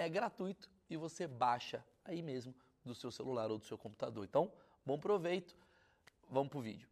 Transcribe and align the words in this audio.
é 0.00 0.08
gratuito 0.08 0.70
e 0.88 0.96
você 0.96 1.26
baixa 1.26 1.84
aí 2.04 2.22
mesmo 2.22 2.54
do 2.84 2.94
seu 2.94 3.10
celular 3.10 3.50
ou 3.50 3.58
do 3.58 3.66
seu 3.66 3.76
computador. 3.76 4.24
Então, 4.24 4.50
bom 4.84 4.98
proveito. 4.98 5.54
Vamos 6.30 6.48
pro 6.48 6.60
vídeo. 6.60 6.88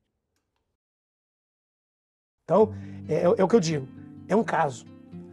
Então, 2.44 2.74
é, 3.08 3.22
é 3.22 3.44
o 3.44 3.48
que 3.48 3.56
eu 3.56 3.60
digo. 3.60 3.88
É 4.28 4.36
um 4.36 4.44
caso. 4.44 4.84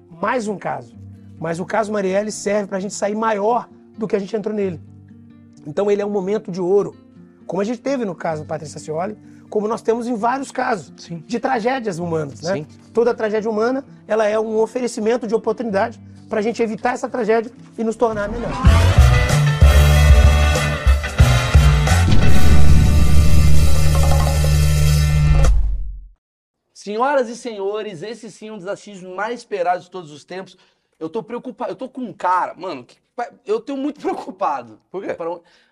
Mais 0.09 0.47
um 0.47 0.57
caso. 0.57 0.95
Mas 1.37 1.59
o 1.59 1.65
caso 1.65 1.91
Marielle 1.91 2.31
serve 2.31 2.69
para 2.69 2.77
a 2.77 2.79
gente 2.79 2.93
sair 2.93 3.15
maior 3.15 3.69
do 3.97 4.07
que 4.07 4.15
a 4.15 4.19
gente 4.19 4.35
entrou 4.35 4.55
nele. 4.55 4.81
Então, 5.67 5.91
ele 5.91 6.01
é 6.01 6.05
um 6.05 6.09
momento 6.09 6.51
de 6.51 6.61
ouro. 6.61 6.95
Como 7.45 7.61
a 7.61 7.65
gente 7.65 7.81
teve 7.81 8.05
no 8.05 8.15
caso 8.15 8.45
Patrícia 8.45 8.79
Cioli, 8.79 9.17
como 9.49 9.67
nós 9.67 9.81
temos 9.81 10.07
em 10.07 10.15
vários 10.15 10.51
casos 10.51 10.93
Sim. 10.97 11.23
de 11.25 11.39
tragédias 11.39 11.99
humanas. 11.99 12.41
Né? 12.41 12.65
Toda 12.93 13.13
tragédia 13.13 13.49
humana 13.49 13.85
ela 14.07 14.25
é 14.25 14.39
um 14.39 14.57
oferecimento 14.57 15.27
de 15.27 15.35
oportunidade 15.35 15.99
para 16.29 16.39
a 16.39 16.41
gente 16.41 16.61
evitar 16.61 16.93
essa 16.93 17.07
tragédia 17.07 17.51
e 17.77 17.83
nos 17.83 17.95
tornar 17.95 18.29
melhor. 18.29 18.51
Senhoras 26.85 27.29
e 27.29 27.35
senhores, 27.35 28.03
esse 28.03 28.29
sim 28.29 28.49
é 28.49 28.51
um 28.51 28.59
dos 28.59 29.01
mais 29.15 29.39
esperados 29.39 29.85
de 29.85 29.89
todos 29.89 30.11
os 30.11 30.23
tempos. 30.23 30.55
Eu 30.99 31.09
tô 31.09 31.23
preocupado, 31.23 31.71
eu 31.71 31.75
tô 31.75 31.89
com 31.89 32.01
um 32.01 32.13
cara, 32.13 32.53
mano, 32.53 32.83
que, 32.85 32.97
eu 33.43 33.59
tenho 33.59 33.77
muito 33.77 33.99
preocupado. 34.01 34.79
Por 34.91 35.03
quê? 35.03 35.15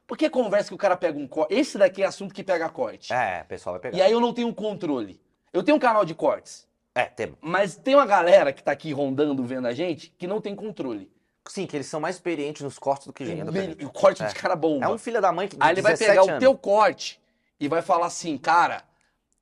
Porque 0.06 0.30
conversa 0.30 0.70
que 0.70 0.76
o 0.76 0.78
cara 0.78 0.98
pega 0.98 1.18
um 1.18 1.28
corte. 1.28 1.54
Esse 1.54 1.78
daqui 1.78 2.04
é 2.04 2.06
assunto 2.06 2.34
que 2.34 2.44
pega 2.44 2.70
corte. 2.70 3.14
É, 3.14 3.42
o 3.44 3.48
pessoal 3.48 3.74
vai 3.74 3.82
pegar. 3.82 3.98
E 3.98 4.02
aí 4.02 4.12
eu 4.12 4.20
não 4.20 4.34
tenho 4.34 4.54
controle. 4.54 5.22
Eu 5.52 5.64
tenho 5.64 5.78
um 5.78 5.80
canal 5.80 6.04
de 6.04 6.14
cortes. 6.14 6.68
É, 6.96 7.06
tem. 7.06 7.36
Mas 7.42 7.76
tem 7.76 7.96
uma 7.96 8.06
galera 8.06 8.54
que 8.54 8.64
tá 8.64 8.72
aqui 8.72 8.92
rondando, 8.92 9.44
vendo 9.44 9.68
a 9.68 9.74
gente, 9.74 10.14
que 10.18 10.28
não 10.28 10.40
tem 10.40 10.56
controle. 10.56 11.12
Sim, 11.48 11.66
que 11.66 11.76
eles 11.76 11.88
são 11.88 12.00
mais 12.00 12.16
experientes 12.16 12.62
nos 12.62 12.80
cortes 12.80 13.08
do 13.08 13.14
que 13.14 13.26
gente. 13.26 13.44
O 13.84 13.90
corte 13.90 14.22
é. 14.22 14.26
dos 14.26 14.34
caras 14.34 14.58
bom. 14.58 14.82
É 14.82 14.88
um 14.88 14.98
filho 14.98 15.22
da 15.22 15.32
mãe 15.32 15.48
que 15.48 15.58
Aí 15.60 15.74
ele 15.74 15.82
vai 15.82 15.98
pegar 15.98 16.22
anos. 16.22 16.36
o 16.36 16.40
teu 16.40 16.58
corte 16.58 17.20
e 17.60 17.68
vai 17.68 17.82
falar 17.82 18.06
assim, 18.06 18.38
cara, 18.38 18.84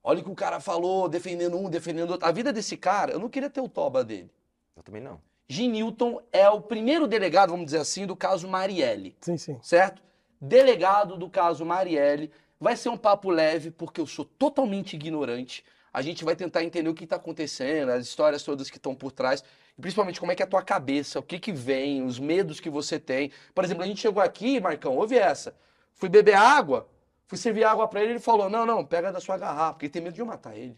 olha 0.03 0.19
o 0.19 0.23
que 0.23 0.31
o 0.31 0.35
cara 0.35 0.59
falou, 0.59 1.07
defendendo 1.07 1.57
um, 1.57 1.69
defendendo 1.69 2.11
outro. 2.11 2.27
A 2.27 2.31
vida 2.31 2.51
desse 2.51 2.75
cara, 2.75 3.11
eu 3.11 3.19
não 3.19 3.29
queria 3.29 3.49
ter 3.49 3.61
o 3.61 3.69
toba 3.69 4.03
dele. 4.03 4.31
Eu 4.75 4.83
também 4.83 5.01
não. 5.01 5.19
Gin 5.47 5.69
Newton 5.69 6.21
é 6.31 6.49
o 6.49 6.61
primeiro 6.61 7.05
delegado, 7.05 7.49
vamos 7.49 7.65
dizer 7.65 7.79
assim, 7.79 8.07
do 8.07 8.15
caso 8.15 8.47
Marielle. 8.47 9.15
Sim, 9.21 9.37
sim. 9.37 9.59
Certo? 9.61 10.01
Delegado 10.41 11.15
do 11.15 11.29
caso 11.29 11.63
Marielle. 11.63 12.31
Vai 12.59 12.75
ser 12.75 12.89
um 12.89 12.97
papo 12.97 13.29
leve, 13.29 13.71
porque 13.71 14.01
eu 14.01 14.07
sou 14.07 14.25
totalmente 14.25 14.95
ignorante 14.95 15.63
a 15.93 16.01
gente 16.01 16.23
vai 16.23 16.35
tentar 16.35 16.63
entender 16.63 16.89
o 16.89 16.93
que 16.93 17.03
está 17.03 17.17
acontecendo, 17.17 17.89
as 17.89 18.05
histórias 18.05 18.43
todas 18.43 18.69
que 18.69 18.77
estão 18.77 18.95
por 18.95 19.11
trás, 19.11 19.43
e 19.77 19.81
principalmente 19.81 20.19
como 20.19 20.31
é 20.31 20.35
que 20.35 20.41
é 20.41 20.45
a 20.45 20.49
tua 20.49 20.61
cabeça, 20.61 21.19
o 21.19 21.23
que 21.23 21.39
que 21.39 21.51
vem, 21.51 22.03
os 22.05 22.17
medos 22.17 22.59
que 22.59 22.69
você 22.69 22.99
tem. 22.99 23.31
Por 23.53 23.63
exemplo, 23.63 23.83
a 23.83 23.87
gente 23.87 23.99
chegou 23.99 24.21
aqui, 24.23 24.59
Marcão, 24.59 24.95
ouve 24.95 25.17
essa. 25.17 25.53
Fui 25.93 26.07
beber 26.07 26.35
água, 26.35 26.87
fui 27.27 27.37
servir 27.37 27.63
água 27.63 27.87
para 27.87 28.01
ele, 28.01 28.13
ele 28.13 28.19
falou: 28.19 28.49
"Não, 28.49 28.65
não, 28.65 28.85
pega 28.85 29.11
da 29.11 29.19
sua 29.19 29.37
garrafa", 29.37 29.73
porque 29.73 29.85
ele 29.87 29.93
tem 29.93 30.01
medo 30.01 30.13
de 30.13 30.21
eu 30.21 30.25
matar 30.25 30.55
ele. 30.55 30.77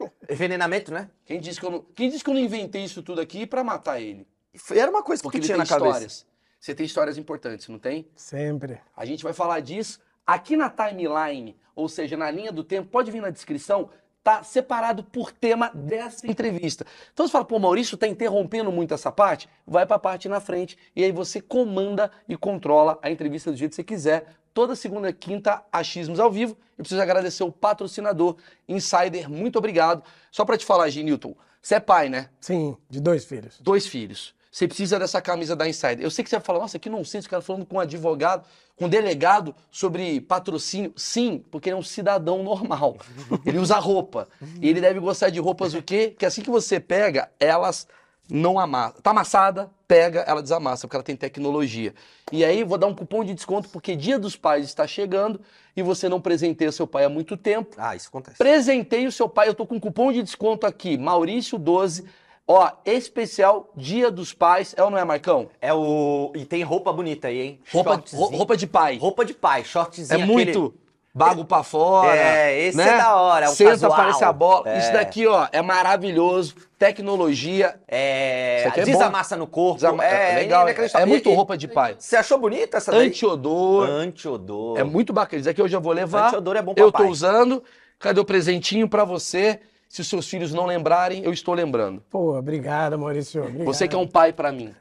Envenenamento, 0.28 0.92
né? 0.92 1.10
Quem 1.26 1.40
disse 1.40 1.60
que 1.60 1.66
eu 1.66 1.70
não, 1.70 1.82
quem 1.94 2.08
disse 2.08 2.24
que 2.24 2.30
eu 2.30 2.34
não 2.34 2.40
inventei 2.40 2.84
isso 2.84 3.02
tudo 3.02 3.20
aqui 3.20 3.46
para 3.46 3.62
matar 3.62 4.00
ele? 4.00 4.26
Era 4.70 4.90
uma 4.90 5.02
coisa 5.02 5.20
que 5.20 5.24
porque 5.24 5.40
tinha 5.40 5.56
na 5.56 5.64
histórias. 5.64 5.92
cabeça. 5.92 6.26
Você 6.64 6.74
tem 6.74 6.86
histórias 6.86 7.18
importantes, 7.18 7.68
não 7.68 7.78
tem? 7.78 8.08
Sempre. 8.16 8.80
A 8.96 9.04
gente 9.04 9.22
vai 9.22 9.34
falar 9.34 9.60
disso 9.60 10.00
aqui 10.26 10.56
na 10.56 10.70
timeline, 10.70 11.54
ou 11.76 11.90
seja, 11.90 12.16
na 12.16 12.30
linha 12.30 12.50
do 12.50 12.64
tempo. 12.64 12.88
Pode 12.88 13.10
vir 13.10 13.20
na 13.20 13.28
descrição 13.28 13.90
tá 14.22 14.42
separado 14.42 15.04
por 15.04 15.30
tema 15.30 15.70
dessa 15.74 16.26
entrevista. 16.26 16.86
Então 17.12 17.26
você 17.26 17.32
fala, 17.32 17.44
pô, 17.44 17.58
Maurício 17.58 17.98
tá 17.98 18.08
interrompendo 18.08 18.72
muito 18.72 18.94
essa 18.94 19.12
parte? 19.12 19.46
Vai 19.66 19.84
para 19.84 19.96
a 19.96 19.98
parte 19.98 20.26
na 20.26 20.40
frente 20.40 20.78
e 20.96 21.04
aí 21.04 21.12
você 21.12 21.38
comanda 21.38 22.10
e 22.26 22.34
controla 22.34 22.98
a 23.02 23.10
entrevista 23.10 23.50
do 23.50 23.58
jeito 23.58 23.72
que 23.72 23.76
você 23.76 23.84
quiser. 23.84 24.34
Toda 24.54 24.74
segunda 24.74 25.10
e 25.10 25.12
quinta, 25.12 25.62
achismos 25.70 26.18
ao 26.18 26.32
vivo. 26.32 26.56
E 26.78 26.80
preciso 26.80 27.02
agradecer 27.02 27.44
o 27.44 27.52
patrocinador 27.52 28.38
Insider. 28.66 29.28
Muito 29.28 29.58
obrigado. 29.58 30.02
Só 30.30 30.46
para 30.46 30.56
te 30.56 30.64
falar, 30.64 30.90
Newton, 30.90 31.36
você 31.60 31.74
é 31.74 31.80
pai, 31.80 32.08
né? 32.08 32.30
Sim, 32.40 32.74
de 32.88 33.02
dois 33.02 33.26
filhos. 33.26 33.60
Dois 33.60 33.86
filhos 33.86 34.34
você 34.54 34.68
precisa 34.68 35.00
dessa 35.00 35.20
camisa 35.20 35.56
da 35.56 35.68
Insider. 35.68 36.00
Eu 36.00 36.12
sei 36.12 36.22
que 36.22 36.30
você 36.30 36.36
vai 36.36 36.44
falar, 36.44 36.60
nossa, 36.60 36.78
que 36.78 36.88
não 36.88 37.02
sei, 37.02 37.18
esse 37.18 37.28
cara 37.28 37.42
falando 37.42 37.66
com 37.66 37.74
um 37.74 37.80
advogado, 37.80 38.46
com 38.76 38.84
um 38.84 38.88
delegado 38.88 39.52
sobre 39.68 40.20
patrocínio. 40.20 40.92
Sim, 40.94 41.44
porque 41.50 41.70
ele 41.70 41.74
é 41.74 41.78
um 41.78 41.82
cidadão 41.82 42.40
normal. 42.44 42.96
Ele 43.44 43.58
usa 43.58 43.76
roupa. 43.80 44.28
E 44.62 44.68
ele 44.68 44.80
deve 44.80 45.00
gostar 45.00 45.30
de 45.30 45.40
roupas 45.40 45.74
o 45.74 45.82
quê? 45.82 46.14
Que 46.16 46.24
assim 46.24 46.40
que 46.40 46.50
você 46.50 46.78
pega, 46.78 47.28
elas 47.40 47.88
não 48.30 48.56
amassam. 48.56 49.00
Tá 49.02 49.10
amassada, 49.10 49.68
pega, 49.88 50.20
ela 50.20 50.40
desamassa, 50.40 50.86
porque 50.86 50.96
ela 50.96 51.02
tem 51.02 51.16
tecnologia. 51.16 51.92
E 52.30 52.44
aí, 52.44 52.62
vou 52.62 52.78
dar 52.78 52.86
um 52.86 52.94
cupom 52.94 53.24
de 53.24 53.34
desconto, 53.34 53.68
porque 53.70 53.96
Dia 53.96 54.20
dos 54.20 54.36
Pais 54.36 54.66
está 54.66 54.86
chegando 54.86 55.40
e 55.76 55.82
você 55.82 56.08
não 56.08 56.20
presenteia 56.20 56.70
seu 56.70 56.86
pai 56.86 57.04
há 57.04 57.08
muito 57.08 57.36
tempo. 57.36 57.74
Ah, 57.76 57.96
isso 57.96 58.06
acontece. 58.06 58.38
Presenteie 58.38 59.08
o 59.08 59.12
seu 59.12 59.28
pai, 59.28 59.48
eu 59.48 59.54
tô 59.54 59.66
com 59.66 59.74
um 59.74 59.80
cupom 59.80 60.12
de 60.12 60.22
desconto 60.22 60.64
aqui, 60.64 60.96
Maurício12 60.96 62.04
Ó, 62.46 62.70
especial 62.84 63.70
Dia 63.74 64.10
dos 64.10 64.34
Pais, 64.34 64.74
é 64.76 64.82
ou 64.82 64.90
não 64.90 64.98
é, 64.98 65.04
Marcão? 65.04 65.48
É 65.60 65.72
o. 65.72 66.30
E 66.34 66.44
tem 66.44 66.62
roupa 66.62 66.92
bonita 66.92 67.28
aí, 67.28 67.40
hein? 67.40 67.60
Roupa, 67.72 68.02
roupa 68.12 68.56
de 68.56 68.66
pai. 68.66 68.98
Roupa 68.98 69.24
de 69.24 69.32
pai, 69.32 69.64
shortzinho. 69.64 70.12
É 70.12 70.24
muito. 70.24 70.66
Aquele... 70.66 70.84
Bago 71.16 71.44
pra 71.44 71.62
fora. 71.62 72.12
É, 72.12 72.60
esse 72.66 72.76
né? 72.76 72.88
é 72.88 72.98
da 72.98 73.14
hora. 73.14 73.46
É 73.46 73.48
Senta, 73.48 73.70
casual. 73.70 73.92
aparece 73.92 74.24
a 74.24 74.32
bola. 74.32 74.68
É. 74.68 74.78
Isso 74.80 74.92
daqui, 74.92 75.28
ó, 75.28 75.46
é 75.52 75.62
maravilhoso. 75.62 76.56
Tecnologia. 76.76 77.76
É. 77.86 78.64
é 78.66 78.84
desamassa 78.84 79.36
no 79.36 79.46
corpo. 79.46 79.76
Desama... 79.76 80.04
É, 80.04 80.32
é, 80.32 80.34
legal. 80.34 80.68
É, 80.68 80.74
é 80.92 81.06
muito 81.06 81.32
roupa 81.32 81.56
de 81.56 81.68
pai. 81.68 81.94
Você 81.96 82.16
achou 82.16 82.36
bonita 82.36 82.78
essa 82.78 82.90
daí? 82.90 83.06
Antiodor. 83.06 83.88
Antiodor. 83.88 84.76
É 84.76 84.82
muito 84.82 85.12
bacana. 85.12 85.38
Isso 85.38 85.48
aqui 85.48 85.62
eu 85.62 85.68
já 85.68 85.78
vou 85.78 85.92
levar. 85.92 86.26
Antiodor 86.26 86.56
é 86.56 86.62
bom 86.62 86.74
pra 86.74 86.82
Eu 86.82 86.90
tô 86.90 87.04
usando. 87.04 87.62
Cadê 88.00 88.18
o 88.18 88.24
presentinho 88.24 88.88
pra 88.88 89.04
você? 89.04 89.60
Se 89.94 90.00
os 90.00 90.08
seus 90.08 90.28
filhos 90.28 90.52
não 90.52 90.66
lembrarem, 90.66 91.22
eu 91.22 91.32
estou 91.32 91.54
lembrando. 91.54 92.02
Pô, 92.10 92.36
obrigado, 92.36 92.98
Maurício. 92.98 93.42
Obrigado. 93.44 93.64
Você 93.64 93.86
que 93.86 93.94
é 93.94 93.98
um 93.98 94.08
pai 94.08 94.32
para 94.32 94.50
mim. 94.50 94.74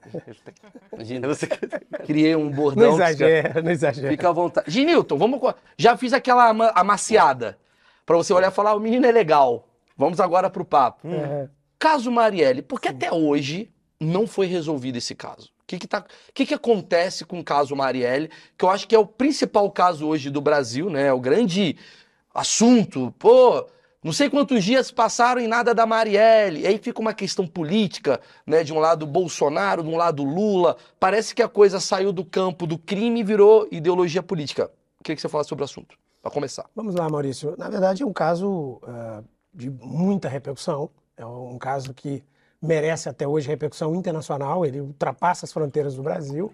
Imagina, 0.92 1.28
você 1.28 1.46
criei 2.04 2.36
um 2.36 2.50
bordão. 2.50 2.88
Não 2.88 2.96
exagera, 2.96 3.62
não 3.62 3.72
exagera. 3.72 4.10
Fica 4.10 4.30
à 4.30 4.32
vontade. 4.32 4.72
Ginilton, 4.72 5.16
vamos. 5.16 5.40
Já 5.78 5.96
fiz 5.96 6.14
aquela 6.14 6.50
amaciada. 6.74 7.60
Para 8.08 8.18
você 8.18 8.34
olhar 8.34 8.52
e 8.52 8.56
falar: 8.56 8.74
o 8.74 8.80
menino 8.80 9.06
é 9.06 9.12
legal. 9.12 9.68
Vamos 9.96 10.20
agora 10.20 10.50
pro 10.50 10.66
papo. 10.66 11.08
É. 11.08 11.48
Caso 11.78 12.12
Marielle, 12.12 12.64
porque 12.64 12.90
Sim. 12.90 12.96
até 12.96 13.14
hoje 13.14 13.72
não 14.00 14.26
foi 14.26 14.48
resolvido 14.48 14.98
esse 14.98 15.14
caso. 15.14 15.52
O 15.62 15.68
que, 15.68 15.78
que, 15.78 15.88
tá, 15.88 16.04
que, 16.34 16.44
que 16.44 16.56
acontece 16.56 17.24
com 17.24 17.40
o 17.40 17.44
caso 17.44 17.76
Marielle? 17.76 18.32
Que 18.58 18.66
eu 18.66 18.70
acho 18.72 18.88
que 18.88 18.96
é 18.96 19.00
o 19.00 19.06
principal 19.06 19.70
caso 19.70 20.08
hoje 20.08 20.32
do 20.32 20.42
Brasil, 20.42 20.90
né? 20.90 21.06
É 21.06 21.14
o 21.14 21.20
grande 21.20 21.78
assunto. 22.34 23.14
Pô, 23.20 23.68
não 24.04 24.12
sei 24.12 24.30
quantos 24.30 24.64
dias 24.66 24.92
passaram 24.92 25.40
em 25.40 25.48
nada 25.48 25.74
da 25.74 25.86
Marielle. 25.86 26.68
Aí 26.68 26.78
fica 26.78 27.00
uma 27.00 27.14
questão 27.14 27.48
política, 27.48 28.20
né? 28.46 28.62
De 28.62 28.74
um 28.74 28.80
lado 28.80 29.08
Bolsonaro, 29.08 29.82
de 29.82 29.90
um 29.90 29.96
lado 29.96 30.24
Lula. 30.24 30.76
Parece 31.00 31.34
que 31.34 31.42
a 31.42 31.48
coisa 31.48 31.80
saiu 31.80 32.12
do 32.12 32.26
campo 32.26 32.68
do 32.68 32.78
crime 32.78 33.22
e 33.22 33.24
virou 33.24 33.66
ideologia 33.72 34.22
política. 34.22 34.70
O 35.00 35.04
que, 35.04 35.16
você 35.16 35.30
fala 35.30 35.46
sobre 35.46 35.64
o 35.64 35.66
assunto? 35.66 35.98
Para 36.22 36.32
começar. 36.32 36.66
Vamos 36.76 36.96
lá, 36.96 37.10
Maurício. 37.10 37.56
Na 37.58 37.70
verdade, 37.70 38.04
é 38.04 38.06
um 38.06 38.12
caso 38.12 38.82
uh, 38.84 39.24
de 39.54 39.70
muita 39.70 40.28
repercussão. 40.28 40.90
É 41.16 41.26
um 41.26 41.58
caso 41.58 41.94
que 41.94 42.22
merece 42.62 43.08
até 43.08 43.26
hoje 43.26 43.48
repercussão 43.48 43.96
internacional. 43.96 44.66
Ele 44.66 44.82
ultrapassa 44.82 45.46
as 45.46 45.54
fronteiras 45.54 45.96
do 45.96 46.04
Brasil. 46.04 46.54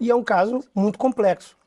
E 0.00 0.10
é 0.10 0.14
um 0.14 0.24
caso 0.24 0.64
muito 0.74 0.98
complexo. 0.98 1.57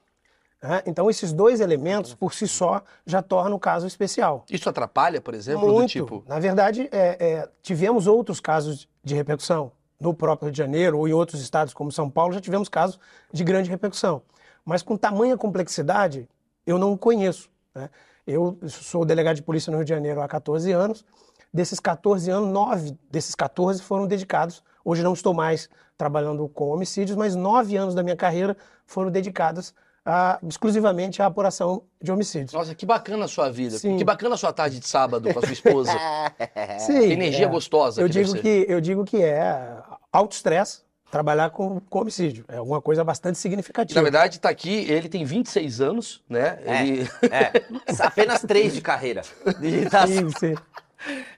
Né? 0.62 0.84
Então, 0.86 1.10
esses 1.10 1.34
dois 1.34 1.60
elementos, 1.60 2.14
por 2.14 2.34
si 2.34 2.48
só, 2.48 2.84
já 3.06 3.22
tornam 3.22 3.58
o 3.58 3.60
caso 3.60 3.88
especial. 3.88 4.46
Isso 4.50 4.70
atrapalha, 4.70 5.20
por 5.20 5.34
exemplo, 5.34 5.68
Muito. 5.68 5.82
do 5.82 5.88
tipo. 5.88 6.24
Na 6.28 6.40
verdade, 6.40 6.88
é, 6.92 7.18
é, 7.20 7.50
tivemos 7.62 8.06
outros 8.06 8.40
casos 8.40 8.88
de 9.04 9.16
repercussão. 9.16 9.72
No 10.00 10.14
próprio 10.14 10.48
Rio 10.48 10.52
de 10.52 10.58
Janeiro 10.58 10.98
ou 10.98 11.08
em 11.08 11.14
outros 11.14 11.42
estados 11.42 11.74
como 11.74 11.92
São 11.92 12.10
Paulo, 12.10 12.34
já 12.34 12.42
tivemos 12.42 12.68
casos 12.68 13.00
de 13.32 13.44
grande 13.44 13.70
repercussão. 13.70 14.24
Mas 14.66 14.82
com 14.82 14.98
tamanha 14.98 15.38
complexidade, 15.38 16.28
eu 16.66 16.80
não 16.80 16.98
conheço. 16.98 17.50
Né? 17.74 17.90
Eu 18.26 18.58
sou 18.68 19.06
delegado 19.06 19.36
de 19.36 19.44
polícia 19.44 19.70
no 19.70 19.78
Rio 19.78 19.86
de 19.86 19.90
Janeiro 19.90 20.22
há 20.22 20.28
14 20.28 20.72
anos. 20.72 21.06
Desses 21.54 21.80
14 21.80 22.32
anos, 22.32 22.50
nove 22.50 22.98
desses 23.12 23.36
14 23.36 23.82
foram 23.82 24.08
dedicados. 24.08 24.64
Hoje 24.84 25.04
não 25.04 25.14
estou 25.14 25.34
mais 25.34 25.70
trabalhando 25.98 26.48
com 26.50 26.70
homicídios, 26.70 27.16
mas 27.16 27.36
nove 27.36 27.76
anos 27.76 27.94
da 27.94 28.02
minha 28.02 28.16
carreira 28.16 28.58
foram 28.88 29.12
dedicados 29.12 29.74
a, 30.06 30.40
exclusivamente 30.48 31.22
à 31.22 31.28
apuração 31.28 31.84
de 32.02 32.12
homicídios. 32.12 32.54
Nossa, 32.54 32.74
que 32.74 32.86
bacana 32.86 33.26
a 33.26 33.28
sua 33.28 33.50
vida. 33.52 33.78
Sim. 33.78 33.98
Que 33.98 34.04
bacana 34.04 34.36
a 34.36 34.38
sua 34.38 34.52
tarde 34.52 34.80
de 34.80 34.88
sábado 34.88 35.32
com 35.34 35.40
a 35.40 35.42
sua 35.44 35.54
esposa. 35.54 35.92
Sim, 36.80 37.00
que 37.00 37.14
energia 37.14 37.46
é. 37.46 37.50
gostosa. 37.50 38.02
Eu 38.02 38.08
que 38.08 38.14
digo 38.14 38.34
que 38.36 38.66
eu 38.68 38.82
digo 38.82 39.06
que 39.06 39.22
é 39.22 39.78
alto 40.12 40.34
estresse 40.34 40.82
trabalhar 41.12 41.50
com, 41.50 41.80
com 41.82 42.00
homicídio. 42.00 42.46
É 42.48 42.58
alguma 42.58 42.82
coisa 42.82 43.04
bastante 43.04 43.36
E, 43.36 43.40
significativa. 43.40 44.00
na 44.00 44.04
verdade, 44.04 44.40
tá 44.40 44.50
aqui, 44.50 44.90
ele 44.90 45.10
tem 45.10 45.26
26 45.26 45.82
anos, 45.82 46.24
né? 46.28 46.60
É. 46.66 46.82
Ele... 46.88 47.10
É, 47.30 47.64
apenas 48.00 48.42
três 48.42 48.74
de 48.74 48.82
carreira. 48.82 49.22
Tá- 49.92 50.08
Sim, 50.08 50.30
sim. 50.40 50.56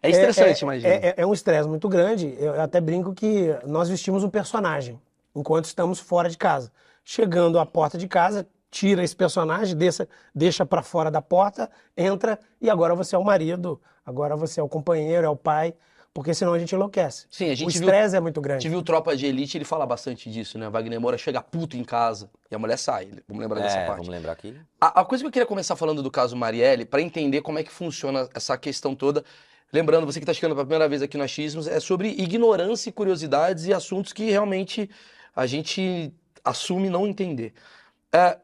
É 0.02 0.10
estressante, 0.10 0.64
é, 0.64 0.64
imagina. 0.64 0.94
É, 0.94 1.08
é- 1.08 1.14
é 1.18 1.26
um 1.26 1.34
estresse 1.34 1.68
muito 1.68 1.90
grande. 1.90 2.36
Eu 2.38 2.62
até 2.62 2.80
brinco 2.80 3.14
que 3.14 3.56
nós 3.66 3.90
vestimos 3.90 4.24
um 4.24 4.30
personagem 4.30 5.02
enquanto 5.36 5.66
estamos 5.66 6.00
fora 6.00 6.30
de 6.30 6.38
casa. 6.38 6.72
Chegando 7.04 7.58
à 7.60 7.66
porta 7.66 7.98
de 7.98 8.08
casa, 8.08 8.48
tira 8.74 9.04
esse 9.04 9.16
personagem, 9.16 9.78
deixa, 9.78 10.08
deixa 10.34 10.66
para 10.66 10.82
fora 10.82 11.12
da 11.12 11.22
porta, 11.22 11.70
entra 11.96 12.40
e 12.60 12.70
agora 12.72 12.96
você 12.96 13.16
é 13.16 13.20
o 13.20 13.24
marido, 13.24 13.80
agora 14.04 14.36
você 14.36 14.60
é 14.60 14.64
o 14.64 14.68
companheiro, 14.68 15.28
é 15.28 15.30
o 15.30 15.36
pai, 15.36 15.76
porque 16.12 16.34
senão 16.34 16.54
a 16.54 16.60
gente 16.60 16.74
enlouquece. 16.74 17.28
Sim, 17.30 17.50
a 17.50 17.54
o 17.54 17.56
gente 17.56 17.78
viu, 17.78 17.82
estresse 17.88 18.16
é 18.16 18.20
muito 18.20 18.40
a 18.40 18.44
grande. 18.44 18.64
gente 18.64 18.72
viu 18.72 18.82
Tropa 18.82 19.16
de 19.16 19.28
Elite, 19.28 19.58
ele 19.60 19.66
fala 19.66 19.86
bastante 19.86 20.30
disso, 20.32 20.58
né? 20.58 20.70
Wagner 20.70 21.00
Moura 21.00 21.18
chega 21.20 21.40
puto 21.42 21.78
em 21.78 21.84
casa 21.84 22.30
e 22.50 22.56
a 22.56 22.60
mulher 22.60 22.78
sai. 22.78 23.10
Vamos 23.28 23.42
lembrar 23.44 23.62
dessa 23.62 23.78
É, 23.78 23.86
parte. 23.86 23.98
vamos 24.00 24.10
lembrar 24.10 24.32
aqui. 24.32 24.56
A, 24.82 25.02
a 25.02 25.06
coisa 25.06 25.24
que 25.24 25.28
eu 25.28 25.32
queria 25.32 25.46
começar 25.46 25.76
falando 25.76 26.02
do 26.02 26.10
caso 26.10 26.36
Marielle, 26.36 26.84
para 26.86 27.00
entender 27.02 27.42
como 27.42 27.60
é 27.60 27.64
que 27.64 27.72
funciona 27.72 28.28
essa 28.34 28.58
questão 28.58 28.96
toda, 28.96 29.24
lembrando, 29.72 30.06
você 30.06 30.20
que 30.20 30.24
está 30.24 30.34
chegando 30.34 30.54
pela 30.56 30.66
primeira 30.66 30.90
vez 30.90 31.02
aqui 31.04 31.16
no 31.18 31.24
Achismos, 31.24 31.68
é 31.68 31.80
sobre 31.80 32.10
ignorância 32.10 32.90
e 32.90 32.92
curiosidades 32.94 33.66
e 33.66 33.74
assuntos 33.74 34.14
que 34.14 34.30
realmente 34.32 34.90
a 35.36 35.46
gente 35.48 36.12
assume 36.44 36.90
não 36.90 37.08
entender. 37.08 37.54
É, 38.12 38.38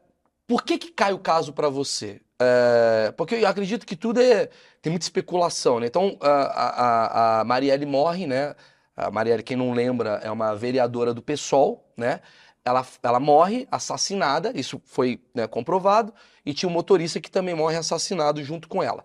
por 0.49 0.63
que 0.63 0.79
que 0.79 0.91
cai 0.91 1.13
o 1.13 1.19
caso 1.19 1.53
para 1.53 1.69
você? 1.69 2.19
É, 2.41 3.13
porque 3.15 3.35
eu 3.35 3.47
acredito 3.47 3.85
que 3.85 3.95
tudo 3.95 4.19
é 4.19 4.49
tem 4.81 4.89
muita 4.89 5.05
especulação, 5.05 5.79
né? 5.79 5.85
Então 5.85 6.17
a, 6.19 6.31
a, 6.31 7.41
a 7.41 7.43
Marielle 7.43 7.85
morre, 7.85 8.25
né? 8.25 8.55
A 8.97 9.11
Marielle, 9.11 9.43
quem 9.43 9.55
não 9.55 9.73
lembra, 9.73 10.19
é 10.23 10.31
uma 10.31 10.55
vereadora 10.55 11.13
do 11.13 11.21
PSOL, 11.21 11.87
né? 11.95 12.21
Ela, 12.65 12.83
ela 13.03 13.19
morre 13.19 13.67
assassinada, 13.71 14.51
isso 14.55 14.81
foi 14.85 15.21
né, 15.35 15.45
comprovado, 15.45 16.11
e 16.43 16.51
tinha 16.51 16.67
um 16.67 16.73
motorista 16.73 17.21
que 17.21 17.29
também 17.29 17.53
morre 17.53 17.77
assassinado 17.77 18.43
junto 18.43 18.67
com 18.67 18.81
ela. 18.81 19.03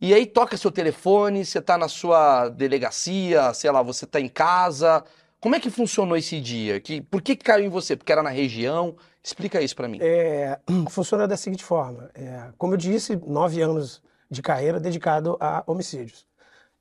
E 0.00 0.12
aí 0.12 0.26
toca 0.26 0.56
seu 0.56 0.72
telefone, 0.72 1.44
você 1.44 1.60
tá 1.60 1.78
na 1.78 1.86
sua 1.86 2.48
delegacia, 2.48 3.54
sei 3.54 3.70
lá, 3.70 3.80
você 3.80 4.06
tá 4.06 4.20
em 4.20 4.28
casa. 4.28 5.04
Como 5.38 5.54
é 5.54 5.60
que 5.60 5.70
funcionou 5.70 6.16
esse 6.16 6.40
dia? 6.40 6.80
Que, 6.80 7.00
por 7.00 7.22
que, 7.22 7.36
que 7.36 7.44
caiu 7.44 7.66
em 7.66 7.68
você? 7.68 7.96
Porque 7.96 8.10
era 8.10 8.22
na 8.22 8.30
região? 8.30 8.96
Explica 9.22 9.60
isso 9.60 9.76
pra 9.76 9.88
mim. 9.88 9.98
É, 10.00 10.58
funciona 10.88 11.28
da 11.28 11.36
seguinte 11.36 11.64
forma: 11.64 12.10
é, 12.14 12.48
como 12.56 12.74
eu 12.74 12.78
disse, 12.78 13.16
nove 13.26 13.60
anos 13.60 14.02
de 14.30 14.42
carreira 14.42 14.80
dedicado 14.80 15.36
a 15.40 15.62
homicídios. 15.66 16.26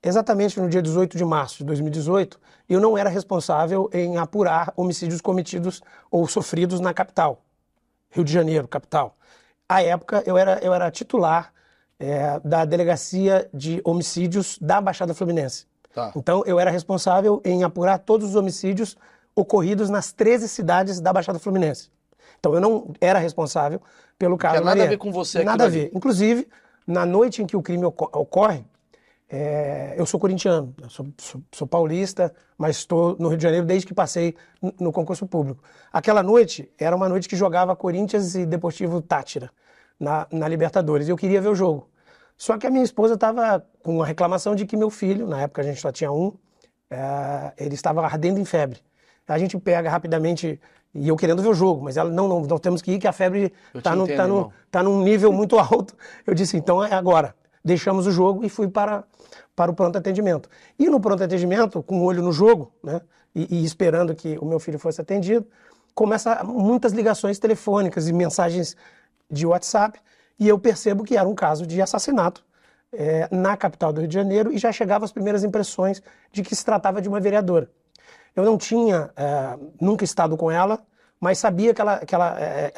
Exatamente 0.01 0.57
no 0.59 0.69
dia 0.69 0.81
18 0.81 1.17
de 1.17 1.25
março 1.25 1.57
de 1.57 1.65
2018, 1.65 2.39
eu 2.69 2.79
não 2.79 2.97
era 2.97 3.09
responsável 3.09 3.89
em 3.91 4.17
apurar 4.17 4.71
homicídios 4.77 5.19
cometidos 5.19 5.81
ou 6.09 6.25
sofridos 6.25 6.79
na 6.79 6.93
capital, 6.93 7.41
Rio 8.09 8.23
de 8.23 8.31
Janeiro, 8.31 8.65
capital. 8.65 9.17
À 9.67 9.83
época, 9.83 10.23
eu 10.25 10.37
era, 10.37 10.57
eu 10.63 10.73
era 10.73 10.89
titular 10.89 11.51
é, 11.99 12.39
da 12.39 12.63
Delegacia 12.63 13.49
de 13.53 13.81
Homicídios 13.83 14.57
da 14.59 14.79
Baixada 14.79 15.13
Fluminense. 15.13 15.67
Tá. 15.93 16.13
Então, 16.15 16.43
eu 16.45 16.57
era 16.59 16.71
responsável 16.71 17.41
em 17.43 17.65
apurar 17.65 17.99
todos 17.99 18.29
os 18.29 18.35
homicídios 18.35 18.95
ocorridos 19.35 19.89
nas 19.89 20.13
13 20.13 20.47
cidades 20.47 21.01
da 21.01 21.11
Baixada 21.11 21.39
Fluminense. 21.39 21.91
Então, 22.39 22.53
eu 22.53 22.61
não 22.61 22.93
era 22.99 23.19
responsável 23.19 23.81
pelo 24.17 24.37
caso 24.37 24.55
Tinha 24.55 24.65
nada 24.65 24.83
a 24.83 24.87
ver 24.87 24.97
com 24.97 25.11
você 25.11 25.43
Nada 25.43 25.65
a 25.65 25.67
ver. 25.67 25.91
Inclusive, 25.93 26.47
na 26.87 27.05
noite 27.05 27.41
em 27.43 27.45
que 27.45 27.55
o 27.55 27.61
crime 27.61 27.85
oco- 27.85 28.09
ocorre, 28.17 28.65
é, 29.31 29.93
eu 29.97 30.05
sou 30.05 30.19
corintiano, 30.19 30.73
eu 30.81 30.89
sou, 30.89 31.07
sou- 31.17 31.41
sou 31.51 31.67
paulista, 31.67 32.33
mas 32.57 32.77
estou 32.77 33.15
no 33.19 33.27
Rio 33.29 33.37
de 33.37 33.43
Janeiro 33.43 33.65
desde 33.65 33.85
que 33.85 33.93
passei 33.93 34.35
no 34.79 34.91
concurso 34.91 35.27
público. 35.27 35.63
Aquela 35.93 36.23
noite 36.23 36.71
era 36.79 36.95
uma 36.95 37.07
noite 37.07 37.29
que 37.29 37.35
jogava 37.35 37.75
Corinthians 37.75 38.33
e 38.35 38.45
Deportivo 38.45 39.01
Tátira 39.01 39.51
na, 39.99 40.25
na 40.31 40.47
Libertadores 40.47 41.07
e 41.07 41.11
eu 41.11 41.17
queria 41.17 41.39
ver 41.41 41.49
o 41.49 41.55
jogo. 41.55 41.87
Só 42.37 42.57
que 42.57 42.65
a 42.65 42.71
minha 42.71 42.83
esposa 42.83 43.13
estava 43.15 43.63
com 43.83 43.97
uma 43.97 44.05
reclamação 44.05 44.55
de 44.55 44.65
que 44.65 44.75
meu 44.77 44.89
filho, 44.89 45.27
na 45.27 45.41
época 45.41 45.61
a 45.61 45.65
gente 45.65 45.79
só 45.79 45.91
tinha 45.91 46.11
um, 46.11 46.33
é, 46.89 47.53
ele 47.57 47.75
estava 47.75 48.01
ardendo 48.03 48.39
em 48.39 48.45
febre. 48.45 48.79
A 49.27 49.37
gente 49.37 49.55
pega 49.59 49.91
rapidamente, 49.91 50.59
e 50.93 51.07
eu 51.07 51.15
querendo 51.15 51.41
ver 51.41 51.49
o 51.49 51.53
jogo, 51.53 51.83
mas 51.83 51.97
ela, 51.97 52.09
não, 52.09 52.27
não, 52.27 52.41
nós 52.41 52.59
temos 52.59 52.81
que 52.81 52.93
ir, 52.93 52.99
que 52.99 53.07
a 53.07 53.13
febre 53.13 53.53
está 53.73 53.95
no, 53.95 54.03
entendo, 54.05 54.17
tá 54.17 54.27
no, 54.27 54.53
tá 54.71 54.83
num 54.83 55.03
nível 55.03 55.31
muito 55.31 55.57
alto. 55.59 55.95
Eu 56.25 56.33
disse, 56.33 56.57
então 56.57 56.83
é 56.83 56.93
agora. 56.93 57.35
Deixamos 57.63 58.07
o 58.07 58.11
jogo 58.11 58.43
e 58.43 58.49
fui 58.49 58.67
para, 58.67 59.03
para 59.55 59.69
o 59.69 59.73
pronto 59.75 59.97
atendimento. 59.97 60.49
E 60.77 60.89
no 60.89 60.99
pronto 60.99 61.23
atendimento, 61.23 61.83
com 61.83 61.99
o 61.99 62.03
olho 62.03 62.23
no 62.23 62.31
jogo, 62.31 62.71
né, 62.83 63.01
e, 63.35 63.59
e 63.59 63.65
esperando 63.65 64.15
que 64.15 64.37
o 64.39 64.45
meu 64.45 64.59
filho 64.59 64.79
fosse 64.79 64.99
atendido, 64.99 65.45
começa 65.93 66.43
muitas 66.43 66.93
ligações 66.93 67.37
telefônicas 67.37 68.07
e 68.07 68.13
mensagens 68.13 68.75
de 69.29 69.45
WhatsApp, 69.45 69.99
e 70.39 70.47
eu 70.47 70.57
percebo 70.57 71.03
que 71.03 71.17
era 71.17 71.27
um 71.27 71.35
caso 71.35 71.67
de 71.67 71.81
assassinato 71.81 72.43
eh, 72.93 73.27
na 73.29 73.57
capital 73.57 73.91
do 73.91 73.99
Rio 73.99 74.07
de 74.07 74.13
Janeiro, 74.13 74.51
e 74.51 74.57
já 74.57 74.71
chegavam 74.71 75.03
as 75.05 75.11
primeiras 75.11 75.43
impressões 75.43 76.01
de 76.31 76.41
que 76.41 76.55
se 76.55 76.63
tratava 76.63 77.01
de 77.01 77.09
uma 77.09 77.19
vereadora. 77.19 77.69
Eu 78.39 78.45
não 78.45 78.57
tinha 78.57 79.09
eh, 79.15 79.57
nunca 79.79 80.03
estado 80.03 80.35
com 80.37 80.49
ela, 80.51 80.79
mas 81.19 81.37
sabia 81.37 81.73
que 81.73 81.81
ela, 81.81 81.99
que 81.99 82.13
ela 82.15 82.35
eh, 82.39 82.73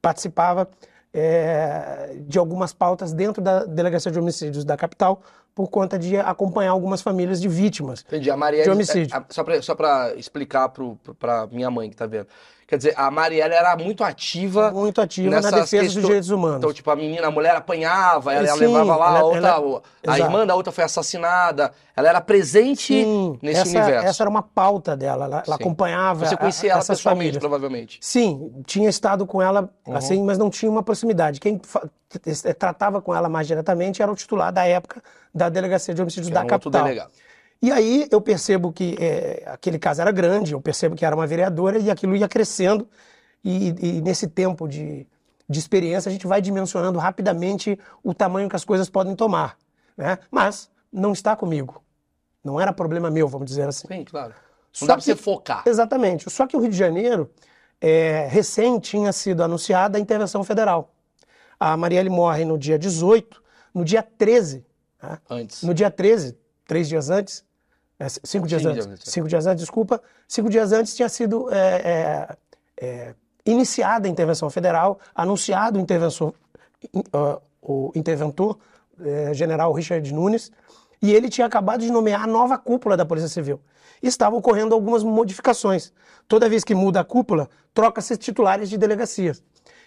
participava 0.00 0.68
eh, 1.12 2.16
de 2.26 2.38
algumas 2.38 2.72
pautas 2.72 3.12
dentro 3.12 3.42
da 3.42 3.64
Delegacia 3.64 4.10
de 4.10 4.18
Homicídios 4.18 4.64
da 4.64 4.76
capital, 4.76 5.20
por 5.54 5.68
conta 5.68 5.98
de 5.98 6.16
acompanhar 6.16 6.70
algumas 6.70 7.02
famílias 7.02 7.38
de 7.40 7.46
vítimas. 7.48 8.02
Entendi. 8.06 8.30
A 8.30 8.36
Marielle. 8.36 8.64
De 8.64 8.70
homicídio. 8.70 9.14
é, 9.14 9.18
a- 9.18 9.24
só, 9.60 9.74
pra 9.74 10.14
explicar 10.14 10.70
pra 11.18 11.46
minha 11.48 11.70
mãe 11.70 11.90
que 11.90 11.96
tá 11.96 12.06
vendo. 12.06 12.26
Quer 12.72 12.78
dizer, 12.78 12.94
a 12.96 13.10
Marielle 13.10 13.52
era 13.52 13.76
muito 13.76 14.02
ativa. 14.02 14.70
Muito 14.70 14.98
ativa 14.98 15.28
na 15.28 15.40
defesa 15.42 15.60
questões- 15.66 15.92
dos 15.94 16.04
direitos 16.06 16.30
humanos. 16.30 16.56
Então, 16.56 16.72
tipo, 16.72 16.90
a 16.90 16.96
menina, 16.96 17.26
a 17.26 17.30
mulher 17.30 17.54
apanhava, 17.54 18.32
ela, 18.32 18.48
ela 18.48 18.56
Sim, 18.56 18.66
levava 18.66 18.96
lá, 18.96 19.04
a 19.04 19.18
ela- 19.18 19.24
outra, 19.24 19.38
ela- 19.48 19.82
a 20.06 20.16
Exato. 20.16 20.20
irmã 20.22 20.46
da 20.46 20.54
outra 20.54 20.72
foi 20.72 20.82
assassinada. 20.82 21.70
Ela 21.94 22.08
era 22.08 22.20
presente 22.22 22.94
Sim, 23.04 23.38
nesse 23.42 23.60
essa, 23.60 23.78
universo. 23.78 24.06
essa 24.06 24.22
era 24.22 24.30
uma 24.30 24.42
pauta 24.42 24.96
dela, 24.96 25.26
ela, 25.26 25.42
ela 25.46 25.56
acompanhava 25.56 26.24
Você 26.24 26.34
conhecia 26.34 26.70
a- 26.70 26.72
ela 26.72 26.78
essas 26.80 26.96
pessoalmente, 26.96 27.24
famílias. 27.24 27.40
provavelmente. 27.42 27.98
Sim, 28.00 28.50
tinha 28.64 28.88
estado 28.88 29.26
com 29.26 29.42
ela 29.42 29.68
Uhum. 29.86 29.94
assim, 29.94 30.22
mas 30.24 30.38
não 30.38 30.48
tinha 30.48 30.70
uma 30.72 30.82
proximidade. 30.82 31.40
Quem 31.40 31.60
tratava 32.58 33.02
com 33.02 33.14
ela 33.14 33.28
mais 33.28 33.46
diretamente 33.46 34.02
era 34.02 34.10
o 34.10 34.14
titular 34.16 34.50
da 34.50 34.66
época 34.66 35.02
da 35.34 35.50
Delegacia 35.50 35.92
de 35.94 36.00
Homicídios 36.00 36.28
Que 36.28 36.32
da 36.34 36.40
um 36.40 36.44
outro 36.44 36.58
capital. 36.58 36.84
delegado. 36.84 37.10
E 37.62 37.70
aí 37.70 38.08
eu 38.10 38.20
percebo 38.20 38.72
que 38.72 38.96
eh, 38.98 39.44
aquele 39.46 39.78
caso 39.78 40.00
era 40.02 40.10
grande, 40.10 40.52
eu 40.52 40.60
percebo 40.60 40.96
que 40.96 41.06
era 41.06 41.14
uma 41.14 41.26
vereadora 41.26 41.78
e 41.78 41.90
aquilo 41.90 42.16
ia 42.16 42.28
crescendo. 42.28 42.88
E, 43.44 43.68
e 43.80 44.00
nesse 44.02 44.26
tempo 44.26 44.66
de, 44.68 45.06
de 45.48 45.58
experiência 45.58 46.08
a 46.08 46.12
gente 46.12 46.26
vai 46.26 46.40
dimensionando 46.42 46.98
rapidamente 46.98 47.78
o 48.02 48.12
tamanho 48.12 48.48
que 48.48 48.56
as 48.56 48.64
coisas 48.64 48.90
podem 48.90 49.14
tomar. 49.14 49.56
Né? 49.96 50.18
Mas 50.30 50.68
não 50.92 51.12
está 51.12 51.36
comigo. 51.36 51.82
Não 52.44 52.60
era 52.60 52.72
problema 52.72 53.10
meu, 53.10 53.28
vamos 53.28 53.46
dizer 53.46 53.68
assim. 53.68 53.86
Sim, 53.86 54.04
claro. 54.04 54.30
Não 54.30 54.34
Só 54.72 54.86
dá 54.86 54.94
pra 54.94 55.02
que- 55.02 55.04
você 55.04 55.16
focar. 55.16 55.62
Exatamente. 55.64 56.28
Só 56.30 56.46
que 56.46 56.56
o 56.56 56.60
Rio 56.60 56.70
de 56.70 56.76
Janeiro, 56.76 57.30
é, 57.80 58.26
recém 58.28 58.80
tinha 58.80 59.12
sido 59.12 59.42
anunciada 59.42 59.96
a 59.98 60.00
intervenção 60.00 60.42
federal. 60.42 60.92
A 61.60 61.76
Marielle 61.76 62.10
morre 62.10 62.44
no 62.44 62.58
dia 62.58 62.76
18, 62.76 63.40
no 63.72 63.84
dia 63.84 64.02
13, 64.02 64.64
né? 65.00 65.18
Antes. 65.30 65.62
no 65.62 65.72
dia 65.72 65.90
13, 65.90 66.36
três 66.66 66.88
dias 66.88 67.08
antes, 67.10 67.44
é, 67.98 68.08
cinco 68.08 68.46
dias 68.46 68.64
antes, 68.64 68.86
antes. 68.86 69.12
cinco 69.12 69.28
dias 69.28 69.46
antes, 69.46 69.62
desculpa, 69.62 70.02
cinco 70.26 70.48
dias 70.48 70.72
antes 70.72 70.94
tinha 70.94 71.08
sido 71.08 71.52
é, 71.52 71.56
é, 71.58 72.36
é, 72.80 73.14
iniciada 73.44 74.08
a 74.08 74.10
intervenção 74.10 74.50
federal, 74.50 74.98
anunciado 75.14 75.80
o 75.80 76.34
ah, 77.12 77.40
o 77.62 77.92
interventor 77.94 78.58
é, 79.00 79.32
general 79.32 79.72
Richard 79.72 80.12
Nunes, 80.12 80.50
e 81.00 81.12
ele 81.12 81.28
tinha 81.28 81.46
acabado 81.46 81.80
de 81.80 81.90
nomear 81.90 82.22
a 82.22 82.26
nova 82.26 82.58
cúpula 82.58 82.96
da 82.96 83.04
Polícia 83.04 83.28
Civil. 83.28 83.60
Estavam 84.02 84.38
ocorrendo 84.38 84.74
algumas 84.74 85.04
modificações. 85.04 85.92
Toda 86.26 86.48
vez 86.48 86.64
que 86.64 86.74
muda 86.74 87.00
a 87.00 87.04
cúpula, 87.04 87.48
troca-se 87.72 88.16
titulares 88.16 88.68
de 88.68 88.76
delegacias. 88.76 89.42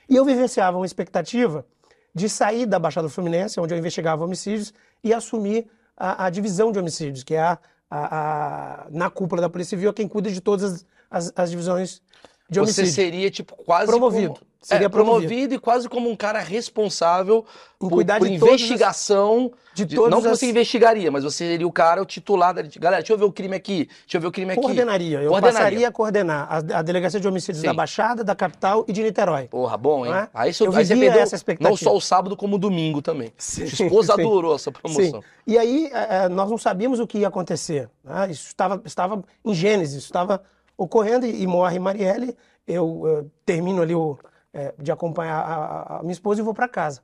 E 0.10 0.16
eu 0.16 0.24
vivenciava 0.24 0.78
uma 0.78 0.86
expectativa 0.86 1.66
de 2.14 2.30
sair 2.30 2.66
da 2.66 2.80
Baixada 2.80 3.10
Fluminense, 3.10 3.60
onde 3.60 3.74
eu 3.74 3.78
investigava 3.78 4.24
homicídios, 4.24 4.74
e 5.04 5.14
assumir 5.14 5.68
a, 5.98 6.26
a 6.26 6.30
divisão 6.30 6.72
de 6.72 6.80
homicídios, 6.80 7.24
que 7.24 7.36
é 7.36 7.42
a, 7.42 7.60
a, 7.90 8.86
a- 8.86 8.88
na 8.90 9.10
cúpula 9.10 9.42
da 9.42 9.50
Polícia 9.50 9.78
Civil, 9.78 9.94
quem 9.94 10.08
cuida 10.08 10.30
de 10.32 10.42
todas 10.42 10.64
as, 10.64 10.86
as- 11.10 11.34
as 11.36 11.50
divisões 11.52 12.02
de 12.50 12.60
Você 12.60 12.82
homicídio. 12.82 12.92
seria, 12.92 13.32
tipo, 13.32 13.56
quase 13.64 13.88
Promovido. 13.88 14.34
como... 14.34 14.46
Seria 14.68 14.88
é, 14.88 14.90
promovido. 14.90 15.28
promovido 15.28 15.54
e 15.54 15.60
quase 15.60 15.88
como 15.88 16.10
um 16.10 16.16
cara 16.16 16.40
responsável 16.40 17.46
por, 17.78 17.92
cuidar 17.92 18.18
por 18.18 18.28
de 18.28 18.40
todas 18.40 18.56
as- 18.56 18.62
investigação. 18.62 19.52
de 19.76 19.86
todas 19.86 20.10
não 20.10 20.22
que 20.22 20.28
as- 20.28 20.40
você 20.40 20.50
investigaria, 20.50 21.12
mas 21.12 21.24
você 21.24 21.38
seria 21.50 21.68
o 21.68 21.72
cara, 21.72 22.02
o 22.02 22.06
titular 22.06 22.52
da... 22.52 22.64
Galera, 22.64 23.02
deixa 23.04 23.14
eu 23.14 23.18
ver 23.18 23.26
o 23.26 23.32
crime 23.32 23.56
aqui. 23.56 23.86
Deixa 24.04 24.18
eu 24.18 24.22
ver 24.22 24.28
o 24.28 24.32
crime 24.32 24.54
aqui. 24.54 24.62
Coordenaria. 24.62 25.22
Eu 25.22 25.30
Coordenaria. 25.30 25.60
passaria 25.60 25.88
a 25.88 25.92
coordenar 25.92 26.48
a, 26.50 26.80
a 26.80 26.82
Delegacia 26.82 27.20
de 27.20 27.28
Homicídios 27.28 27.60
Sim. 27.62 27.68
da 27.68 27.74
Baixada, 27.76 28.24
da 28.24 28.34
Capital 28.34 28.84
e 28.88 28.92
de 28.94 29.04
Niterói. 29.04 29.48
Porra, 29.50 29.78
bom, 29.78 30.04
hein? 30.06 30.14
É? 30.14 30.30
Aí, 30.34 30.52
você- 30.52 30.66
Eu 30.66 30.76
aí 30.76 30.84
você 30.84 30.96
perdeu 30.96 31.22
essa 31.22 31.36
expectativa. 31.36 31.70
não 31.70 31.78
só 31.78 31.96
o 31.96 32.02
sábado, 32.02 32.36
como 32.36 32.56
o 32.56 32.60
domingo 32.60 33.02
também. 33.04 33.32
Sim, 33.38 33.68
Sua 33.68 33.86
esposa 33.86 34.14
adorou 34.14 34.56
essa 34.56 34.72
promoção. 34.72 35.22
Sim. 35.22 35.28
E 35.46 35.60
aí 35.60 35.92
eh, 35.94 36.08
eh, 36.26 36.30
nós 36.30 36.50
não 36.50 36.58
sabíamos 36.58 37.00
o 37.00 37.06
que 37.06 37.20
ia 37.20 37.28
acontecer. 37.28 37.88
né? 38.04 38.32
Isso 38.32 38.48
estava, 38.48 38.82
estava 38.84 39.24
em 39.46 39.54
Gênesis, 39.54 39.98
isso 39.98 40.08
estava 40.08 40.42
ocorrendo 40.76 41.26
e, 41.28 41.46
morre 41.46 41.78
Marielle. 41.78 42.36
Eu 42.68 43.04
eh, 43.06 43.26
termino 43.46 43.82
ali 43.84 43.94
o, 43.94 44.18
eh, 44.56 44.76
de 44.80 44.92
acompanhar 44.94 45.40
a, 45.42 46.00
a- 46.00 46.04
minha 46.04 46.14
esposa 46.14 46.42
e 46.42 46.46
vou 46.46 46.56
para 46.56 46.70
casa. 46.70 47.04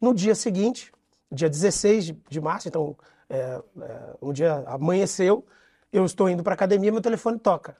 No 0.00 0.14
dia 0.14 0.34
seguinte, 0.34 0.92
dia 1.32 1.50
16 1.50 2.06
de, 2.06 2.12
de 2.30 2.40
março, 2.40 2.68
então 2.68 2.96
eh, 3.30 3.62
eh, 3.82 4.16
um 4.22 4.32
dia 4.32 4.64
amanheceu, 4.68 5.46
eu 5.92 6.04
estou 6.06 6.30
indo 6.30 6.42
para 6.44 6.54
academia, 6.54 6.92
meu 6.92 7.02
telefone 7.02 7.38
toca. 7.40 7.76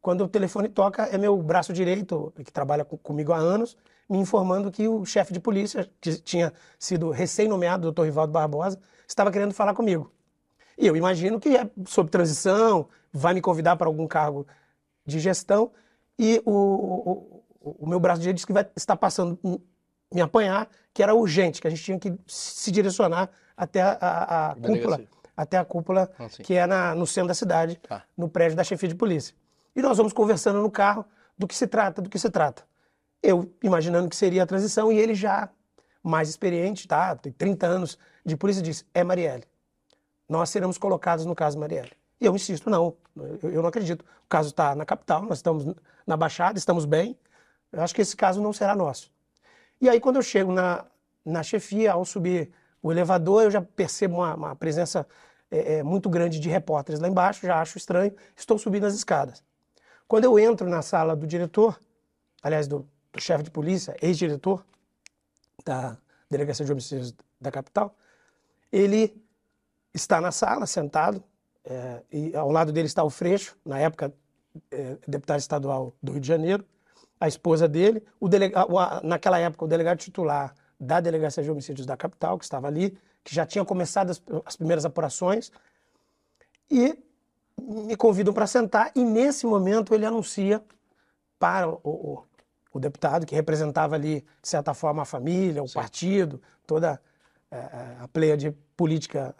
Quando 0.00 0.24
o 0.24 0.28
telefone 0.28 0.68
toca, 0.68 1.04
é 1.04 1.18
meu 1.18 1.36
braço 1.42 1.72
direito, 1.72 2.32
que 2.44 2.52
trabalha 2.52 2.84
co- 2.84 2.96
comigo 2.98 3.32
há 3.32 3.36
anos, 3.38 3.76
me 4.08 4.18
informando 4.18 4.70
que 4.70 4.88
o 4.88 5.04
chefe 5.04 5.32
de 5.32 5.40
polícia, 5.40 5.90
que 6.00 6.12
tinha 6.22 6.52
sido 6.78 7.10
recém-nomeado, 7.10 7.82
doutor 7.84 8.04
Rivaldo 8.04 8.32
Barbosa, 8.32 8.80
estava 9.06 9.30
querendo 9.30 9.52
falar 9.54 9.74
comigo. 9.74 10.10
E 10.78 10.86
eu 10.86 10.96
imagino 10.96 11.40
que 11.40 11.56
é 11.56 11.70
sob 11.86 12.10
transição, 12.10 12.88
vai 13.12 13.34
me 13.34 13.40
convidar 13.42 13.76
para 13.76 13.86
algum 13.88 14.06
cargo 14.06 14.46
de 15.06 15.20
gestão, 15.20 15.72
e 16.18 16.42
o, 16.46 17.39
o- 17.60 17.86
meu 17.86 18.00
braço 18.00 18.20
direito 18.20 18.36
disse 18.36 18.46
que 18.46 18.52
vai 18.52 18.66
estar 18.76 18.96
passando 18.96 19.38
me 20.12 20.20
apanhar, 20.20 20.68
que 20.92 21.02
era 21.02 21.14
urgente, 21.14 21.60
que 21.60 21.66
a 21.66 21.70
gente 21.70 21.82
tinha 21.82 21.98
que 21.98 22.12
se 22.26 22.70
direcionar 22.72 23.30
até 23.56 23.80
a, 23.82 23.92
a- 24.00 24.50
a 24.50 24.54
cúpula, 24.56 25.00
até 25.36 25.56
a 25.56 25.64
cúpula 25.64 26.10
Ah, 26.18 26.26
que 26.42 26.54
é 26.54 26.66
na- 26.66 26.94
no 26.94 27.06
centro 27.06 27.28
da 27.28 27.34
cidade, 27.34 27.76
Tá. 27.76 28.02
no 28.16 28.28
prédio 28.28 28.56
da 28.56 28.64
chefia 28.64 28.88
de 28.88 28.94
polícia. 28.94 29.34
E 29.76 29.80
nós 29.82 29.96
vamos 29.98 30.12
conversando 30.12 30.60
no 30.60 30.70
carro 30.70 31.04
do 31.38 31.46
que 31.46 31.54
se 31.54 31.66
trata, 31.66 32.02
do 32.02 32.08
que 32.10 32.18
se 32.18 32.28
trata. 32.28 32.64
Eu 33.22 33.52
imaginando 33.62 34.08
que 34.08 34.16
seria 34.16 34.42
a 34.42 34.46
transição 34.46 34.90
e 34.90 34.98
ele 34.98 35.14
já 35.14 35.48
mais 36.02 36.28
experiente, 36.28 36.88
tá? 36.88 37.14
Tem 37.14 37.30
30 37.30 37.66
anos 37.66 37.98
de 38.24 38.36
polícia 38.36 38.62
disse: 38.62 38.84
"É 38.94 39.04
Marielle. 39.04 39.44
Nós 40.28 40.50
seremos 40.50 40.78
colocados 40.78 41.24
no 41.26 41.34
caso 41.34 41.58
Marielle". 41.58 41.92
E 42.20 42.26
eu 42.26 42.34
insisto, 42.34 42.68
não, 42.68 42.96
eu, 43.16 43.50
eu 43.50 43.62
não 43.62 43.68
acredito. 43.68 44.02
O 44.24 44.28
caso 44.28 44.48
está 44.50 44.74
na 44.74 44.84
capital, 44.84 45.22
nós 45.22 45.38
estamos 45.38 45.74
na 46.06 46.16
Baixada, 46.16 46.58
estamos 46.58 46.84
bem. 46.84 47.16
Eu 47.72 47.82
acho 47.82 47.94
que 47.94 48.02
esse 48.02 48.16
caso 48.16 48.40
não 48.40 48.52
será 48.52 48.74
nosso. 48.74 49.10
E 49.80 49.88
aí, 49.88 50.00
quando 50.00 50.16
eu 50.16 50.22
chego 50.22 50.52
na, 50.52 50.84
na 51.24 51.42
chefia, 51.42 51.92
ao 51.92 52.04
subir 52.04 52.50
o 52.82 52.90
elevador, 52.90 53.44
eu 53.44 53.50
já 53.50 53.62
percebo 53.62 54.16
uma, 54.16 54.34
uma 54.34 54.56
presença 54.56 55.06
é, 55.50 55.74
é, 55.74 55.82
muito 55.82 56.08
grande 56.08 56.38
de 56.38 56.48
repórteres 56.48 57.00
lá 57.00 57.08
embaixo, 57.08 57.46
já 57.46 57.60
acho 57.60 57.76
estranho, 57.76 58.14
estou 58.36 58.58
subindo 58.58 58.86
as 58.86 58.94
escadas. 58.94 59.42
Quando 60.06 60.24
eu 60.24 60.38
entro 60.38 60.68
na 60.68 60.82
sala 60.82 61.14
do 61.14 61.26
diretor, 61.26 61.80
aliás, 62.42 62.66
do, 62.66 62.88
do 63.12 63.20
chefe 63.20 63.44
de 63.44 63.50
polícia, 63.50 63.96
ex-diretor 64.00 64.64
da 65.64 65.96
Delegacia 66.28 66.64
de 66.64 66.72
Homicídios 66.72 67.14
da 67.40 67.50
capital, 67.50 67.94
ele 68.72 69.22
está 69.92 70.20
na 70.20 70.30
sala, 70.32 70.66
sentado, 70.66 71.22
é, 71.64 72.02
e 72.10 72.36
ao 72.36 72.50
lado 72.50 72.72
dele 72.72 72.86
está 72.86 73.02
o 73.04 73.10
Freixo, 73.10 73.56
na 73.64 73.78
época 73.78 74.12
é, 74.70 74.96
deputado 75.06 75.40
estadual 75.40 75.94
do 76.02 76.12
Rio 76.12 76.20
de 76.20 76.28
Janeiro, 76.28 76.64
a 77.20 77.28
esposa 77.28 77.68
dele, 77.68 78.02
o 78.18 78.28
delega, 78.28 78.66
naquela 79.04 79.38
época 79.38 79.64
o 79.66 79.68
delegado 79.68 79.98
titular 79.98 80.54
da 80.80 80.98
Delegacia 81.00 81.42
de 81.42 81.50
Homicídios 81.50 81.86
da 81.86 81.96
capital, 81.96 82.38
que 82.38 82.44
estava 82.44 82.66
ali, 82.66 82.96
que 83.22 83.34
já 83.34 83.44
tinha 83.44 83.64
começado 83.64 84.10
as, 84.10 84.22
as 84.46 84.56
primeiras 84.56 84.84
apurações, 84.86 85.52
e 86.70 86.98
me 87.60 87.94
convidam 87.96 88.32
para 88.32 88.46
sentar, 88.46 88.90
e 88.94 89.04
nesse 89.04 89.44
momento 89.46 89.94
ele 89.94 90.06
anuncia 90.06 90.62
para 91.38 91.68
o, 91.68 91.78
o- 91.84 92.24
o 92.72 92.78
deputado, 92.78 93.26
que 93.26 93.34
representava 93.34 93.96
ali, 93.96 94.24
de 94.40 94.48
certa 94.48 94.72
forma, 94.72 95.02
a 95.02 95.04
família, 95.04 95.60
o 95.62 95.70
partido, 95.72 96.40
toda 96.64 97.02
eh, 97.50 97.96
a 98.00 98.06
pleia 98.08 98.36
de 98.36 98.52
política 98.76 99.34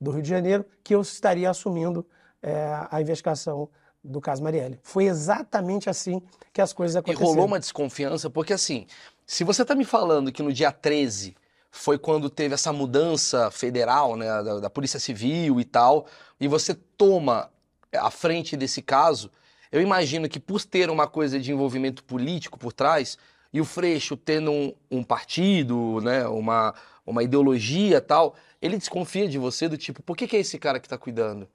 do 0.00 0.12
Rio 0.12 0.22
de 0.22 0.28
Janeiro, 0.28 0.64
que 0.84 0.94
eu 0.94 1.00
estaria 1.00 1.50
assumindo 1.50 2.06
eh, 2.40 2.86
a 2.88 3.00
investigação 3.00 3.68
do 4.02 4.20
caso 4.20 4.42
Marielle. 4.42 4.78
Foi 4.82 5.04
exatamente 5.04 5.90
assim 5.90 6.22
que 6.52 6.60
as 6.60 6.72
coisas 6.72 6.96
E 6.96 6.98
aconteceram. 6.98 7.30
rolou 7.30 7.46
uma 7.46 7.60
desconfiança, 7.60 8.30
porque 8.30 8.52
assim, 8.52 8.86
se 9.26 9.44
você 9.44 9.64
tá 9.64 9.74
me 9.74 9.84
falando 9.84 10.32
que 10.32 10.42
no 10.42 10.52
dia 10.52 10.72
13 10.72 11.36
foi 11.70 11.98
quando 11.98 12.28
teve 12.28 12.54
essa 12.54 12.72
mudança 12.72 13.50
federal, 13.50 14.16
né, 14.16 14.26
da, 14.26 14.60
da 14.60 14.70
Polícia 14.70 14.98
Civil 14.98 15.60
e 15.60 15.64
tal, 15.64 16.06
e 16.40 16.48
você 16.48 16.74
toma 16.74 17.50
a 17.92 18.10
frente 18.10 18.56
desse 18.56 18.82
caso, 18.82 19.30
eu 19.70 19.80
imagino 19.80 20.28
que 20.28 20.40
por 20.40 20.64
ter 20.64 20.90
uma 20.90 21.06
coisa 21.06 21.38
de 21.38 21.52
envolvimento 21.52 22.02
político 22.02 22.58
por 22.58 22.72
trás, 22.72 23.16
e 23.52 23.60
o 23.60 23.64
Freixo 23.64 24.16
tendo 24.16 24.50
um, 24.50 24.74
um 24.90 25.02
partido, 25.04 26.00
né, 26.00 26.26
uma, 26.26 26.74
uma 27.06 27.22
ideologia 27.22 27.98
e 27.98 28.00
tal, 28.00 28.34
ele 28.60 28.76
desconfia 28.76 29.28
de 29.28 29.38
você 29.38 29.68
do 29.68 29.76
tipo, 29.76 30.02
por 30.02 30.16
que, 30.16 30.26
que 30.26 30.36
é 30.36 30.40
esse 30.40 30.58
cara 30.58 30.80
que 30.80 30.88
tá 30.88 30.98
cuidando? 30.98 31.48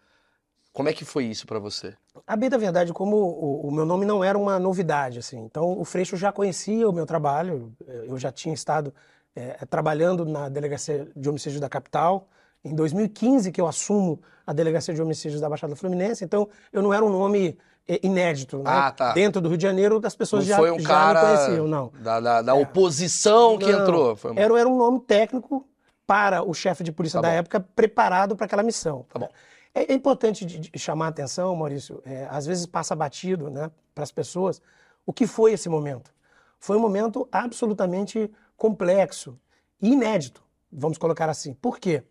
Como 0.75 0.89
é 0.89 0.94
que 0.94 1.05
foi 1.05 1.24
isso 1.24 1.48
pra 1.48 1.58
você? 1.58 1.94
A 2.27 2.36
bem 2.36 2.50
da 2.50 2.58
verdade, 2.58 2.91
como 2.91 3.15
o, 3.15 3.67
o 3.67 3.72
meu 3.72 3.86
nome 3.86 4.05
não 4.05 4.22
era 4.22 4.38
uma 4.38 4.60
novidade, 4.60 5.20
assim, 5.20 5.39
então 5.39 5.79
o 5.79 5.86
Freixo 5.86 6.17
já 6.17 6.34
conhecia 6.34 6.88
o 6.89 6.91
meu 6.91 7.05
trabalho, 7.05 7.72
eh, 7.88 8.05
eu 8.10 8.17
já 8.17 8.29
tinha 8.29 8.53
estado 8.53 8.94
eh, 9.34 9.58
trabalhando 9.70 10.25
na 10.25 10.50
Delegacia 10.50 11.08
de 11.15 11.29
Homicídios 11.29 11.62
da 11.62 11.70
Capital, 11.70 12.27
em 12.62 12.75
2015 12.75 13.53
que 13.53 13.62
eu 13.62 13.67
assumo 13.67 14.20
a 14.46 14.51
Delegacia 14.51 14.94
de 14.94 15.01
Homicídios 15.01 15.39
da 15.39 15.48
Baixada 15.48 15.77
Fluminense, 15.77 16.25
então 16.25 16.50
eu 16.74 16.82
não 16.82 16.94
era 16.94 17.05
um 17.05 17.10
nome 17.10 17.58
eh, 17.88 18.01
inédito, 18.03 18.58
né? 18.58 18.63
Ah, 18.65 18.91
tá. 18.91 19.13
Dentro 19.13 19.39
do 19.39 19.48
Rio 19.48 19.58
de 19.58 19.63
Janeiro, 19.63 20.01
as 20.03 20.13
Não 20.13 20.17
pessoas 20.17 20.46
já, 20.46 20.58
foi 20.58 20.72
um 20.72 20.79
já 20.79 20.89
cara 20.89 21.22
me 21.22 21.27
conheciam, 21.27 21.67
não. 21.70 21.89
da, 22.01 22.20
da, 22.20 22.41
da 22.41 22.53
oposição 22.53 23.58
que 23.58 23.72
Não, 23.72 23.79
entrou. 23.82 24.15
Foi 24.17 24.32
uma- 24.32 24.41
Era, 24.41 24.60
era 24.60 24.67
um 24.67 24.75
nome 24.77 25.00
técnico 25.00 25.65
para 26.05 26.44
o 26.44 26.53
chefe 26.53 26.84
de 26.84 26.91
polícia 26.91 27.22
Tá 27.22 27.27
da 27.29 27.34
bom. 27.34 27.39
época 27.39 27.60
preparado 27.62 28.36
para 28.36 28.46
aquela 28.46 28.62
missão. 28.62 29.05
Tá 29.10 29.20
bom. 29.20 29.29
É, 29.75 29.91
é 29.91 29.94
importante 29.94 30.46
de, 30.46 30.58
de 30.58 30.79
chamar 30.79 31.08
a 31.08 31.10
atenção, 31.10 31.53
Maurício, 31.55 32.01
é, 32.05 32.25
às 32.32 32.46
vezes 32.46 32.65
passa 32.65 32.96
batido 32.96 33.50
né, 33.50 33.70
para 33.94 34.03
as 34.05 34.12
pessoas, 34.12 34.62
o 35.05 35.12
que 35.13 35.27
foi 35.27 35.51
esse 35.51 35.67
momento. 35.70 36.12
Foi 36.58 36.77
um 36.77 36.79
momento 36.79 37.27
absolutamente 37.32 38.32
complexo 38.58 39.38
e 39.82 39.91
inédito, 39.91 40.41
vamos 40.72 40.98
colocar 40.98 41.29
assim. 41.29 41.53
Por 41.53 41.77
quê? 41.77 42.01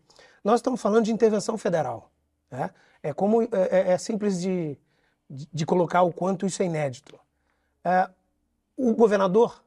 Nós 0.43 0.59
estamos 0.59 0.79
falando 0.79 1.03
de 1.05 1.11
intervenção 1.11 1.57
federal. 1.57 2.11
né? 2.51 2.69
É 3.01 3.11
como 3.13 3.41
é, 3.41 3.47
é- 3.51 3.91
é 3.93 3.97
simples 3.97 4.39
de, 4.39 4.77
de, 5.29 5.49
de 5.51 5.65
colocar 5.65 6.03
o 6.03 6.13
quanto 6.13 6.45
isso 6.45 6.61
é 6.61 6.65
inédito. 6.67 7.19
É, 7.83 8.07
o 8.77 8.93
governador 8.93 9.63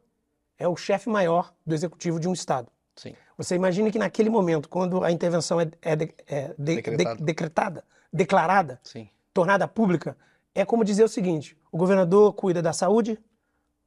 é 0.57 0.69
o 0.69 0.76
chefe 0.76 1.09
maior 1.09 1.52
do 1.67 1.75
executivo 1.75 2.19
de 2.21 2.28
um 2.28 2.33
estado. 2.33 2.71
Sim. 2.97 3.14
Você 3.38 3.54
imagina 3.54 3.90
que 3.90 3.99
naquele 3.99 4.28
momento, 4.28 4.68
quando 4.68 5.02
a 5.04 5.11
intervenção 5.12 5.61
é, 5.61 5.71
é 5.80 5.97
de- 5.97 6.14
é 6.26 6.49
de- 6.59 6.75
Decretada. 6.76 7.16
de- 7.16 7.23
decretada, 7.25 7.85
declarada, 8.12 8.80
Sim. 8.83 9.09
tornada 9.33 9.66
pública, 9.68 10.16
é 10.54 10.64
como 10.64 10.85
dizer 10.85 11.04
o 11.04 11.09
seguinte: 11.09 11.57
o 11.71 11.78
governador 11.78 12.33
cuida 12.35 12.61
da 12.61 12.73
saúde, 12.73 13.16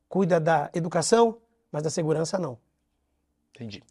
cuida 0.08 0.40
da 0.40 0.70
educação, 0.74 1.38
mas 1.72 1.84
da 1.84 1.90
segurança 1.90 2.40
não. 2.40 2.58
Entendi. 3.54 3.84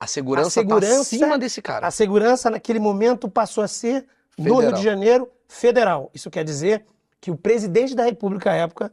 A 0.00 0.06
segurança, 0.06 0.48
A 0.48 0.50
segurança- 0.50 0.94
tá 0.94 1.00
acima 1.00 1.38
desse 1.38 1.60
cara. 1.62 1.86
A 1.86 1.90
segurança 1.90 2.50
naquele 2.50 2.78
momento 2.78 3.28
passou 3.30 3.62
a 3.62 3.68
ser 3.68 4.06
no 4.38 4.44
Rio 4.44 4.54
Federal. 4.56 4.72
de 4.78 4.82
Janeiro 4.84 5.30
federal. 5.48 6.10
Isso 6.14 6.30
quer 6.30 6.44
dizer 6.44 6.84
que 7.20 7.30
o 7.30 7.36
presidente 7.36 7.94
da 7.94 8.04
República 8.04 8.50
à 8.50 8.54
época, 8.54 8.92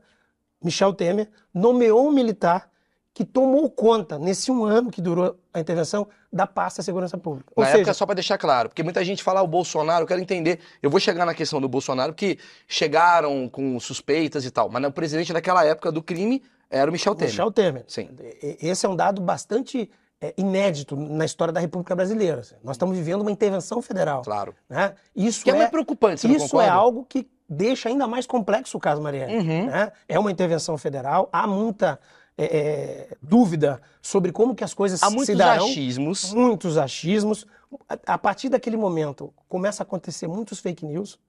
Michel 0.62 0.94
Temer, 0.94 1.30
nomeou 1.54 2.08
um 2.08 2.12
militar 2.12 2.70
que 3.14 3.24
tomou 3.24 3.70
conta, 3.70 4.18
nesse 4.18 4.52
um 4.52 4.66
ano 4.66 4.90
que 4.90 5.00
durou 5.02 5.38
a 5.54 5.60
intervenção, 5.60 6.08
da 6.32 6.48
pasta 6.48 6.82
da 6.82 6.84
segurança 6.84 7.16
pública. 7.16 7.52
Ou 7.56 7.64
Na 7.64 7.68
seja, 7.70 7.82
época, 7.82 7.94
só 7.94 8.06
pra 8.08 8.16
deixar 8.16 8.40
claro, 8.40 8.70
porque 8.70 8.82
muita 8.82 9.04
gente 9.06 9.22
fala 9.22 9.40
"Ah, 9.40 9.44
o 9.44 9.48
Bolsonaro, 9.48 10.04
eu 10.04 10.08
quero 10.08 10.20
entender. 10.20 10.60
Eu 10.82 10.90
vou 10.90 11.00
chegar 11.00 11.24
na 11.26 11.34
questão 11.36 11.62
do 11.62 11.70
Bolsonaro, 11.70 12.12
porque 12.14 12.40
chegaram 12.68 13.48
com 13.48 13.80
suspeitas 13.80 14.46
e 14.46 14.52
tal, 14.52 14.68
mas 14.68 14.84
o 14.84 14.92
presidente 14.92 15.32
daquela 15.32 15.64
época 15.64 15.92
do 15.92 16.02
crime 16.02 16.42
era 16.72 16.90
o 16.90 16.92
Michel 16.92 17.14
Temer. 17.14 17.30
Michel 17.32 17.52
Temer. 17.52 17.84
Sim. 17.88 18.10
Esse 18.42 18.86
é 18.86 18.90
um 18.90 18.96
dado 18.96 19.22
bastante 19.22 19.92
é, 20.20 20.34
inédito 20.36 20.96
na 20.96 21.24
história 21.24 21.54
da 21.54 21.60
República 21.60 21.96
Brasileira. 21.96 22.40
assim. 22.40 22.56
Nós 22.64 22.76
estamos 22.76 22.98
vivendo 22.98 23.22
uma 23.22 23.32
intervenção 23.32 23.80
federal. 23.80 24.24
Claro. 24.24 24.56
né? 24.68 24.96
Isso 25.16 25.44
Que 25.44 25.52
é, 25.52 25.54
é, 25.54 25.58
muito 25.58 25.70
preocupante, 25.70 26.22
você 26.22 26.28
isso 26.30 26.60
é 26.60 26.68
algo 26.68 27.06
que 27.08 27.28
deixa 27.48 27.90
ainda 27.90 28.08
mais 28.08 28.26
complexo 28.26 28.76
o 28.76 28.80
caso 28.80 29.00
Marielle. 29.04 29.38
Uhum. 29.38 29.66
né? 29.68 29.92
É 30.10 30.18
uma 30.18 30.32
intervenção 30.32 30.80
federal, 30.80 31.30
há 31.32 31.46
muita 31.46 32.00
é, 32.38 32.46
é, 32.46 33.18
dúvida 33.22 33.82
sobre 34.02 34.32
como 34.32 34.56
que 34.56 34.64
as 34.64 34.74
coisas 34.74 35.02
Há 35.04 35.10
muitos 35.10 35.28
se 35.28 35.36
darão. 35.36 35.66
achismos. 35.66 36.34
Muitos 36.34 36.78
achismos. 36.78 37.46
A, 37.88 38.14
a 38.14 38.18
partir 38.18 38.50
daquele 38.50 38.78
momento, 38.78 39.34
começa 39.48 39.84
a 39.84 39.86
acontecer 39.86 40.28
muitos 40.28 40.60
fake 40.60 40.86
news. 40.86 41.20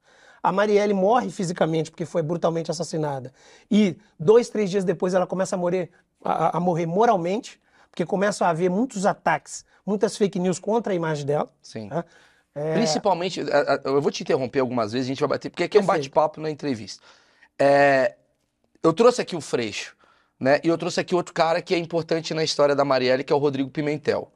A 0.43 0.53
Marielle 0.53 0.93
morre 0.95 1.31
fisicamente 1.31 1.91
porque 1.91 2.05
foi 2.05 2.23
brutalmente 2.23 2.71
assassinada. 2.71 3.33
E 3.71 3.97
dois, 4.19 4.49
três 4.49 4.71
dias 4.71 4.85
depois 4.85 5.15
ela 5.15 5.27
começa 5.27 5.57
a 5.57 5.59
morrer, 5.59 5.91
a, 6.23 6.57
a 6.59 6.61
morrer 6.61 6.87
moralmente, 6.87 7.61
porque 7.91 8.05
começam 8.05 8.47
a 8.47 8.51
haver 8.51 8.69
muitos 8.69 9.07
ataques, 9.07 9.65
muitas 9.87 10.17
fake 10.17 10.39
news 10.39 10.59
contra 10.59 10.93
a 10.93 10.97
imagem 10.97 11.25
dela. 11.25 11.51
Sim. 11.63 11.89
né? 11.89 12.05
É, 12.55 12.75
Principalmente, 12.75 13.41
eu 13.85 14.01
vou 14.01 14.11
te 14.13 14.23
interromper 14.23 14.61
algumas 14.61 14.93
vezes, 14.93 15.07
a 15.07 15.09
gente 15.09 15.21
vai 15.21 15.29
bater, 15.31 15.51
porque 15.51 15.65
aqui 15.65 15.77
é 15.77 15.81
um 15.81 15.85
bate-papo 15.87 16.41
na 16.41 16.51
entrevista. 16.51 17.03
É, 17.59 18.15
eu 18.83 18.93
trouxe 18.93 19.21
aqui 19.21 19.35
o 19.35 19.41
Freixo, 19.41 19.97
né? 20.39 20.61
E 20.65 20.69
eu 20.69 20.77
trouxe 20.79 21.01
aqui 21.01 21.15
outro 21.15 21.33
cara 21.33 21.61
que 21.63 21.75
é 21.75 21.79
importante 21.79 22.35
na 22.35 22.43
história 22.45 22.75
da 22.75 22.85
Marielle, 22.85 23.25
que 23.25 23.33
é 23.33 23.37
o 23.37 23.39
Rodrigo 23.39 23.71
Pimentel. 23.71 24.31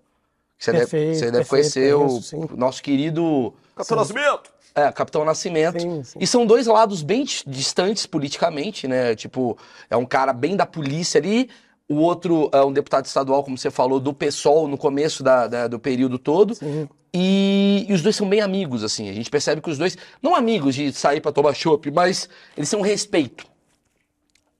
Você 0.59 0.73
deve, 0.73 0.87
você 0.87 1.31
deve 1.31 1.33
perfeito, 1.45 1.49
conhecer 1.49 1.95
conheço, 1.95 2.17
o 2.19 2.23
sim. 2.23 2.49
nosso 2.57 2.83
querido 2.83 3.55
Capitão 3.77 3.97
Nascimento. 3.99 4.51
É, 4.75 4.93
Capitão 4.93 5.25
Nascimento. 5.25 5.81
Sim, 5.81 6.03
sim. 6.05 6.19
E 6.21 6.27
são 6.27 6.45
dois 6.47 6.67
lados 6.67 7.03
bem 7.03 7.25
dis- 7.25 7.45
distantes 7.47 8.07
politicamente, 8.07 8.87
né? 8.89 9.15
Tipo, 9.15 9.57
é 9.89 9.97
um 9.97 10.05
cara 10.07 10.33
bem 10.33 10.57
da 10.57 10.67
polícia 10.67 11.19
ali, 11.21 11.49
o 11.89 11.97
outro 11.97 12.51
é 12.53 12.63
um 12.65 12.73
deputado 12.73 13.07
estadual, 13.07 13.43
como 13.45 13.57
você 13.57 13.71
falou, 13.71 13.99
do 14.01 14.13
PSOL 14.13 14.67
no 14.69 14.77
começo 14.77 15.23
da- 15.23 15.47
da- 15.47 15.69
do 15.69 15.79
período 15.79 16.19
todo. 16.19 16.55
Sim. 16.55 16.89
E, 17.15 17.87
e 17.89 17.93
os 17.95 18.03
dois 18.03 18.15
são 18.17 18.29
bem 18.29 18.41
amigos, 18.41 18.85
assim. 18.85 19.09
A 19.09 19.13
gente 19.13 19.31
percebe 19.31 19.61
que 19.63 19.71
os 19.71 19.79
dois, 19.79 19.97
não 20.21 20.35
amigos 20.37 20.75
de 20.75 20.93
sair 20.93 21.21
pra 21.21 21.33
tomar 21.33 21.55
chopp, 21.55 21.91
mas 21.91 22.29
eles 22.57 22.69
são 22.69 22.81
respeito. 22.83 23.47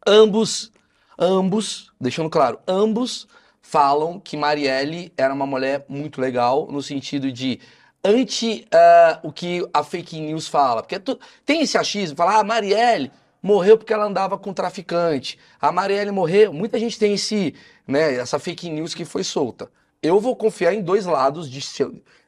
Ambos, 0.07 0.73
ambos, 1.19 1.93
deixando 2.01 2.31
claro, 2.31 2.59
ambos 2.67 3.27
falam 3.61 4.19
que 4.21 4.37
Marielle 4.37 5.13
era 5.17 5.33
uma 5.35 5.47
mulher 5.47 5.85
muito 5.89 6.21
legal, 6.21 6.67
no 6.71 6.83
sentido 6.83 7.31
de 7.33 7.61
anti 8.05 8.67
ah, 8.73 9.21
o 9.23 9.33
que 9.33 9.67
a 9.75 9.83
fake 9.85 10.21
news 10.21 10.49
fala. 10.49 10.83
Porque 10.83 10.99
tu- 10.99 11.19
tem 11.45 11.61
esse 11.63 11.77
achismo, 11.77 12.17
falar, 12.17 12.39
ah, 12.39 12.45
Marielle 12.45 13.11
morreu 13.43 13.77
porque 13.77 13.93
ela 13.93 14.05
andava 14.07 14.39
com 14.39 14.53
traficante. 14.53 15.39
A 15.61 15.71
Marielle 15.73 16.11
morreu. 16.11 16.53
Muita 16.53 16.79
gente 16.79 16.99
tem 16.99 17.15
esse, 17.15 17.55
né, 17.87 18.15
essa 18.15 18.39
fake 18.39 18.69
news 18.71 18.95
que 18.95 19.05
foi 19.05 19.23
solta. 19.25 19.71
Eu 20.03 20.21
vou 20.21 20.35
confiar 20.37 20.73
em 20.75 20.83
dois 20.83 21.05
lados 21.07 21.51
dis- 21.51 21.79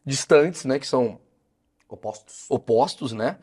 distantes, 0.05 0.65
né, 0.65 0.79
que 0.79 0.87
são 0.87 1.19
Opostos. 1.89 2.45
opostos, 2.49 3.13
né? 3.13 3.39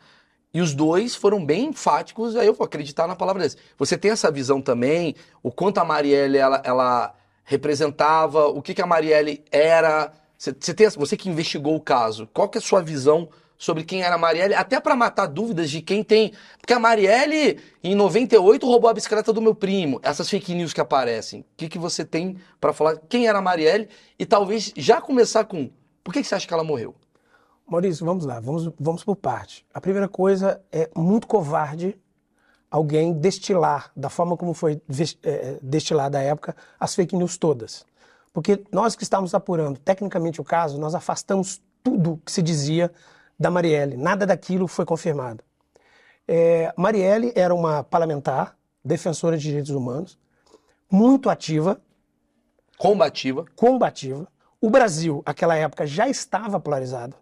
E 0.52 0.60
os 0.60 0.74
dois 0.74 1.14
foram 1.14 1.44
bem 1.44 1.66
enfáticos, 1.66 2.34
aí 2.34 2.46
eu 2.46 2.54
vou 2.54 2.64
acreditar 2.64 3.06
na 3.06 3.14
palavra 3.14 3.42
deles. 3.42 3.56
Você 3.76 3.98
tem 3.98 4.10
essa 4.10 4.30
visão 4.30 4.62
também, 4.62 5.14
o 5.42 5.52
quanto 5.52 5.78
a 5.78 5.84
Marielle 5.84 6.38
ela, 6.38 6.62
ela 6.64 7.14
representava, 7.44 8.46
o 8.46 8.62
que, 8.62 8.74
que 8.74 8.82
a 8.82 8.86
Marielle 8.86 9.44
era. 9.50 10.12
Você, 10.36 10.54
você, 10.58 10.72
tem, 10.72 10.88
você 10.88 11.16
que 11.16 11.28
investigou 11.28 11.74
o 11.74 11.80
caso, 11.80 12.28
qual 12.32 12.48
que 12.48 12.58
é 12.58 12.60
a 12.60 12.62
sua 12.62 12.80
visão 12.80 13.28
sobre 13.58 13.82
quem 13.82 14.02
era 14.02 14.14
a 14.14 14.18
Marielle, 14.18 14.54
até 14.54 14.78
para 14.80 14.94
matar 14.94 15.26
dúvidas 15.26 15.68
de 15.68 15.82
quem 15.82 16.04
tem. 16.04 16.32
Porque 16.60 16.72
a 16.72 16.78
Marielle, 16.78 17.58
em 17.82 17.94
98, 17.94 18.64
roubou 18.64 18.88
a 18.88 18.94
bicicleta 18.94 19.32
do 19.32 19.42
meu 19.42 19.54
primo. 19.54 19.98
Essas 20.02 20.30
fake 20.30 20.54
news 20.54 20.72
que 20.72 20.80
aparecem. 20.80 21.40
O 21.40 21.44
que, 21.56 21.68
que 21.68 21.78
você 21.78 22.04
tem 22.04 22.36
para 22.60 22.72
falar 22.72 22.96
quem 23.08 23.26
era 23.26 23.38
a 23.38 23.42
Marielle 23.42 23.88
e 24.16 24.24
talvez 24.24 24.72
já 24.76 25.00
começar 25.00 25.44
com 25.44 25.68
por 26.04 26.14
que, 26.14 26.22
que 26.22 26.26
você 26.28 26.36
acha 26.36 26.46
que 26.46 26.54
ela 26.54 26.64
morreu? 26.64 26.94
Maurício, 27.68 28.04
vamos 28.06 28.24
lá, 28.24 28.40
vamos, 28.40 28.70
vamos 28.80 29.04
por 29.04 29.16
parte. 29.16 29.66
A 29.74 29.80
primeira 29.80 30.08
coisa 30.08 30.60
é 30.72 30.88
muito 30.96 31.26
covarde 31.26 32.00
alguém 32.70 33.12
destilar, 33.12 33.90
da 33.94 34.08
forma 34.08 34.36
como 34.36 34.54
foi 34.54 34.80
ves- 34.88 35.18
eh, 35.22 35.58
destilada 35.62 36.18
à 36.18 36.22
época, 36.22 36.56
as 36.80 36.94
fake 36.94 37.14
news 37.16 37.36
todas. 37.36 37.84
Porque 38.32 38.64
nós 38.72 38.96
que 38.96 39.02
estávamos 39.02 39.34
apurando 39.34 39.78
tecnicamente 39.78 40.40
o 40.40 40.44
caso, 40.44 40.78
nós 40.78 40.94
afastamos 40.94 41.60
tudo 41.82 42.20
que 42.24 42.32
se 42.32 42.42
dizia 42.42 42.90
da 43.38 43.50
Marielle. 43.50 43.96
Nada 43.96 44.26
daquilo 44.26 44.66
foi 44.66 44.84
confirmado. 44.84 45.42
Eh, 46.26 46.72
Marielle 46.76 47.32
era 47.34 47.54
uma 47.54 47.82
parlamentar, 47.84 48.56
defensora 48.84 49.36
de 49.36 49.42
direitos 49.44 49.70
humanos, 49.70 50.18
muito 50.90 51.28
ativa, 51.28 51.80
Combativa. 52.78 53.44
combativa. 53.56 54.26
O 54.60 54.70
Brasil, 54.70 55.22
naquela 55.26 55.54
época, 55.56 55.86
já 55.86 56.08
estava 56.08 56.58
polarizado 56.60 57.14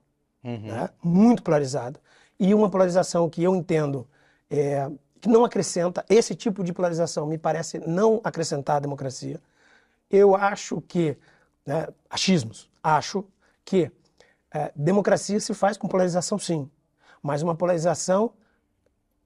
né? 0.47 0.91
muito 1.03 1.43
polarizado. 1.43 1.99
E 2.39 2.55
uma 2.55 2.71
polarização 2.71 3.29
que 3.29 3.43
eu 3.43 3.55
entendo 3.57 4.07
é, 4.51 4.91
que 5.21 5.29
não 5.29 5.45
acrescenta, 5.45 6.05
esse 6.09 6.35
tipo 6.35 6.63
de 6.63 6.73
polarização 6.73 7.27
me 7.27 7.39
parece 7.39 7.79
não 7.81 8.21
acrescentar 8.23 8.77
à 8.77 8.81
democracia. 8.81 9.41
Eu 10.11 10.37
acho 10.37 10.81
que, 10.83 11.17
né, 11.65 11.89
achismos, 12.09 12.71
acho 12.83 13.25
que 13.65 13.91
é, 14.53 14.71
democracia 14.77 15.41
se 15.41 15.53
faz 15.55 15.77
com 15.77 15.89
polarização 15.89 16.39
sim, 16.39 16.71
mas 17.23 17.43
uma 17.43 17.55
polarização 17.55 18.33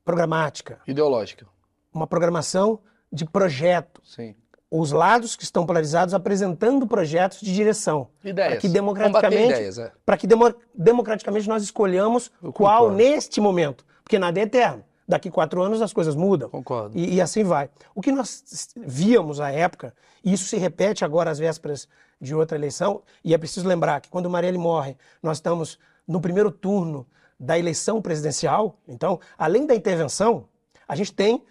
programática, 0.05 0.81
Ideológica. 0.87 1.47
uma 1.93 2.07
programação 2.07 2.81
de 3.13 3.25
projeto, 3.27 4.01
Sim. 4.05 4.35
Os 4.71 4.93
lados 4.93 5.35
que 5.35 5.43
estão 5.43 5.67
polarizados 5.67 6.15
apresentando 6.15 6.87
projetos 6.87 7.41
de 7.41 7.53
direção. 7.53 8.09
Ideias. 8.23 8.51
Para 8.53 8.61
que 8.61 8.69
democraticamente, 8.69 9.53
ideias, 9.53 9.79
é. 9.79 9.93
que 10.17 10.27
demo- 10.27 10.55
democraticamente 10.73 11.49
nós 11.49 11.63
escolhamos 11.63 12.31
Eu 12.43 12.53
qual 12.53 12.83
concordo. 12.83 12.97
neste 12.97 13.41
momento. 13.41 13.85
Porque 14.05 14.19
nada 14.19 14.39
é 14.39 14.45
eterno. 14.45 14.85
Daqui 15.09 15.29
quatro 15.29 15.61
anos 15.61 15.83
as 15.83 15.93
coisas 15.93 16.15
mudam. 16.15 16.49
Concordo. 16.49 16.97
E, 16.97 17.15
e 17.17 17.21
assim 17.21 17.43
vai. 17.43 17.69
O 17.97 18.01
que 18.01 18.13
nós 18.13 18.45
víamos 18.77 19.41
à 19.41 19.51
época, 19.51 19.93
e 20.25 20.33
isso 20.33 20.45
se 20.45 20.57
repete 20.57 21.05
agora 21.05 21.31
às 21.33 21.39
vésperas 21.41 21.89
de 22.21 22.33
outra 22.33 22.57
eleição, 22.57 23.03
e 23.25 23.35
é 23.35 23.39
preciso 23.39 23.67
lembrar 23.67 24.01
que 24.01 24.09
quando 24.09 24.31
Marielle 24.31 24.59
morre, 24.59 24.97
nós 25.21 25.39
estamos 25.39 25.81
no 26.07 26.21
primeiro 26.21 26.51
turno 26.53 27.07
da 27.39 27.59
eleição 27.59 28.01
presidencial. 28.01 28.79
Então, 28.87 29.19
além 29.37 29.67
da 29.67 29.75
intervenção, 29.75 30.45
a 30.87 30.95
gente 30.95 31.13
tem 31.13 31.43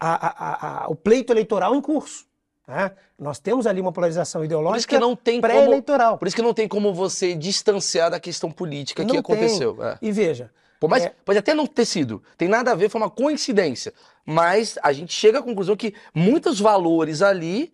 a- 0.00 0.26
a- 0.26 0.84
a- 0.84 0.88
o 0.88 0.94
pleito 0.94 1.32
eleitoral 1.32 1.74
em 1.74 1.80
curso. 1.80 2.26
né? 2.68 2.90
Nós 3.16 3.38
temos 3.38 3.64
ali 3.64 3.80
uma 3.80 3.92
polarização 3.92 4.44
ideológica 4.44 4.98
que 4.98 5.40
pré-eleitoral. 5.40 6.18
por 6.18 6.26
isso 6.26 6.34
que 6.34 6.42
não 6.42 6.52
tem 6.52 6.66
como 6.66 6.92
você 6.92 7.32
distanciar 7.36 8.10
da 8.10 8.18
questão 8.18 8.50
política 8.50 9.04
que 9.04 9.12
Não 9.12 9.20
aconteceu. 9.20 9.74
tem. 9.76 9.86
é. 9.86 9.98
E 10.02 10.10
veja, 10.12 10.50
Por 10.80 10.90
mais, 10.90 11.04
É. 11.04 11.14
Pode 11.24 11.38
até 11.38 11.54
não 11.54 11.66
ter 11.66 11.86
sido, 11.86 12.22
tem 12.36 12.48
nada 12.48 12.72
a 12.72 12.74
ver, 12.74 12.90
foi 12.90 13.00
uma 13.00 13.08
coincidência. 13.08 13.94
Mas 14.26 14.76
a 14.82 14.92
gente 14.92 15.12
chega 15.14 15.38
à 15.38 15.42
conclusão 15.42 15.74
que 15.76 15.94
muitos 16.14 16.60
valores 16.60 17.22
ali 17.22 17.72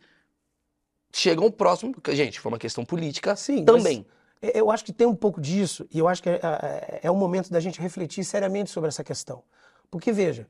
chegam 1.12 1.50
próximo. 1.50 1.92
porque, 1.92 2.14
Gente, 2.14 2.38
foi 2.38 2.52
uma 2.52 2.58
questão 2.58 2.84
política 2.84 3.34
Sim, 3.34 3.64
também. 3.64 4.06
É, 4.40 4.58
Eu 4.60 4.70
acho 4.70 4.84
que 4.84 4.92
tem 4.92 5.06
um 5.06 5.14
pouco 5.16 5.40
disso, 5.40 5.86
e 5.92 5.98
eu 5.98 6.06
acho 6.08 6.22
que 6.22 6.28
é, 6.28 6.34
é, 6.42 7.00
é 7.04 7.10
o 7.10 7.16
momento 7.16 7.50
da 7.50 7.60
gente 7.60 7.80
refletir 7.80 8.24
seriamente 8.24 8.70
sobre 8.70 8.88
essa 8.88 9.02
questão. 9.02 9.42
Porque, 9.90 10.12
veja, 10.12 10.46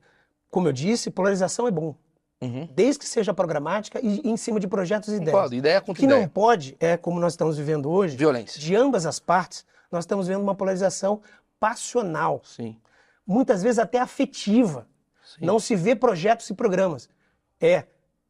como 0.53 0.67
eu 0.67 0.71
disse, 0.71 1.09
polarização 1.09 1.67
é 1.67 1.71
bom, 1.71 1.95
Uhum. 2.41 2.67
desde 2.75 2.99
que 2.99 3.07
seja 3.07 3.33
programática 3.33 3.99
e, 4.03 4.21
em 4.23 4.35
cima 4.37 4.59
de 4.59 4.67
projetos 4.67 5.09
e 5.09 5.15
ideias. 5.15 5.31
Concordo, 5.31 5.55
ideia 5.55 5.79
O 5.79 5.81
contra 5.81 5.99
que 6.01 6.05
não 6.07 6.17
ideia. 6.17 6.29
pode 6.29 6.75
é, 6.79 6.95
como 6.97 7.19
nós 7.19 7.33
estamos 7.33 7.57
vivendo 7.57 7.89
hoje, 7.89 8.15
Violência. 8.17 8.59
de 8.59 8.75
ambas 8.75 9.05
as 9.05 9.17
partes, 9.19 9.65
nós 9.91 10.03
estamos 10.03 10.27
vendo 10.27 10.41
uma 10.41 10.53
polarização 10.53 11.21
passional, 11.59 12.41
Sim. 12.43 12.75
muitas 13.25 13.63
vezes 13.63 13.79
até 13.79 13.97
afetiva. 13.99 14.85
Sim. 15.25 15.45
Não 15.45 15.57
se 15.57 15.75
vê 15.75 15.95
projetos 15.95 16.49
e 16.49 16.53
programas. 16.53 17.09
É 17.61 17.85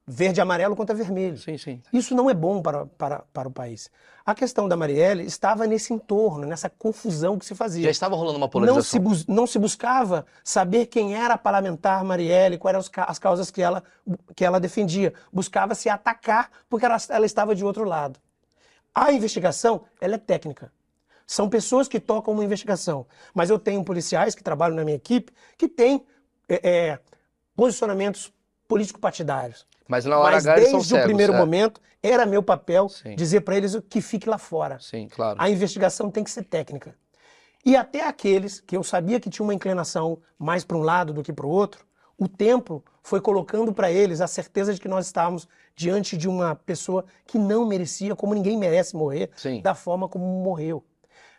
verde 0.06 0.40
e 0.40 0.42
amarelo 0.42 0.76
contra 0.76 0.96
vermelho. 0.96 1.38
Sim, 1.38 1.58
sim. 1.58 1.82
Isso 1.92 2.14
não 2.16 2.30
é 2.30 2.34
bom 2.34 2.62
para, 2.62 2.86
para, 2.86 3.20
para 3.34 3.48
o 3.48 3.52
país. 3.52 3.90
A 4.26 4.34
questão 4.34 4.68
da 4.68 4.76
Marielle 4.76 5.26
estava 5.26 5.66
nesse 5.66 5.94
entorno, 5.94 6.46
nessa 6.46 6.70
confusão 6.70 7.38
que 7.38 7.46
se 7.46 7.56
fazia. 7.56 7.84
Já 7.84 7.92
estava 7.92 8.16
rolando 8.16 8.38
uma 8.38 8.50
Não 8.66 8.82
se, 8.82 9.00
polarização. 9.00 9.36
não 9.36 9.48
se 9.48 9.60
buscava 9.60 10.26
saber 10.44 10.86
quem 10.86 11.16
era 11.16 11.34
a 11.34 11.38
parlamentar 11.38 12.04
Marielle, 12.04 12.58
quais 12.58 12.74
eram 12.74 13.06
as 13.08 13.20
causas 13.20 13.52
que 13.52 13.62
ela, 13.62 13.84
que 14.36 14.46
ela 14.46 14.60
defendia. 14.60 15.14
Buscava-se 15.32 15.90
atacar 15.90 16.50
porque 16.70 16.86
ela, 16.86 16.98
ela 17.10 17.26
estava 17.26 17.56
de 17.56 17.66
outro 17.66 17.84
lado. 17.84 18.20
A 18.96 19.12
investigação, 19.12 19.84
ela 20.00 20.16
é 20.16 20.20
técnica. 20.20 20.72
São 21.26 21.50
pessoas 21.50 21.88
que 21.88 22.00
tocam 22.00 22.34
uma 22.34 22.44
investigação. 22.44 23.06
Mas 23.34 23.50
eu 23.50 23.58
tenho 23.58 23.84
policiais 23.84 24.36
que 24.36 24.44
trabalham 24.44 24.76
na 24.76 24.84
minha 24.84 24.98
equipe 24.98 25.32
que 25.58 25.68
têm 25.68 26.06
é, 26.48 26.70
é, 26.70 27.00
posicionamentos 27.56 28.32
político-partidários. 28.68 29.66
Mas 29.88 30.06
na 30.06 30.18
hora 30.18 30.36
Mas 30.36 30.48
H 30.48 30.56
desde 30.56 30.76
o 30.76 30.82
cegos, 30.84 31.06
primeiro 31.06 31.34
é. 31.34 31.38
momento, 31.38 31.82
era 32.02 32.26
meu 32.26 32.42
papel 32.42 32.90
Sim. 32.90 33.16
dizer 33.16 33.42
para 33.42 33.56
eles 33.56 33.78
que 33.90 34.02
fique 34.02 34.28
lá 34.30 34.38
fora. 34.38 34.80
Sim, 34.80 35.08
claro. 35.08 35.38
A 35.40 35.50
investigação 35.50 36.10
tem 36.10 36.24
que 36.24 36.32
ser 36.32 36.44
técnica. 36.44 36.96
E 37.66 37.76
até 37.76 38.06
aqueles 38.06 38.60
que 38.60 38.76
eu 38.76 38.84
sabia 38.84 39.20
que 39.20 39.30
tinha 39.30 39.44
uma 39.46 39.54
inclinação 39.54 40.20
mais 40.38 40.66
para 40.66 40.78
um 40.78 40.82
lado 40.82 41.14
do 41.14 41.24
que 41.24 41.32
para 41.32 41.46
o 41.46 41.50
outro, 41.50 41.86
o 42.18 42.28
tempo 42.28 42.84
foi 43.02 43.22
colocando 43.22 43.74
para 43.74 43.92
eles 43.92 44.22
a 44.22 44.28
certeza 44.28 44.74
de 44.74 44.82
que 44.82 44.88
nós 44.88 45.06
estávamos 45.06 45.48
diante 45.76 46.18
de 46.18 46.28
uma 46.28 46.56
pessoa 46.56 47.06
que 47.26 47.40
não 47.40 47.66
merecia, 47.66 48.16
como 48.16 48.34
ninguém 48.34 48.58
merece 48.58 48.96
morrer, 48.96 49.30
Sim. 49.36 49.62
da 49.62 49.74
forma 49.74 50.08
como 50.08 50.26
morreu. 50.26 50.84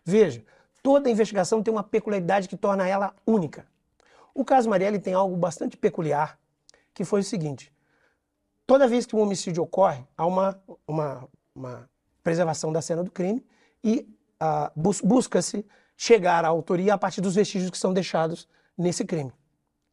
Veja, 0.04 0.42
toda 0.82 1.10
investigação 1.10 1.62
tem 1.62 1.72
uma 1.72 1.82
peculiaridade 1.82 2.48
que 2.48 2.56
torna 2.56 2.86
ela 2.86 3.14
única. 3.26 3.66
O 4.34 4.44
caso 4.44 4.68
Marielle 4.68 4.98
tem 4.98 5.14
algo 5.14 5.36
bastante 5.36 5.76
peculiar, 5.76 6.38
que 6.92 7.04
foi 7.04 7.20
o 7.20 7.24
seguinte: 7.24 7.72
toda 8.66 8.88
vez 8.88 9.06
que 9.06 9.14
um 9.16 9.20
homicídio 9.20 9.62
ocorre, 9.62 10.04
há 10.16 10.26
uma, 10.26 10.60
uma, 10.86 11.28
uma 11.54 11.90
preservação 12.22 12.72
da 12.72 12.80
cena 12.82 13.02
do 13.02 13.10
crime 13.10 13.44
e 13.82 14.08
ah, 14.40 14.72
bus- 14.74 15.00
busca-se 15.00 15.64
chegar 15.96 16.44
à 16.44 16.48
autoria 16.48 16.94
a 16.94 16.98
partir 16.98 17.20
dos 17.20 17.34
vestígios 17.34 17.70
que 17.70 17.78
são 17.78 17.92
deixados 17.92 18.48
nesse 18.76 19.04
crime. 19.04 19.32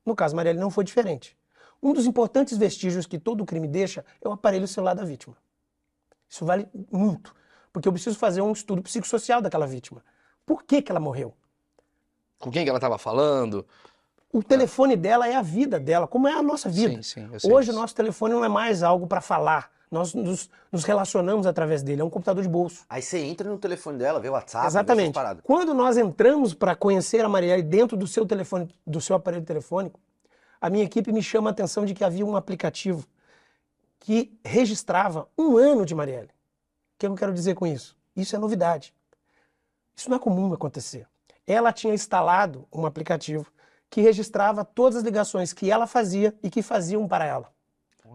No 0.06 0.16
caso 0.16 0.36
Marielle 0.36 0.60
não 0.60 0.72
foi 0.72 0.84
diferente. 0.84 1.38
Um 1.82 1.94
dos 1.94 2.06
importantes 2.06 2.58
vestígios 2.58 3.06
que 3.06 3.20
todo 3.20 3.46
crime 3.46 3.68
deixa 3.68 4.06
é 4.22 4.28
o 4.28 4.32
aparelho 4.32 4.68
celular 4.68 4.94
da 4.94 5.04
vítima. 5.04 5.36
Isso 6.30 6.46
vale 6.46 6.68
muito, 6.92 7.36
porque 7.74 7.88
eu 7.88 7.92
preciso 7.94 8.18
fazer 8.18 8.42
um 8.42 8.52
estudo 8.52 8.82
psicossocial 8.82 9.42
daquela 9.42 9.68
vítima. 9.68 10.04
Por 10.46 10.64
que, 10.64 10.82
que 10.82 10.92
ela 10.92 11.00
morreu? 11.00 11.34
Com 12.40 12.50
quem 12.50 12.64
que 12.64 12.70
ela 12.70 12.80
tava 12.80 12.98
falando? 12.98 13.66
O 14.34 14.42
telefone 14.42 14.96
dela 14.96 15.28
é 15.28 15.36
a 15.36 15.42
vida 15.42 15.80
dela, 15.80 16.08
como 16.08 16.28
é 16.28 16.34
a 16.34 16.42
nossa 16.42 16.70
vida. 16.70 17.02
Sim, 17.04 17.28
sim, 17.38 17.50
Hoje 17.52 17.72
o 17.72 17.74
nosso 17.74 17.94
telefone 17.94 18.34
não 18.34 18.46
é 18.46 18.50
mais 18.50 18.82
algo 18.82 19.06
para 19.06 19.20
falar. 19.20 19.70
Nós 19.92 20.14
nos, 20.14 20.50
nos 20.72 20.86
relacionamos 20.86 21.46
através 21.46 21.84
dele, 21.84 22.02
é 22.02 22.04
um 22.04 22.10
computador 22.10 22.42
de 22.42 22.48
bolso. 22.48 22.86
Aí 22.90 23.02
você 23.02 23.20
entra 23.20 23.50
no 23.50 23.58
telefone 23.58 23.98
dela, 23.98 24.22
vê 24.22 24.30
o 24.30 24.32
WhatsApp, 24.32 24.64
vê 24.64 24.68
Exatamente. 24.68 25.14
paradas. 25.14 25.44
Quando 25.44 25.74
nós 25.74 25.98
entramos 25.98 26.54
para 26.54 26.74
conhecer 26.78 27.26
a 27.26 27.28
Marielle 27.28 27.62
dentro 27.62 27.98
do 27.98 28.08
seu 28.08 28.26
telefone, 28.26 28.74
do 28.88 29.02
seu 29.02 29.18
aparelho 29.18 29.44
telefônico, 29.44 30.00
a 30.62 30.70
minha 30.70 30.86
equipe 30.86 31.12
me 31.12 31.22
chama 31.22 31.50
a 31.50 31.52
atenção 31.52 31.84
de 31.84 31.94
que 31.94 32.06
havia 32.06 32.26
um 32.26 32.38
aplicativo 32.38 33.06
que 34.00 34.32
registrava 34.46 35.28
um 35.38 35.58
ano 35.58 35.86
de 35.86 35.94
Marielle. 35.94 36.30
O 36.30 37.00
que 37.00 37.06
eu 37.06 37.16
quero 37.16 37.34
dizer 37.34 37.56
com 37.56 37.68
isso? 37.68 37.98
Isso 38.16 38.34
é 38.34 38.40
novidade. 38.40 38.94
Isso 39.94 40.10
não 40.10 40.16
é 40.16 40.20
comum 40.20 40.54
acontecer. 40.54 41.06
Ela 41.46 41.74
tinha 41.74 41.94
instalado 41.94 42.66
um 42.72 42.86
aplicativo 42.86 43.52
que 43.92 44.02
registrava 44.02 44.66
todas 44.66 44.96
as 44.98 45.04
ligações 45.04 45.54
que 45.54 45.70
ela 45.70 45.86
fazia 45.86 46.34
e 46.42 46.50
que 46.50 46.64
faziam 46.64 47.08
para 47.08 47.26
ela. 47.26 47.52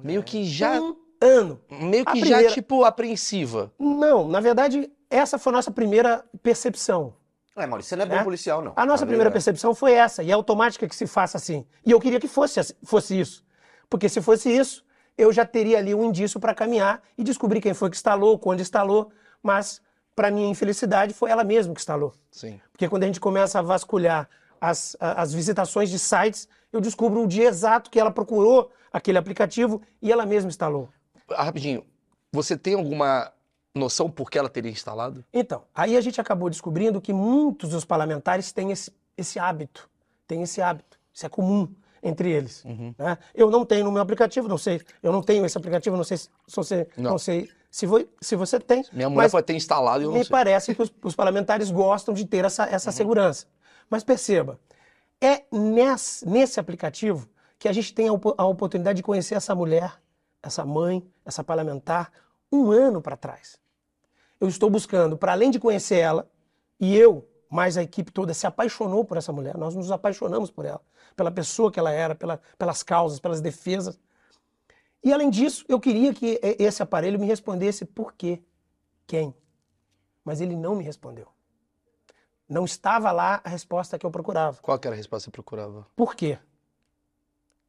Meio 0.03 0.23
que 0.25 0.45
já. 0.45 0.81
Um 0.81 0.97
ano. 1.21 1.61
Meio 1.71 2.05
que 2.05 2.19
já, 2.19 2.27
primeira- 2.27 2.53
tipo, 2.53 2.83
apreensiva. 2.85 3.73
Não, 3.79 4.27
na 4.27 4.41
verdade, 4.41 4.91
essa 5.09 5.39
foi 5.39 5.53
a 5.53 5.57
nossa 5.57 5.71
primeira 5.71 6.25
percepção. 6.43 7.15
É, 7.57 7.67
Maurício, 7.67 7.91
você 7.91 7.97
não 7.97 8.05
é 8.05 8.09
bom 8.09 8.17
É? 8.17 8.25
policial, 8.25 8.61
não. 8.63 8.73
A 8.77 8.85
nossa 8.85 9.03
Tá 9.05 9.07
primeira 9.07 9.25
ligado? 9.29 9.33
percepção 9.35 9.75
foi 9.75 9.93
essa, 9.93 10.23
e 10.23 10.31
é 10.31 10.35
automática 10.35 10.87
que 10.89 10.95
se 10.97 11.07
faça 11.07 11.39
assim. 11.39 11.67
E 11.87 11.91
eu 11.91 12.01
queria 12.01 12.21
que 12.21 12.29
fosse, 12.29 12.59
assim- 12.61 12.75
fosse 12.83 13.19
isso. 13.19 13.45
Porque 13.89 14.09
se 14.09 14.21
fosse 14.21 14.51
isso, 14.55 14.85
eu 15.17 15.33
já 15.33 15.47
teria 15.47 15.79
ali 15.79 15.95
um 15.95 16.05
indício 16.05 16.39
para 16.41 16.55
caminhar 16.55 17.03
e 17.17 17.23
descobrir 17.25 17.61
quem 17.63 17.73
foi 17.73 17.89
que 17.89 17.97
instalou, 17.97 18.39
quando 18.39 18.61
instalou, 18.61 19.11
mas, 19.43 19.81
para 20.15 20.31
minha 20.31 20.49
infelicidade, 20.51 21.15
foi 21.15 21.31
ela 21.31 21.45
mesma 21.45 21.73
que 21.75 21.81
instalou. 21.81 22.13
Sim. 22.31 22.61
Porque 22.73 22.89
quando 22.89 23.05
a 23.05 23.07
gente 23.07 23.21
começa 23.21 23.59
a 23.59 23.63
vasculhar 23.63 24.29
as, 24.61 24.97
as 25.01 25.33
visitações 25.33 25.91
de 25.91 25.99
sites, 25.99 26.49
eu 26.73 26.81
descubro 26.81 27.23
o 27.23 27.27
dia 27.27 27.49
exato 27.49 27.91
que 27.91 27.99
ela 27.99 28.11
procurou 28.11 28.71
aquele 28.93 29.19
aplicativo 29.19 29.81
e 30.01 30.11
ela 30.13 30.25
mesma 30.27 30.49
instalou. 30.49 30.89
Ah, 31.31 31.45
Rapidinho, 31.45 31.85
você 32.33 32.57
tem 32.57 32.75
alguma 32.75 33.33
noção 33.75 34.11
por 34.11 34.31
que 34.31 34.39
ela 34.39 34.49
teria 34.49 34.71
instalado? 34.71 35.25
Então, 35.33 35.63
aí 35.75 35.97
a 35.97 36.01
gente 36.01 36.21
acabou 36.21 36.49
descobrindo 36.49 37.01
que 37.01 37.13
muitos 37.13 37.71
dos 37.71 37.85
parlamentares 37.85 38.53
têm 38.53 38.71
esse, 38.71 38.91
esse 39.17 39.39
hábito. 39.39 39.89
Têm 40.27 40.43
esse 40.43 40.61
hábito. 40.63 40.99
Isso 41.13 41.27
é 41.27 41.29
comum 41.29 41.69
entre 42.03 42.31
eles. 42.31 42.63
né? 42.99 43.19
Eu 43.35 43.51
não 43.51 43.65
tenho 43.65 43.85
no 43.85 43.93
meu 43.93 44.03
aplicativo, 44.03 44.49
não 44.49 44.59
sei. 44.59 44.81
Eu 45.03 45.13
não 45.13 45.23
tenho 45.23 45.45
esse 45.45 45.57
aplicativo, 45.59 45.97
não 45.97 46.05
sei 46.05 46.17
se, 46.19 46.29
você, 46.55 46.89
Não. 46.97 47.11
não. 47.13 47.19
sei 47.19 47.51
se, 47.71 47.85
vo- 47.87 48.07
se 48.21 48.37
você 48.37 48.61
tem. 48.61 48.85
Minha 48.93 49.11
mulher 49.11 49.31
pode 49.31 49.47
ter 49.47 49.55
instalado 49.55 50.03
e 50.03 50.05
eu 50.05 50.11
não 50.11 50.19
me 50.19 50.25
sei. 50.25 50.31
parece 50.31 50.75
que 50.75 50.81
os, 50.83 50.93
os 51.03 51.15
parlamentares 51.17 51.71
gostam 51.71 52.15
de 52.15 52.25
ter 52.25 52.45
essa, 52.45 52.65
essa 52.65 52.93
segurança. 52.93 53.47
Mas 53.89 54.03
perceba, 54.05 54.59
é 55.21 55.45
nesse, 55.51 56.27
nesse 56.29 56.61
aplicativo 56.61 57.29
que 57.59 57.69
a 57.69 57.73
gente 57.73 57.95
tem 57.95 58.09
a, 58.09 58.13
a 58.39 58.47
oportunidade 58.47 58.97
de 58.97 59.03
conhecer 59.03 59.35
essa 59.35 59.55
mulher, 59.55 60.01
essa 60.43 60.65
mãe, 60.65 61.07
essa 61.25 61.43
parlamentar, 61.43 62.13
um 62.51 62.71
ano 62.71 63.01
para 63.01 63.17
trás. 63.17 63.59
Eu 64.41 64.49
estou 64.49 64.69
buscando, 64.69 65.17
para 65.17 65.33
além 65.33 65.51
de 65.51 65.59
conhecer 65.59 65.99
ela, 65.99 66.31
e 66.79 66.95
eu, 66.97 67.27
mais 67.51 67.77
a 67.79 67.83
equipe 67.83 68.13
toda, 68.13 68.35
se 68.35 68.47
apaixonou 68.47 69.05
por 69.05 69.17
essa 69.17 69.33
mulher, 69.33 69.57
nós 69.57 69.75
nos 69.75 69.91
apaixonamos 69.91 70.51
por 70.51 70.65
ela, 70.65 70.81
pela 71.17 71.31
pessoa 71.31 71.73
que 71.73 71.79
ela 71.81 71.91
era, 71.91 72.15
pela- 72.15 72.41
pelas 72.59 72.83
causas, 72.83 73.19
pelas 73.19 73.41
defesas. 73.41 73.99
E 75.03 75.13
além 75.13 75.31
disso, 75.31 75.65
eu 75.69 75.81
queria 75.81 76.13
que 76.13 76.39
esse 76.43 76.83
aparelho 76.83 77.19
me 77.19 77.27
respondesse 77.27 77.85
por 77.85 78.13
quê, 78.13 78.43
quem. 79.07 79.35
Mas 80.25 80.41
ele 80.41 80.57
não 80.57 80.75
me 80.75 80.85
respondeu. 80.85 81.29
Não 82.49 82.65
estava 82.65 83.11
lá 83.11 83.41
a 83.43 83.49
resposta 83.49 83.99
que 83.99 84.07
eu 84.07 84.11
procurava. 84.11 84.59
Qual 84.63 84.79
que 84.79 84.87
era 84.87 84.95
a 84.95 84.97
resposta 84.97 85.25
que 85.25 85.31
você 85.31 85.43
procurava? 85.43 85.87
Por 85.97 86.15
quê? 86.15 86.39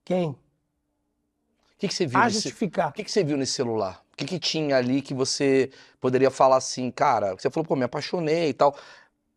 Quem? 0.05 0.29
O 0.29 1.79
que, 1.79 1.87
que 1.87 1.93
você 1.93 2.05
viu 2.05 2.19
A 2.19 2.25
nesse... 2.25 2.35
justificar. 2.35 2.89
O 2.89 2.93
que, 2.93 3.03
que 3.03 3.11
você 3.11 3.23
viu 3.23 3.37
nesse 3.37 3.53
celular? 3.53 4.03
O 4.13 4.17
que, 4.17 4.25
que 4.25 4.39
tinha 4.39 4.77
ali 4.77 5.01
que 5.01 5.13
você 5.13 5.71
poderia 5.99 6.31
falar 6.31 6.57
assim, 6.57 6.89
cara? 6.89 7.35
Você 7.35 7.49
falou, 7.49 7.65
pô, 7.65 7.75
me 7.75 7.83
apaixonei 7.83 8.49
e 8.49 8.53
tal. 8.53 8.75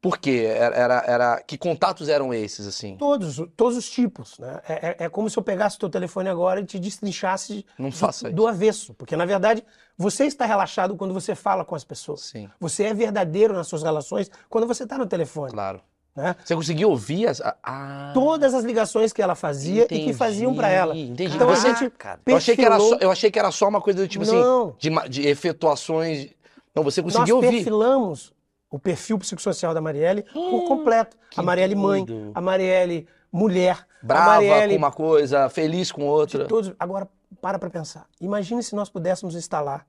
Por 0.03 0.17
quê? 0.17 0.47
Era, 0.49 1.05
era, 1.07 1.43
Que 1.43 1.59
contatos 1.59 2.09
eram 2.09 2.33
esses, 2.33 2.67
assim? 2.67 2.97
Todos, 2.97 3.37
todos 3.55 3.77
os 3.77 3.89
tipos. 3.91 4.39
Né? 4.39 4.61
É, 4.67 4.75
é- 4.89 4.97
é 5.05 5.09
como 5.11 5.29
se 5.29 5.39
eu 5.39 5.43
pegasse 5.43 5.77
o 5.77 5.81
teu 5.81 5.91
telefone 5.91 6.29
agora 6.29 6.61
e 6.61 6.65
te 6.65 6.79
destrinchasse 6.79 7.67
Não 7.79 7.91
do- 7.91 7.97
faça 7.97 8.29
isso. 8.29 8.35
do 8.37 8.47
avesso. 8.47 8.95
Porque, 8.95 9.15
na 9.15 9.27
verdade, 9.27 9.63
você 9.99 10.25
está 10.25 10.47
relaxado 10.47 10.97
quando 10.97 11.13
você 11.13 11.35
fala 11.35 11.65
com 11.67 11.75
as 11.75 11.85
pessoas. 11.85 12.23
Sim, 12.23 12.49
Você 12.59 12.85
é 12.85 12.95
verdadeiro 12.95 13.53
nas 13.53 13.69
suas 13.69 13.83
relações 13.83 14.31
quando 14.49 14.67
você 14.67 14.85
está 14.85 14.97
no 14.97 15.07
telefone. 15.07 15.53
claro. 15.53 15.81
né? 16.17 16.35
Você 16.45 16.57
conseguiu 16.57 16.91
ouvir 16.91 17.29
as. 17.29 17.41
Ah, 17.63 18.11
Todas 18.13 18.53
as 18.53 18.65
ligações 18.65 19.13
que 19.13 19.23
ela 19.23 19.35
fazia 19.37 19.85
e 19.85 19.87
que 19.87 19.95
Entendi, 19.95 20.13
faziam 20.15 20.53
para 20.55 20.69
ela. 20.69 20.97
entendi. 20.97 21.37
Então 21.37 21.49
a 21.49 21.55
Você- 21.55 21.69
gente 21.75 21.89
cara. 21.91 22.21
eu, 22.27 22.37
achei 22.37 22.57
que 22.57 22.63
era 22.63 22.71
perfilou- 22.77 22.99
só, 22.99 23.05
eu 23.05 23.11
achei 23.13 23.31
que 23.31 23.39
era 23.39 23.51
só 23.53 23.69
uma 23.69 23.81
coisa 23.81 24.01
do 24.01 24.09
tipo 24.09 24.25
assim, 24.25 24.35
Não. 24.35 24.75
de, 24.77 24.91
ma- 24.91 25.07
de 25.07 25.27
efetuações. 25.29 26.31
Não, 26.75 26.83
você 26.83 27.01
Nós 27.01 27.13
conseguiu 27.13 27.37
ouvir. 27.37 27.51
perfilamos 27.53 28.33
o 28.71 28.79
perfil 28.79 29.19
psicossocial 29.19 29.75
da 29.75 29.81
Marielle 29.81 30.23
por 30.23 30.65
completo. 30.69 31.17
que 31.29 31.41
A 31.41 31.43
Marielle 31.43 31.75
mãe, 31.75 32.07
a 32.35 32.41
Marielle 32.41 33.09
mulher, 33.33 33.87
Brava 34.03 34.27
Marielle 34.31 34.75
com 34.75 34.79
uma 34.79 34.93
coisa, 34.93 35.49
feliz 35.49 35.91
com 35.91 36.07
outra. 36.07 36.47
todos. 36.47 36.73
Agora, 36.79 37.09
para 37.41 37.59
para 37.59 37.69
pensar. 37.69 38.07
Imagine 38.21 38.63
se 38.63 38.75
nós 38.75 38.89
pudéssemos 38.89 39.35
instalar 39.35 39.87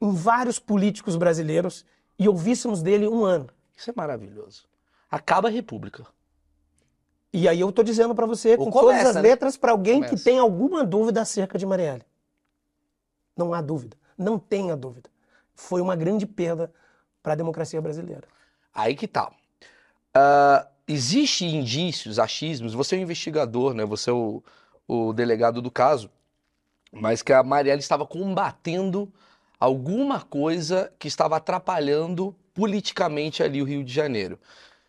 em 0.00 0.12
vários 0.12 0.58
políticos 0.58 1.16
brasileiros 1.16 1.84
e 2.18 2.28
ouvíssemos 2.28 2.82
dele 2.82 3.08
um 3.08 3.24
ano. 3.24 3.48
Isso 3.76 3.90
é 3.90 3.94
maravilhoso. 3.96 4.64
Acaba 5.10 5.48
a 5.48 5.50
República. 5.50 6.06
E 7.32 7.48
aí 7.48 7.60
eu 7.60 7.70
tô 7.72 7.82
dizendo 7.82 8.14
para 8.14 8.26
você 8.26 8.56
Ou 8.58 8.66
com 8.66 8.70
começa, 8.70 8.98
todas 8.98 9.06
as 9.06 9.14
né? 9.16 9.22
letras 9.22 9.56
para 9.56 9.72
alguém 9.72 10.00
que 10.00 10.08
Começa. 10.08 10.24
tem 10.24 10.38
alguma 10.38 10.84
dúvida 10.84 11.20
acerca 11.22 11.56
de 11.58 11.64
Marielle. 11.64 12.04
Não 13.36 13.54
há 13.54 13.60
dúvida. 13.62 13.96
Não 14.18 14.38
tenha 14.38 14.76
dúvida. 14.76 15.08
Foi 15.54 15.80
uma 15.80 15.94
grande 15.94 16.26
perda 16.26 16.72
para 17.22 17.32
a 17.32 17.36
democracia 17.36 17.80
brasileira. 17.80 18.24
Aí 18.74 18.94
que 18.94 19.06
tá. 19.08 19.30
Ah, 20.14 20.66
Existe 20.92 21.44
indícios, 21.44 22.18
achismos, 22.18 22.74
você 22.74 22.96
é 22.96 22.98
o 22.98 23.02
investigador, 23.02 23.74
né? 23.74 23.84
Você 23.84 24.10
é 24.10 24.12
o, 24.12 24.42
o 24.88 25.12
delegado 25.12 25.62
do 25.62 25.70
caso, 25.70 26.10
mas 26.92 27.22
que 27.22 27.32
a 27.32 27.44
Marielle 27.44 27.78
estava 27.78 28.04
combatendo 28.04 29.08
alguma 29.60 30.20
coisa 30.20 30.92
que 30.98 31.06
estava 31.06 31.36
atrapalhando 31.36 32.34
politicamente 32.52 33.40
ali 33.40 33.62
o 33.62 33.64
Rio 33.64 33.84
de 33.84 33.92
Janeiro. 33.92 34.36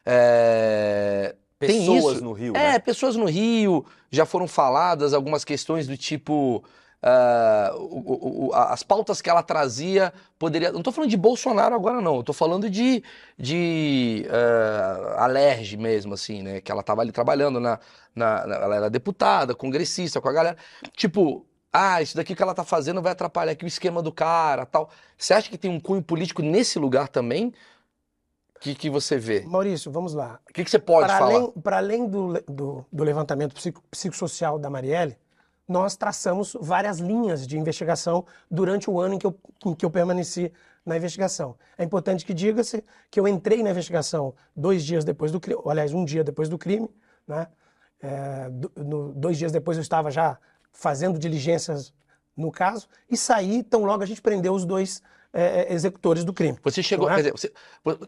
É, 0.03 1.35
tem 1.59 1.81
Pessoas 1.85 2.15
isso. 2.15 2.23
no 2.23 2.33
Rio, 2.33 2.55
É, 2.55 2.71
né? 2.73 2.79
pessoas 2.79 3.15
no 3.15 3.25
Rio, 3.25 3.85
já 4.09 4.25
foram 4.25 4.47
faladas 4.47 5.13
algumas 5.13 5.45
questões 5.45 5.85
do 5.85 5.95
tipo. 5.95 6.63
Ah, 7.03 7.71
o- 7.75 8.45
o- 8.45 8.47
o- 8.49 8.53
as 8.53 8.83
pautas 8.83 9.21
que 9.21 9.29
ela 9.29 9.41
trazia 9.43 10.13
poderia. 10.37 10.71
Não 10.71 10.81
tô 10.83 10.91
falando 10.91 11.09
de 11.09 11.17
Bolsonaro 11.17 11.73
agora, 11.75 11.99
não. 12.01 12.17
Eu 12.17 12.23
tô 12.23 12.33
falando 12.33 12.69
de, 12.69 13.03
de 13.37 14.25
ah, 14.29 15.23
Alerj 15.25 15.77
mesmo, 15.77 16.13
assim, 16.13 16.41
né? 16.43 16.61
Que 16.61 16.71
ela 16.71 16.83
tava 16.83 17.01
ali 17.01 17.11
trabalhando 17.11 17.59
na, 17.59 17.79
na- 18.15 18.45
na- 18.47 18.55
Ela 18.55 18.75
era 18.75 18.89
deputada, 18.89 19.55
congressista, 19.55 20.21
com 20.21 20.29
a 20.29 20.33
galera. 20.33 20.57
Tipo, 20.95 21.45
ah, 21.73 22.01
isso 22.01 22.15
daqui 22.15 22.35
que 22.35 22.43
ela 22.43 22.53
tá 22.53 22.63
fazendo 22.63 23.01
vai 23.01 23.13
atrapalhar 23.13 23.53
aqui 23.53 23.65
o 23.65 23.67
esquema 23.67 24.01
do 24.01 24.11
cara 24.11 24.65
tal. 24.65 24.89
Você 25.17 25.33
acha 25.33 25.49
que 25.49 25.57
tem 25.57 25.71
um 25.71 25.79
cunho 25.79 26.03
político 26.03 26.41
nesse 26.41 26.77
lugar 26.77 27.07
também? 27.07 27.53
Que, 28.59 28.75
que 28.75 28.91
você 28.91 29.17
vê? 29.17 29.41
Maurício, 29.41 29.91
vamos 29.91 30.13
lá. 30.13 30.39
O 30.47 30.53
que, 30.53 30.63
que 30.63 30.69
você 30.69 30.77
pode 30.77 31.07
Para 31.07 31.17
falar? 31.17 31.47
para 31.63 31.77
além 31.77 32.07
do, 32.07 32.33
do, 32.47 32.85
do 32.91 33.03
levantamento 33.03 33.55
psico- 33.55 33.81
psicossocial 33.89 34.59
da 34.59 34.69
Marielle, 34.69 35.17
nós 35.71 35.95
traçamos 35.95 36.55
várias 36.59 36.99
linhas 36.99 37.47
de 37.47 37.57
investigação 37.57 38.25
durante 38.49 38.89
o 38.89 38.99
ano 38.99 39.15
em 39.15 39.17
que 39.17 39.25
eu, 39.25 39.35
em 39.65 39.73
que 39.73 39.85
eu 39.85 39.89
permaneci 39.89 40.51
na 40.85 40.97
investigação. 40.97 41.55
É 41.77 41.83
importante 41.83 42.25
que 42.25 42.33
diga-se 42.33 42.83
que 43.09 43.19
eu 43.19 43.27
entrei 43.27 43.63
na 43.63 43.69
investigação 43.71 44.33
dois 44.55 44.83
dias 44.83 45.05
depois 45.05 45.31
do 45.31 45.39
crime, 45.39 45.61
aliás, 45.65 45.93
um 45.93 46.03
dia 46.03 46.23
depois 46.23 46.49
do 46.49 46.57
crime, 46.57 46.89
né? 47.27 47.47
É, 48.01 48.49
do- 48.49 48.71
no- 48.75 49.13
dois 49.13 49.37
dias 49.37 49.51
depois 49.51 49.77
eu 49.77 49.81
estava 49.81 50.09
já 50.09 50.37
fazendo 50.71 51.19
diligências 51.19 51.93
no 52.35 52.51
caso 52.51 52.87
e 53.09 53.15
saí 53.15 53.61
tão 53.61 53.83
logo 53.85 54.01
a 54.01 54.05
gente 54.07 54.21
prendeu 54.21 54.53
os 54.53 54.65
dois 54.65 55.03
é, 55.33 55.61
é, 55.61 55.73
executores 55.73 56.23
do 56.23 56.33
crime. 56.33 56.57
Você 56.63 56.83
chegou. 56.83 57.09
É? 57.09 57.15
Quer 57.15 57.21
dizer, 57.21 57.31
você, 57.31 57.53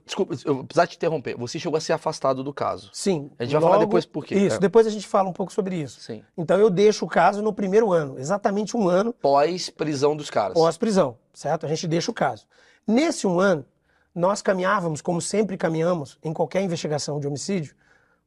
desculpa, 0.05 0.35
eu 0.45 0.63
precisar 0.63 0.87
te 0.87 0.97
interromper. 0.97 1.37
Você 1.37 1.57
chegou 1.57 1.77
a 1.77 1.81
ser 1.81 1.93
afastado 1.93 2.43
do 2.43 2.53
caso. 2.53 2.89
Sim. 2.93 3.31
A 3.39 3.43
gente 3.45 3.53
vai 3.53 3.61
falar 3.61 3.77
depois 3.77 4.05
por 4.05 4.25
quê. 4.25 4.35
Isso, 4.35 4.57
É. 4.57 4.59
depois 4.59 4.85
a 4.85 4.89
gente 4.89 5.07
fala 5.07 5.29
um 5.29 5.33
pouco 5.33 5.53
sobre 5.53 5.75
isso. 5.75 6.01
Sim. 6.01 6.23
Então 6.37 6.59
eu 6.59 6.69
deixo 6.69 7.05
o 7.05 7.07
caso 7.07 7.41
no 7.41 7.53
primeiro 7.53 7.91
ano, 7.93 8.19
exatamente 8.19 8.75
um 8.75 8.89
ano 8.89 9.13
Pós 9.13 9.69
prisão 9.69 10.15
dos 10.15 10.29
caras. 10.29 10.53
pós-prisão, 10.53 11.17
certo? 11.33 11.65
A 11.65 11.69
gente 11.69 11.87
deixa 11.87 12.11
o 12.11 12.13
caso. 12.13 12.45
Nesse 12.85 13.25
um 13.25 13.39
ano, 13.39 13.65
nós 14.13 14.41
caminhávamos, 14.41 15.01
como 15.01 15.21
sempre 15.21 15.57
caminhamos 15.57 16.19
em 16.21 16.33
qualquer 16.33 16.61
investigação 16.61 17.19
de 17.19 17.27
homicídio, 17.27 17.73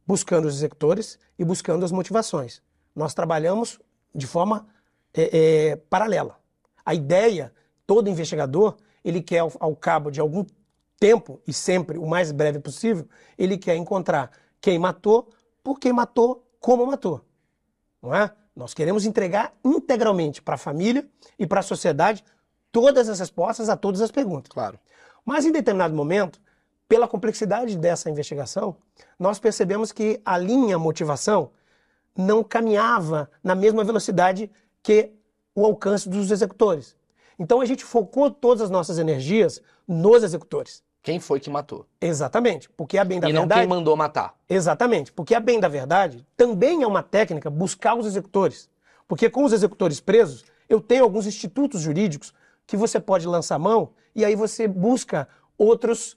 buscando 0.06 0.46
os 0.48 0.54
executores 0.56 1.18
e 1.38 1.44
buscando 1.44 1.85
as 1.85 1.92
motivações. 1.92 2.62
Nós 2.94 3.12
trabalhamos 3.12 3.78
de 4.14 4.26
forma 4.26 4.66
é, 5.12 5.70
é, 5.72 5.76
paralela. 5.76 6.38
A 6.85 6.94
ideia, 6.94 7.52
todo 7.87 8.09
investigador, 8.09 8.76
ele 9.07 9.23
quer, 9.23 9.38
ao, 9.38 9.53
ao 9.59 9.77
cabo 9.77 10.11
de 10.11 10.21
algum 10.21 10.45
tempo, 10.99 11.40
e 11.47 11.53
sempre 11.53 11.97
o 11.97 12.07
mais 12.07 12.33
breve 12.33 12.59
possível, 12.59 13.07
ele 13.38 13.57
quer 13.57 13.77
encontrar 13.77 14.31
quem 14.61 14.79
matou, 14.79 15.31
por 15.62 15.79
quem 15.79 15.92
matou, 15.92 16.47
como 16.61 16.87
matou 16.87 17.25
não 18.07 18.14
é? 18.14 18.31
Nós 18.55 18.73
queremos 18.73 19.05
entregar 19.05 19.53
integralmente 19.64 20.40
para 20.40 20.55
a 20.55 20.59
família 20.59 21.07
e 21.38 21.47
para 21.47 21.61
a 21.61 21.62
sociedade 21.62 22.25
todas 22.73 23.09
as 23.09 23.19
respostas 23.19 23.69
a 23.69 23.77
todas 23.77 24.01
as 24.01 24.11
perguntas. 24.11 24.51
Claro. 24.51 24.79
Mas 25.25 25.45
em 25.45 25.53
determinado 25.53 25.95
momento, 25.95 26.40
pela 26.88 27.09
complexidade 27.09 27.77
dessa 27.77 28.09
investigação, 28.09 28.77
nós 29.19 29.38
percebemos 29.38 29.92
que 29.92 30.21
a 30.25 30.38
linha 30.38 30.79
motivação 30.79 31.51
não 32.16 32.42
caminhava 32.42 33.31
na 33.42 33.55
mesma 33.55 33.85
velocidade 33.85 34.51
que 34.83 35.12
o 35.55 35.64
alcance 35.64 36.09
dos 36.09 36.31
executores. 36.31 36.95
Então 37.38 37.61
a 37.61 37.64
gente 37.64 37.85
focou 37.85 38.31
todas 38.31 38.62
as 38.62 38.70
nossas 38.70 38.99
energias 38.99 39.61
nos 39.87 40.22
executores. 40.22 40.83
Quem 41.03 41.20
foi 41.20 41.38
que 41.38 41.49
matou? 41.49 41.87
Exatamente, 42.01 42.68
porque 42.70 42.99
a 42.99 43.05
bem 43.05 43.20
da 43.20 43.29
e 43.29 43.33
não 43.33 43.42
verdade 43.42 43.61
quem 43.61 43.68
mandou 43.68 43.96
matar. 43.96 44.35
Exatamente, 44.49 45.12
porque 45.12 45.35
a 45.35 45.40
bem 45.40 45.61
da 45.61 45.68
verdade 45.68 46.27
também 46.37 46.83
é 46.83 46.87
uma 46.87 47.03
técnica 47.03 47.49
buscar 47.49 47.94
os 47.94 48.07
executores. 48.07 48.68
Porque 49.07 49.31
com 49.31 49.44
os 49.44 49.53
executores 49.53 50.01
presos, 50.01 50.44
eu 50.68 50.81
tenho 50.81 51.05
alguns 51.05 51.27
institutos 51.27 51.81
jurídicos 51.81 52.35
que 52.66 52.77
você 52.77 52.99
pode 52.99 53.27
lançar 53.27 53.59
mão 53.59 53.90
e 54.14 54.25
aí 54.25 54.35
você 54.35 54.66
busca 54.66 55.29
outros, 55.57 56.16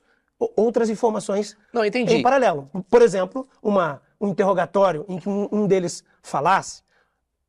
outras 0.55 0.89
informações 0.89 1.55
Não, 1.71 1.85
entendi. 1.85 2.15
em 2.15 2.23
paralelo. 2.23 2.67
Por 2.89 3.03
exemplo, 3.03 3.47
uma, 3.61 4.01
um 4.19 4.29
interrogatório 4.29 5.05
em 5.07 5.19
que 5.19 5.29
um, 5.29 5.47
um 5.51 5.67
deles 5.67 6.03
falasse, 6.23 6.81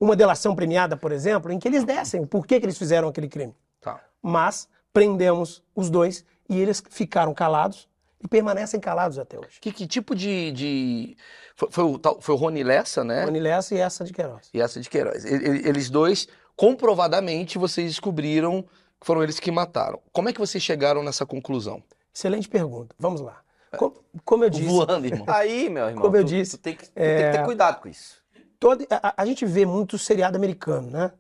uma 0.01 0.17
delação 0.17 0.55
premiada, 0.57 0.97
por 0.97 1.13
exemplo, 1.13 1.53
em 1.53 1.59
que 1.59 1.69
eles 1.69 1.85
dessem 1.85 2.23
o 2.23 2.27
porquê 2.27 2.59
que 2.59 2.65
eles 2.67 2.79
fizeram 2.79 3.09
aquele 3.09 3.29
crime. 3.29 3.55
Tá. 3.81 4.01
Mas 4.23 4.67
prendemos 4.93 5.63
os 5.77 5.91
dois 5.91 6.25
e 6.49 6.59
eles 6.59 6.83
ficaram 6.91 7.33
calados 7.35 7.89
e 8.23 8.27
permanecem 8.27 8.81
calados 8.81 9.19
até 9.19 9.39
hoje. 9.39 9.59
Que, 9.61 9.71
que 9.73 9.87
tipo 9.87 10.15
de. 10.15 10.51
de... 10.53 11.17
Foi, 11.55 11.69
foi 11.71 11.85
o, 11.85 12.01
foi 12.21 12.35
o 12.35 12.39
Rony 12.39 12.63
Lessa, 12.63 13.05
né? 13.05 13.25
Rony 13.25 13.41
Lessa 13.41 13.75
e 13.75 13.79
essa 13.79 14.05
de 14.05 14.13
Queiroz. 14.13 14.49
E 14.53 14.61
essa 14.61 14.81
de 14.81 14.89
Queiroz. 14.91 15.25
Eles 15.25 15.89
dois, 15.91 16.27
comprovadamente, 16.57 17.59
vocês 17.59 17.87
descobriram 17.89 18.63
que 19.01 19.07
foram 19.07 19.23
eles 19.23 19.41
que 19.41 19.51
mataram. 19.51 20.01
Como 20.13 20.29
é 20.29 20.33
que 20.33 20.39
vocês 20.41 20.63
chegaram 20.63 21.03
nessa 21.03 21.25
conclusão? 21.27 21.83
Excelente 22.15 22.49
pergunta. 22.49 22.95
Vamos 22.99 23.21
lá. 23.21 23.41
Com- 23.77 23.93
Como, 24.25 24.45
eu 24.45 24.51
disse, 24.51 24.65
Voando, 24.67 25.07
irmão. 25.07 25.25
Aí, 25.29 25.69
meu 25.71 25.87
irmão, 25.89 26.03
Como 26.03 26.17
eu 26.17 26.25
tu- 26.25 26.29
disse, 26.29 26.59
tu 26.59 26.61
tem 26.63 26.75
que, 26.75 26.85
tu 26.87 26.93
é, 26.97 27.17
tem 27.23 27.31
que 27.33 27.39
ter 27.39 27.45
cuidado 27.45 27.81
com 27.81 27.89
isso. 27.89 28.20
Todo- 28.61 28.87
a, 28.91 29.15
a 29.23 29.27
gente 29.27 29.45
vê 29.47 29.67
muito 29.67 29.99
seriado 29.99 30.37
americano, 30.37 30.91
né? 30.91 31.13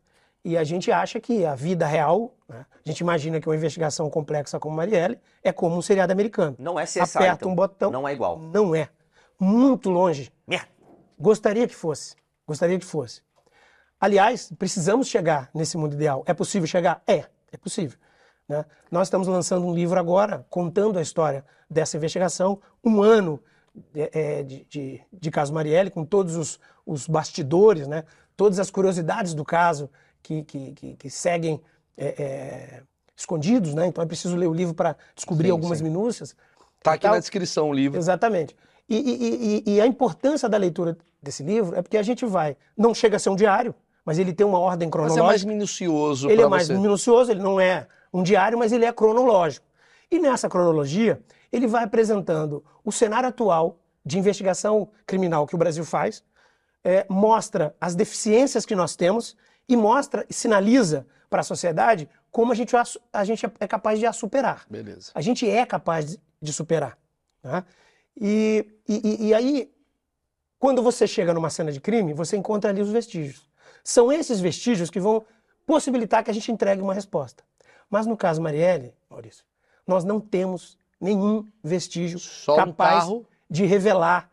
E 0.44 0.56
a 0.56 0.64
gente 0.64 0.90
acha 0.92 1.18
que 1.20 1.44
a 1.44 1.54
vida 1.54 1.86
real, 1.86 2.34
né? 2.48 2.64
a 2.84 2.88
gente 2.88 3.00
imagina 3.00 3.40
que 3.40 3.48
uma 3.48 3.54
investigação 3.56 4.08
complexa 4.08 4.58
como 4.58 4.74
Marielle 4.76 5.18
é 5.42 5.52
como 5.52 5.76
um 5.76 5.82
seriado 5.82 6.12
americano. 6.12 6.56
Não 6.58 6.78
é 6.80 6.84
CSI, 6.84 7.00
Aperta 7.00 7.34
então. 7.42 7.52
um 7.52 7.54
botão. 7.54 7.90
Não 7.90 8.08
é 8.08 8.12
igual. 8.14 8.38
Não 8.38 8.74
é. 8.74 8.88
Muito 9.38 9.90
longe. 9.90 10.32
Merda. 10.46 10.68
Gostaria 11.18 11.66
que 11.68 11.74
fosse. 11.74 12.16
Gostaria 12.46 12.78
que 12.78 12.86
fosse. 12.86 13.20
Aliás, 14.00 14.50
precisamos 14.58 15.08
chegar 15.08 15.50
nesse 15.54 15.76
mundo 15.76 15.92
ideal. 15.94 16.22
É 16.26 16.32
possível 16.32 16.66
chegar? 16.66 17.02
É, 17.06 17.24
é 17.52 17.56
possível. 17.58 17.98
né? 18.48 18.64
Nós 18.90 19.08
estamos 19.08 19.28
lançando 19.28 19.66
um 19.66 19.74
livro 19.74 19.98
agora, 20.00 20.46
contando 20.48 20.98
a 20.98 21.02
história 21.02 21.44
dessa 21.68 21.98
investigação, 21.98 22.60
um 22.82 23.02
ano 23.02 23.42
é, 23.94 24.38
é, 24.38 24.42
de, 24.42 24.64
de, 24.64 25.02
de 25.12 25.30
caso 25.30 25.52
Marielle, 25.52 25.90
com 25.90 26.02
todos 26.04 26.34
os, 26.34 26.58
os 26.86 27.06
bastidores, 27.06 27.86
né? 27.86 28.04
todas 28.36 28.58
as 28.58 28.70
curiosidades 28.70 29.34
do 29.34 29.44
caso 29.44 29.90
que, 30.22 30.42
que, 30.44 30.72
que, 30.72 30.96
que 30.96 31.10
seguem 31.10 31.60
é, 31.96 32.06
é, 32.22 32.82
escondidos. 33.16 33.74
Né? 33.74 33.86
Então 33.86 34.02
é 34.02 34.06
preciso 34.06 34.36
ler 34.36 34.46
o 34.46 34.54
livro 34.54 34.74
para 34.74 34.96
descobrir 35.14 35.46
Sim, 35.48 35.52
algumas 35.52 35.78
sim. 35.78 35.84
minúcias. 35.84 36.34
Tá 36.82 36.92
e 36.92 36.94
aqui 36.94 37.02
tal. 37.02 37.12
na 37.12 37.18
descrição 37.20 37.68
o 37.68 37.72
livro. 37.72 37.98
Exatamente. 37.98 38.56
E, 38.88 38.96
e- 38.96 39.62
e- 39.68 39.74
e 39.76 39.80
a 39.80 39.86
importância 39.86 40.48
da 40.48 40.56
leitura 40.56 40.96
desse 41.22 41.42
livro 41.42 41.76
é 41.76 41.82
porque 41.82 41.96
a 41.98 42.02
gente 42.02 42.24
vai. 42.26 42.56
Não 42.76 42.92
chega 42.94 43.16
a 43.16 43.18
ser 43.20 43.28
um 43.30 43.36
diário, 43.36 43.74
mas 44.04 44.18
ele 44.18 44.32
tem 44.32 44.46
uma 44.46 44.58
ordem 44.58 44.88
Mas 44.88 44.92
cronológica. 44.92 45.22
é 45.24 45.26
mais 45.26 45.44
minucioso 45.44 46.28
ele 46.30 46.42
é 46.42 46.48
mais 46.48 46.66
você. 46.66 46.74
minucioso, 46.74 47.30
ele 47.30 47.40
não 47.42 47.60
é 47.60 47.86
um 48.12 48.22
diário, 48.22 48.58
mas 48.58 48.72
ele 48.72 48.84
é 48.84 48.92
cronológico. 48.92 49.64
E 50.10 50.18
nessa 50.18 50.48
cronologia, 50.48 51.20
ele 51.52 51.66
vai 51.68 51.84
apresentando 51.84 52.64
o 52.84 52.90
cenário 52.90 53.28
atual 53.28 53.78
de 54.04 54.18
investigação 54.18 54.88
criminal 55.06 55.46
que 55.46 55.54
o 55.54 55.58
Brasil 55.58 55.84
faz, 55.84 56.24
é, 56.84 57.06
mostra 57.08 57.74
as 57.80 57.94
deficiências 57.94 58.64
que 58.66 58.74
nós 58.74 58.96
temos 58.96 59.36
e 59.68 59.76
mostra 59.76 60.24
e 60.28 60.34
sinaliza 60.34 61.06
para 61.28 61.40
a 61.40 61.44
sociedade 61.44 62.08
como 62.30 62.52
a 62.52 62.54
gente, 62.54 62.74
a, 63.12 63.24
gente 63.24 63.46
é 63.58 63.66
capaz 63.66 63.98
de 63.98 64.06
a 64.06 64.12
superar. 64.12 64.64
Beleza. 64.70 65.10
A 65.14 65.20
gente 65.20 65.48
é 65.48 65.66
capaz 65.66 66.18
de, 66.40 66.52
superar. 66.52 66.96
né? 67.42 67.64
E, 68.16 68.66
e- 68.88 69.28
e- 69.28 69.34
aí, 69.34 69.70
quando 70.58 70.82
você 70.82 71.06
chega 71.06 71.32
numa 71.34 71.50
cena 71.50 71.72
de 71.72 71.80
crime, 71.80 72.12
você 72.14 72.36
encontra 72.36 72.70
ali 72.70 72.80
os 72.82 72.90
vestígios. 72.90 73.48
São 73.82 74.12
esses 74.12 74.40
vestígios 74.40 74.90
que 74.90 75.00
vão 75.00 75.24
possibilitar 75.66 76.22
que 76.24 76.30
a 76.30 76.34
gente 76.34 76.50
entregue 76.52 76.82
uma 76.82 76.94
resposta. 76.94 77.42
Mas 77.88 78.06
no 78.06 78.16
caso 78.16 78.40
Marielle, 78.42 78.94
Maurício, 79.08 79.44
nós 79.86 80.04
não 80.04 80.20
temos 80.20 80.78
nenhum 81.00 81.46
vestígio 81.62 82.18
Só 82.18 82.54
um 82.54 82.56
capaz 82.56 83.04
carro. 83.04 83.26
de 83.48 83.64
revelar 83.64 84.30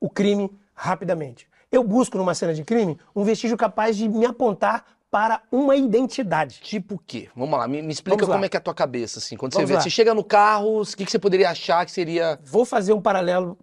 o 0.00 0.10
crime 0.10 0.50
rapidamente. 0.74 1.48
Eu 1.72 1.82
busco 1.82 2.18
numa 2.18 2.34
cena 2.34 2.52
de 2.52 2.62
crime 2.62 2.98
um 3.16 3.24
vestígio 3.24 3.56
capaz 3.56 3.96
de 3.96 4.06
me 4.08 4.26
apontar 4.26 4.84
para 5.10 5.42
uma 5.50 5.74
identidade. 5.74 6.60
Tipo 6.62 6.94
o 6.94 6.98
quê? 6.98 7.28
Vamos 7.34 7.58
lá, 7.58 7.66
me, 7.66 7.82
me 7.82 7.92
explica 7.92 8.24
lá. 8.26 8.32
como 8.32 8.44
é 8.44 8.48
que 8.48 8.56
é 8.56 8.58
a 8.58 8.62
tua 8.62 8.74
cabeça, 8.74 9.18
assim. 9.18 9.36
Quando 9.36 9.52
Vamos 9.54 9.66
você 9.68 9.72
vê, 9.72 9.76
lá. 9.76 9.80
você 9.82 9.90
chega 9.90 10.14
no 10.14 10.22
carro, 10.22 10.82
o 10.82 10.86
que, 10.86 11.04
que 11.04 11.10
você 11.10 11.18
poderia 11.18 11.50
achar 11.50 11.84
que 11.84 11.92
seria. 11.92 12.38
Vou 12.44 12.64
fazer 12.64 12.92
um 12.92 13.00
paralelo 13.00 13.58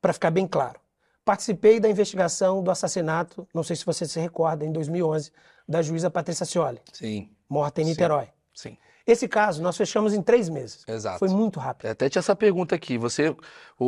para 0.00 0.12
ficar 0.12 0.30
bem 0.30 0.46
claro. 0.46 0.80
Participei 1.24 1.78
da 1.78 1.88
investigação 1.88 2.62
do 2.62 2.70
assassinato, 2.70 3.46
não 3.54 3.62
sei 3.62 3.76
se 3.76 3.86
você 3.86 4.06
se 4.06 4.18
recorda, 4.18 4.64
em 4.64 4.72
2011, 4.72 5.30
da 5.68 5.80
juíza 5.80 6.10
Patrícia 6.10 6.44
Cioli, 6.44 6.80
Sim, 6.92 7.30
morta 7.48 7.80
em 7.80 7.84
Sim. 7.84 7.90
Niterói. 7.90 8.28
sim. 8.52 8.76
Esse 9.06 9.26
caso 9.26 9.62
nós 9.62 9.76
fechamos 9.76 10.14
em 10.14 10.22
três 10.22 10.48
meses. 10.48 10.84
Exato. 10.86 11.18
Foi 11.18 11.28
muito 11.28 11.58
rápido. 11.58 11.90
Até 11.90 12.08
tinha 12.08 12.20
essa 12.20 12.36
pergunta 12.36 12.74
aqui. 12.74 12.96
Você, 12.98 13.34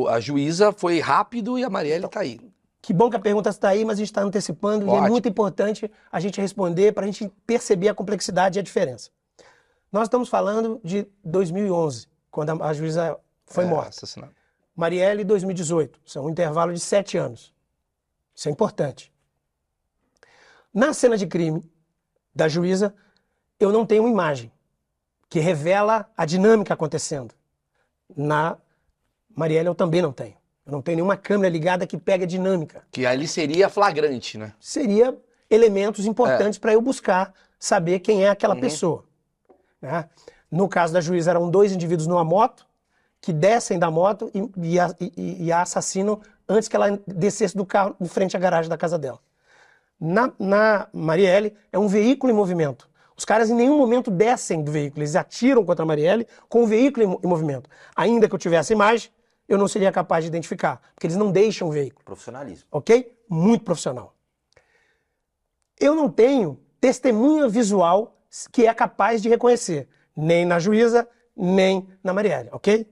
a 0.08 0.18
juíza 0.20 0.72
foi 0.72 0.98
rápido 1.00 1.56
e 1.58 1.62
a 1.64 1.70
Marielle 1.70 2.08
tá 2.08 2.20
aí. 2.20 2.40
Que 2.84 2.92
bom 2.92 3.08
que 3.08 3.16
a 3.16 3.18
pergunta 3.18 3.48
está 3.48 3.70
aí, 3.70 3.82
mas 3.82 3.94
a 3.94 4.00
gente 4.00 4.10
está 4.10 4.20
antecipando 4.20 4.84
e 4.84 4.88
Ótimo. 4.90 5.06
é 5.06 5.08
muito 5.08 5.26
importante 5.26 5.90
a 6.12 6.20
gente 6.20 6.38
responder 6.38 6.92
para 6.92 7.04
a 7.04 7.06
gente 7.06 7.32
perceber 7.46 7.88
a 7.88 7.94
complexidade 7.94 8.58
e 8.58 8.60
a 8.60 8.62
diferença. 8.62 9.08
Nós 9.90 10.02
estamos 10.02 10.28
falando 10.28 10.78
de 10.84 11.08
2011, 11.24 12.06
quando 12.30 12.62
a, 12.62 12.74
juíza 12.74 13.18
foi 13.46 13.64
É, 13.64 13.68
morta. 13.68 13.90
Marielle, 14.76 15.24
2018. 15.24 15.98
São 16.04 16.26
um 16.26 16.28
intervalo 16.28 16.74
de 16.74 16.80
sete 16.80 17.16
anos. 17.16 17.54
Isso 18.34 18.50
é 18.50 18.52
importante. 18.52 19.10
Na 20.72 20.92
cena 20.92 21.16
de 21.16 21.26
crime 21.26 21.64
da 22.34 22.48
juíza, 22.48 22.94
eu 23.58 23.72
não 23.72 23.86
tenho 23.86 24.02
uma 24.02 24.10
imagem 24.10 24.52
que 25.30 25.40
revela 25.40 26.06
a 26.14 26.26
dinâmica 26.26 26.74
acontecendo. 26.74 27.34
Na 28.14 28.58
Marielle, 29.34 29.68
eu 29.68 29.74
também 29.74 30.02
não 30.02 30.12
tenho. 30.12 30.36
Eu 30.66 30.72
não 30.72 30.80
tenho 30.82 30.96
nenhuma 30.96 31.16
câmera 31.16 31.52
ligada 31.52 31.86
que 31.86 31.96
pegue 31.98 32.24
a 32.24 32.26
dinâmica. 32.26 32.82
Que 32.90 33.04
ali 33.04 33.28
seria 33.28 33.68
flagrante, 33.68 34.38
né? 34.38 34.52
Seria 34.58 35.16
elementos 35.50 36.06
importantes 36.06 36.58
para 36.58 36.72
eu 36.72 36.80
buscar 36.80 37.34
saber 37.58 37.98
quem 38.00 38.24
é 38.24 38.30
aquela 38.30 38.54
Uhum. 38.54 38.60
pessoa. 38.60 39.04
né? 39.80 40.08
No 40.50 40.66
caso 40.68 40.92
da 40.94 41.00
juíza, 41.00 41.30
eram 41.30 41.50
dois 41.50 41.72
indivíduos 41.72 42.06
numa 42.06 42.24
moto 42.24 42.66
que 43.20 43.32
descem 43.32 43.78
da 43.78 43.90
moto 43.90 44.30
e, 44.34 44.72
e 44.72 44.80
a, 44.80 44.94
e- 45.00 45.44
e 45.44 45.52
a 45.52 45.60
assassinam 45.62 46.20
antes 46.48 46.68
que 46.68 46.76
ela 46.76 46.98
descesse 47.06 47.54
do 47.56 47.66
carro 47.66 47.94
em 48.00 48.06
frente 48.06 48.34
à 48.36 48.40
garagem 48.40 48.68
da 48.70 48.76
casa 48.78 48.98
dela. 48.98 49.18
Na, 50.00 50.32
na 50.38 50.88
Marielle, 50.92 51.54
é 51.72 51.78
um 51.78 51.88
veículo 51.88 52.32
em 52.32 52.36
movimento. 52.36 52.88
Os 53.16 53.24
caras 53.24 53.50
em 53.50 53.54
nenhum 53.54 53.76
momento 53.78 54.10
descem 54.10 54.62
do 54.62 54.72
veículo, 54.72 55.02
eles 55.02 55.14
atiram 55.16 55.64
contra 55.64 55.82
a 55.84 55.86
Marielle 55.86 56.26
com 56.48 56.62
o 56.62 56.66
veículo 56.66 57.04
em, 57.06 57.26
em 57.26 57.28
movimento. 57.28 57.68
Ainda 57.94 58.28
que 58.28 58.34
eu 58.34 58.38
tivesse 58.38 58.72
imagem, 58.72 59.10
eu 59.48 59.58
não 59.58 59.68
seria 59.68 59.92
capaz 59.92 60.24
de 60.24 60.28
identificar, 60.28 60.80
porque 60.94 61.06
eles 61.06 61.16
não 61.16 61.30
deixam 61.30 61.68
o 61.68 61.72
veículo 61.72 62.04
Profissionalismo. 62.04 62.66
ok? 62.70 63.16
Muito 63.28 63.64
profissional. 63.64 64.14
Eu 65.78 65.94
não 65.94 66.10
tenho 66.10 66.58
testemunha 66.80 67.48
visual 67.48 68.16
que 68.52 68.66
é 68.66 68.74
capaz 68.74 69.22
de 69.22 69.28
reconhecer 69.28 69.88
nem 70.16 70.44
na 70.44 70.58
juíza, 70.58 71.08
nem 71.36 71.88
na 72.02 72.12
Marielle, 72.12 72.48
ok? 72.52 72.88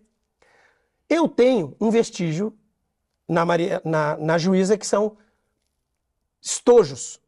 Eu 1.09 1.29
tenho 1.29 1.77
um 1.81 1.91
vestígio 1.91 2.57
na, 3.29 3.45
Maria, 3.45 3.81
na, 3.85 4.17
na 4.17 4.39
juíza 4.39 4.77
que 4.77 4.87
são 4.87 5.17
estojos. 6.41 7.21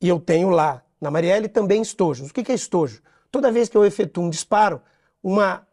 E 0.00 0.08
eu 0.08 0.18
tenho 0.18 0.50
lá 0.50 0.82
na 1.00 1.10
Marielle 1.10 1.48
também 1.48 1.82
estojos. 1.82 2.30
O 2.30 2.34
que 2.34 2.50
é 2.50 2.54
estojo? 2.54 3.02
Toda 3.30 3.52
vez 3.52 3.68
que 3.68 3.76
eu 3.76 3.84
efetuo 3.84 4.24
um 4.24 4.30
disparo, 4.30 4.80
uma, 5.22 5.66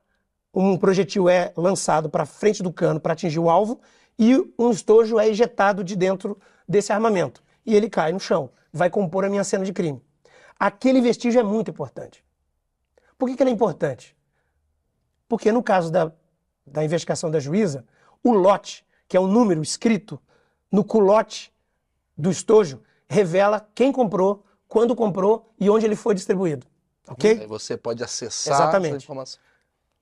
um 0.54 0.78
projetil 0.78 1.30
é 1.30 1.54
lançado 1.56 2.10
para 2.10 2.26
frente 2.26 2.64
do 2.64 2.72
cano 2.72 3.00
para 3.00 3.14
atingir 3.14 3.40
o 3.40 3.50
alvo 3.50 3.80
e 4.18 4.36
um 4.58 4.72
estojo 4.72 5.20
é 5.20 5.28
ejetado 5.28 5.84
de 5.84 5.96
dentro 5.96 6.38
desse 6.68 6.92
armamento. 6.92 7.44
E 7.66 7.76
ele 7.76 7.90
cai 7.90 8.12
no 8.12 8.20
chão, 8.20 8.50
vai 8.72 8.90
compor 8.90 9.24
a 9.24 9.30
minha 9.30 9.44
cena 9.44 9.64
de 9.64 9.72
crime. 9.72 10.02
Aquele 10.60 11.00
vestígio 11.02 11.40
é 11.40 11.44
muito 11.44 11.72
importante. 11.72 12.24
Por 13.18 13.30
que, 13.30 13.36
que 13.36 13.44
ele 13.44 13.52
é 13.52 13.54
importante? 13.54 14.16
Porque 15.28 15.52
no 15.52 15.64
caso 15.64 15.92
da, 15.92 16.12
da 16.66 16.84
investigação 16.84 17.30
da 17.30 17.40
juíza, 17.40 17.86
o 18.24 18.34
lote, 18.34 18.86
que 19.08 19.16
é 19.16 19.20
o 19.20 19.28
número 19.28 19.62
escrito 19.62 20.20
no 20.72 20.84
culote 20.84 21.54
do 22.18 22.30
estojo, 22.30 22.82
revela 23.08 23.66
quem 23.74 23.92
comprou, 23.92 24.46
quando 24.68 24.96
comprou 24.96 25.52
e 25.60 25.70
onde 25.70 25.86
ele 25.86 25.96
foi 25.96 26.14
distribuído. 26.14 26.68
Ok? 27.08 27.40
Aí 27.40 27.48
você 27.48 27.78
pode 27.78 28.04
acessar 28.04 28.56
Exatamente. 28.56 28.96
essa 28.96 29.04
informação. 29.04 29.40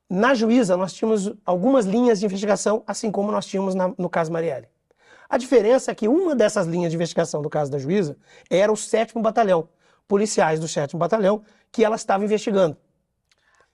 Na 0.10 0.34
juíza, 0.34 0.78
nós 0.78 0.94
tínhamos 0.94 1.34
algumas 1.46 1.86
linhas 1.86 2.20
de 2.20 2.26
investigação, 2.26 2.84
assim 2.88 3.12
como 3.12 3.32
nós 3.32 3.46
tínhamos 3.46 3.76
na- 3.76 3.94
no 3.98 4.10
caso 4.10 4.32
Marielle. 4.32 4.68
A 5.30 5.38
diferença 5.38 5.92
é 5.92 5.96
que 5.96 6.08
uma 6.08 6.34
dessas 6.34 6.66
linhas 6.66 6.92
de 6.92 6.96
investigação 6.96 7.42
do 7.42 7.50
caso 7.50 7.70
da 7.70 7.78
juíza 7.78 8.18
era 8.50 8.72
o 8.72 8.78
sétimo 8.78 9.22
batalhão, 9.22 9.68
policiais 10.08 10.60
do 10.60 10.68
sétimo 10.68 11.00
batalhão, 11.00 11.44
que 11.72 11.84
ela 11.84 11.98
estava 11.98 12.24
investigando. 12.24 12.78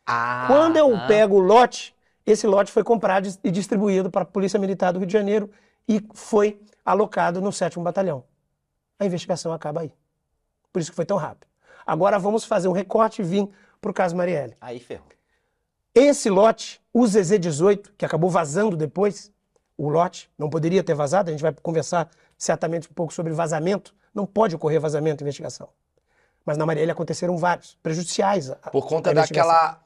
Ah, 0.05 0.45
Quando 0.47 0.77
eu 0.77 0.89
pego 1.07 1.35
o 1.35 1.39
lote, 1.39 1.95
esse 2.25 2.47
lote 2.47 2.71
foi 2.71 2.83
comprado 2.83 3.27
e 3.43 3.51
distribuído 3.51 4.09
para 4.09 4.23
a 4.23 4.25
Polícia 4.25 4.59
Militar 4.59 4.91
do 4.91 4.99
Rio 4.99 5.07
de 5.07 5.13
Janeiro 5.13 5.51
e 5.87 6.01
foi 6.13 6.59
alocado 6.83 7.39
no 7.41 7.51
sétimo 7.51 7.83
batalhão. 7.83 8.23
A 8.99 9.05
investigação 9.05 9.53
acaba 9.53 9.81
aí. 9.81 9.93
Por 10.71 10.79
isso 10.81 10.89
que 10.91 10.95
foi 10.95 11.05
tão 11.05 11.17
rápido. 11.17 11.47
Agora 11.85 12.17
vamos 12.17 12.43
fazer 12.45 12.67
um 12.67 12.71
recorte 12.71 13.21
e 13.21 13.25
vir 13.25 13.47
para 13.79 13.91
o 13.91 13.93
caso 13.93 14.15
Marielle. 14.15 14.55
Aí 14.59 14.79
ferrou. 14.79 15.07
Esse 15.93 16.29
lote, 16.29 16.82
o 16.93 17.03
ZZ18, 17.03 17.91
que 17.97 18.06
acabou 18.06 18.29
vazando 18.29 18.75
depois, 18.75 19.32
o 19.77 19.89
lote 19.89 20.29
não 20.38 20.49
poderia 20.49 20.84
ter 20.84 20.93
vazado, 20.95 21.29
a 21.29 21.32
gente 21.32 21.41
vai 21.41 21.53
conversar 21.53 22.10
certamente 22.38 22.89
um 22.89 22.93
pouco 22.93 23.13
sobre 23.13 23.32
vazamento. 23.34 23.93
Não 24.13 24.25
pode 24.25 24.56
ocorrer 24.56 24.79
vazamento 24.79 25.23
em 25.23 25.25
investigação. 25.25 25.69
Mas 26.45 26.58
na 26.58 26.65
Marielle 26.65 26.91
aconteceram 26.91 27.38
vários, 27.38 27.77
prejudiciais. 27.82 28.49
à- 28.51 28.56
Por 28.56 28.88
conta 28.88 29.13
daquela 29.13 29.82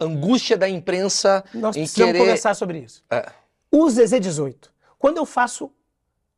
angústia 0.00 0.56
da 0.56 0.68
imprensa 0.68 1.44
Nós 1.54 1.76
em 1.76 1.80
precisamos 1.80 2.12
querer... 2.12 2.18
conversar 2.18 2.54
sobre 2.54 2.78
isso. 2.80 3.02
É. 3.10 3.26
O 3.70 3.86
ZZ18. 3.86 4.68
Quando 4.98 5.18
eu 5.18 5.26
faço 5.26 5.70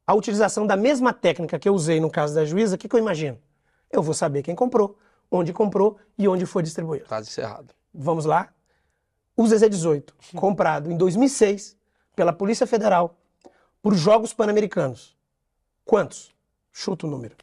a 0.06 0.14
utilização 0.14 0.66
da 0.66 0.76
mesma 0.76 1.12
técnica 1.12 1.58
que 1.58 1.68
eu 1.68 1.74
usei 1.74 2.00
no 2.00 2.10
caso 2.10 2.34
da 2.34 2.44
juíza, 2.44 2.74
o 2.76 2.78
que, 2.78 2.88
que 2.88 2.94
eu 2.94 3.00
imagino? 3.00 3.38
Eu 3.90 4.02
vou 4.02 4.14
saber 4.14 4.42
quem 4.42 4.54
comprou, 4.54 4.98
onde 5.30 5.52
comprou 5.52 5.98
e 6.16 6.28
onde 6.28 6.44
foi 6.46 6.62
distribuído. 6.62 7.06
Caso 7.06 7.28
encerrado. 7.28 7.74
Vamos 7.92 8.24
lá. 8.24 8.48
O 9.38 9.44
ZZ18, 9.44 10.10
comprado 10.34 10.90
em 10.90 10.96
2006 10.96 11.76
pela 12.16 12.32
Polícia 12.32 12.66
Federal 12.66 13.14
por 13.80 13.94
Jogos 13.94 14.34
Pan-Americanos. 14.34 15.16
Quantos? 15.84 16.34
Chuta 16.72 17.06
o 17.06 17.10
número. 17.10 17.36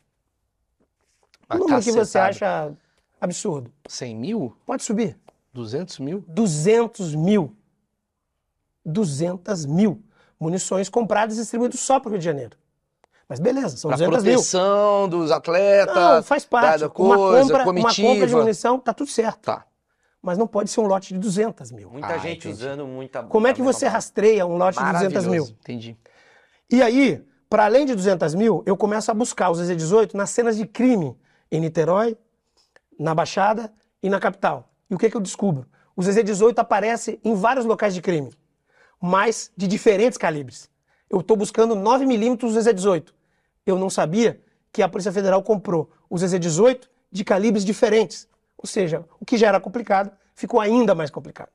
Uma 1.49 1.55
O 1.55 1.59
número 1.59 1.81
que 1.81 1.93
você 1.93 2.17
acha 2.17 2.73
absurdo. 3.19 3.71
100 3.87 4.13
mil? 4.13 4.57
Pode 4.65 4.83
subir. 4.83 5.17
200 5.53 5.99
mil? 5.99 6.21
200 6.27 7.15
mil. 7.15 7.55
200 8.85 9.65
mil 9.65 10.03
munições 10.37 10.89
compradas 10.89 11.37
e 11.37 11.39
distribuídas 11.39 11.79
só 11.79 11.97
para 11.97 12.09
o 12.09 12.11
Rio 12.11 12.19
de 12.19 12.25
Janeiro. 12.25 12.57
Mas 13.29 13.39
beleza, 13.39 13.77
são 13.77 13.87
Pra 13.87 13.95
200 13.95 14.21
mil. 14.21 14.33
proteção 14.33 15.07
dos 15.07 15.31
atletas. 15.31 15.95
Não, 15.95 16.21
faz 16.21 16.43
parte. 16.43 16.81
da 16.81 16.87
uma, 16.87 16.91
coisa, 16.91 17.53
compra, 17.53 17.71
uma 17.71 17.95
compra 17.95 18.27
de 18.27 18.35
munição, 18.35 18.77
tá 18.77 18.93
tudo 18.93 19.09
certo. 19.09 19.43
Tá. 19.43 19.65
Mas 20.25 20.39
não 20.39 20.47
pode 20.47 20.71
ser 20.71 20.79
um 20.79 20.87
lote 20.87 21.13
de 21.13 21.19
200 21.19 21.71
mil. 21.71 21.87
Muita 21.91 22.07
Ah, 22.07 22.17
gente 22.17 22.47
entendi. 22.47 22.55
usando 22.55 22.87
muita. 22.87 23.21
Como 23.21 23.45
é 23.45 23.53
que 23.53 23.61
você 23.61 23.87
rastreia 23.87 24.43
um 24.43 24.57
lote 24.57 24.79
de 24.83 24.91
200 24.91 25.27
mil? 25.27 25.43
Entendi. 25.43 25.95
E 26.71 26.81
aí, 26.81 27.23
para 27.47 27.65
além 27.65 27.85
de 27.85 27.93
200 27.93 28.33
mil, 28.33 28.63
eu 28.65 28.75
começo 28.75 29.11
a 29.11 29.13
buscar 29.13 29.51
os 29.51 29.59
ZZ18 29.59 30.15
nas 30.15 30.31
cenas 30.31 30.57
de 30.57 30.65
crime 30.65 31.15
em 31.51 31.61
Niterói, 31.61 32.17
na 32.99 33.13
Baixada 33.13 33.71
e 34.01 34.09
na 34.09 34.19
capital. 34.19 34.73
E 34.89 34.95
o 34.95 34.97
que, 34.97 35.11
que 35.11 35.15
eu 35.15 35.21
descubro? 35.21 35.67
O 35.95 36.01
ZZ18 36.01 36.57
aparece 36.57 37.19
em 37.23 37.35
vários 37.35 37.63
locais 37.63 37.93
de 37.93 38.01
crime, 38.01 38.31
mas 38.99 39.51
de 39.55 39.67
diferentes 39.67 40.17
calibres. 40.17 40.67
Eu 41.07 41.19
estou 41.19 41.37
buscando 41.37 41.75
9mm 41.75 42.39
ZZ18. 42.49 43.13
Eu 43.63 43.77
não 43.77 43.91
sabia 43.91 44.41
que 44.73 44.81
a 44.81 44.89
Polícia 44.89 45.11
Federal 45.11 45.43
comprou 45.43 45.91
o 46.09 46.15
ZZ18 46.15 46.81
de 47.11 47.23
calibres 47.23 47.63
diferentes. 47.63 48.27
Ou 48.65 48.67
seja, 48.67 49.05
o 49.19 49.25
que 49.25 49.37
já 49.37 49.47
era 49.49 49.59
complicado 49.59 50.09
ficou 50.33 50.59
ainda 50.59 50.95
mais 50.95 51.11
complicado. 51.11 51.49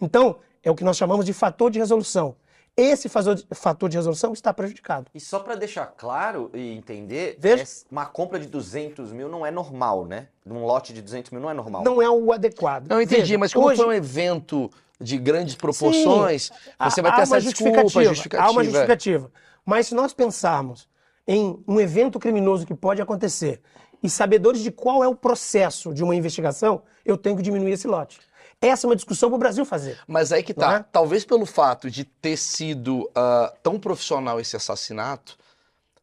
Então, 0.00 0.36
é 0.64 0.70
o 0.70 0.74
que 0.74 0.82
nós 0.82 0.96
chamamos 0.96 1.26
de 1.26 1.34
fator 1.34 1.70
de 1.70 1.78
resolução. 1.78 2.34
Esse 2.74 3.10
fator 3.10 3.88
de- 3.90 3.96
resolução 3.98 4.32
está 4.32 4.54
prejudicado. 4.54 5.06
E 5.14 5.20
só 5.20 5.38
pra 5.40 5.54
deixar 5.54 5.84
claro 5.98 6.50
e 6.54 6.72
entender, 6.74 7.36
Veja. 7.38 7.64
uma 7.90 8.06
compra 8.06 8.38
de 8.38 8.46
200 8.46 9.12
mil 9.12 9.28
não 9.28 9.44
é 9.44 9.50
normal, 9.50 10.06
né? 10.06 10.28
Num 10.46 10.64
lote 10.64 10.94
de 10.94 11.02
200 11.02 11.30
mil 11.30 11.40
não 11.42 11.50
é 11.50 11.54
normal. 11.54 11.84
Não 11.84 12.00
é 12.00 12.08
o 12.08 12.32
adequado. 12.32 12.88
Não, 12.88 12.96
eu 12.96 13.02
entendi, 13.02 13.20
Veja, 13.20 13.38
mas 13.38 13.52
como 13.52 13.66
hoje, 13.66 13.76
foi 13.76 13.86
um 13.88 13.92
evento 13.92 14.70
de 14.98 15.18
grandes 15.18 15.54
proporções, 15.54 16.50
você 16.80 17.00
há- 17.00 17.02
vai 17.02 17.14
ter 17.16 17.20
essa 17.22 17.34
uma 17.34 17.40
desculpa, 17.42 17.82
justificativa. 17.82 18.42
Há 18.42 18.50
uma 18.50 18.64
justificativa. 18.64 19.30
Mas 19.64 19.88
se 19.88 19.94
nós 19.94 20.14
pensarmos 20.14 20.88
em 21.28 21.62
um 21.68 21.78
evento 21.80 22.18
criminoso 22.18 22.64
que 22.66 22.74
pode 22.74 23.02
acontecer 23.02 23.60
e 24.02 24.10
sabedores 24.10 24.62
de 24.62 24.70
qual 24.70 25.02
é 25.02 25.08
o 25.08 25.14
processo 25.14 25.92
de 25.92 26.02
uma 26.02 26.14
investigação, 26.14 26.82
eu 27.04 27.16
tenho 27.16 27.36
que 27.36 27.42
diminuir 27.42 27.72
esse 27.72 27.86
lote. 27.86 28.18
Essa 28.60 28.86
é 28.86 28.88
uma 28.88 28.96
discussão 28.96 29.28
para 29.28 29.36
o 29.36 29.38
Brasil 29.38 29.64
fazer. 29.64 29.98
Mas 30.06 30.32
aí 30.32 30.42
que 30.42 30.54
tá. 30.54 30.76
é? 30.76 30.84
Talvez 30.90 31.24
pelo 31.24 31.44
fato 31.44 31.90
de 31.90 32.04
ter 32.04 32.36
sido 32.36 33.10
ah, 33.14 33.52
tão 33.62 33.78
profissional 33.78 34.40
esse 34.40 34.56
assassinato, 34.56 35.36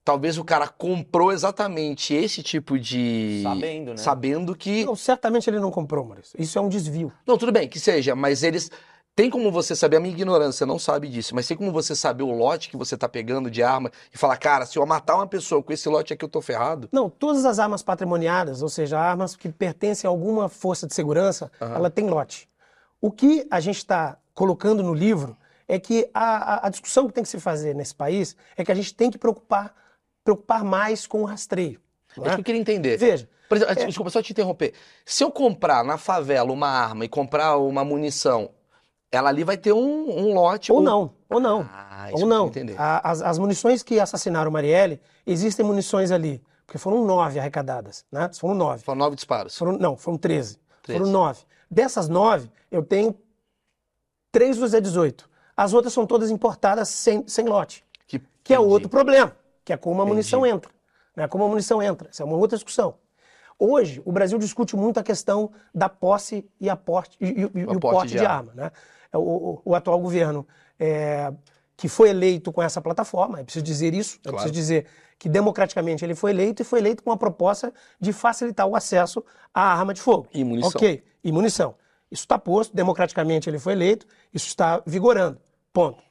talvez 0.04 0.38
o 0.38 0.44
cara 0.44 0.68
comprou 0.68 1.32
exatamente 1.32 2.14
esse 2.14 2.44
tipo 2.44 2.78
de. 2.78 3.42
Sabendo, 3.44 3.92
né? 3.92 3.98
Sabendo 3.98 4.56
que. 4.56 4.86
Não, 4.86 4.96
certamente 4.96 5.50
ele 5.50 5.60
não 5.60 5.72
comprou, 5.72 6.06
Maurício. 6.06 6.40
Isso 6.40 6.58
é 6.58 6.62
um 6.62 6.70
desvio. 6.70 7.12
Não, 7.26 7.38
tudo 7.38 7.52
bem, 7.52 7.68
que 7.68 7.80
seja, 7.80 8.16
mas 8.16 8.44
eles. 8.44 8.70
Tem 9.16 9.30
como 9.30 9.52
você 9.52 9.76
saber, 9.76 9.98
a 9.98 10.00
minha 10.00 10.14
ignorância 10.14 10.66
não 10.66 10.80
sabe 10.80 11.08
disso, 11.08 11.36
mas 11.36 11.48
tem 11.48 11.56
como 11.56 11.72
você 11.72 11.96
saber 11.96 12.24
o 12.24 12.32
lote 12.32 12.68
que 12.68 12.76
você 12.76 12.98
tá 12.98 13.08
pegando 13.08 13.50
de 13.52 13.62
arma 13.62 13.92
e 14.12 14.18
falar, 14.18 14.38
cara, 14.38 14.66
se 14.66 14.80
eu 14.80 14.86
matar 14.88 15.16
uma 15.16 15.28
pessoa 15.28 15.62
com 15.62 15.72
esse 15.72 15.88
lote 15.88 16.12
aqui, 16.14 16.26
eu 16.26 16.30
tô 16.30 16.42
ferrado? 16.42 16.90
Não, 16.92 17.12
todas 17.12 17.46
as 17.46 17.60
armas 17.60 17.84
patrimoniadas, 17.84 18.64
ou 18.64 18.70
seja, 18.70 19.00
armas 19.00 19.36
que 19.36 19.50
pertencem 19.50 20.08
a 20.08 20.12
alguma 20.12 20.50
força 20.50 20.88
de 20.88 20.96
segurança, 20.96 21.52
Aham. 21.62 21.76
ela 21.76 21.90
tem 21.92 22.10
lote. 22.10 22.50
O 23.00 23.12
que 23.12 23.46
a 23.52 23.60
gente 23.60 23.78
está 23.78 24.18
colocando 24.34 24.82
no 24.82 24.96
livro 24.96 25.38
é 25.68 25.78
que 25.78 26.10
a, 26.12 26.56
a- 26.56 26.68
a 26.68 26.70
discussão 26.70 27.06
que 27.08 27.14
tem 27.14 27.24
que 27.24 27.30
se 27.30 27.40
fazer 27.40 27.76
nesse 27.76 27.94
país 27.94 28.36
é 28.58 28.64
que 28.66 28.72
a 28.72 28.76
gente 28.76 28.96
tem 28.96 29.12
que 29.12 29.20
preocupar, 29.20 29.76
preocupar 30.24 30.64
mais 30.64 31.06
com 31.06 31.22
o 31.22 31.26
rastreio. 31.26 31.80
É 32.18 32.22
é? 32.22 32.24
isso 32.26 32.36
que 32.36 32.42
eu 32.42 32.46
queria 32.46 32.62
entender. 32.62 32.98
Veja, 32.98 33.30
Por 33.48 33.58
exemplo, 33.58 33.76
Desculpa 33.86 34.10
só 34.10 34.24
te 34.24 34.32
interromper. 34.32 34.74
Se 35.06 35.24
eu 35.24 35.30
comprar 35.30 35.84
na 35.84 36.00
favela 36.00 36.52
uma 36.52 36.68
arma 36.68 37.06
e 37.06 37.08
comprar 37.10 37.58
uma 37.58 37.86
munição, 37.86 38.50
ela 39.14 39.30
ali 39.30 39.44
vai 39.44 39.56
ter 39.58 39.72
um, 39.74 40.10
um 40.30 40.34
lote. 40.34 40.72
ou 40.72 40.80
um- 40.80 40.84
não, 40.84 41.14
ou 41.30 41.40
não. 41.40 41.68
Ah, 41.72 42.12
isso 42.12 42.24
ou 42.24 42.28
não. 42.30 42.52
A- 42.78 43.12
As, 43.12 43.22
as 43.22 43.38
munições 43.38 43.84
que 43.84 44.00
assassinaram 44.00 44.50
Marielle, 44.52 45.00
existem 45.26 45.66
munições 45.66 46.12
ali, 46.12 46.42
porque 46.66 46.78
foram 46.78 47.06
nove 47.06 47.40
arrecadadas, 47.40 48.06
né? 48.12 48.30
Foram 48.40 48.56
nove. 48.56 48.84
Foram 48.84 48.98
nove 49.00 49.16
disparos. 49.16 49.58
Foram, 49.58 49.78
não, 49.78 49.96
foram 49.96 50.18
13. 50.18 50.58
Treze. 50.82 51.00
Foram 51.00 51.12
nove. 51.12 51.42
Dessas 51.70 52.10
nove, 52.10 52.50
eu 52.72 52.84
tenho 52.84 53.16
três 54.32 54.58
do 54.58 54.66
Z18. 54.66 55.26
As 55.56 55.74
outras 55.74 55.94
são 55.94 56.06
todas 56.06 56.32
importadas 56.32 56.90
sem, 56.90 57.24
sem 57.28 57.46
lote, 57.46 57.86
Que, 58.08 58.20
que 58.44 58.54
é 58.54 58.60
outro 58.60 58.90
problema, 58.90 59.36
que 59.64 59.72
é 59.72 59.78
como 59.78 60.02
a 60.02 60.06
munição 60.06 60.40
Entendi. 60.40 60.56
entra. 60.56 60.72
Né? 61.16 61.28
Como 61.28 61.44
a 61.44 61.48
munição 61.48 61.82
entra. 61.82 62.10
Essa 62.10 62.24
é 62.24 62.26
uma 62.26 62.38
outra 62.38 62.58
discussão. 62.58 62.96
Hoje, 63.60 64.02
o 64.04 64.12
Brasil 64.12 64.40
discute 64.40 64.76
muito 64.76 65.00
a 65.00 65.04
questão 65.04 65.52
da 65.74 65.88
posse 65.88 66.50
e, 66.60 66.68
a 66.70 66.76
porte, 66.76 67.16
e, 67.22 67.28
e- 67.28 67.42
e 67.42 67.64
o 67.66 67.80
porte 67.80 67.80
porte 67.80 68.12
de 68.14 68.18
de, 68.18 68.26
arma. 68.26 68.52
arma. 68.52 68.64
né? 68.64 68.72
É, 69.14 69.18
O, 69.18 69.22
o- 69.22 69.62
o 69.64 69.76
atual 69.76 70.00
governo, 70.00 70.46
é, 70.80 71.32
que 71.78 71.88
foi 71.88 72.10
eleito 72.10 72.52
com 72.52 72.62
essa 72.62 72.82
plataforma, 72.82 73.40
é 73.40 73.44
preciso 73.44 73.64
dizer 73.64 73.94
isso, 73.94 74.18
é 74.18 74.24
Claro. 74.24 74.36
preciso 74.38 74.54
dizer 74.54 74.88
que 75.20 75.30
democraticamente 75.30 76.04
ele 76.04 76.16
foi 76.16 76.32
eleito 76.32 76.62
e 76.62 76.66
foi 76.66 76.80
eleito 76.80 77.04
com 77.04 77.12
a 77.12 77.18
proposta 77.18 77.72
de 78.00 78.12
facilitar 78.12 78.68
o 78.68 78.76
acesso 78.76 79.24
à 79.54 79.62
arma 79.74 79.94
de 79.94 80.02
fogo. 80.02 80.28
E 80.34 80.44
munição. 80.44 80.72
Ok, 80.76 81.04
e 81.24 81.32
munição. 81.32 81.76
Isso 82.12 82.24
está 82.24 82.38
posto, 82.38 82.76
democraticamente 82.76 83.50
ele 83.50 83.58
foi 83.60 83.74
eleito, 83.74 84.06
isso 84.34 84.48
está 84.48 84.82
vigorando. 84.86 85.40
Ponto. 85.72 86.04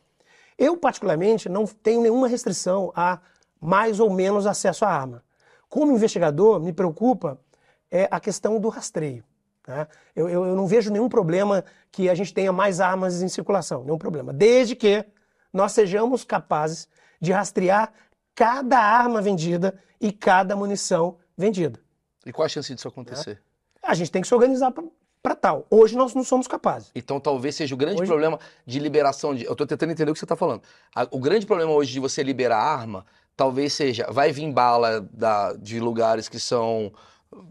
Eu, 0.59 0.77
particularmente, 0.77 1.49
não 1.49 1.65
tenho 1.67 2.01
nenhuma 2.03 2.29
restrição 2.29 2.93
a 2.95 3.19
mais 3.61 4.01
ou 4.01 4.11
menos 4.11 4.47
acesso 4.47 4.85
à 4.85 4.89
arma. 4.89 5.23
Como 5.69 5.93
investigador, 5.93 6.61
me 6.61 6.73
preocupa 6.73 7.39
é, 7.91 8.09
a 8.11 8.19
questão 8.21 8.59
do 8.61 8.69
rastreio. 8.69 9.25
Tá? 9.63 9.87
Eu, 10.15 10.29
eu, 10.29 10.45
eu 10.47 10.57
não 10.57 10.67
vejo 10.67 10.91
nenhum 10.91 11.09
problema 11.09 11.65
que 11.91 12.09
a 12.09 12.15
gente 12.15 12.35
tenha 12.35 12.53
mais 12.53 12.81
armas 12.81 13.23
em 13.23 13.29
circulação, 13.29 13.85
nenhum 13.85 13.99
problema. 13.99 14.33
Desde 14.33 14.75
que 14.75 15.05
nós 15.53 15.73
sejamos 15.73 16.25
capazes 16.25 16.89
de 17.21 17.31
rastrear 17.31 17.93
cada 18.35 18.79
arma 18.79 19.23
vendida 19.23 19.79
e 20.01 20.11
cada 20.11 20.57
munição 20.57 21.19
vendida. 21.37 21.79
E 22.27 22.33
qual 22.33 22.47
a 22.47 22.49
chance 22.49 22.75
disso 22.75 22.89
acontecer? 22.89 23.41
A 23.83 23.95
gente 23.95 24.11
tem 24.11 24.23
que 24.23 24.29
se 24.29 24.35
organizar 24.35 24.73
para 25.23 25.35
tal. 25.37 25.67
Hoje 25.71 25.97
nós 25.97 26.15
não 26.15 26.25
somos 26.25 26.49
capazes. 26.49 26.91
Então 26.95 27.21
talvez 27.21 27.55
seja 27.55 27.75
o 27.75 27.79
grande 27.79 28.01
Hoje- 28.01 28.09
problema 28.11 28.41
de 28.67 28.79
liberação 28.81 29.35
de. 29.35 29.45
Eu 29.45 29.55
tô 29.55 29.65
tentando 29.67 29.93
entender 29.93 30.11
o 30.11 30.15
que 30.15 30.21
você 30.21 30.27
tá 30.27 30.35
falando. 30.37 30.63
O 31.11 31.21
grande 31.21 31.47
problema 31.47 31.71
hoje 31.73 31.93
de 31.93 32.01
você 32.01 32.23
liberar 32.23 32.59
arma, 32.59 33.05
talvez 33.37 33.73
seja, 33.73 34.09
vai 34.11 34.33
vir 34.33 34.51
bala 34.53 35.01
da- 35.13 35.53
de 35.53 35.79
lugares 35.79 36.29
que 36.29 36.41
são. 36.41 36.93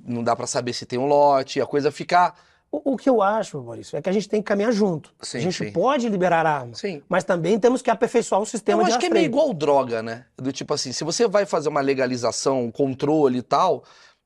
Não 0.06 0.24
dá 0.24 0.36
pra 0.36 0.48
saber 0.48 0.74
se 0.74 0.86
tem 0.86 1.00
um 1.00 1.06
lote, 1.06 1.62
a 1.62 1.66
coisa 1.66 1.92
ficar. 1.92 2.38
O, 2.72 2.94
o 2.94 2.98
que 2.98 3.10
eu 3.10 3.22
acho, 3.22 3.62
Maurício, 3.62 3.98
é 3.98 4.02
que 4.02 4.10
a 4.10 4.14
gente 4.14 4.30
tem 4.30 4.42
que 4.42 4.48
caminhar 4.48 4.72
junto. 4.72 5.14
Sim, 5.22 5.38
a 5.40 5.42
gente 5.42 5.58
sim. 5.58 5.72
pode 5.72 6.08
liberar 6.08 6.46
armas, 6.46 6.80
Sim. 6.80 7.04
mas 7.10 7.24
também 7.24 7.60
temos 7.60 7.82
que 7.82 7.90
aperfeiçoar 7.90 8.42
o 8.42 8.46
sistema 8.46 8.82
Eu 8.82 8.86
de 8.86 8.92
acho 8.92 9.00
que 9.00 9.08
é 9.08 9.10
meio 9.10 9.26
igual 9.26 9.54
droga, 9.54 10.02
né? 10.02 10.26
Do 10.38 10.54
tipo 10.54 10.74
assim, 10.74 10.94
se 10.94 11.04
você 11.04 11.28
vai 11.28 11.46
fazer 11.46 11.68
uma 11.68 11.82
legalização, 11.82 12.64
um 12.64 12.72
controle 12.72 13.40
e 13.40 13.42
tal, 13.42 13.84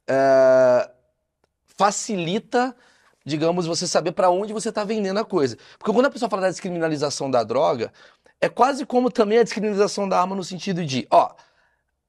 é, 0.07 0.89
facilita, 1.75 2.75
digamos, 3.25 3.65
você 3.65 3.87
saber 3.87 4.11
pra 4.11 4.29
onde 4.29 4.53
você 4.53 4.71
tá 4.71 4.83
vendendo 4.83 5.19
a 5.19 5.25
coisa. 5.25 5.57
Porque 5.79 5.91
quando 5.91 6.05
a 6.05 6.11
pessoa 6.11 6.29
fala 6.29 6.43
da 6.43 6.49
descriminalização 6.49 7.31
da 7.31 7.43
droga, 7.43 7.91
é 8.39 8.47
quase 8.47 8.85
como 8.85 9.09
também 9.09 9.39
a 9.39 9.43
descriminalização 9.43 10.07
da 10.07 10.21
arma 10.21 10.35
no 10.35 10.43
sentido 10.43 10.85
de, 10.85 11.07
ó, 11.09 11.31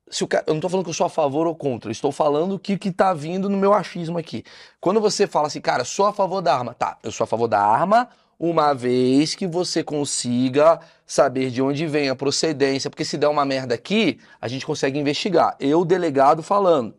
se 0.08 0.24
o 0.24 0.28
cara, 0.28 0.44
eu 0.46 0.54
não 0.54 0.60
tô 0.60 0.68
falando 0.68 0.84
que 0.84 0.90
eu 0.90 0.94
sou 0.94 1.06
a 1.06 1.10
favor 1.10 1.46
ou 1.46 1.54
contra, 1.54 1.88
eu 1.88 1.92
estou 1.92 2.12
falando 2.12 2.58
que 2.58 2.78
que 2.78 2.92
tá 2.92 3.12
vindo 3.12 3.48
no 3.48 3.56
meu 3.56 3.74
achismo 3.74 4.18
aqui. 4.18 4.44
Quando 4.80 5.00
você 5.00 5.26
fala 5.26 5.48
assim, 5.48 5.60
cara, 5.60 5.84
sou 5.84 6.06
a 6.06 6.12
favor 6.12 6.40
da 6.40 6.54
arma, 6.54 6.74
tá, 6.74 6.98
eu 7.02 7.10
sou 7.10 7.24
a 7.24 7.26
favor 7.26 7.48
da 7.48 7.60
arma, 7.60 8.08
uma 8.38 8.74
vez 8.74 9.34
que 9.34 9.46
você 9.46 9.82
consiga 9.82 10.78
saber 11.06 11.50
de 11.50 11.62
onde 11.62 11.86
vem 11.86 12.08
a 12.08 12.14
procedência, 12.14 12.90
porque 12.90 13.04
se 13.04 13.16
der 13.16 13.28
uma 13.28 13.44
merda 13.44 13.74
aqui, 13.74 14.20
a 14.40 14.46
gente 14.48 14.66
consegue 14.66 14.98
investigar. 14.98 15.56
Eu, 15.58 15.84
delegado, 15.84 16.42
falando. 16.42 16.94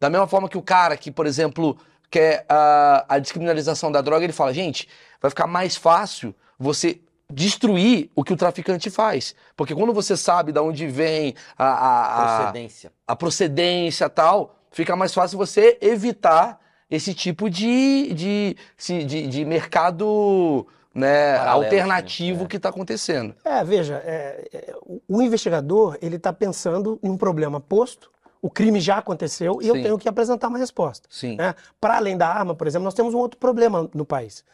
Da 0.00 0.08
mesma 0.08 0.26
forma 0.26 0.48
que 0.48 0.56
o 0.56 0.62
cara 0.62 0.96
que, 0.96 1.10
por 1.10 1.26
exemplo, 1.26 1.76
quer 2.10 2.46
a, 2.48 3.04
a 3.08 3.18
descriminalização 3.18 3.92
da 3.92 4.00
droga, 4.00 4.24
ele 4.24 4.32
fala, 4.32 4.54
gente, 4.54 4.88
vai 5.20 5.30
ficar 5.30 5.46
mais 5.46 5.76
fácil 5.76 6.34
você 6.58 7.00
destruir 7.32 8.10
o 8.14 8.24
que 8.24 8.32
o 8.32 8.36
traficante 8.36 8.90
faz. 8.90 9.34
Porque 9.56 9.74
quando 9.74 9.92
você 9.92 10.16
sabe 10.16 10.52
de 10.52 10.60
onde 10.60 10.86
vem 10.86 11.34
a, 11.56 11.64
a, 11.66 12.22
a- 12.24 12.36
Procedência. 12.38 12.92
a 13.06 13.16
procedência 13.16 14.08
tal, 14.08 14.56
fica 14.70 14.96
mais 14.96 15.12
fácil 15.12 15.36
você 15.38 15.76
evitar 15.80 16.58
esse 16.90 17.12
tipo 17.12 17.50
de, 17.50 18.12
de, 18.14 18.56
se- 18.76 19.04
de, 19.04 19.26
de 19.26 19.44
mercado 19.44 20.66
né, 20.94 21.36
Paralelo, 21.36 21.64
alternativo 21.64 22.36
assim, 22.38 22.44
é. 22.44 22.48
que 22.48 22.56
está 22.56 22.68
acontecendo. 22.70 23.34
É, 23.44 23.62
veja, 23.62 24.02
é, 24.04 24.48
é, 24.52 24.74
o- 24.82 25.22
investigador 25.22 25.98
ele 26.00 26.16
está 26.16 26.32
pensando 26.32 26.98
em 27.02 27.10
um 27.10 27.16
problema 27.16 27.60
posto, 27.60 28.10
o 28.40 28.48
crime 28.48 28.80
já 28.80 28.98
aconteceu 28.98 29.58
e 29.60 29.68
eu 29.68 29.74
Sim. 29.74 29.82
tenho 29.82 29.98
que 29.98 30.08
apresentar 30.08 30.48
uma 30.48 30.58
resposta. 30.58 31.06
Sim. 31.10 31.36
né? 31.36 31.54
Para 31.80 31.96
além 31.96 32.16
da 32.16 32.26
arma, 32.28 32.54
por 32.54 32.66
exemplo, 32.66 32.84
nós 32.84 32.94
temos 32.94 33.12
um 33.12 33.18
outro 33.18 33.38
problema 33.38 33.90
no 33.92 34.06
país. 34.06 34.44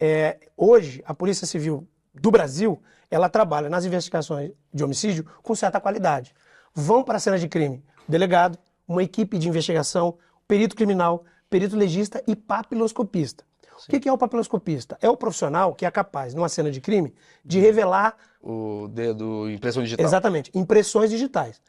É, 0.00 0.38
hoje, 0.56 1.02
a 1.06 1.14
Polícia 1.14 1.46
Civil 1.46 1.86
do 2.20 2.30
Brasil, 2.30 2.80
ela 3.10 3.28
trabalha 3.28 3.68
nas 3.68 3.84
investigações 3.84 4.52
de 4.72 4.82
homicídio 4.84 5.24
com 5.42 5.54
certa 5.54 5.80
qualidade. 5.80 6.34
Vão 6.74 7.02
para 7.02 7.16
a 7.16 7.20
cena 7.20 7.38
de 7.38 7.48
crime 7.48 7.84
delegado, 8.08 8.58
uma 8.86 9.02
equipe 9.02 9.38
de 9.38 9.48
investigação, 9.48 10.16
perito 10.46 10.74
criminal, 10.76 11.24
perito 11.50 11.76
legista 11.76 12.22
e 12.26 12.34
papiloscopista. 12.36 13.44
O 13.88 14.00
que 14.00 14.08
é 14.08 14.12
o 14.12 14.16
papiloscopista? 14.16 14.96
É 15.02 15.08
o 15.10 15.16
profissional 15.16 15.74
que 15.74 15.84
é 15.84 15.90
capaz, 15.90 16.32
numa 16.34 16.48
cena 16.48 16.70
de 16.70 16.80
crime, 16.80 17.12
de 17.44 17.60
revelar 17.60 18.16
O 18.42 18.88
dedo, 18.88 19.50
impressão 19.50 19.82
digital. 19.82 20.04
Exatamente, 20.06 20.50
impressões 20.54 21.10
digitais. 21.10 21.60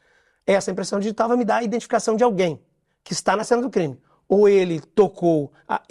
Essa 0.46 0.70
impressão 0.70 0.98
digital 0.98 1.28
vai 1.28 1.36
me 1.36 1.44
dar 1.44 1.56
a 1.56 1.62
identificação 1.62 2.16
de 2.16 2.24
alguém 2.24 2.60
que 3.04 3.12
está 3.12 3.36
na 3.36 3.44
cena 3.44 3.60
do 3.60 3.68
crime. 3.68 4.00
Ou 4.28 4.48
ele 4.48 4.80
tocou 4.80 5.52
a- 5.68 5.82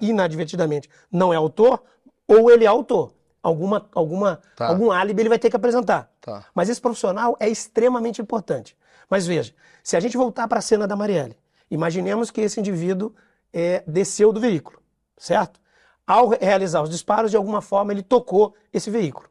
inadvertidamente, 0.00 0.88
não 1.12 1.32
é 1.32 1.36
autor, 1.36 1.82
ou 2.26 2.50
ele 2.50 2.64
é 2.64 2.66
autor. 2.68 3.12
Alguma, 3.42 3.88
alguma, 3.94 4.40
Tá. 4.56 4.68
Algum 4.68 4.90
álibi 4.90 5.22
ele 5.22 5.28
vai 5.28 5.38
ter 5.38 5.48
que 5.50 5.56
apresentar. 5.56 6.10
Tá. 6.20 6.44
Mas 6.54 6.68
esse 6.68 6.80
profissional 6.80 7.36
é 7.38 7.48
extremamente 7.48 8.20
importante. 8.20 8.76
Mas 9.08 9.26
veja, 9.26 9.54
se 9.82 9.96
a 9.96 10.00
gente 10.00 10.16
voltar 10.16 10.46
para 10.48 10.58
a 10.58 10.62
cena 10.62 10.86
da 10.86 10.96
Marielle, 10.96 11.36
imaginemos 11.70 12.30
que 12.30 12.40
esse 12.40 12.58
indivíduo 12.60 13.14
é, 13.52 13.82
desceu 13.86 14.32
do 14.32 14.40
veículo, 14.40 14.80
certo? 15.16 15.60
Ao 16.06 16.28
re- 16.28 16.38
realizar 16.40 16.82
os 16.82 16.90
disparos, 16.90 17.30
de 17.30 17.36
alguma 17.36 17.62
forma 17.62 17.92
ele 17.92 18.02
tocou 18.02 18.54
esse 18.72 18.90
veículo, 18.90 19.28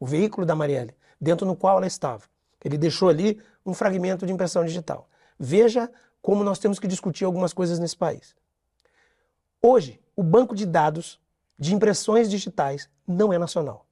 o 0.00 0.06
veículo 0.06 0.46
da 0.46 0.54
Marielle, 0.56 0.94
dentro 1.20 1.46
no 1.46 1.54
qual 1.54 1.76
ela 1.76 1.86
estava. 1.86 2.22
Ele 2.64 2.76
deixou 2.78 3.08
ali 3.08 3.40
um 3.64 3.74
fragmento 3.74 4.26
de 4.26 4.32
impressão 4.32 4.64
digital. 4.64 5.08
Veja 5.38 5.90
como 6.22 6.42
nós 6.44 6.58
temos 6.58 6.78
que 6.78 6.88
discutir 6.88 7.24
algumas 7.24 7.52
coisas 7.52 7.78
nesse 7.78 7.96
país. 7.96 8.34
Hoje, 9.62 10.00
o 10.16 10.22
banco 10.22 10.54
de 10.54 10.66
dados 10.66 11.20
de 11.60 11.74
impressões 11.74 12.30
digitais 12.30 12.88
não 13.06 13.32
é 13.32 13.38
nacional. 13.38 13.86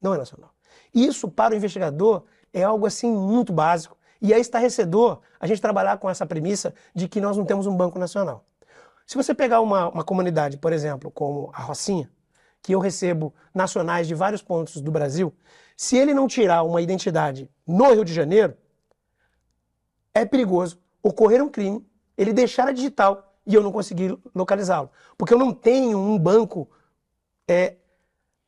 Não 0.00 0.12
é 0.12 0.18
nacional. 0.18 0.52
Isso, 0.92 1.28
para 1.28 1.54
o 1.54 1.56
investigador, 1.56 2.24
é 2.52 2.64
algo 2.64 2.84
assim 2.84 3.10
muito 3.10 3.52
básico. 3.52 3.96
E 4.20 4.32
é 4.32 4.38
estarrecedor 4.38 5.20
a 5.38 5.46
gente 5.46 5.60
trabalhar 5.60 5.96
com 5.98 6.10
essa 6.10 6.26
premissa 6.26 6.74
de 6.94 7.08
que 7.08 7.20
nós 7.20 7.36
não 7.36 7.44
temos 7.44 7.66
um 7.66 7.76
banco 7.76 7.98
nacional. 7.98 8.44
Se 9.06 9.16
você 9.16 9.32
pegar 9.32 9.60
uma, 9.60 9.88
uma 9.88 10.04
comunidade, 10.04 10.56
por 10.56 10.72
exemplo, 10.72 11.10
como 11.10 11.50
a 11.54 11.62
Rocinha, 11.62 12.10
que 12.60 12.74
eu 12.74 12.80
recebo 12.80 13.32
nacionais 13.54 14.06
de 14.06 14.14
vários 14.14 14.42
pontos 14.42 14.80
do 14.80 14.90
Brasil, 14.90 15.34
se 15.76 15.96
ele 15.96 16.14
não 16.14 16.28
tirar 16.28 16.62
uma 16.62 16.82
identidade 16.82 17.50
no 17.66 17.92
Rio 17.92 18.04
de 18.04 18.12
Janeiro, 18.12 18.56
é 20.14 20.24
perigoso 20.24 20.80
ocorrer 21.02 21.42
um 21.42 21.48
crime, 21.48 21.84
ele 22.16 22.32
deixar 22.32 22.68
a 22.68 22.72
digital 22.72 23.31
e 23.46 23.54
eu 23.54 23.62
não 23.62 23.72
conseguir 23.72 24.16
localizá-lo. 24.34 24.90
Porque 25.18 25.34
eu 25.34 25.38
não 25.38 25.52
tenho 25.52 25.98
um 25.98 26.18
banco 26.18 26.68
é, 27.48 27.74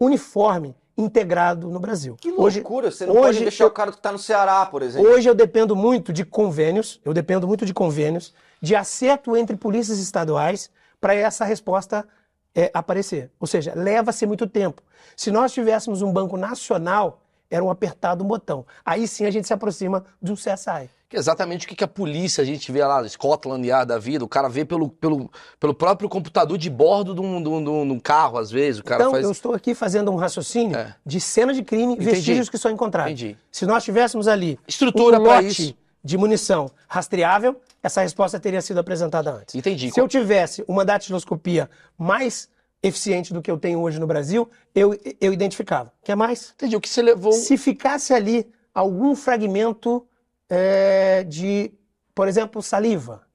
uniforme, 0.00 0.74
integrado 0.96 1.68
no 1.68 1.80
Brasil. 1.80 2.16
Que 2.20 2.30
loucura, 2.30 2.90
você 2.90 3.04
não 3.06 3.14
hoje 3.14 3.22
pode 3.22 3.40
deixar 3.40 3.64
eu- 3.64 3.68
o 3.68 3.72
cara 3.72 3.90
que 3.90 3.98
tá 4.00 4.12
no 4.12 4.18
Ceará, 4.18 4.64
por 4.66 4.82
exemplo. 4.82 5.10
Hoje 5.10 5.28
eu 5.28 5.34
dependo 5.34 5.74
muito 5.74 6.12
de 6.12 6.24
convênios, 6.24 7.00
eu 7.04 7.12
dependo 7.12 7.48
muito 7.48 7.66
de 7.66 7.74
convênios, 7.74 8.32
de 8.60 8.76
acerto 8.76 9.36
entre 9.36 9.56
polícias 9.56 9.98
estaduais 9.98 10.70
para 11.00 11.14
essa 11.14 11.44
resposta 11.44 12.06
é, 12.54 12.70
aparecer. 12.72 13.32
Ou 13.40 13.46
seja, 13.48 13.72
leva-se 13.74 14.24
muito 14.26 14.46
tempo. 14.46 14.80
Se 15.16 15.32
nós 15.32 15.52
tivéssemos 15.52 16.00
um 16.02 16.12
banco 16.12 16.36
nacional, 16.36 17.23
era 17.54 17.64
um 17.64 17.70
apertado 17.70 18.24
um 18.24 18.26
botão. 18.26 18.66
Aí 18.84 19.06
sim 19.06 19.24
a 19.26 19.30
gente 19.30 19.46
se 19.46 19.52
aproxima 19.52 20.04
de 20.20 20.32
um 20.32 20.34
CSI. 20.34 20.90
Que 21.08 21.16
é 21.16 21.18
exatamente 21.20 21.66
o 21.66 21.68
que, 21.68 21.76
que 21.76 21.84
a 21.84 21.88
polícia, 21.88 22.42
a 22.42 22.44
gente 22.44 22.72
vê 22.72 22.84
lá, 22.84 23.06
Scotland 23.08 23.64
Yard 23.66 23.86
da 23.86 23.98
vida, 23.98 24.24
o 24.24 24.28
cara 24.28 24.48
vê 24.48 24.64
pelo, 24.64 24.88
pelo, 24.88 25.30
pelo 25.60 25.72
próprio 25.74 26.08
computador 26.08 26.58
de 26.58 26.68
bordo 26.68 27.14
de 27.14 27.20
um, 27.20 27.40
de 27.42 27.48
um- 27.48 27.62
de 27.86 27.92
um- 27.92 28.00
carro, 28.00 28.38
às 28.38 28.50
vezes, 28.50 28.80
o 28.80 28.84
cara 28.84 29.02
então, 29.02 29.12
faz... 29.12 29.24
eu 29.24 29.30
estou 29.30 29.54
aqui 29.54 29.74
fazendo 29.74 30.10
um 30.10 30.16
raciocínio 30.16 30.76
É. 30.76 30.94
de 31.06 31.20
cena 31.20 31.52
de 31.54 31.62
crime, 31.62 31.92
Entendi. 31.94 32.10
vestígios 32.10 32.48
que 32.48 32.58
são 32.58 32.70
encontrados. 32.70 33.12
Entendi. 33.12 33.36
Se 33.52 33.64
nós 33.66 33.84
tivéssemos 33.84 34.26
ali 34.26 34.58
Estrutura 34.66 35.20
um 35.20 35.22
lote 35.22 35.76
de 36.02 36.18
munição 36.18 36.68
rastreável, 36.88 37.60
essa 37.82 38.00
resposta 38.02 38.40
teria 38.40 38.60
sido 38.60 38.78
apresentada 38.80 39.30
antes. 39.30 39.54
Entendi. 39.54 39.90
Se 39.92 40.00
eu 40.00 40.08
tivesse 40.08 40.64
uma 40.66 40.84
datiloscopia 40.84 41.70
mais 41.96 42.48
eficiente 42.84 43.32
do 43.32 43.40
que 43.40 43.50
eu 43.50 43.58
tenho 43.58 43.80
hoje 43.80 43.98
no 43.98 44.06
Brasil, 44.06 44.48
eu, 44.74 44.94
eu 45.18 45.32
identificava. 45.32 45.90
Quer 46.04 46.14
mais? 46.14 46.52
Entendi, 46.54 46.76
o 46.76 46.80
que 46.80 46.88
você 46.88 47.00
levou... 47.00 47.32
Se 47.32 47.56
ficasse 47.56 48.12
ali 48.12 48.46
algum 48.74 49.16
fragmento 49.16 50.06
é, 50.50 51.24
de, 51.24 51.72
por 52.14 52.28
exemplo, 52.28 52.62
saliva 52.62 53.26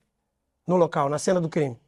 no 0.67 0.75
local, 0.75 1.09
na 1.09 1.17
cena 1.17 1.41
do 1.41 1.49
crime, 1.49 1.79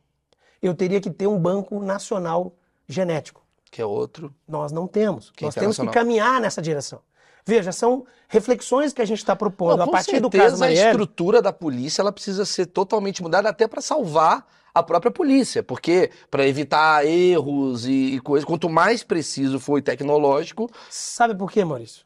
eu 0.59 0.73
teria 0.73 0.99
que 0.99 1.11
ter 1.11 1.27
um 1.27 1.37
banco 1.37 1.79
nacional 1.83 2.55
genético. 2.87 3.45
Que 3.69 3.79
é 3.79 3.85
outro... 3.85 4.33
Nós 4.47 4.71
não 4.71 4.87
temos. 4.87 5.29
Que 5.29 5.45
Nós 5.45 5.53
temos 5.53 5.77
que 5.77 5.87
caminhar 5.87 6.41
nessa 6.41 6.63
direção. 6.63 6.99
Veja, 7.45 7.71
são 7.71 8.05
reflexões 8.27 8.93
que 8.93 9.01
a 9.01 9.05
gente 9.05 9.17
está 9.17 9.35
propondo 9.35 9.79
Não, 9.79 9.85
a 9.85 9.91
partir 9.91 10.19
do 10.19 10.29
certeza, 10.31 10.43
caso 10.43 10.55
a 10.55 10.59
Marielle. 10.67 10.89
estrutura 10.91 11.41
da 11.41 11.51
polícia 11.51 12.01
ela 12.01 12.11
precisa 12.11 12.45
ser 12.45 12.67
totalmente 12.67 13.21
mudada 13.21 13.49
até 13.49 13.67
para 13.67 13.81
salvar 13.81 14.47
a 14.73 14.81
própria 14.81 15.11
polícia, 15.11 15.61
porque 15.61 16.11
para 16.29 16.47
evitar 16.47 17.05
erros 17.05 17.85
e, 17.85 18.15
e 18.15 18.19
coisas, 18.21 18.45
quanto 18.45 18.69
mais 18.69 19.03
preciso 19.03 19.59
for 19.59 19.77
e 19.77 19.81
tecnológico, 19.81 20.69
Sabe 20.89 21.35
por 21.35 21.51
quê, 21.51 21.65
Maurício? 21.65 22.05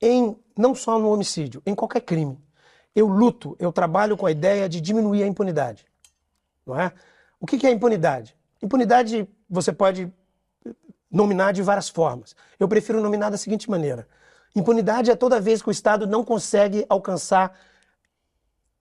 Em, 0.00 0.36
não 0.56 0.74
só 0.74 0.98
no 0.98 1.10
homicídio, 1.10 1.62
em 1.66 1.74
qualquer 1.74 2.00
crime. 2.00 2.38
Eu 2.94 3.06
luto, 3.06 3.54
eu 3.58 3.70
trabalho 3.70 4.16
com 4.16 4.24
a 4.24 4.30
ideia 4.30 4.68
de 4.68 4.80
diminuir 4.80 5.22
a 5.22 5.26
impunidade. 5.26 5.84
Não 6.66 6.78
é? 6.78 6.90
O 7.38 7.46
que 7.46 7.58
que 7.58 7.66
é 7.66 7.70
impunidade? 7.70 8.34
Impunidade 8.62 9.28
você 9.48 9.70
pode 9.72 10.10
nominar 11.10 11.52
de 11.52 11.62
várias 11.62 11.88
formas. 11.88 12.34
Eu 12.58 12.66
prefiro 12.66 13.00
nominar 13.02 13.28
da 13.30 13.36
seguinte 13.36 13.68
maneira: 13.70 14.08
impunidade 14.56 15.10
é 15.10 15.14
toda 15.14 15.40
vez 15.40 15.62
que 15.62 15.68
o 15.68 15.70
Estado 15.70 16.06
não 16.06 16.24
consegue 16.24 16.84
alcançar 16.88 17.56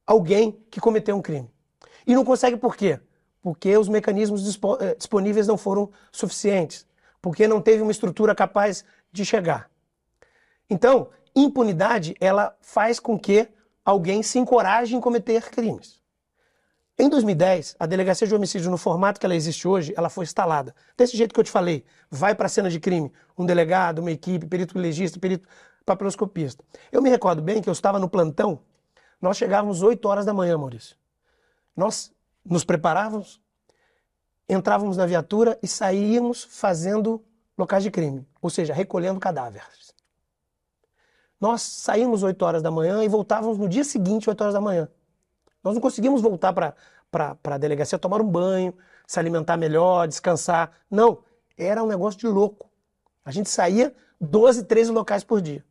alguém 0.08 0.64
que 0.72 0.80
cometeu 0.80 1.16
um 1.16 1.22
crime. 1.22 1.52
E 2.08 2.16
não 2.16 2.26
consegue 2.26 2.58
por 2.58 2.76
quê? 2.76 3.00
porque 3.46 3.78
os 3.78 3.88
mecanismos 3.88 4.60
eh, 4.80 4.96
disponíveis 4.96 5.46
não 5.46 5.56
foram 5.56 5.92
suficientes, 6.12 6.84
porque 7.22 7.48
não 7.48 7.62
teve 7.62 7.84
uma 7.84 7.92
estrutura 7.92 8.34
capaz 8.34 8.84
de 9.12 9.24
chegar. 9.24 9.70
Então, 10.68 11.12
impunidade, 11.36 12.16
ela 12.20 12.58
faz 12.60 13.00
com 13.00 13.20
que 13.20 13.48
alguém 13.86 14.24
se 14.24 14.40
encoraje 14.40 14.96
em 14.96 15.00
cometer 15.00 15.52
crimes. 15.52 16.02
Em 16.98 17.10
2010, 17.10 17.76
a 17.78 17.86
delegacia 17.86 18.26
de 18.26 18.34
homicídio, 18.34 18.72
no 18.72 18.78
formato 18.78 19.20
que 19.20 19.26
ela 19.26 19.36
existe 19.36 19.68
hoje, 19.68 19.94
ela 19.98 20.10
foi 20.10 20.24
instalada. 20.24 20.74
Desse 20.98 21.18
jeito 21.18 21.34
que 21.34 21.40
eu 21.40 21.44
te 21.44 21.52
falei, 21.52 21.84
vai 22.10 22.34
para 22.34 22.46
a 22.46 22.50
cena 22.50 22.70
de 22.70 22.80
crime, 22.80 23.12
um 23.38 23.46
delegado, 23.46 24.00
uma 24.00 24.12
equipe, 24.12 24.46
perito 24.46 24.80
legista, 24.80 25.20
perito 25.20 25.48
papiloscopista. 25.86 26.64
Eu 26.92 27.02
me 27.02 27.10
recordo 27.10 27.42
bem 27.42 27.62
que 27.62 27.68
eu 27.68 27.74
estava 27.74 28.00
no 28.00 28.10
plantão, 28.10 28.62
nós 29.22 29.38
chegávamos 29.38 29.82
8 29.82 30.08
horas 30.08 30.26
da 30.26 30.34
manhã, 30.34 30.58
Maurício. 30.58 30.96
Nós 31.76 32.14
nos 32.46 32.64
preparávamos, 32.64 33.42
entrávamos 34.48 34.96
na 34.96 35.06
viatura 35.06 35.60
e 35.62 35.68
saíamos 35.68 36.44
fazendo 36.44 37.24
locais 37.58 37.84
de 37.84 37.92
crime, 37.92 38.26
ou 38.42 38.50
seja, 38.50 38.74
recolhendo 38.74 39.20
cadáveres. 39.20 39.94
Nós 41.42 41.62
saímos 41.62 42.24
8 42.24 42.42
horas 42.44 42.64
da 42.64 42.72
manhã 42.72 43.04
e 43.04 43.10
voltávamos 43.10 43.58
no 43.58 43.68
dia 43.68 43.84
seguinte, 43.84 44.30
8 44.30 44.42
horas 44.42 44.54
da 44.54 44.62
manhã. 44.62 44.88
Nós 45.66 45.74
não 45.74 45.82
conseguimos 45.82 46.22
voltar 46.22 46.54
para 46.54 46.76
a 47.44 47.58
delegacia, 47.58 47.98
tomar 47.98 48.22
um 48.22 48.30
banho, 48.30 48.72
se 49.08 49.20
alimentar 49.20 49.58
melhor, 49.58 50.08
descansar. 50.08 50.72
Não, 50.92 51.24
era 51.58 51.84
um 51.84 51.88
negócio 51.88 52.20
de 52.20 52.28
louco. 52.28 52.70
A 53.26 53.32
gente 53.32 53.50
saía 53.50 53.92
12, 54.22 54.66
13 54.66 54.92
locais 54.92 55.24
por 55.24 55.42
dia. 55.42 55.66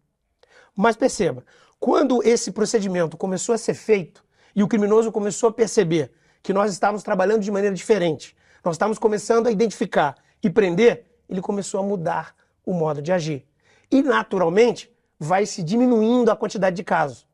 Mas 0.77 0.97
perceba, 0.97 1.45
quando 1.79 2.21
esse 2.25 2.51
procedimento 2.51 3.17
começou 3.17 3.55
a 3.55 3.59
ser 3.59 3.75
feito 3.75 4.25
e 4.57 4.65
o 4.65 4.69
criminoso 4.69 5.13
começou 5.13 5.51
a 5.51 5.53
perceber 5.53 6.11
que 6.43 6.53
nós 6.53 6.73
estávamos 6.73 7.05
trabalhando 7.05 7.43
de 7.43 7.53
maneira 7.53 7.77
diferente, 7.77 8.37
nós 8.65 8.75
estávamos 8.75 8.99
começando 8.99 9.47
a 9.47 9.51
identificar 9.53 10.17
e 10.43 10.51
prender, 10.51 11.07
ele 11.29 11.41
começou 11.41 11.79
a 11.79 11.85
mudar 11.85 12.35
o 12.67 12.75
modo 12.75 13.01
de 13.01 13.13
agir. 13.13 13.47
E, 13.93 14.03
naturalmente, 14.03 14.93
vai 15.21 15.47
se 15.47 15.63
diminuindo 15.63 16.33
a 16.33 16.37
quantidade 16.37 16.75
de 16.75 16.83
casos. 16.83 17.29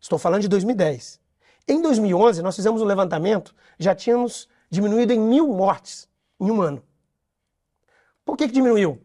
Estou 0.00 0.20
falando 0.20 0.42
de 0.42 0.48
2010. 0.48 1.23
Em 1.66 1.80
2011, 1.80 2.42
nós 2.42 2.56
fizemos 2.56 2.82
um 2.82 2.84
levantamento, 2.84 3.54
já 3.78 3.94
tínhamos 3.94 4.48
diminuído 4.70 5.12
em 5.12 5.18
mil 5.18 5.48
mortes 5.48 6.08
em 6.40 6.50
um 6.50 6.60
ano. 6.60 6.82
Por 8.24 8.36
que, 8.36 8.46
que 8.46 8.54
diminuiu? 8.54 9.00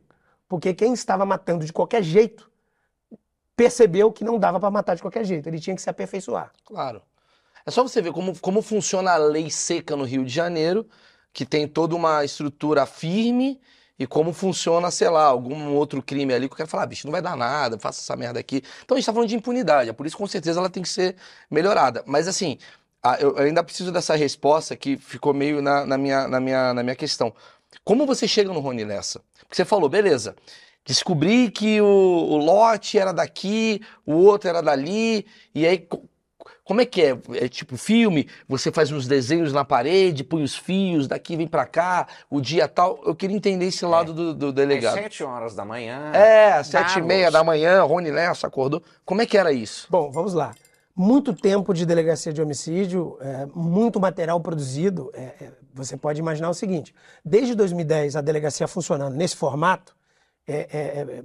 Porque 0.47 0.73
quem 0.73 0.93
estava 0.93 1.25
matando 1.25 1.65
de 1.65 1.71
qualquer 1.71 2.03
jeito 2.03 2.49
percebeu 3.55 4.11
que 4.11 4.23
não 4.23 4.39
dava 4.39 4.59
para 4.59 4.71
matar 4.71 4.95
de 4.95 5.01
qualquer 5.01 5.25
jeito, 5.25 5.47
ele 5.47 5.59
tinha 5.59 5.75
que 5.75 5.81
se 5.81 5.89
aperfeiçoar. 5.89 6.51
Claro. 6.65 7.01
É 7.65 7.71
só 7.71 7.83
você 7.83 8.01
ver 8.01 8.11
como, 8.11 8.37
como 8.39 8.61
funciona 8.61 9.11
a 9.11 9.17
lei 9.17 9.51
seca 9.51 9.95
no 9.95 10.05
Rio 10.05 10.23
de 10.23 10.33
Janeiro, 10.33 10.87
que 11.31 11.45
tem 11.45 11.67
toda 11.67 11.95
uma 11.95 12.23
estrutura 12.23 12.85
firme, 12.85 13.59
e 13.99 14.07
como 14.07 14.31
funciona, 14.31 14.89
sei 14.89 15.09
lá, 15.09 15.25
algum 15.25 15.73
outro 15.73 16.01
crime 16.01 16.33
ali 16.33 16.47
que 16.47 16.53
eu 16.53 16.57
quero 16.57 16.69
falar, 16.69 16.83
ah, 16.83 16.87
bicho, 16.87 17.05
não 17.05 17.11
vai 17.11 17.21
dar 17.21 17.35
nada, 17.35 17.77
faça 17.77 17.99
essa 17.99 18.15
merda 18.15 18.39
aqui. 18.39 18.63
Então 18.83 18.95
a 18.95 18.99
gente 18.99 19.05
tá 19.05 19.13
falando 19.13 19.27
de 19.27 19.35
impunidade, 19.35 19.91
por 19.91 20.05
isso 20.07 20.17
com 20.17 20.25
certeza 20.25 20.59
ela 20.59 20.69
tem 20.69 20.81
que 20.81 20.89
ser 20.89 21.17
melhorada. 21.51 22.01
Mas 22.07 22.27
assim, 22.27 22.57
eu 23.19 23.37
ainda 23.37 23.63
preciso 23.63 23.91
dessa 23.91 24.15
resposta 24.15 24.75
que 24.75 24.97
ficou 24.97 25.33
meio 25.33 25.61
na, 25.61 25.85
na 25.85 25.97
minha, 25.97 26.27
na, 26.27 26.39
minha, 26.39 26.73
na 26.73 26.81
minha 26.81 26.95
questão. 26.95 27.33
Como 27.83 28.05
você 28.05 28.27
chega 28.27 28.53
no 28.53 28.61
Rony 28.61 28.85
Lessa? 28.85 29.21
Porque 29.41 29.55
você 29.55 29.65
falou, 29.65 29.89
beleza, 29.89 30.35
descobri 30.85 31.51
que 31.51 31.81
o, 31.81 31.85
o 31.85 32.37
lote 32.37 32.97
era 32.97 33.11
daqui, 33.11 33.81
o 34.05 34.13
outro 34.13 34.49
era 34.49 34.61
dali, 34.61 35.25
e 35.53 35.67
aí 35.67 35.87
como 36.69 36.81
é 36.81 36.85
que 36.85 37.01
é? 37.01 37.17
É 37.33 37.49
tipo 37.49 37.75
filme, 37.77 38.29
você 38.47 38.71
faz 38.71 38.91
uns 38.91 39.07
desenhos 39.07 39.51
na 39.51 39.65
parede, 39.65 40.23
põe 40.23 40.43
os 40.43 40.55
fios, 40.55 41.07
daqui 41.07 41.35
vem 41.35 41.47
pra 41.47 41.65
cá, 41.65 42.05
o 42.29 42.39
dia 42.39 42.67
tal. 42.67 43.01
Eu 43.07 43.15
queria 43.15 43.35
entender 43.35 43.65
esse 43.65 43.83
lado 43.83 44.11
é. 44.11 44.13
do, 44.13 44.33
do, 44.35 44.53
delegado. 44.53 44.95
Às 44.95 45.03
sete 45.03 45.23
horas 45.23 45.55
da 45.55 45.65
manhã. 45.65 46.11
É, 46.13 46.51
às 46.51 46.67
sete 46.67 46.99
e 46.99 47.01
meia 47.01 47.31
da 47.31 47.43
manhã, 47.43 47.81
Rony 47.81 48.11
Lessa 48.11 48.45
acordou. 48.45 48.83
Como 49.03 49.19
é 49.19 49.25
que 49.25 49.35
era 49.35 49.51
isso? 49.51 49.87
Bom, 49.89 50.11
vamos 50.11 50.35
lá. 50.35 50.53
Muito 50.95 51.33
tempo 51.33 51.73
de 51.73 51.87
delegacia 51.87 52.31
de 52.31 52.39
homicídio, 52.39 53.17
é, 53.19 53.47
muito 53.55 53.99
material 53.99 54.39
produzido. 54.39 55.09
É, 55.15 55.49
você 55.73 55.97
pode 55.97 56.19
imaginar 56.19 56.51
o 56.51 56.53
seguinte: 56.53 56.93
desde 57.25 57.55
2010 57.55 58.15
a 58.15 58.21
delegacia 58.21 58.67
funcionando 58.67 59.15
nesse 59.15 59.35
formato, 59.35 59.95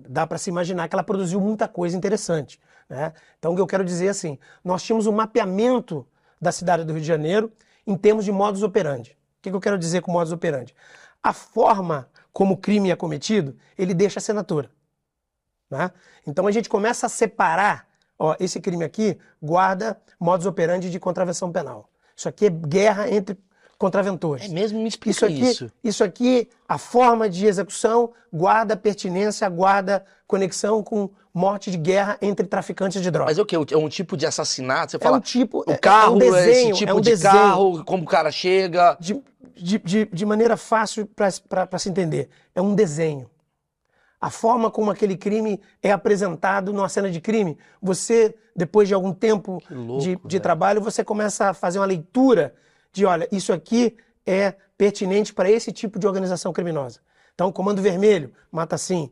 dá 0.09 0.27
para 0.27 0.39
se 0.39 0.49
imaginar 0.49 0.89
que 0.89 0.95
ela 0.95 1.03
produziu 1.05 1.39
muita 1.39 1.69
coisa 1.69 1.95
interessante. 1.95 2.59
Né? 2.89 3.13
Então, 3.39 3.53
o 3.53 3.55
que 3.55 3.61
eu 3.61 3.67
quero 3.67 3.85
dizer 3.85 4.07
é 4.07 4.11
assim: 4.11 4.39
nós 4.65 4.83
tínhamos 4.83 5.07
um 5.07 5.13
mapeamento 5.13 6.07
da 6.41 6.53
cidade 6.53 6.85
do 6.85 6.93
Rio 6.93 7.01
de 7.01 7.07
Janeiro 7.07 7.53
em 7.87 7.97
termos 7.97 8.25
de 8.25 8.33
modus 8.33 8.63
operandi. 8.63 9.17
O 9.39 9.43
que, 9.43 9.51
eu 9.51 9.61
quero 9.61 9.79
dizer 9.79 10.01
com 10.01 10.13
modus 10.13 10.33
operandi? 10.33 10.75
A 11.23 11.33
forma 11.33 12.09
como 12.33 12.55
o 12.55 12.57
crime 12.57 12.91
é 12.91 12.97
cometido, 12.97 13.57
ele 13.77 13.95
deixa 13.95 14.19
a 14.19 14.21
assinatura. 14.21 14.71
Né? 15.71 15.91
Então, 16.27 16.47
a 16.47 16.51
gente 16.51 16.69
começa 16.69 17.07
a 17.07 17.09
separar: 17.09 17.87
ó, 18.19 18.35
esse 18.39 18.61
crime 18.61 18.85
aqui 18.85 19.19
guarda 19.43 20.01
modus 20.19 20.47
operandi 20.47 20.91
de 20.91 20.99
contravenção 20.99 21.53
penal. 21.53 21.89
Isso 22.17 22.29
aqui 22.29 22.47
é 22.47 22.51
guerra 22.51 23.11
entre 23.11 23.37
contraventores. 23.79 24.47
É 24.47 24.49
mesmo? 24.49 24.81
Me 24.81 24.89
explica 24.89 25.11
isso. 25.11 25.25
Aqui, 25.25 25.41
isso. 25.41 25.73
isso 25.83 26.05
aqui, 26.05 26.49
a 26.69 26.79
forma 26.79 27.29
de 27.29 27.47
execução 27.47 28.13
guarda 28.33 28.77
pertinência, 28.77 29.49
guarda 29.49 30.05
conexão 30.27 30.83
com 30.83 31.11
morte 31.33 31.71
de 31.71 31.77
guerra 31.77 32.17
entre 32.23 32.47
traficantes 32.47 33.03
de 33.03 33.11
drogas. 33.11 33.33
Mas 33.33 33.39
é 33.39 33.43
o 33.43 33.47
que? 33.47 33.75
É 33.75 33.77
um 33.77 33.89
tipo 33.89 34.17
de 34.17 34.25
assassinato? 34.25 34.93
Você 34.93 34.97
é 34.97 35.01
fala, 35.01 35.19
um 35.19 35.21
tipo, 35.21 35.65
o 35.67 35.79
carro 35.79 36.13
é 36.13 36.17
um 36.17 36.19
desenho, 36.19 36.39
é 36.39 36.51
esse 36.51 36.73
tipo 36.73 36.91
é 36.91 36.95
um 36.95 37.01
de 37.01 37.11
desenho. 37.11 37.33
carro, 37.33 37.85
como 37.85 38.05
o 38.05 38.07
cara 38.07 38.31
chega... 38.31 38.97
De, 39.01 39.21
de, 39.57 39.79
de, 39.79 40.05
de 40.07 40.27
maneira 40.27 40.57
fácil 40.57 41.07
para 41.07 41.79
se 41.79 41.89
entender, 41.89 42.29
é 42.55 42.63
um 42.63 42.75
desenho. 42.75 43.31
A 44.21 44.31
forma 44.31 44.71
como 44.71 44.91
aquele 44.91 45.17
crime 45.17 45.61
é 45.83 45.93
apresentado 45.93 46.73
numa 46.73 46.89
cena 46.89 47.11
de 47.11 47.21
crime, 47.21 47.59
você, 47.83 48.35
depois 48.57 48.89
de 48.89 48.95
algum 48.95 49.13
tempo 49.13 49.63
louco, 49.71 50.03
de, 50.03 50.17
de 50.17 50.23
velho. 50.23 50.41
trabalho, 50.41 50.81
você 50.81 51.05
começa 51.05 51.51
a 51.51 51.55
fazer 51.55 51.79
uma 51.79 51.85
leitura 51.85 52.55
de, 52.95 53.05
olha, 53.05 53.29
isso 53.33 53.53
aqui 53.53 53.97
é 54.25 54.55
pertinente 54.79 55.35
para 55.35 55.51
esse 55.51 55.73
tipo 55.73 55.99
de 55.99 56.07
organização 56.07 56.53
criminosa. 56.53 57.01
Então, 57.35 57.51
Comando 57.51 57.83
Vermelho 57.83 58.33
mata 58.51 58.77
assim, 58.77 59.11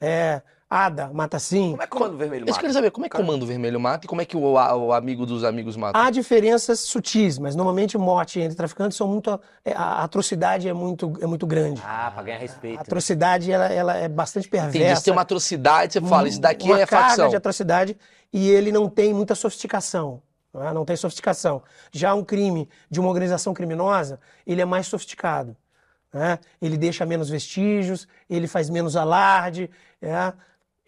é, 0.00 0.40
ADA 0.70 1.10
mata 1.12 1.36
assim. 1.36 1.70
Como 1.72 1.82
é 1.82 1.86
que 1.86 1.92
o 1.94 1.98
Comando 1.98 2.16
Vermelho 2.16 2.44
Isso 2.44 2.44
que 2.44 2.50
eu 2.50 2.52
mata? 2.54 2.60
queria 2.60 2.72
saber, 2.72 2.90
como 2.92 3.06
é 3.06 3.08
que 3.08 3.16
o 3.16 3.20
Comando 3.20 3.44
Vermelho 3.44 3.80
mata 3.80 4.06
e 4.06 4.08
como 4.08 4.20
é 4.22 4.24
que 4.24 4.36
o, 4.36 4.40
o 4.52 4.92
amigo 4.92 5.26
dos 5.26 5.42
amigos 5.42 5.76
mata? 5.76 5.98
Há 5.98 6.08
diferenças 6.10 6.78
sutis, 6.80 7.36
mas 7.38 7.56
normalmente 7.56 7.98
morte 7.98 8.38
entre 8.38 8.56
traficantes 8.56 8.96
são 8.96 9.08
muito. 9.08 9.40
é, 9.64 9.72
A 9.72 10.04
atrocidade 10.04 10.68
é 10.68 10.72
muito, 10.72 11.12
é 11.20 11.26
muito 11.26 11.46
grande. 11.46 11.82
Ah, 11.84 12.12
pra 12.14 12.22
ganhar 12.22 12.38
respeito. 12.38 12.78
A 12.78 12.82
atrocidade 12.82 13.50
ela, 13.50 13.66
ela 13.66 13.96
é 13.96 14.08
bastante 14.08 14.48
perversa. 14.48 14.78
Entendi, 14.78 14.96
se 14.96 15.04
tem 15.04 15.12
uma 15.12 15.22
atrocidade, 15.22 15.94
você 15.94 16.00
fala, 16.00 16.28
isso 16.28 16.40
daqui 16.40 16.68
uma 16.68 16.80
é 16.80 16.86
carga 16.86 17.08
facção. 17.08 17.28
de 17.28 17.36
atrocidade 17.36 17.96
e 18.32 18.48
ele 18.48 18.70
não 18.70 18.88
tem 18.88 19.12
muita 19.12 19.34
sofisticação. 19.34 20.22
Não, 20.56 20.68
é? 20.68 20.72
não 20.72 20.84
tem 20.84 20.96
sofisticação. 20.96 21.62
Já 21.92 22.14
um 22.14 22.24
crime 22.24 22.68
de 22.90 22.98
uma 22.98 23.08
organização 23.08 23.52
criminosa, 23.52 24.18
ele 24.46 24.60
é 24.60 24.64
mais 24.64 24.86
sofisticado. 24.86 25.56
né? 26.12 26.38
Ele 26.60 26.76
deixa 26.78 27.04
menos 27.04 27.28
vestígios, 27.28 28.08
ele 28.28 28.46
faz 28.46 28.70
menos 28.70 28.96
alarde, 28.96 29.70
é? 30.00 30.32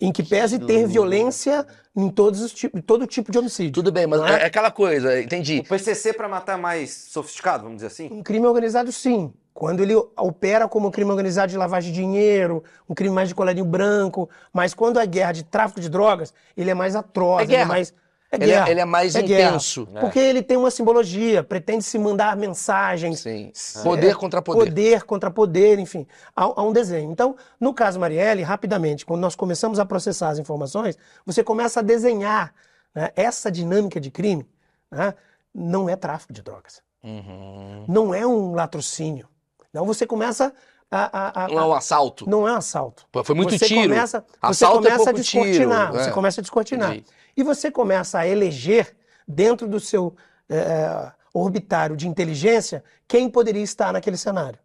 em 0.00 0.12
que 0.12 0.22
pese 0.22 0.58
ter 0.60 0.86
violência 0.86 1.66
em 1.94 2.08
todos 2.08 2.40
os 2.40 2.52
tipos, 2.52 2.80
todo 2.86 3.06
tipo 3.06 3.30
de 3.32 3.38
homicídio. 3.38 3.72
Tudo 3.72 3.90
bem, 3.90 4.06
mas 4.06 4.20
Não 4.20 4.28
é? 4.28 4.42
é 4.42 4.46
aquela 4.46 4.70
coisa, 4.70 5.20
entendi. 5.20 5.58
O 5.58 5.64
PCC 5.68 6.12
pra 6.12 6.28
matar 6.28 6.56
mais 6.56 6.90
sofisticado, 7.10 7.64
vamos 7.64 7.78
dizer 7.78 7.88
assim? 7.88 8.08
Um 8.12 8.22
crime 8.22 8.46
organizado, 8.46 8.90
sim. 8.92 9.32
Quando 9.52 9.82
ele 9.82 9.92
opera 10.16 10.68
como 10.68 10.86
um 10.86 10.90
crime 10.92 11.10
organizado 11.10 11.50
de 11.50 11.58
lavagem 11.58 11.92
de 11.92 11.98
dinheiro, 12.00 12.62
um 12.88 12.94
crime 12.94 13.12
mais 13.12 13.28
de 13.28 13.34
colarinho 13.34 13.64
branco, 13.64 14.30
mas 14.52 14.72
quando 14.72 15.00
é 15.00 15.06
guerra 15.06 15.32
de 15.32 15.42
tráfico 15.42 15.80
de 15.80 15.88
drogas, 15.88 16.32
ele 16.56 16.70
é 16.70 16.74
mais 16.74 16.94
atroz, 16.94 17.40
É 17.40 17.42
ele 17.42 17.56
é 17.56 17.64
mais. 17.64 17.92
É 18.30 18.36
Ele 18.36 18.44
é- 18.44 18.46
guerra. 18.56 18.70
ele 18.70 18.80
é 18.80 18.84
mais 18.84 19.14
guerra. 19.16 19.48
intenso. 19.50 19.88
É. 19.94 20.00
Porque 20.00 20.18
ele 20.18 20.42
tem 20.42 20.56
uma 20.58 20.70
simbologia, 20.70 21.42
pretende 21.42 21.82
se 21.82 21.98
mandar 21.98 22.36
mensagens. 22.36 23.20
Sim. 23.20 23.50
É, 23.76 23.82
Poder 23.82 24.16
contra 24.16 24.42
poder. 24.42 24.64
Poder 24.66 25.02
contra 25.04 25.30
poder, 25.30 25.78
enfim. 25.78 26.06
Há, 26.36 26.62
um 26.62 26.72
desenho. 26.72 27.10
Então, 27.10 27.36
no 27.58 27.72
caso 27.72 27.98
Marielle, 27.98 28.42
rapidamente, 28.42 29.06
quando 29.06 29.20
nós 29.22 29.34
começamos 29.34 29.78
a 29.78 29.86
processar 29.86 30.28
as 30.28 30.38
informações, 30.38 30.98
você 31.24 31.42
começa 31.42 31.80
a 31.80 31.82
desenhar 31.82 32.52
né, 32.94 33.10
essa 33.16 33.50
dinâmica 33.50 33.98
de 34.00 34.10
crime. 34.10 34.46
né, 34.90 35.14
não 35.54 35.88
é 35.88 35.96
tráfico 35.96 36.32
de 36.32 36.40
drogas. 36.42 36.82
Uhum. 37.04 37.84
Não 37.88 38.14
é 38.14 38.26
um 38.26 38.54
latrocínio. 38.54 39.26
Não, 39.72 39.84
você 39.86 40.06
começa 40.06 40.52
a. 40.90 41.42
a- 41.42 41.44
a- 41.44 41.48
Não 41.48 41.58
é 41.58 41.64
um 41.66 41.72
assalto. 41.74 42.28
não 42.28 42.48
é 42.48 42.52
um 42.52 42.56
assalto. 42.56 43.06
Pô, 43.12 43.22
Foi 43.24 43.34
muito 43.34 43.50
você 43.58 43.66
tiro. 43.66 43.82
Começa, 43.82 44.20
você 44.20 44.36
Assalto 44.40 44.78
é 44.78 44.90
começa 44.90 44.94
a 44.94 45.04
pouco 45.04 45.20
descortinar. 45.20 45.86
tiro, 45.90 45.98
Você 46.02 46.08
é. 46.08 46.12
começa 46.12 46.40
a 46.40 46.42
descortinar. 46.42 46.90
Entendi. 46.92 47.06
E 47.38 47.42
você 47.44 47.70
começa 47.70 48.18
a 48.18 48.26
eleger, 48.26 48.96
dentro 49.26 49.68
do 49.68 49.78
seu 49.78 50.16
eh, 50.48 51.12
orbitário 51.32 51.96
de 51.96 52.08
inteligência, 52.08 52.82
quem 53.06 53.30
poderia 53.30 53.62
estar 53.62 53.92
naquele 53.92 54.16
cenário, 54.16 54.58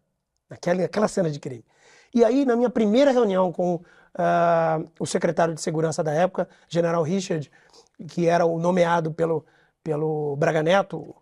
naquela, 0.50 0.82
naquela 0.82 1.06
cena 1.06 1.30
de 1.30 1.38
crime. 1.38 1.64
E 2.12 2.24
aí, 2.24 2.44
na 2.44 2.56
minha 2.56 2.70
primeira 2.70 3.12
reunião 3.12 3.52
com 3.52 3.80
ah, 4.16 4.80
o 4.98 5.06
secretário 5.06 5.54
de 5.54 5.60
segurança 5.60 6.02
da 6.02 6.12
época, 6.12 6.48
General 6.68 7.02
Richard, 7.02 7.48
que 8.08 8.26
era 8.26 8.44
o 8.44 8.58
nomeado 8.58 9.12
pelo, 9.12 9.44
pelo 9.82 10.34
Braga 10.36 10.62
Neto, 10.62 11.14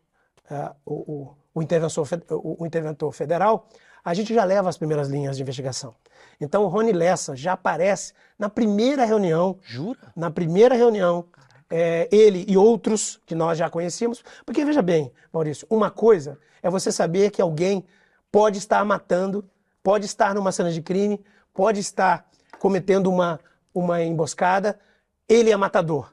ah, 0.50 0.74
o, 0.86 0.94
o- 1.12 1.36
o 1.54 1.62
interventor, 1.62 2.06
o, 2.30 2.62
o 2.62 2.66
interventor 2.66 3.12
federal, 3.12 3.68
a 4.02 4.14
gente 4.14 4.32
já 4.34 4.42
leva 4.42 4.70
as 4.70 4.78
primeiras 4.78 5.08
linhas 5.08 5.36
de 5.36 5.42
investigação. 5.42 5.94
Então 6.40 6.64
o 6.64 6.66
Rony 6.68 6.92
Lessa 6.92 7.36
já 7.36 7.52
aparece 7.52 8.14
na 8.38 8.48
primeira 8.48 9.04
reunião 9.04 9.58
Jura? 9.62 9.98
na 10.16 10.30
primeira 10.30 10.74
reunião, 10.74 11.26
é, 11.74 12.06
ele 12.12 12.44
e 12.46 12.54
outros 12.54 13.18
que 13.24 13.34
nós 13.34 13.56
já 13.56 13.70
conhecíamos. 13.70 14.22
Porque 14.44 14.62
veja 14.62 14.82
bem, 14.82 15.10
Maurício, 15.32 15.66
uma 15.70 15.90
coisa 15.90 16.38
é 16.62 16.68
você 16.68 16.92
saber 16.92 17.30
que 17.30 17.40
alguém 17.40 17.82
pode 18.30 18.58
estar 18.58 18.84
matando, 18.84 19.48
pode 19.82 20.04
estar 20.04 20.34
numa 20.34 20.52
cena 20.52 20.70
de 20.70 20.82
crime, 20.82 21.18
pode 21.54 21.80
estar 21.80 22.28
cometendo 22.58 23.10
uma, 23.10 23.40
uma 23.74 24.02
emboscada, 24.02 24.78
ele 25.26 25.50
é 25.50 25.56
matador. 25.56 26.12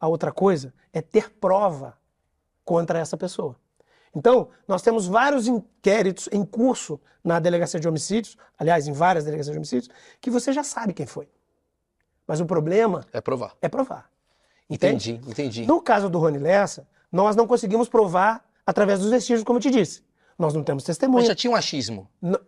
A 0.00 0.08
outra 0.08 0.32
coisa 0.32 0.72
é 0.94 1.02
ter 1.02 1.30
prova 1.30 1.98
contra 2.64 2.98
essa 2.98 3.18
pessoa. 3.18 3.56
Então, 4.16 4.48
nós 4.66 4.80
temos 4.80 5.06
vários 5.06 5.46
inquéritos 5.46 6.26
em 6.32 6.42
curso 6.42 6.98
na 7.22 7.38
delegacia 7.38 7.78
de 7.78 7.86
homicídios, 7.86 8.34
aliás, 8.58 8.88
em 8.88 8.92
várias 8.92 9.24
delegacias 9.24 9.52
de 9.52 9.58
homicídios, 9.58 9.94
que 10.22 10.30
você 10.30 10.54
já 10.54 10.64
sabe 10.64 10.94
quem 10.94 11.06
foi. 11.06 11.28
Mas 12.26 12.40
o 12.40 12.46
problema 12.46 13.06
É 13.12 13.20
provar. 13.20 13.54
é 13.60 13.68
provar. 13.68 14.10
Entende? 14.70 15.12
Entendi, 15.12 15.30
entendi. 15.30 15.66
No 15.66 15.80
caso 15.82 16.08
do 16.08 16.18
Rony 16.18 16.38
Lessa, 16.38 16.86
nós 17.10 17.34
não 17.34 17.46
conseguimos 17.46 17.88
provar 17.88 18.44
através 18.64 19.00
dos 19.00 19.10
vestígios, 19.10 19.42
como 19.42 19.58
eu 19.58 19.62
te 19.62 19.70
disse. 19.70 20.02
Nós 20.38 20.54
não 20.54 20.62
temos 20.62 20.82
Mas 20.82 20.86
testemunha. 20.86 21.26
já 21.26 21.34
tinha 21.34 21.50
um 21.50 21.56
achismo. 21.56 22.08
N- 22.22 22.38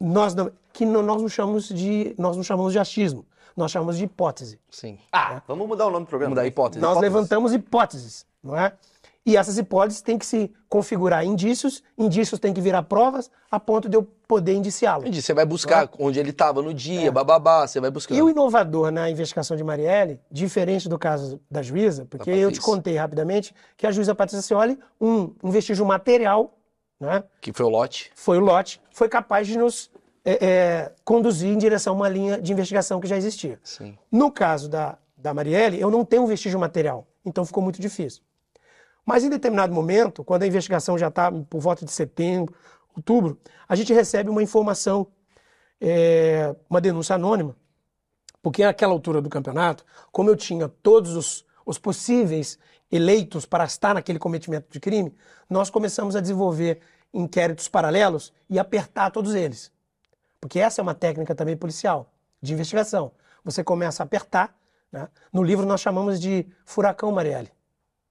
Nós 0.00 0.34
não, 0.34 0.50
que 0.72 0.84
não- 0.86 1.02
nós 1.02 1.20
não 1.20 1.28
chamamos 1.28 1.68
de 1.68 2.14
nós 2.16 2.36
não 2.36 2.42
chamamos 2.44 2.72
de 2.72 2.78
achismo, 2.78 3.26
nós 3.56 3.70
chamamos 3.70 3.98
de 3.98 4.04
hipótese. 4.04 4.58
Sim. 4.70 4.96
Ah, 5.12 5.42
vamos 5.46 5.66
mudar 5.68 5.86
o 5.86 5.90
nome 5.90 6.06
do 6.06 6.08
programa. 6.08 6.30
Vamos 6.34 6.42
dar 6.42 6.46
hipótese. 6.48 6.80
Nós 6.80 6.92
Hipóteses. 6.92 7.12
levantamos 7.14 7.52
hipóteses, 7.52 8.26
não 8.42 8.56
é? 8.56 8.72
E 9.28 9.36
essas 9.36 9.58
hipóteses 9.58 10.00
têm 10.00 10.16
que 10.16 10.24
se 10.24 10.50
configurar 10.70 11.22
em 11.22 11.32
indícios, 11.32 11.82
indícios 11.98 12.40
têm 12.40 12.54
que 12.54 12.62
virar 12.62 12.84
provas 12.84 13.30
a 13.50 13.60
ponto 13.60 13.86
de 13.86 13.94
eu 13.94 14.02
poder 14.26 14.54
indiciá-lo. 14.54 15.02
Entendi. 15.02 15.20
Você 15.20 15.34
vai 15.34 15.44
buscar 15.44 15.86
onde 15.98 16.18
ele 16.18 16.30
estava 16.30 16.62
no 16.62 16.72
dia, 16.72 17.12
bababá, 17.12 17.66
você 17.66 17.78
vai 17.78 17.90
buscando. 17.90 18.16
É. 18.16 18.20
E 18.20 18.22
o 18.22 18.30
inovador 18.30 18.90
na 18.90 19.10
investigação 19.10 19.54
de 19.54 19.62
Marielle, 19.62 20.18
diferente 20.30 20.88
do 20.88 20.98
caso 20.98 21.38
da 21.50 21.60
juíza, 21.60 22.06
porque 22.06 22.30
Da 22.30 22.36
eu 22.38 22.50
te 22.50 22.58
contei 22.58 22.96
rapidamente 22.96 23.54
que 23.76 23.86
a 23.86 23.90
juíza 23.92 24.14
Patrícia 24.14 24.40
Cioli, 24.40 24.78
um, 24.98 25.34
um 25.44 25.50
vestígio 25.50 25.84
material, 25.84 26.56
né, 26.98 27.22
Que 27.42 27.52
foi 27.52 27.66
o 27.66 27.68
lote. 27.68 28.10
foi 28.14 28.38
o 28.38 28.40
lote, 28.40 28.80
foi 28.90 29.10
capaz 29.10 29.46
de 29.46 29.58
nos 29.58 29.90
é, 30.24 30.46
é, 30.46 30.92
conduzir 31.04 31.50
em 31.50 31.58
direção 31.58 31.92
a 31.92 31.96
uma 31.96 32.08
linha 32.08 32.40
de 32.40 32.50
investigação 32.50 32.98
que 32.98 33.06
já 33.06 33.18
existia. 33.18 33.60
Sim. 33.62 33.94
No 34.10 34.30
caso 34.30 34.70
da, 34.70 34.96
da 35.18 35.34
Marielle, 35.34 35.78
eu 35.78 35.90
não 35.90 36.02
tenho 36.02 36.22
um 36.22 36.26
vestígio 36.26 36.58
material, 36.58 37.06
então 37.26 37.44
ficou 37.44 37.62
muito 37.62 37.78
difícil. 37.78 38.22
Mas 39.08 39.24
em 39.24 39.30
determinado 39.30 39.72
momento, 39.72 40.22
quando 40.22 40.42
a 40.42 40.46
investigação 40.46 40.98
já 40.98 41.08
está 41.08 41.32
por 41.32 41.62
volta 41.62 41.82
de 41.82 41.90
setembro, 41.90 42.54
outubro, 42.94 43.40
a 43.66 43.74
gente 43.74 43.90
recebe 43.90 44.28
uma 44.28 44.42
informação, 44.42 45.06
é, 45.80 46.54
uma 46.68 46.78
denúncia 46.78 47.14
anônima, 47.14 47.56
porque 48.42 48.62
naquela 48.62 48.92
altura 48.92 49.22
do 49.22 49.30
campeonato, 49.30 49.82
como 50.12 50.28
eu 50.28 50.36
tinha 50.36 50.68
todos 50.68 51.16
os, 51.16 51.46
os 51.64 51.78
possíveis 51.78 52.58
eleitos 52.92 53.46
para 53.46 53.64
estar 53.64 53.94
naquele 53.94 54.18
cometimento 54.18 54.70
de 54.70 54.78
crime, 54.78 55.16
nós 55.48 55.70
começamos 55.70 56.14
a 56.14 56.20
desenvolver 56.20 56.82
inquéritos 57.10 57.66
paralelos 57.66 58.30
e 58.50 58.58
apertar 58.58 59.10
todos 59.10 59.34
eles. 59.34 59.72
Porque 60.38 60.60
essa 60.60 60.82
é 60.82 60.82
uma 60.82 60.94
técnica 60.94 61.34
também 61.34 61.56
policial, 61.56 62.12
de 62.42 62.52
investigação. 62.52 63.12
Você 63.42 63.64
começa 63.64 64.02
a 64.02 64.04
apertar. 64.04 64.54
né? 64.92 65.08
No 65.32 65.42
livro 65.42 65.64
nós 65.64 65.80
chamamos 65.80 66.20
de 66.20 66.46
furacão 66.66 67.10
Marielle. 67.10 67.56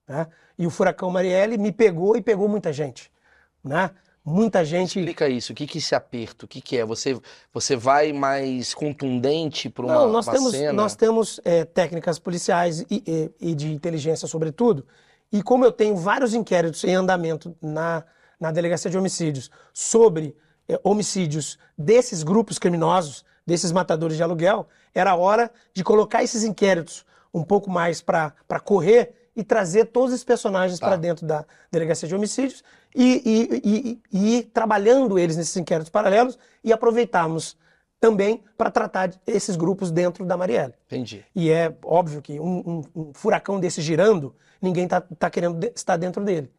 Né? 0.07 0.27
E 0.57 0.65
o 0.65 0.69
furacão 0.69 1.09
Marielle 1.09 1.57
me 1.57 1.71
pegou 1.71 2.15
e 2.15 2.21
pegou 2.21 2.47
muita 2.47 2.71
gente. 2.73 3.11
Né? 3.63 3.91
Muita 4.23 4.65
gente. 4.65 4.99
Explica 4.99 5.29
isso. 5.29 5.53
O 5.53 5.55
que 5.55 5.65
que 5.67 5.77
é 5.77 5.79
esse 5.79 5.95
aperto? 5.95 6.43
O 6.45 6.47
que 6.47 6.59
que 6.61 6.77
é? 6.77 6.85
Você, 6.85 7.17
você 7.53 7.75
vai 7.75 8.11
mais 8.11 8.73
contundente 8.73 9.69
para 9.69 9.85
uma, 9.85 9.93
Não, 9.93 10.11
nós 10.11 10.27
uma 10.27 10.33
temos, 10.33 10.51
cena? 10.51 10.73
nós 10.73 10.95
temos 10.95 11.39
é, 11.45 11.63
técnicas 11.63 12.19
policiais 12.19 12.81
e, 12.89 13.03
e- 13.07 13.31
e 13.51 13.55
de 13.55 13.71
inteligência, 13.71 14.27
sobretudo. 14.27 14.85
E 15.31 15.41
como 15.43 15.63
eu 15.65 15.71
tenho 15.71 15.95
vários 15.95 16.33
inquéritos 16.33 16.83
em 16.83 16.95
andamento 16.95 17.55
na, 17.61 18.03
na 18.39 18.51
delegacia 18.51 18.89
de 18.91 18.97
homicídios 18.97 19.49
sobre 19.73 20.35
é, 20.67 20.79
homicídios 20.83 21.57
desses 21.77 22.23
grupos 22.23 22.57
criminosos, 22.59 23.23
desses 23.45 23.71
matadores 23.71 24.17
de 24.17 24.23
aluguel, 24.23 24.67
era 24.93 25.15
hora 25.15 25.49
de 25.73 25.83
colocar 25.83 26.21
esses 26.23 26.43
inquéritos 26.43 27.05
um 27.33 27.43
pouco 27.43 27.69
mais 27.69 28.01
para 28.01 28.33
correr 28.63 29.26
e 29.37 29.43
trazer 29.43 29.85
todos 29.85 30.11
esses 30.11 30.25
personagens 30.25 30.79
Tá. 30.79 30.87
para 30.87 30.95
dentro 30.97 31.25
da 31.25 31.45
delegacia 31.71 32.07
de 32.09 32.15
homicídios 32.15 32.63
e, 32.95 33.21
e- 33.23 33.61
e- 33.63 34.01
e- 34.11 34.37
ir 34.39 34.43
trabalhando 34.45 35.17
eles 35.19 35.37
nesses 35.37 35.55
inquéritos 35.55 35.89
paralelos 35.91 36.37
e 36.63 36.73
aproveitarmos 36.73 37.55
também 37.99 38.43
para 38.57 38.69
tratar 38.71 39.11
esses 39.25 39.55
grupos 39.55 39.91
dentro 39.91 40.25
da 40.25 40.35
Marielle. 40.35 40.73
Entendi. 40.87 41.23
E 41.35 41.49
é 41.51 41.73
óbvio 41.85 42.21
que 42.21 42.39
um, 42.39 42.57
um- 42.59 42.83
um 42.95 43.13
furacão 43.13 43.59
desse 43.59 43.81
girando, 43.81 44.35
ninguém 44.61 44.85
está 44.85 45.01
tá 45.01 45.29
querendo 45.29 45.57
de- 45.57 45.71
estar 45.75 45.97
dentro 45.97 46.23
dele. 46.23 46.51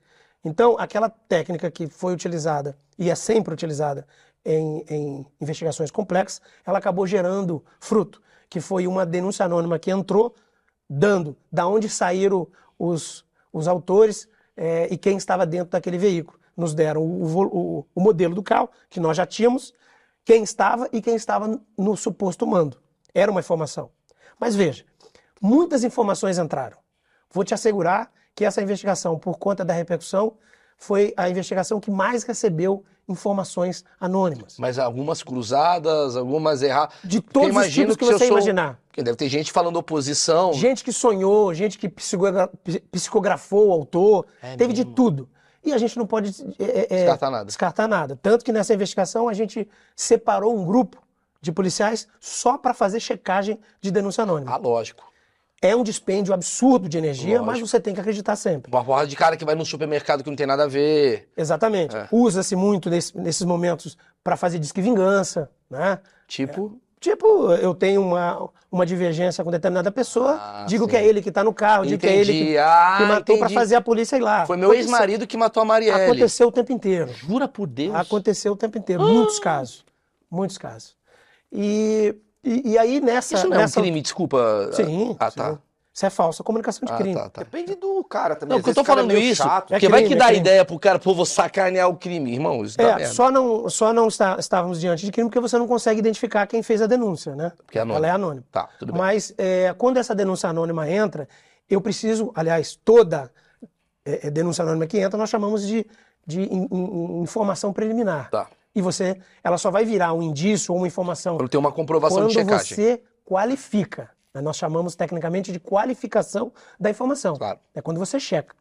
Então, 0.45 0.77
aquela 0.79 1.09
técnica 1.11 1.71
que 1.71 1.89
foi 1.89 2.13
utilizada 2.13 2.79
e 2.97 3.11
é 3.11 3.15
sempre 3.15 3.53
utilizada 3.53 4.07
em, 4.45 4.85
em 4.89 5.27
investigações 5.41 5.91
complexas, 5.91 6.41
ela 6.65 6.79
acabou 6.79 7.07
gerando 7.07 7.65
fruto, 7.81 8.23
que 8.49 8.61
foi 8.61 8.87
uma 8.87 9.05
denúncia 9.05 9.45
anônima 9.45 9.79
que 9.79 9.91
entrou, 9.91 10.35
dando 10.89 11.37
da 11.53 11.67
onde 11.67 11.89
saíram 11.89 12.47
os, 12.79 13.25
os 13.53 13.67
autores 13.69 14.29
eh, 14.57 14.89
e 14.91 14.97
quem 14.97 15.17
estava 15.17 15.47
dentro 15.47 15.71
daquele 15.71 15.99
veículo. 15.99 16.39
Nos 16.57 16.75
deram 16.75 17.03
o, 17.03 17.25
o- 17.81 17.87
o 17.95 18.01
modelo 18.01 18.35
do 18.35 18.43
carro, 18.43 18.69
que 18.91 18.99
nós 19.01 19.17
já 19.17 19.25
tínhamos, 19.27 19.73
quem 20.25 20.43
estava 20.43 20.89
e 20.93 21.01
quem 21.01 21.15
estava 21.15 21.61
no 21.77 21.97
suposto 21.97 22.47
mando. 22.47 22.77
Era 23.15 23.31
uma 23.31 23.41
informação. 23.41 23.91
Mas 24.39 24.55
veja, 24.55 24.85
muitas 25.41 25.85
informações 25.85 26.39
entraram. 26.39 26.79
Vou 27.31 27.45
te 27.45 27.55
assegurar 27.55 28.11
que 28.35 28.45
essa 28.45 28.63
investigação, 28.63 29.19
por 29.19 29.39
conta 29.39 29.65
da 29.65 29.73
repercussão, 29.75 30.37
foi 30.79 31.13
a 31.17 31.29
investigação 31.29 31.79
que 31.81 31.91
mais 31.91 32.23
recebeu 32.23 32.85
informações 33.09 33.85
anônimas. 33.99 34.57
Mas 34.59 34.79
algumas 34.79 35.23
cruzadas, 35.23 36.15
algumas 36.17 36.63
erradas. 36.63 36.95
De 37.03 37.21
todos 37.21 37.57
os 37.57 37.73
tipos 37.73 37.97
que 37.97 38.05
eu 38.05 38.13
você 38.13 38.19
sou- 38.27 38.37
imaginar. 38.37 38.79
Porque 38.89 39.03
deve 39.03 39.17
ter 39.17 39.29
gente 39.29 39.51
falando 39.51 39.77
oposição. 39.77 40.53
Gente 40.53 40.85
que 40.85 40.93
sonhou, 40.93 41.53
gente 41.55 41.79
que 41.79 41.89
psicogra- 41.89 42.51
psicografou 42.93 43.69
o 43.69 43.73
autor, 43.73 44.27
É 44.43 44.57
teve 44.57 44.73
de 44.73 44.81
mesmo? 44.83 44.95
tudo. 44.95 45.29
E 45.65 45.73
a 45.73 45.79
gente 45.79 45.97
não 45.99 46.07
pode 46.07 46.31
é, 46.59 46.81
é, 46.85 46.97
Descartar 46.97 47.31
nada. 47.31 47.45
descartar 47.45 47.89
nada. 47.89 48.19
Tanto 48.23 48.45
que 48.45 48.53
nessa 48.53 48.73
investigação 48.73 49.29
a 49.29 49.35
gente 49.35 49.69
separou 49.97 50.57
um 50.57 50.65
grupo 50.65 50.99
de 51.41 51.51
policiais 51.53 52.07
só 52.21 52.57
para 52.59 52.75
fazer 52.75 53.01
checagem 53.01 53.59
de 53.81 53.91
denúncia 53.91 54.23
anônima. 54.23 54.53
Ah, 54.53 54.57
lógico. 54.57 55.08
É 55.61 55.75
um 55.75 55.83
dispêndio 55.83 56.33
absurdo 56.33 56.89
de 56.89 56.97
energia, 56.99 57.39
mas 57.41 57.47
Lógico. 57.49 57.67
você 57.69 57.81
tem 57.81 57.93
que 57.93 58.01
acreditar 58.01 58.37
sempre. 58.37 58.71
Uma 58.73 58.85
porrada 58.85 59.09
de 59.09 59.17
cara 59.17 59.37
que 59.37 59.45
vai 59.45 59.57
no 59.57 59.67
supermercado 59.67 60.23
que 60.23 60.31
não 60.31 60.37
tem 60.37 60.47
nada 60.47 60.65
a 60.65 60.69
ver. 60.69 61.29
Exatamente. 61.37 61.97
É. 61.97 62.07
Usa-se 62.13 62.55
muito 62.55 62.89
nesse- 62.89 63.17
nesses 63.19 63.43
momentos 63.43 63.97
para 64.23 64.37
fazer 64.37 64.59
disque 64.61 64.81
vingança, 64.81 65.51
né? 65.69 65.99
Tipo, 66.29 66.79
Tipo, 67.01 67.53
eu 67.53 67.77
tenho 67.77 68.03
uma, 68.03 68.51
uma 68.73 68.85
divergência 68.85 69.45
com 69.45 69.53
determinada 69.53 69.89
pessoa, 69.89 70.33
Ah, 70.33 70.65
digo 70.67 70.83
sim. 70.85 70.91
que 70.91 70.97
é 70.97 71.07
ele 71.07 71.23
que 71.23 71.29
está 71.29 71.45
no 71.45 71.55
carro, 71.55 71.87
digo 71.87 72.01
que 72.01 72.09
é 72.09 72.17
ele 72.17 72.33
entendi. 72.33 72.51
que, 72.51 72.59
ah, 72.59 72.95
que 72.99 73.05
matou 73.05 73.25
para 73.37 73.47
entendi. 73.47 73.55
fazer 73.55 73.75
a 73.77 73.81
polícia 73.81 74.17
ir 74.17 74.21
lá. 74.21 74.45
Foi 74.47 74.57
meu 74.57 74.75
ex-marido 74.75 75.25
que 75.25 75.37
matou 75.37 75.61
a 75.63 75.65
Marielle. 75.65 76.03
Aconteceu 76.03 76.49
o 76.49 76.53
tempo 76.53 76.73
inteiro. 76.73 77.09
Jura 77.15 77.47
por 77.47 77.69
Deus? 77.69 77.95
Aconteceu 77.95 78.53
o 78.53 78.57
tempo 78.57 78.77
inteiro. 78.79 79.01
Muitos 79.05 79.39
casos. 79.39 79.85
Muitos 80.29 80.59
casos. 80.59 80.97
E, 81.53 82.17
e, 82.45 82.73
e 82.73 82.79
aí 82.79 83.01
nessa. 83.01 83.35
Isso 83.35 83.47
não 83.49 83.55
é 83.55 83.59
um 83.59 83.61
nessa... 83.63 83.81
crime, 83.81 84.01
desculpa. 84.01 84.71
Sim. 84.73 85.17
Ah, 85.19 85.31
sim. 85.31 85.37
tá. 85.39 85.59
Isso 85.93 86.07
é 86.07 86.11
falsa 86.11 86.45
comunicação 86.45 86.87
de 86.87 86.93
Ah, 86.93 86.97
crime. 86.97 87.15
tá, 87.15 87.29
tá. 87.29 87.43
Depende 87.43 87.75
do 87.75 88.05
cara 88.05 88.37
também. 88.37 88.51
Não, 88.51 88.57
Às 88.59 88.63
porque 88.63 88.71
eu 88.71 88.75
tô 88.77 88.83
é 88.83 88.95
falando 88.95 89.09
meio 89.09 89.19
isso, 89.19 89.43
chato. 89.43 89.67
porque 89.69 89.87
É 89.87 89.89
vai 89.89 90.01
crime, 90.03 90.09
que 90.09 90.15
é 90.15 90.17
dá 90.17 90.27
crime. 90.27 90.41
ideia 90.41 90.65
pro 90.65 90.79
cara, 90.79 90.97
pô, 91.01 91.13
vou 91.13 91.27
sacanear 91.27 91.89
o 91.89 91.97
crime, 91.97 92.33
irmão, 92.33 92.65
isso 92.65 92.81
É, 92.81 92.85
merda. 92.85 93.07
só 93.13 93.33
não, 93.33 93.69
só 93.69 93.93
não 93.93 94.07
está- 94.07 94.37
estávamos 94.39 94.79
diante 94.79 95.05
de 95.05 95.11
crime 95.11 95.29
porque 95.29 95.41
você 95.41 95.59
não 95.59 95.67
consegue 95.67 95.99
identificar 95.99 96.47
quem 96.47 96.63
fez 96.63 96.81
a 96.81 96.87
denúncia, 96.87 97.35
né? 97.35 97.51
Porque 97.67 97.79
é 97.79 97.83
anônimo. 97.83 97.99
Ela 97.99 98.07
é 98.07 98.11
anônima. 98.15 98.45
Tá, 98.53 98.69
tudo 98.79 98.93
bem. 98.93 99.01
Mas 99.03 99.35
é, 99.37 99.75
quando 99.77 99.97
essa 99.97 100.15
denúncia 100.15 100.49
anônima 100.49 100.89
entra, 100.89 101.29
eu 101.69 101.81
preciso, 101.81 102.31
aliás, 102.33 102.79
toda 102.85 103.33
é, 104.05 104.29
é, 104.29 104.31
denúncia 104.31 104.63
anônima 104.63 104.87
que 104.87 104.99
entra, 104.99 105.19
nós 105.19 105.29
chamamos 105.29 105.67
de, 105.67 105.85
de 106.25 106.43
in- 106.43 106.69
in- 106.71 107.23
informação 107.23 107.73
preliminar. 107.73 108.31
Tá. 108.31 108.47
E 108.75 108.81
você, 108.83 109.21
ela 109.43 109.59
só 109.59 109.71
vai 109.71 109.85
virar 109.85 110.13
um 110.13 110.23
indício 110.23 110.73
ou 110.73 110.79
uma 110.81 110.87
informação 110.87 111.37
Quando 111.37 111.49
tem 111.49 111.59
uma 111.59 111.73
comprovação 111.73 112.27
de 112.27 112.35
checagem. 112.35 112.77
você 112.77 113.03
qualifica. 113.25 114.11
né? 114.35 114.41
Nós 114.41 114.57
chamamos 114.57 114.95
tecnicamente 114.95 115.51
de 115.51 115.59
qualificação 115.59 116.53
da 116.79 116.91
informação. 116.91 117.35
Claro. 117.37 117.59
É 117.75 117.81
quando 117.81 117.99
você 117.99 118.21
checa. 118.21 118.55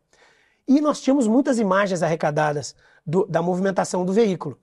E 0.68 0.82
nós 0.82 1.00
tínhamos 1.02 1.28
muitas 1.28 1.60
imagens 1.60 2.02
arrecadadas 2.04 2.76
do- 3.06 3.26
da 3.26 3.42
movimentação 3.42 4.06
do 4.06 4.12
veículo. 4.14 4.58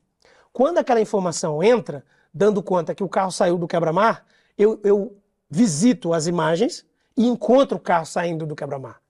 Quando 0.53 0.79
aquela 0.79 1.01
informação 1.01 1.63
entra, 1.63 2.05
dando 2.33 2.63
conta 2.63 2.95
que 2.95 3.03
o 3.05 3.09
carro 3.09 3.31
saiu 3.31 3.57
do 3.59 3.67
quebra-mar, 3.67 4.25
eu, 4.57 4.81
eu 4.85 5.17
visito 5.51 6.13
as 6.13 6.27
imagens 6.27 6.85
e 7.17 7.27
encontro 7.27 7.77
o 7.77 7.81
carro 7.81 8.05
saindo 8.07 8.45
do 8.47 8.55
quebra-mar. 8.57 9.01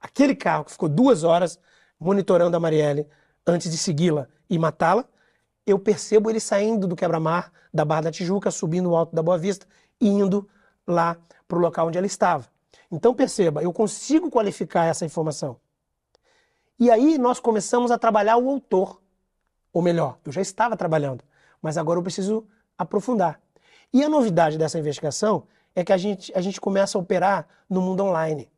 Aquele 0.00 0.34
carro 0.34 0.64
que 0.64 0.72
ficou 0.72 0.88
duas 0.88 1.24
horas 1.24 1.58
monitorando 1.98 2.56
a 2.56 2.60
Marielle 2.60 3.06
antes 3.46 3.70
de 3.70 3.78
segui-la 3.78 4.26
e 4.48 4.58
matá-la, 4.58 5.04
eu 5.66 5.78
percebo 5.78 6.30
ele 6.30 6.40
saindo 6.40 6.86
do 6.86 6.96
quebra-mar 6.96 7.52
da 7.72 7.84
Barra 7.84 8.02
da 8.02 8.12
Tijuca, 8.12 8.50
subindo 8.50 8.90
o 8.90 8.96
alto 8.96 9.14
da 9.14 9.22
Boa 9.22 9.38
Vista 9.38 9.66
e 10.00 10.08
indo 10.08 10.48
lá 10.86 11.16
para 11.48 11.58
o 11.58 11.60
local 11.60 11.88
onde 11.88 11.98
ela 11.98 12.06
estava. 12.06 12.46
Então 12.90 13.14
perceba, 13.14 13.62
eu 13.62 13.72
consigo 13.72 14.30
qualificar 14.30 14.84
essa 14.84 15.04
informação. 15.04 15.56
E 16.78 16.90
aí 16.90 17.18
nós 17.18 17.40
começamos 17.40 17.90
a 17.90 17.98
trabalhar 17.98 18.36
o 18.36 18.48
autor. 18.48 19.00
Ou 19.72 19.82
melhor, 19.82 20.18
eu 20.24 20.32
já 20.32 20.40
estava 20.40 20.76
trabalhando, 20.76 21.24
mas 21.60 21.76
agora 21.76 21.98
eu 21.98 22.02
preciso 22.02 22.46
aprofundar. 22.76 23.40
E 23.92 24.02
a 24.02 24.08
novidade 24.08 24.58
dessa 24.58 24.78
investigação 24.78 25.46
é 25.74 25.84
que 25.84 25.92
a 25.92 25.96
gente, 25.96 26.32
a 26.36 26.40
gente 26.40 26.60
começa 26.60 26.96
a 26.96 27.00
operar 27.00 27.46
no 27.68 27.80
mundo 27.80 28.04
online. 28.04 28.50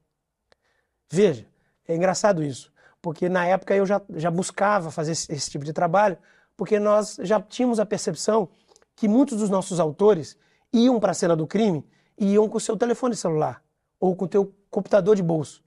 Veja, 1.11 1.47
é 1.87 1.95
engraçado 1.95 2.43
isso, 2.43 2.73
porque 3.01 3.29
na 3.29 3.47
época 3.47 3.75
eu 3.75 3.87
já, 3.87 4.03
já 4.15 4.31
buscava 4.31 4.91
fazer 4.91 5.13
esse, 5.13 5.33
esse 5.33 5.51
tipo 5.51 5.65
de 5.65 5.73
trabalho, 5.73 6.19
porque 6.57 6.79
nós 6.79 7.19
já 7.21 7.41
tínhamos 7.41 7.79
a 7.79 7.87
percepção 7.87 8.49
que 8.95 9.07
muitos 9.07 9.39
dos 9.39 9.51
nossos 9.51 9.79
autores 9.79 10.37
iam 10.73 10.99
para 10.99 11.11
a 11.11 11.15
cena 11.15 11.37
do 11.37 11.47
crime 11.47 11.85
e 12.19 12.33
iam 12.33 12.49
com 12.49 12.57
o 12.57 12.61
seu 12.61 12.77
telefone 12.77 13.15
celular 13.15 13.63
ou 14.01 14.17
com 14.17 14.25
o 14.25 14.29
teu 14.29 14.55
computador 14.71 15.15
de 15.15 15.23
bolso. 15.23 15.63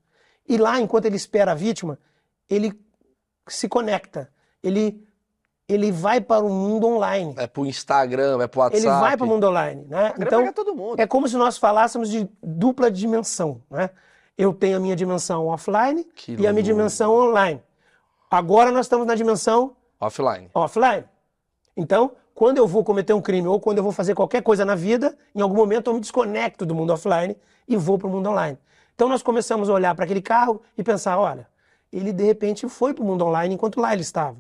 E 0.48 0.58
lá, 0.58 0.80
enquanto 0.80 1.06
ele 1.06 1.16
espera 1.16 1.52
a 1.52 1.56
vítima, 1.56 2.00
ele 2.50 2.74
se 3.48 3.68
conecta, 3.68 4.32
ele 4.64 5.08
ele 5.68 5.92
vai 5.92 6.20
para 6.20 6.44
o 6.44 6.50
mundo 6.50 6.88
online. 6.88 7.36
É 7.38 7.46
pro 7.46 7.64
Instagram, 7.64 8.42
é 8.42 8.48
pro 8.48 8.62
WhatsApp. 8.62 8.84
Ele 8.84 8.90
vai 9.00 9.16
para 9.16 9.24
o 9.24 9.30
mundo 9.30 9.48
online, 9.48 9.86
né? 9.88 10.14
Então, 10.20 10.52
é 10.98 11.06
como 11.06 11.28
se 11.28 11.38
nós 11.38 11.60
falássemos 11.60 12.10
de 12.10 12.28
dupla 12.42 12.90
dimensão, 12.90 13.62
né? 13.70 13.92
Eu 14.36 14.52
tenho 14.52 14.78
a 14.78 14.80
minha 14.80 14.96
dimensão 14.96 15.46
offline 15.46 16.04
Que 16.16 16.36
e 16.36 16.48
a 16.48 16.52
minha 16.52 16.64
dimensão 16.64 17.14
online. 17.14 17.62
Agora 18.32 18.72
nós 18.72 18.88
estamos 18.88 19.06
na 19.06 19.14
dimensão 19.14 19.76
Offline. 20.00 20.50
offline. 20.54 21.04
Então, 21.76 22.14
quando 22.34 22.58
eu 22.58 22.66
vou 22.66 22.84
cometer 22.84 23.14
um 23.14 23.22
crime 23.22 23.48
ou 23.48 23.60
quando 23.60 23.80
eu 23.80 23.84
vou 23.84 23.92
fazer 23.92 24.16
qualquer 24.16 24.42
coisa 24.42 24.64
na 24.64 24.76
vida, 24.76 25.18
em 25.36 25.42
algum 25.42 25.56
momento 25.56 25.90
eu 25.90 25.94
me 25.94 26.00
desconecto 26.00 26.66
do 26.66 26.74
mundo 26.74 26.94
offline 26.94 27.36
e 27.68 27.76
vou 27.76 27.98
para 27.98 28.08
o 28.08 28.10
mundo 28.10 28.30
online. 28.30 28.58
Então 28.96 29.10
nós 29.10 29.22
começamos 29.22 29.70
a 29.70 29.74
olhar 29.74 29.94
para 29.94 30.06
aquele 30.06 30.22
carro 30.22 30.62
e 30.78 30.84
pensar, 30.84 31.20
olha, 31.20 31.48
ele 31.92 32.14
de 32.14 32.24
repente 32.24 32.68
foi 32.70 32.94
para 32.94 33.04
o 33.04 33.06
mundo 33.06 33.26
online 33.26 33.56
enquanto 33.56 33.82
lá 33.82 33.92
ele 33.92 34.04
estava. 34.04 34.38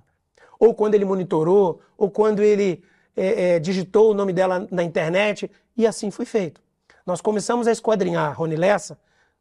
Ou 0.58 0.74
quando 0.74 0.96
ele 0.96 1.04
monitorou, 1.04 1.82
ou 1.98 2.10
quando 2.10 2.42
ele 2.42 2.82
é, 3.16 3.56
é, 3.56 3.60
digitou 3.60 4.12
o 4.12 4.14
nome 4.14 4.32
dela 4.32 4.66
na 4.72 4.84
internet, 4.84 5.52
e 5.76 5.86
assim 5.86 6.10
foi 6.10 6.26
feito. 6.26 6.62
Nós 7.06 7.20
começamos 7.20 7.68
a 7.68 7.72
esquadrinhar 7.72 8.38
Rony 8.38 8.56
Lessa 8.56 8.98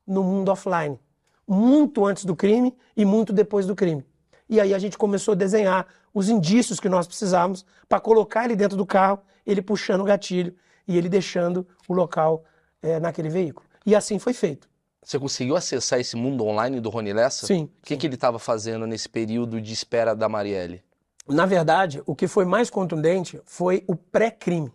no 0.07 0.23
mundo 0.25 0.51
offline, 0.51 0.99
muito 1.47 2.05
antes 2.05 2.25
do 2.25 2.35
crime 2.35 2.77
e 2.97 3.05
muito 3.05 3.33
depois 3.33 3.67
do 3.67 3.77
crime. 3.77 4.05
E 4.49 4.61
aí 4.61 4.73
a 4.73 4.79
gente 4.79 4.97
começou 4.97 5.33
a 5.33 5.37
desenhar 5.37 5.87
os 6.13 6.29
indícios 6.29 6.81
que 6.81 6.89
nós 6.89 7.07
precisávamos 7.07 7.65
para 7.89 8.01
colocar 8.01 8.45
ele 8.45 8.57
dentro 8.57 8.77
do 8.77 8.87
carro, 8.87 9.21
ele 9.47 9.63
puxando 9.63 10.01
o 10.01 10.05
gatilho 10.05 10.55
e 10.87 10.97
ele 10.97 11.09
deixando 11.09 11.67
o 11.87 11.93
local 11.93 12.45
eh, 12.83 12.99
naquele 12.99 13.29
veículo. 13.29 13.67
E 13.85 13.95
assim 13.95 14.19
foi 14.19 14.33
feito. 14.33 14.69
Você 15.03 15.19
conseguiu 15.19 15.57
acessar 15.57 15.99
esse 15.99 16.17
mundo 16.17 16.45
online 16.45 16.81
do 16.81 16.91
Rony 16.91 17.13
Lessa? 17.13 17.47
Sim. 17.47 17.71
O 17.83 17.87
que, 17.87 17.97
que 17.97 18.07
ele 18.07 18.15
estava 18.15 18.39
fazendo 18.39 18.87
nesse 18.87 19.09
período 19.09 19.61
de 19.61 19.73
espera 19.73 20.15
da 20.15 20.29
Marielle? 20.29 20.83
Na 21.27 21.47
verdade, 21.47 22.03
o 22.05 22.15
que 22.15 22.27
foi 22.27 22.45
mais 22.45 22.69
contundente 22.69 23.41
foi 23.45 23.85
o 23.87 23.95
pré-crime, 23.95 24.73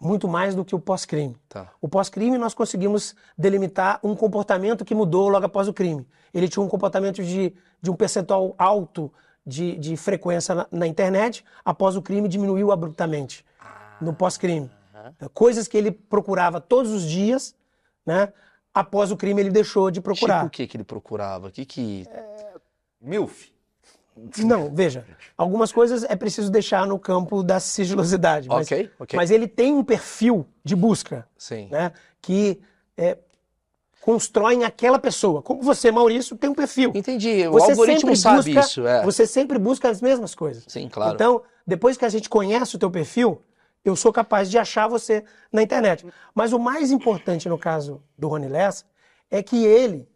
muito 0.00 0.26
mais 0.28 0.54
do 0.54 0.64
que 0.64 0.74
o 0.74 0.80
pós-crime. 0.80 1.36
Tá. 1.48 1.70
O 1.80 1.88
pós-crime 1.88 2.38
nós 2.38 2.54
conseguimos 2.54 3.14
delimitar 3.36 4.00
um 4.02 4.14
comportamento 4.14 4.84
que 4.84 4.94
mudou 4.94 5.28
logo 5.28 5.46
após 5.46 5.68
o 5.68 5.72
crime. 5.72 6.06
Ele 6.32 6.48
tinha 6.48 6.62
um 6.62 6.68
comportamento 6.68 7.22
de, 7.22 7.52
de 7.80 7.90
um 7.90 7.94
percentual 7.94 8.54
alto 8.58 9.12
de, 9.46 9.76
de 9.76 9.96
frequência 9.96 10.54
na, 10.54 10.66
na 10.70 10.86
internet, 10.86 11.44
após 11.64 11.96
o 11.96 12.02
crime 12.02 12.28
diminuiu 12.28 12.70
abruptamente 12.70 13.44
no 14.00 14.12
pós-crime. 14.12 14.70
Coisas 15.32 15.66
que 15.66 15.76
ele 15.76 15.90
procurava 15.90 16.60
todos 16.60 16.92
os 16.92 17.02
dias, 17.02 17.54
né? 18.04 18.32
Após 18.74 19.10
o 19.10 19.16
crime 19.16 19.40
ele 19.40 19.50
deixou 19.50 19.90
de 19.90 20.00
procurar. 20.00 20.36
Tipo 20.36 20.46
o 20.46 20.50
que 20.50 20.66
que 20.66 20.76
ele 20.76 20.84
procurava? 20.84 21.48
O 21.48 21.50
que 21.50 21.64
que... 21.64 22.06
Milf. 23.00 23.48
Não, 24.38 24.74
veja, 24.74 25.04
algumas 25.36 25.70
coisas 25.72 26.02
é 26.02 26.16
preciso 26.16 26.50
deixar 26.50 26.86
no 26.86 26.98
campo 26.98 27.42
da 27.42 27.60
sigilosidade. 27.60 28.48
Mas, 28.48 28.66
Ok, 28.66 28.90
ok. 28.98 29.16
mas 29.16 29.30
ele 29.30 29.46
tem 29.46 29.72
um 29.72 29.84
perfil 29.84 30.46
de 30.64 30.74
busca, 30.74 31.26
Sim. 31.36 31.68
né? 31.70 31.92
Que 32.20 32.60
é, 32.96 33.16
constroem 34.00 34.64
aquela 34.64 34.98
pessoa. 34.98 35.42
Como 35.42 35.62
você, 35.62 35.90
Maurício, 35.90 36.36
tem 36.36 36.48
um 36.50 36.54
perfil. 36.54 36.92
Entendi. 36.94 37.46
O 37.48 37.52
Você 37.52 37.72
algoritmo 37.72 38.00
sempre 38.00 38.16
sabe 38.16 38.54
busca, 38.54 38.60
isso, 38.60 38.86
é. 38.86 39.04
Você 39.04 39.26
sempre 39.26 39.58
busca 39.58 39.88
as 39.88 40.00
mesmas 40.00 40.34
coisas. 40.34 40.64
Sim, 40.66 40.88
claro. 40.88 41.14
Então, 41.14 41.42
depois 41.66 41.96
que 41.96 42.04
a 42.04 42.08
gente 42.08 42.28
conhece 42.28 42.76
o 42.76 42.78
teu 42.78 42.90
perfil, 42.90 43.42
eu 43.84 43.94
sou 43.94 44.12
capaz 44.12 44.50
de 44.50 44.58
achar 44.58 44.88
você 44.88 45.24
na 45.52 45.62
internet. 45.62 46.06
Mas 46.34 46.52
o 46.52 46.58
mais 46.58 46.90
importante 46.90 47.48
no 47.48 47.58
caso 47.58 48.02
do 48.16 48.28
Rony 48.28 48.48
Lessa 48.48 48.84
é 49.30 49.42
que 49.42 49.64
ele 49.64 50.08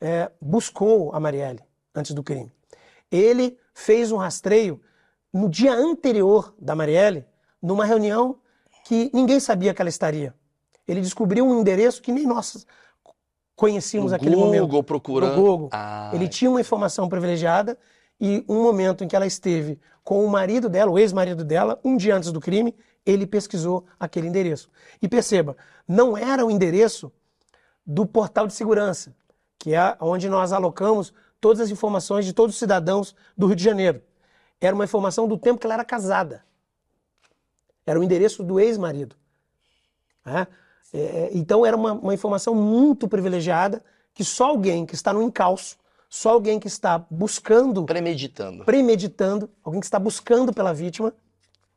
é, 0.00 0.30
buscou 0.40 1.14
a 1.14 1.20
Marielle 1.20 1.60
antes 1.94 2.12
do 2.12 2.22
crime. 2.22 2.52
Ele 3.10 3.56
fez 3.72 4.10
um 4.10 4.16
rastreio 4.16 4.80
no 5.32 5.48
dia 5.48 5.72
anterior 5.72 6.54
da 6.58 6.74
Marielle, 6.74 7.24
numa 7.62 7.84
reunião 7.84 8.38
que 8.84 9.10
ninguém 9.12 9.40
sabia 9.40 9.74
que 9.74 9.80
ela 9.80 9.88
estaria. 9.88 10.34
Ele 10.86 11.00
descobriu 11.00 11.46
um 11.46 11.60
endereço 11.60 12.00
que 12.00 12.12
nem 12.12 12.26
nós 12.26 12.66
conhecíamos 13.56 14.12
No 14.12 14.18
naquele 14.18 14.36
momento. 14.36 14.60
Google 14.60 14.82
procurando. 14.84 15.34
No 15.36 15.42
Google. 15.42 15.68
Ah, 15.72 16.10
Ele 16.12 16.28
tinha 16.28 16.50
uma 16.50 16.60
informação 16.60 17.08
privilegiada 17.08 17.76
e 18.20 18.44
um 18.48 18.62
momento 18.62 19.02
em 19.02 19.08
que 19.08 19.16
ela 19.16 19.26
esteve 19.26 19.80
com 20.04 20.24
o 20.24 20.28
marido 20.30 20.68
dela, 20.68 20.90
o 20.90 20.98
ex-marido 20.98 21.42
dela, 21.42 21.80
um 21.84 21.96
dia 21.96 22.14
antes 22.14 22.30
do 22.30 22.38
crime, 22.40 22.76
ele 23.04 23.26
pesquisou 23.26 23.84
aquele 23.98 24.28
endereço. 24.28 24.70
E 25.02 25.08
perceba, 25.08 25.56
não 25.88 26.16
era 26.16 26.44
o 26.46 26.50
endereço 26.50 27.10
do 27.84 28.06
portal 28.06 28.46
de 28.46 28.52
segurança, 28.52 29.14
que 29.58 29.74
é 29.74 29.96
onde 30.00 30.28
nós 30.28 30.52
alocamos 30.52 31.12
todas 31.40 31.60
as 31.60 31.70
informações 31.70 32.24
de 32.24 32.32
todos 32.32 32.54
os 32.54 32.58
cidadãos 32.58 33.16
do 33.36 33.46
Rio 33.46 33.56
de 33.56 33.64
Janeiro. 33.64 34.02
Era 34.60 34.74
uma 34.74 34.84
informação 34.84 35.26
do 35.26 35.36
tempo 35.36 35.58
que 35.58 35.66
ela 35.66 35.74
era 35.74 35.84
casada. 35.84 36.44
Era 37.84 37.98
o 37.98 38.02
endereço 38.02 38.42
do 38.42 38.58
ex-marido. 38.60 39.16
né? 40.24 40.46
É, 40.98 41.30
então 41.32 41.66
era 41.66 41.76
uma, 41.76 41.92
uma 41.92 42.14
informação 42.14 42.54
muito 42.54 43.06
privilegiada 43.06 43.84
que 44.14 44.24
só 44.24 44.46
alguém 44.46 44.86
que 44.86 44.94
está 44.94 45.12
no 45.12 45.22
encalço, 45.22 45.76
só 46.08 46.30
alguém 46.30 46.58
que 46.58 46.68
está 46.68 47.04
buscando, 47.10 47.84
premeditando. 47.84 48.64
premeditando, 48.64 49.50
alguém 49.62 49.80
que 49.80 49.86
está 49.86 49.98
buscando 49.98 50.54
pela 50.54 50.72
vítima, 50.72 51.12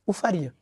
o 0.05 0.13
faria. 0.13 0.53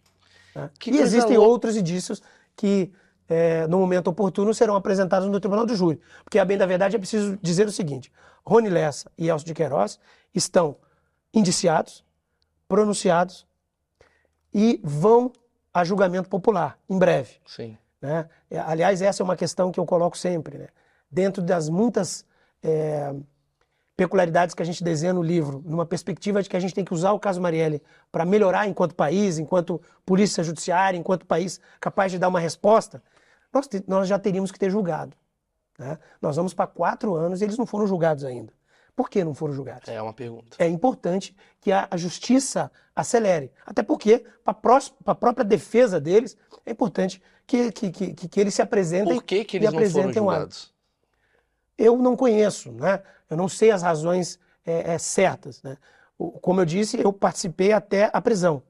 né? 0.56 0.72
Que 0.80 0.90
e 0.90 0.98
existem 0.98 1.38
louca. 1.38 1.52
outros 1.52 1.78
indícios 1.78 2.22
que, 2.56 2.92
é, 3.30 3.68
no 3.68 3.78
momento 3.78 4.08
oportuno, 4.08 4.54
serão 4.54 4.76
apresentados 4.76 5.30
no 5.30 5.40
tribunal 5.40 5.66
do 5.66 5.76
júri. 5.76 6.02
Porque, 6.24 6.40
a 6.40 6.46
bem 6.46 6.58
da 6.58 6.66
verdade, 6.66 6.96
é 6.96 7.00
preciso 7.00 7.38
dizer 7.42 7.68
o 7.68 7.72
seguinte: 7.72 8.12
Rony 8.44 8.70
Lessa 8.70 9.12
e 9.16 9.30
Elcio 9.30 9.46
de 9.46 9.54
Queiroz 9.54 10.00
estão 10.34 10.78
indiciados, 11.32 12.04
pronunciados 12.68 13.46
e 14.52 14.82
vão 14.84 15.32
a 15.72 15.84
julgamento 15.84 16.28
popular 16.28 16.80
em 16.90 16.98
breve. 16.98 17.36
Sim. 17.46 17.78
Né? 18.02 18.28
É, 18.50 18.60
Aliás, 18.60 19.02
essa 19.02 19.22
é 19.22 19.24
uma 19.24 19.36
questão 19.36 19.72
que 19.72 19.80
eu 19.80 19.86
coloco 19.86 20.18
sempre. 20.18 20.58
né? 20.58 20.68
Dentro 21.10 21.42
das 21.42 21.70
muitas 21.70 22.26
é, 22.62 23.14
peculiaridades 23.96 24.54
que 24.54 24.62
a 24.62 24.66
gente 24.66 24.84
desenha 24.84 25.14
no 25.14 25.24
livro, 25.24 25.64
numa 25.66 25.86
perspectiva 25.86 26.42
de 26.42 26.50
que 26.50 26.56
a 26.56 26.60
gente 26.60 26.74
tem 26.74 26.86
que 26.86 26.94
usar 26.94 27.12
o 27.14 27.20
caso 27.20 27.42
Marielle 27.42 27.82
para 28.12 28.26
melhorar 28.26 28.68
enquanto 28.68 28.94
país, 28.94 29.40
enquanto 29.40 29.82
polícia 30.06 30.44
judiciária, 30.44 30.98
enquanto 30.98 31.26
país 31.26 31.60
capaz 31.80 32.12
de 32.12 32.20
dar 32.20 32.28
uma 32.28 32.40
resposta, 32.40 33.02
nós, 33.52 33.68
nós 33.88 34.08
já 34.08 34.20
teríamos 34.20 34.52
que 34.52 34.60
ter 34.60 34.70
julgado. 34.70 35.16
né? 35.80 35.98
Nós 36.22 36.36
vamos 36.36 36.54
para 36.54 36.68
quatro 36.68 37.16
anos 37.16 37.42
e 37.42 37.46
eles 37.46 37.58
não 37.58 37.66
foram 37.66 37.88
julgados 37.88 38.24
ainda. 38.24 38.54
Por 38.98 39.12
que 39.12 39.24
não 39.24 39.36
foram 39.36 39.54
julgados? 39.54 39.88
É 39.88 40.02
uma 40.02 40.12
pergunta. 40.12 40.58
é 40.58 40.68
importante 40.68 41.38
que 41.62 41.72
a, 41.72 41.88
a 41.92 41.96
justiça 41.96 42.72
acelere. 42.96 43.52
Até 43.64 43.84
porque, 43.84 44.26
para 44.44 44.56
a 45.06 45.14
própria 45.14 45.46
defesa 45.46 46.02
deles, 46.02 46.36
é 46.66 46.72
importante 46.72 47.22
que, 47.46 47.72
que, 47.72 47.92
que, 47.92 48.28
que- 48.28 48.40
eles 48.40 48.56
se 48.56 48.62
apresentem 48.64 49.14
Por 49.14 49.22
que, 49.24 49.46
que 49.46 49.58
eles 49.58 49.66
não 49.66 49.74
foram 49.74 49.86
apresentem 49.88 50.20
um 50.20 50.26
julgados? 50.26 50.74
Eu 51.78 51.96
não 51.98 52.18
conheço, 52.18 52.72
né? 52.72 53.04
eu 53.30 53.38
não 53.38 53.48
sei 53.48 53.70
as 53.70 53.84
razões 53.84 54.40
é, 54.66 54.96
é, 54.96 54.98
certas. 54.98 55.62
Né? 55.62 55.78
Como 56.18 56.60
eu 56.60 56.66
disse, 56.66 57.00
eu 57.00 57.14
participei 57.14 57.74
até 57.74 58.10
a 58.12 58.20
prisão. 58.20 58.64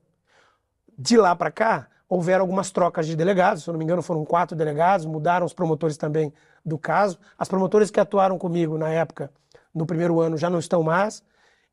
De 0.99 1.15
lá 1.15 1.33
para 1.37 1.51
cá, 1.51 1.87
houveram 2.09 2.41
algumas 2.41 2.69
trocas 2.69 3.07
de 3.07 3.15
delegados, 3.15 3.63
se 3.63 3.69
eu 3.69 3.71
não 3.71 3.77
me 3.79 3.85
engano, 3.85 4.01
foram 4.01 4.25
quatro 4.25 4.57
delegados, 4.57 5.05
mudaram 5.05 5.45
os 5.45 5.53
promotores 5.53 5.95
também 5.95 6.33
do 6.65 6.77
caso. 6.77 7.17
As 7.39 7.47
promotoras 7.47 7.89
que 7.89 7.97
atuaram 7.99 8.37
comigo 8.37 8.77
na 8.77 8.89
época, 8.89 9.31
no 9.77 9.85
primeiro 9.85 10.19
ano, 10.19 10.35
já 10.37 10.49
não 10.49 10.59
estão 10.59 10.83
mais. 10.83 11.23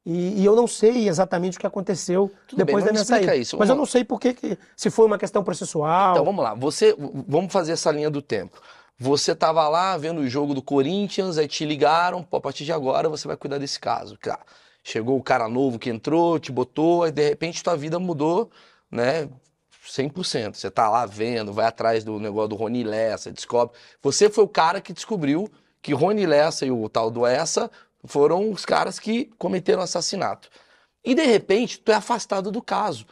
E, 0.07 0.43
e 0.43 0.45
eu 0.45 0.55
não 0.55 0.67
sei 0.67 1.09
exatamente 1.09 1.57
o 1.57 1.61
que 1.61 1.67
aconteceu 1.67 2.31
Tudo 2.47 2.59
bem, 2.59 2.67
depois 2.67 2.85
mas 2.85 2.85
da 2.85 2.93
minha 2.93 3.05
saída. 3.05 3.37
isso, 3.37 3.57
Mas 3.59 3.71
eu 3.71 3.75
não 3.75 3.87
sei 3.87 4.05
por 4.05 4.21
que, 4.21 4.35
que- 4.35 4.59
se 4.77 4.91
foi 4.91 5.07
uma 5.07 5.17
questão 5.17 5.43
processual. 5.43 6.13
Então 6.13 6.25
vamos 6.25 6.45
lá. 6.45 6.53
Você, 6.55 6.95
vamos 7.27 7.51
fazer 7.51 7.73
essa 7.73 7.91
linha 7.91 8.11
do 8.11 8.21
tempo. 8.21 8.61
Você 8.99 9.33
estava 9.33 9.67
lá 9.69 9.97
vendo 9.97 10.21
o 10.21 10.29
jogo 10.29 10.53
do 10.55 10.61
Corinthians, 10.63 11.39
aí 11.39 11.49
te 11.49 11.65
ligaram, 11.65 12.23
pô, 12.23 12.37
a 12.37 12.41
partir 12.41 12.65
de 12.67 12.73
agora 12.73 13.09
você 13.09 13.27
vai 13.27 13.37
cuidar 13.37 13.57
desse 13.59 13.81
caso. 13.81 14.17
Tá. 14.19 14.39
Chegou 14.83 15.17
o 15.19 15.23
cara 15.23 15.49
novo 15.49 15.79
que 15.79 15.89
entrou, 15.89 16.39
te 16.39 16.53
botou, 16.53 17.07
e 17.07 17.11
de 17.11 17.27
repente 17.27 17.63
tua 17.65 17.75
vida 17.77 17.99
mudou, 17.99 18.51
né? 18.91 19.27
100%. 19.89 20.55
Você 20.55 20.71
tá 20.71 20.89
lá 20.89 21.07
vendo, 21.07 21.53
vai 21.53 21.67
atrás 21.67 22.05
do 22.05 22.19
negócio 22.21 22.49
do 22.49 22.57
Rony 22.57 22.85
Lessa, 22.85 23.33
descobre. 23.33 23.75
Você 24.03 24.29
foi 24.31 24.45
o 24.45 24.49
cara 24.49 24.81
que 24.81 24.93
descobriu 24.93 25.51
que 25.83 25.93
Rony 25.93 26.27
Lessa 26.27 26.65
e 26.65 26.71
o 26.71 26.89
tal 26.89 27.11
do 27.11 27.27
Essa 27.27 27.71
foram 28.05 28.51
os 28.51 28.65
caras 28.65 28.99
que 28.99 29.27
cometeram 29.39 29.83
assassinato. 29.83 30.49
E 31.05 31.15
de 31.15 31.25
repente, 31.25 31.79
tu 31.79 31.93
é 31.93 31.95
afastado 31.95 32.51
do 32.51 32.63
caso. 32.63 33.07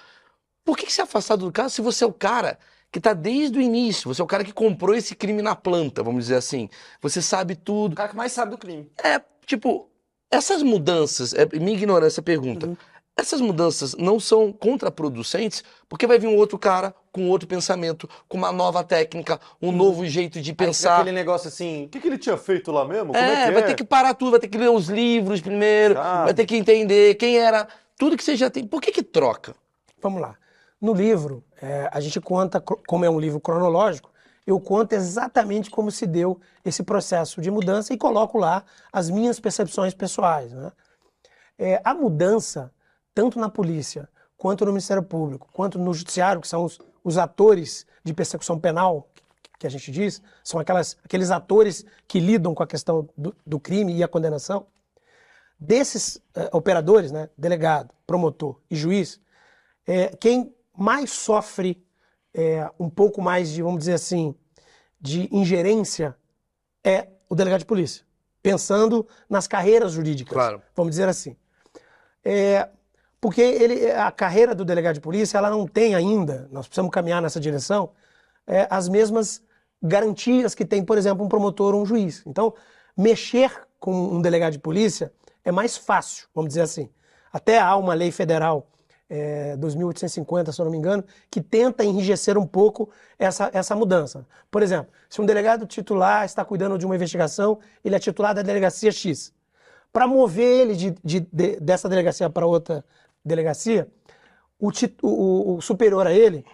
Por 0.65 0.77
que, 0.77 0.87
que 0.87 0.93
você 0.93 1.01
é 1.01 1.05
afastado 1.05 1.45
do 1.45 1.53
caso 1.53 1.75
se 1.75 1.83
você 1.83 2.05
é 2.05 2.07
o 2.07 2.13
cara 2.13 2.59
que 2.91 3.01
tá 3.01 3.13
desde 3.13 3.59
o 3.59 3.61
início? 3.61 4.13
Você 4.13 4.21
é 4.21 4.25
o 4.25 4.29
cara 4.29 4.45
que 4.45 4.53
comprou 4.53 4.95
esse 4.95 5.15
crime 5.15 5.43
na 5.43 5.57
planta, 5.57 6.03
vamos 6.03 6.25
dizer 6.25 6.37
assim. 6.37 6.69
Você 7.01 7.21
sabe 7.21 7.55
tudo. 7.57 7.93
O 7.93 7.97
cara 7.97 8.09
que 8.09 8.17
mais 8.17 8.33
sabe 8.33 8.53
do 8.53 8.59
crime. 8.59 8.91
É, 9.03 9.21
tipo, 9.45 9.91
essas 10.31 10.63
mudanças, 10.63 11.35
é, 11.35 11.47
minha 11.59 11.77
ignorância 11.77 12.23
pergunta. 12.23 12.77
Essas 13.17 13.41
mudanças 13.43 13.95
não 13.95 14.19
são 14.19 14.51
contraproducentes, 14.53 15.63
porque 15.89 16.07
vai 16.07 16.19
vir 16.19 16.29
um 16.29 16.37
outro 16.37 16.59
cara 16.59 16.95
com 17.13 17.29
outro 17.29 17.47
pensamento, 17.47 18.09
com 18.27 18.39
uma 18.39 18.51
nova 18.51 18.83
técnica, 18.83 19.39
um 19.61 19.71
novo 19.71 20.07
jeito 20.07 20.41
de 20.41 20.53
pensar. 20.55 20.97
aquele 20.97 21.13
negócio 21.13 21.49
assim, 21.49 21.85
o 21.85 21.89
que, 21.91 22.01
que 22.01 22.09
ele 22.09 22.17
tinha 22.17 22.39
feito 22.39 22.73
lá 22.73 22.87
mesmo? 22.87 23.13
Como 23.13 23.19
é, 23.19 23.43
É, 23.43 23.47
que 23.47 23.53
vai 23.53 23.63
é? 23.63 23.67
ter 23.67 23.75
que 23.75 23.85
parar 23.85 24.15
tudo, 24.15 24.31
vai 24.31 24.41
ter 24.41 24.49
que 24.49 24.57
ler 24.57 24.71
os 24.71 24.89
livros 24.89 25.41
primeiro, 25.43 25.95
Sabe? 25.95 26.25
vai 26.25 26.35
ter 26.35 26.47
que 26.47 26.57
entender 26.57 27.15
quem 27.17 27.37
era, 27.37 27.69
tudo 27.99 28.17
que 28.17 28.25
você 28.25 28.35
já 28.35 28.49
tem. 28.49 28.67
Por 28.67 28.81
que 28.81 28.91
que 28.91 29.03
troca? 29.03 29.55
Vamos 30.01 30.21
lá. 30.23 30.35
No 30.81 30.95
livro, 30.95 31.45
é, 31.61 31.91
a 31.93 32.01
gente 32.01 32.19
conta, 32.21 32.61
como 32.61 33.05
é 33.05 33.11
um 33.11 33.21
livro 33.21 33.39
cronológico, 33.39 34.11
eu 34.47 34.59
conto 34.59 34.95
exatamente 34.95 35.71
como 35.71 35.91
se 35.91 36.07
deu 36.07 36.41
esse 36.65 36.83
processo 36.83 37.41
de 37.43 37.51
mudança 37.51 37.93
e 37.93 37.99
coloco 37.99 38.39
lá 38.39 38.65
as 38.91 39.11
minhas 39.11 39.39
percepções 39.39 39.93
pessoais. 39.95 40.51
né? 40.53 40.73
É, 41.59 41.81
a 41.85 41.95
mudança, 41.95 42.73
tanto 43.15 43.39
na 43.39 43.49
polícia, 43.49 44.09
quanto 44.37 44.65
no 44.65 44.73
Ministério 44.73 45.03
Público, 45.03 45.49
quanto 45.53 45.79
no 45.79 45.93
Judiciário, 45.95 46.41
que 46.41 46.49
são 46.49 46.65
os, 46.65 46.79
os 47.05 47.19
atores 47.19 47.87
de 48.05 48.13
persecução 48.13 48.59
penal, 48.59 49.09
que 49.59 49.67
a 49.67 49.71
gente 49.71 49.93
diz, 49.93 50.21
são 50.43 50.59
aquelas, 50.59 50.97
aqueles 51.05 51.31
atores 51.31 51.85
que 52.09 52.19
lidam 52.19 52.55
com 52.55 52.63
a 52.63 52.67
questão 52.67 53.09
do, 53.17 53.35
do 53.47 53.61
crime 53.61 53.95
e 53.95 54.03
a 54.03 54.09
condenação. 54.09 54.67
Desses 55.59 56.21
eh, 56.35 56.51
operadores, 56.53 57.13
né, 57.13 57.31
delegado, 57.39 57.95
promotor 58.05 58.59
e 58.69 58.75
juiz, 58.75 59.21
é, 59.87 60.09
quem 60.17 60.53
mais 60.77 61.11
sofre 61.13 61.81
é, 62.35 62.69
um 62.81 62.91
pouco 62.91 63.23
mais 63.23 63.51
de, 63.51 63.63
vamos 63.63 63.81
dizer 63.81 63.93
assim, 63.95 64.35
de 65.01 65.29
ingerência 65.35 66.17
é 66.83 67.09
o 67.29 67.35
delegado 67.37 67.61
de 67.61 67.67
polícia, 67.67 68.05
pensando 68.43 69.07
nas 69.31 69.47
carreiras 69.47 69.93
jurídicas, 69.93 70.33
Claro. 70.33 70.63
vamos 70.75 70.91
dizer 70.91 71.09
assim. 71.09 71.37
É, 72.25 72.69
porque 73.23 73.41
ele, 73.41 73.89
a 73.93 74.11
carreira 74.11 74.53
do 74.53 74.65
delegado 74.65 74.95
de 74.97 75.01
polícia, 75.01 75.39
ela 75.39 75.49
não 75.49 75.65
tem 75.65 75.95
ainda, 75.95 76.49
nós 76.51 76.67
precisamos 76.67 76.91
caminhar 76.91 77.23
nessa 77.23 77.39
direção, 77.39 77.91
é, 78.45 78.67
as 78.69 78.89
mesmas 78.89 79.41
garantias 79.81 80.57
que 80.57 80.65
tem, 80.65 80.85
por 80.85 80.99
exemplo, 80.99 81.25
um 81.25 81.29
promotor 81.29 81.73
ou 81.73 81.83
um 81.83 81.87
juiz. 81.87 82.25
Então, 82.27 82.53
mexer 82.97 83.53
com 83.79 83.93
um 83.95 84.21
delegado 84.21 84.55
de 84.55 84.59
polícia 84.59 85.13
é 85.45 85.53
mais 85.53 85.77
fácil, 85.77 86.27
vamos 86.35 86.49
dizer 86.49 86.63
assim. 86.63 86.91
Até 87.33 87.61
há 87.61 87.77
uma 87.77 87.95
lei 87.95 88.11
federal, 88.11 88.67
é, 89.09 89.57
2850, 89.57 90.51
se 90.51 90.61
eu 90.61 90.65
não 90.65 90.73
me 90.73 90.79
engano, 90.79 91.05
que 91.31 91.41
tenta 91.41 91.85
enrijecer 91.85 92.37
um 92.37 92.47
pouco 92.47 92.91
essa, 93.17 93.51
essa 93.55 93.77
mudança. 93.77 94.27
Por 94.51 94.65
exemplo, 94.65 94.93
se 95.09 95.21
um 95.21 95.25
delegado 95.27 95.65
titular 95.65 96.25
está 96.25 96.45
cuidando 96.45 96.77
de 96.77 96.85
uma 96.85 96.97
investigação, 96.97 97.61
ele 97.85 97.95
é 97.95 98.01
titular 98.01 98.35
da 98.35 98.43
delegacia 98.43 98.91
X. 98.91 99.33
Para 99.93 100.09
mover 100.09 100.63
ele 100.63 100.75
de, 100.75 100.91
de- 101.05 101.29
de- 101.33 101.61
dessa 101.61 101.89
delegacia 101.89 102.29
para 102.29 102.47
outra 102.47 102.85
delegacia, 103.25 103.89
o, 104.59 104.71
o- 105.03 105.55
o- 105.57 105.61
superior 105.63 106.07
a 106.07 106.13
ele, 106.13 106.45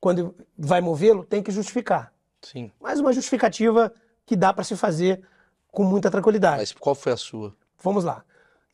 quando 0.00 0.34
vai 0.56 0.80
movê-lo, 0.80 1.24
tem 1.24 1.42
que 1.42 1.50
justificar. 1.50 2.12
Sim. 2.42 2.70
Mas 2.80 3.00
uma 3.00 3.12
justificativa 3.12 3.92
que 4.24 4.36
dá 4.36 4.52
para 4.52 4.64
se 4.64 4.76
fazer 4.76 5.22
com 5.68 5.84
muita 5.84 6.10
tranquilidade. 6.10 6.58
Mas 6.58 6.72
qual 6.72 6.94
foi 6.94 7.12
a 7.12 7.16
sua? 7.16 7.54
Vamos 7.82 8.04
lá. 8.04 8.24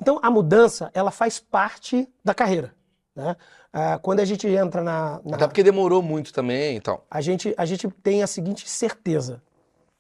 Então, 0.01 0.19
a 0.23 0.31
mudança, 0.31 0.91
ela 0.95 1.11
faz 1.11 1.39
parte 1.39 2.09
da 2.25 2.35
carreira. 2.35 2.75
Né? 3.15 3.37
Ah, 3.73 3.99
quando 3.99 4.21
a 4.21 4.25
gente 4.25 4.47
entra 4.49 4.83
na, 4.83 5.21
na- 5.25 5.37
Até 5.37 5.47
porque 5.47 5.63
demorou 5.63 6.03
muito 6.03 6.33
também 6.33 6.77
e 6.77 6.81
tal. 6.81 7.07
a, 7.11 7.21
gente, 7.21 7.55
a 7.57 7.65
gente 7.65 7.89
tem 8.03 8.23
a 8.23 8.27
seguinte 8.27 8.69
certeza: 8.69 9.43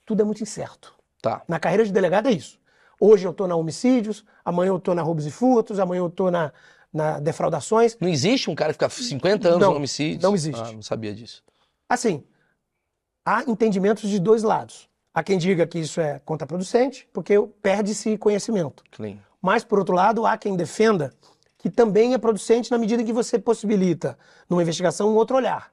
tudo 0.05 0.22
é 0.22 0.24
muito 0.24 0.43
incerto. 0.43 0.95
Tá. 1.20 1.43
Na 1.47 1.61
carreira 1.61 1.84
de 1.84 1.93
delegado 1.93 2.28
é 2.28 2.32
isso. 2.32 2.59
Hoje 2.99 3.26
eu 3.26 3.30
estou 3.32 3.47
na 3.47 3.55
homicídios, 3.55 4.24
amanhã 4.45 4.70
eu 4.70 4.76
estou 4.76 4.95
na 4.95 5.03
roubos 5.03 5.26
e 5.26 5.30
furtos, 5.30 5.78
amanhã 5.78 6.01
eu 6.01 6.07
estou 6.09 6.30
na, 6.30 6.53
na 6.93 7.18
defraudações. 7.18 7.97
Não 8.01 8.09
existe 8.09 8.51
um 8.51 8.55
cara 8.55 8.72
que 8.72 8.74
fica 8.74 8.88
50 8.90 9.49
anos 9.49 9.61
Não, 9.61 9.70
no 9.70 9.76
homicídio? 9.76 10.20
não 10.22 10.34
existe. 10.34 10.61
Ah, 10.61 10.72
não 10.72 10.82
sabia 10.82 11.14
disso. 11.14 11.43
Assim, 11.88 12.24
há 13.24 13.43
entendimentos 13.45 14.09
de 14.09 14.18
dois 14.18 14.43
lados. 14.43 14.88
Há 15.14 15.22
quem 15.22 15.36
diga 15.38 15.66
que 15.66 15.78
isso 15.78 16.01
é 16.01 16.18
contraproducente, 16.20 17.09
porque 17.12 17.34
perde-se 17.62 18.16
conhecimento. 18.18 18.82
Clean. 18.90 19.18
Mas, 19.40 19.64
por 19.64 19.78
outro 19.78 19.95
lado, 19.95 20.24
há 20.24 20.36
quem 20.38 20.57
defenda 20.57 21.12
que 21.59 21.68
também 21.70 22.12
é 22.14 22.18
producente 22.18 22.70
na 22.70 22.78
medida 22.78 23.03
em 23.03 23.07
que 23.07 23.12
você 23.12 23.38
possibilita, 23.38 24.18
numa 24.49 24.62
investigação, 24.62 25.11
um 25.11 25.14
outro 25.14 25.36
olhar. 25.36 25.72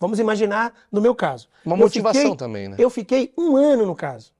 Vamos 0.00 0.18
imaginar, 0.18 0.72
no 0.90 1.00
meu 1.00 1.14
caso. 1.14 1.48
Uma 1.64 1.76
motivação 1.76 2.20
fiquei- 2.22 2.36
também, 2.36 2.68
né? 2.68 2.76
Eu 2.78 2.90
fiquei 2.90 3.32
um 3.38 3.56
ano 3.56 3.86
no 3.86 3.94
caso. 3.94 4.32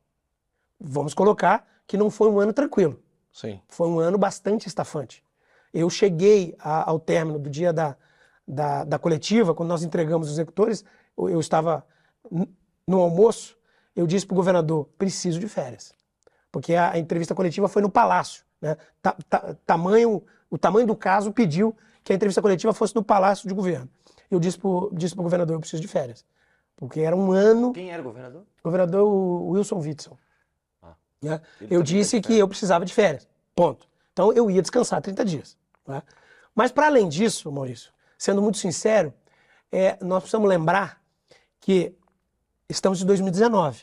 Vamos 0.80 1.14
colocar 1.14 1.66
que 1.86 1.96
não 1.96 2.11
foi 2.11 2.28
um 2.28 2.38
ano 2.40 2.52
tranquilo. 2.52 3.00
Sim. 3.32 3.61
Foi 3.68 3.88
um 3.88 3.98
ano 3.98 4.18
bastante 4.18 4.66
estafante. 4.68 5.24
Eu 5.75 5.91
cheguei 5.91 6.55
a- 6.59 6.89
ao 6.89 6.99
término 7.01 7.39
do 7.39 7.51
dia 7.51 7.72
da, 7.72 7.97
da, 8.47 8.85
da 8.85 8.99
coletiva, 8.99 9.55
quando 9.55 9.68
nós 9.68 9.83
entregamos 9.83 10.29
os 10.29 10.35
executores, 10.35 10.85
eu, 11.18 11.29
eu 11.29 11.41
estava 11.41 11.85
no 12.87 13.01
almoço, 13.01 13.57
eu 13.97 14.07
disse 14.07 14.25
para 14.27 14.35
o 14.35 14.37
governador, 14.37 14.87
preciso 14.97 15.39
de 15.41 15.49
férias. 15.49 15.93
Porque 16.53 16.75
a, 16.75 16.93
a 16.93 16.99
entrevista 16.99 17.35
coletiva 17.35 17.68
foi 17.68 17.83
no 17.83 17.91
Palácio. 17.91 18.45
Né? 18.61 18.77
Ta- 19.03 19.16
ta- 19.29 19.57
tamanho, 19.66 20.22
o 20.49 20.57
tamanho 20.57 20.87
do 20.87 20.95
caso 20.97 21.33
pediu 21.33 21.77
que 22.05 22.12
a 22.12 22.16
entrevista 22.16 22.41
coletiva 22.41 22.72
fosse 22.72 22.95
no 22.95 23.03
Palácio 23.03 23.49
de 23.49 23.55
Governo. 23.55 23.89
Eu 24.31 24.39
disse 24.41 24.59
para 24.59 24.68
o 24.68 24.91
governador, 25.22 25.55
eu 25.57 25.61
preciso 25.61 25.83
de 25.83 25.89
férias. 25.89 26.25
Porque 26.77 27.01
era 27.01 27.14
um 27.16 27.31
ano 27.33 27.72
Quem 27.72 27.91
era 27.91 28.01
o 28.01 28.05
governador? 28.05 28.45
governador 28.62 29.05
Wilson 29.51 29.79
Witzel. 29.81 30.18
Ah. 30.83 30.95
né? 31.22 31.41
Eu 31.70 31.83
disse 31.83 32.20
que 32.20 32.37
eu 32.39 32.49
precisava 32.49 32.85
de 32.85 32.93
férias. 32.93 33.29
Ponto. 33.55 33.87
Então 34.12 34.33
eu 34.33 34.51
ia 34.51 34.61
descansar 34.62 35.01
30 35.01 35.25
dias. 35.25 35.57
Né? 35.87 36.03
Mas 36.55 36.70
para 36.70 36.87
além 36.87 37.09
disso, 37.09 37.51
Maurício, 37.51 37.91
sendo 38.16 38.41
muito 38.41 38.59
sincero, 38.59 39.12
é, 39.72 39.97
nós 40.01 40.20
precisamos 40.22 40.49
lembrar 40.49 41.01
que 41.61 41.95
estamos 42.68 43.03
em 43.03 43.07
2019. 43.07 43.82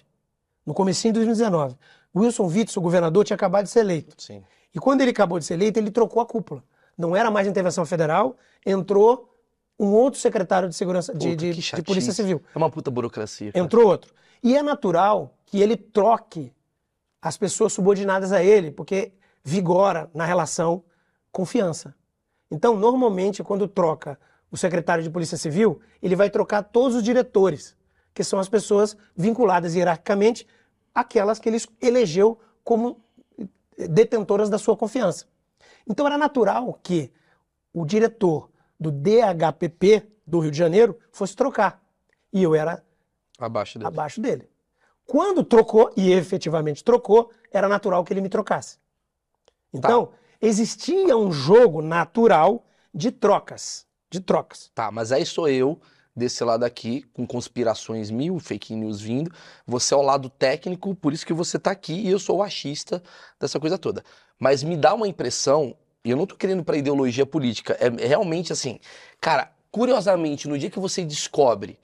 No 0.65 0.73
comecinho 0.73 1.13
de 1.13 1.19
2019. 1.19 1.75
Wilson 2.15 2.45
Witzel, 2.47 2.79
o 2.79 2.83
governador, 2.83 3.25
tinha 3.25 3.35
acabado 3.35 3.65
de 3.65 3.71
ser 3.71 3.79
eleito. 3.81 4.15
Sim. 4.21 4.43
E 4.73 4.79
quando 4.79 5.01
ele 5.01 5.11
acabou 5.11 5.39
de 5.39 5.45
ser 5.45 5.55
eleito, 5.55 5.79
ele 5.79 5.91
trocou 5.91 6.21
a 6.21 6.25
cúpula. 6.25 6.63
Não 6.97 7.15
era 7.15 7.31
mais 7.31 7.47
intervenção 7.47 7.85
federal, 7.85 8.37
entrou 8.65 9.33
um 9.79 9.87
outro 9.87 10.19
secretário 10.19 10.69
de 10.69 10.75
segurança 10.75 11.13
de, 11.13 11.29
Puta, 11.29 11.35
de- 11.37 11.53
de. 11.53 11.81
Polícia 11.83 12.13
Civil. 12.13 12.41
É 12.53 12.57
uma 12.57 12.69
puta 12.69 12.91
burocracia. 12.91 13.51
cara. 13.51 13.65
Entrou 13.65 13.87
outro. 13.87 14.13
E 14.43 14.55
é 14.55 14.61
natural 14.61 15.35
que 15.45 15.59
ele 15.59 15.75
troque 15.75 16.53
as 17.21 17.37
pessoas 17.37 17.73
subordinadas 17.73 18.31
a 18.31 18.43
ele, 18.43 18.71
porque 18.71 19.11
vigora 19.43 20.09
na 20.13 20.25
relação 20.25 20.83
confiança. 21.31 21.95
Então, 22.49 22.75
normalmente, 22.75 23.43
quando 23.43 23.67
troca 23.67 24.19
o 24.51 24.57
secretário 24.57 25.03
de 25.03 25.09
Polícia 25.09 25.37
Civil, 25.37 25.79
ele 26.01 26.15
vai 26.15 26.29
trocar 26.29 26.63
todos 26.63 26.97
os 26.97 27.03
diretores, 27.03 27.75
que 28.13 28.23
são 28.23 28.39
as 28.39 28.49
pessoas 28.49 28.97
vinculadas 29.15 29.73
hierarquicamente 29.75 30.45
àquelas 30.93 31.39
que 31.39 31.47
ele 31.47 31.57
elegeu 31.81 32.37
como 32.63 33.01
detentoras 33.77 34.49
da 34.49 34.57
sua 34.57 34.75
confiança. 34.75 35.25
Então, 35.89 36.05
era 36.05 36.17
natural 36.17 36.77
que 36.83 37.11
o 37.73 37.85
diretor 37.85 38.49
do 38.77 38.91
DHPP 38.91 40.07
do 40.27 40.39
Rio 40.39 40.51
de 40.51 40.57
Janeiro 40.57 40.97
fosse 41.11 41.35
trocar. 41.35 41.81
E 42.33 42.43
eu 42.43 42.53
era 42.53 42.83
Abaixo 43.39 43.79
dele. 43.79 43.87
abaixo 43.87 44.21
dele. 44.21 44.49
Quando 45.05 45.43
trocou, 45.43 45.91
e 45.95 46.11
efetivamente 46.11 46.83
trocou, 46.83 47.31
era 47.51 47.67
natural 47.67 48.03
que 48.03 48.13
ele 48.13 48.21
me 48.21 48.29
trocasse. 48.29 48.77
Então, 49.73 50.11
existia 50.41 51.15
um 51.15 51.31
jogo 51.31 51.81
natural 51.81 52.65
de 52.93 53.11
trocas. 53.11 53.85
De 54.09 54.19
trocas. 54.19 54.71
Tá, 54.73 54.91
mas 54.91 55.11
aí 55.11 55.25
sou 55.25 55.47
eu, 55.47 55.79
desse 56.15 56.43
lado 56.43 56.63
aqui, 56.63 57.03
com 57.13 57.25
conspirações 57.25 58.09
mil, 58.09 58.39
fake 58.39 58.75
news 58.75 58.99
vindo. 59.01 59.31
Você 59.65 59.93
é 59.93 59.97
o 59.97 60.01
lado 60.01 60.29
técnico, 60.29 60.95
por 60.95 61.13
isso 61.13 61.25
que 61.25 61.33
você 61.33 61.57
tá 61.57 61.71
aqui, 61.71 61.93
e 61.93 62.09
eu 62.09 62.19
sou 62.19 62.37
o 62.37 62.43
achista 62.43 63.01
dessa 63.39 63.59
coisa 63.59 63.77
toda. 63.77 64.03
Mas 64.39 64.63
me 64.63 64.75
dá 64.75 64.93
uma 64.93 65.07
impressão, 65.07 65.75
e 66.03 66.09
eu 66.09 66.17
não 66.17 66.25
tô 66.25 66.35
querendo 66.35 66.63
pra 66.63 66.77
ideologia 66.77 67.25
política, 67.25 67.77
é 67.79 68.03
é 68.03 68.07
realmente 68.07 68.51
assim, 68.51 68.79
cara, 69.19 69.51
curiosamente, 69.71 70.47
no 70.47 70.57
dia 70.57 70.69
que 70.69 70.79
você 70.79 71.05
descobre 71.05 71.79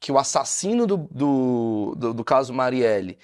que 0.00 0.12
o 0.12 0.18
assassino 0.18 0.86
do, 0.86 0.96
do, 1.10 1.94
do, 1.96 2.14
do 2.14 2.24
caso 2.24 2.52
Marielle 2.52 3.18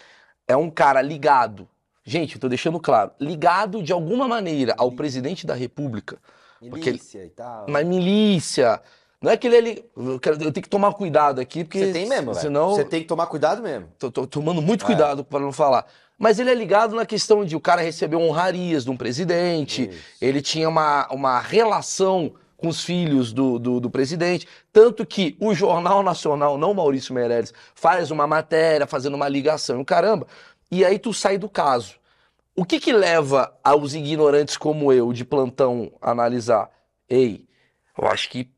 é 0.49 0.57
um 0.57 0.71
cara 0.71 1.03
ligado 1.03 1.68
gente, 2.05 2.34
eu 2.36 2.40
tô 2.40 2.48
deixando 2.48 2.78
claro, 2.80 3.11
ligado 3.20 3.82
de 3.82 3.92
alguma 3.92 4.26
maneira 4.28 4.74
ao 4.78 4.92
presidente 4.92 5.46
da 5.46 5.55
República, 5.55 6.18
Porque 6.59 6.88
ele- 6.90 6.98
Milícia 6.98 7.24
e 7.24 7.30
tal. 7.30 7.66
mas 7.68 7.86
milícia. 7.86 8.80
Não 9.22 9.30
é 9.30 9.36
que 9.36 9.46
ele 9.46 9.57
é. 9.57 9.61
li- 9.61 9.84
Eu, 9.96 10.18
quero- 10.18 10.36
eu 10.42 10.51
tenho 10.53 10.62
que 10.64 10.68
tomar 10.68 10.94
cuidado 10.94 11.40
aqui, 11.42 11.62
porque. 11.62 11.84
Você 11.86 11.92
tem 11.92 12.09
mesmo, 12.09 12.32
velho. 12.32 12.40
Senão. 12.40 12.70
Você 12.70 12.84
tem 12.84 13.03
que 13.03 13.07
tomar 13.07 13.26
cuidado 13.26 13.62
mesmo. 13.62 13.86
Tô, 13.98 14.11
tô 14.11 14.26
tomando 14.26 14.62
muito 14.62 14.82
É. 14.84 14.86
cuidado 14.86 15.22
para 15.22 15.40
não 15.40 15.53
falar. 15.53 15.84
Mas 16.18 16.38
ele 16.38 16.51
é 16.51 16.55
ligado 16.55 16.94
na 16.94 17.05
questão 17.05 17.44
de 17.44 17.55
o 17.57 17.61
cara 17.61 17.80
recebeu 17.82 18.18
honrarias 18.20 18.84
de 18.84 18.90
um 18.90 18.96
presidente, 18.96 19.88
Isso. 19.90 19.98
ele 20.22 20.40
tinha 20.42 20.68
uma, 20.68 21.07
uma 21.11 21.38
relação 21.38 22.32
com 22.57 22.68
os 22.68 22.82
filhos 22.84 23.32
do, 23.32 23.59
do, 23.59 23.80
do 23.80 23.90
presidente. 23.90 24.46
Tanto 24.72 25.05
que 25.07 25.36
o 25.40 25.55
Jornal 25.55 26.03
Nacional, 26.03 26.59
não 26.59 26.72
Maurício 26.74 27.14
Meirelles, 27.14 27.53
faz 27.74 28.11
uma 28.11 28.26
matéria 28.26 28.86
fazendo 28.86 29.14
uma 29.14 29.28
ligação 29.28 29.78
e 29.78 29.82
o 29.82 29.84
caramba. 29.84 30.26
E 30.71 30.85
aí 30.85 30.99
tu 30.99 31.12
sai 31.12 31.37
do 31.37 31.49
caso. 31.49 31.95
O 32.55 32.64
que 32.64 32.79
que 32.79 32.93
leva 32.93 33.57
aos 33.64 33.95
ignorantes 33.95 34.57
como 34.57 34.93
eu, 34.93 35.12
de 35.12 35.25
plantão, 35.25 35.93
a 36.01 36.11
analisar? 36.11 36.71
Ei, 37.09 37.47
eu 37.97 38.07
acho 38.09 38.29
que 38.29 38.51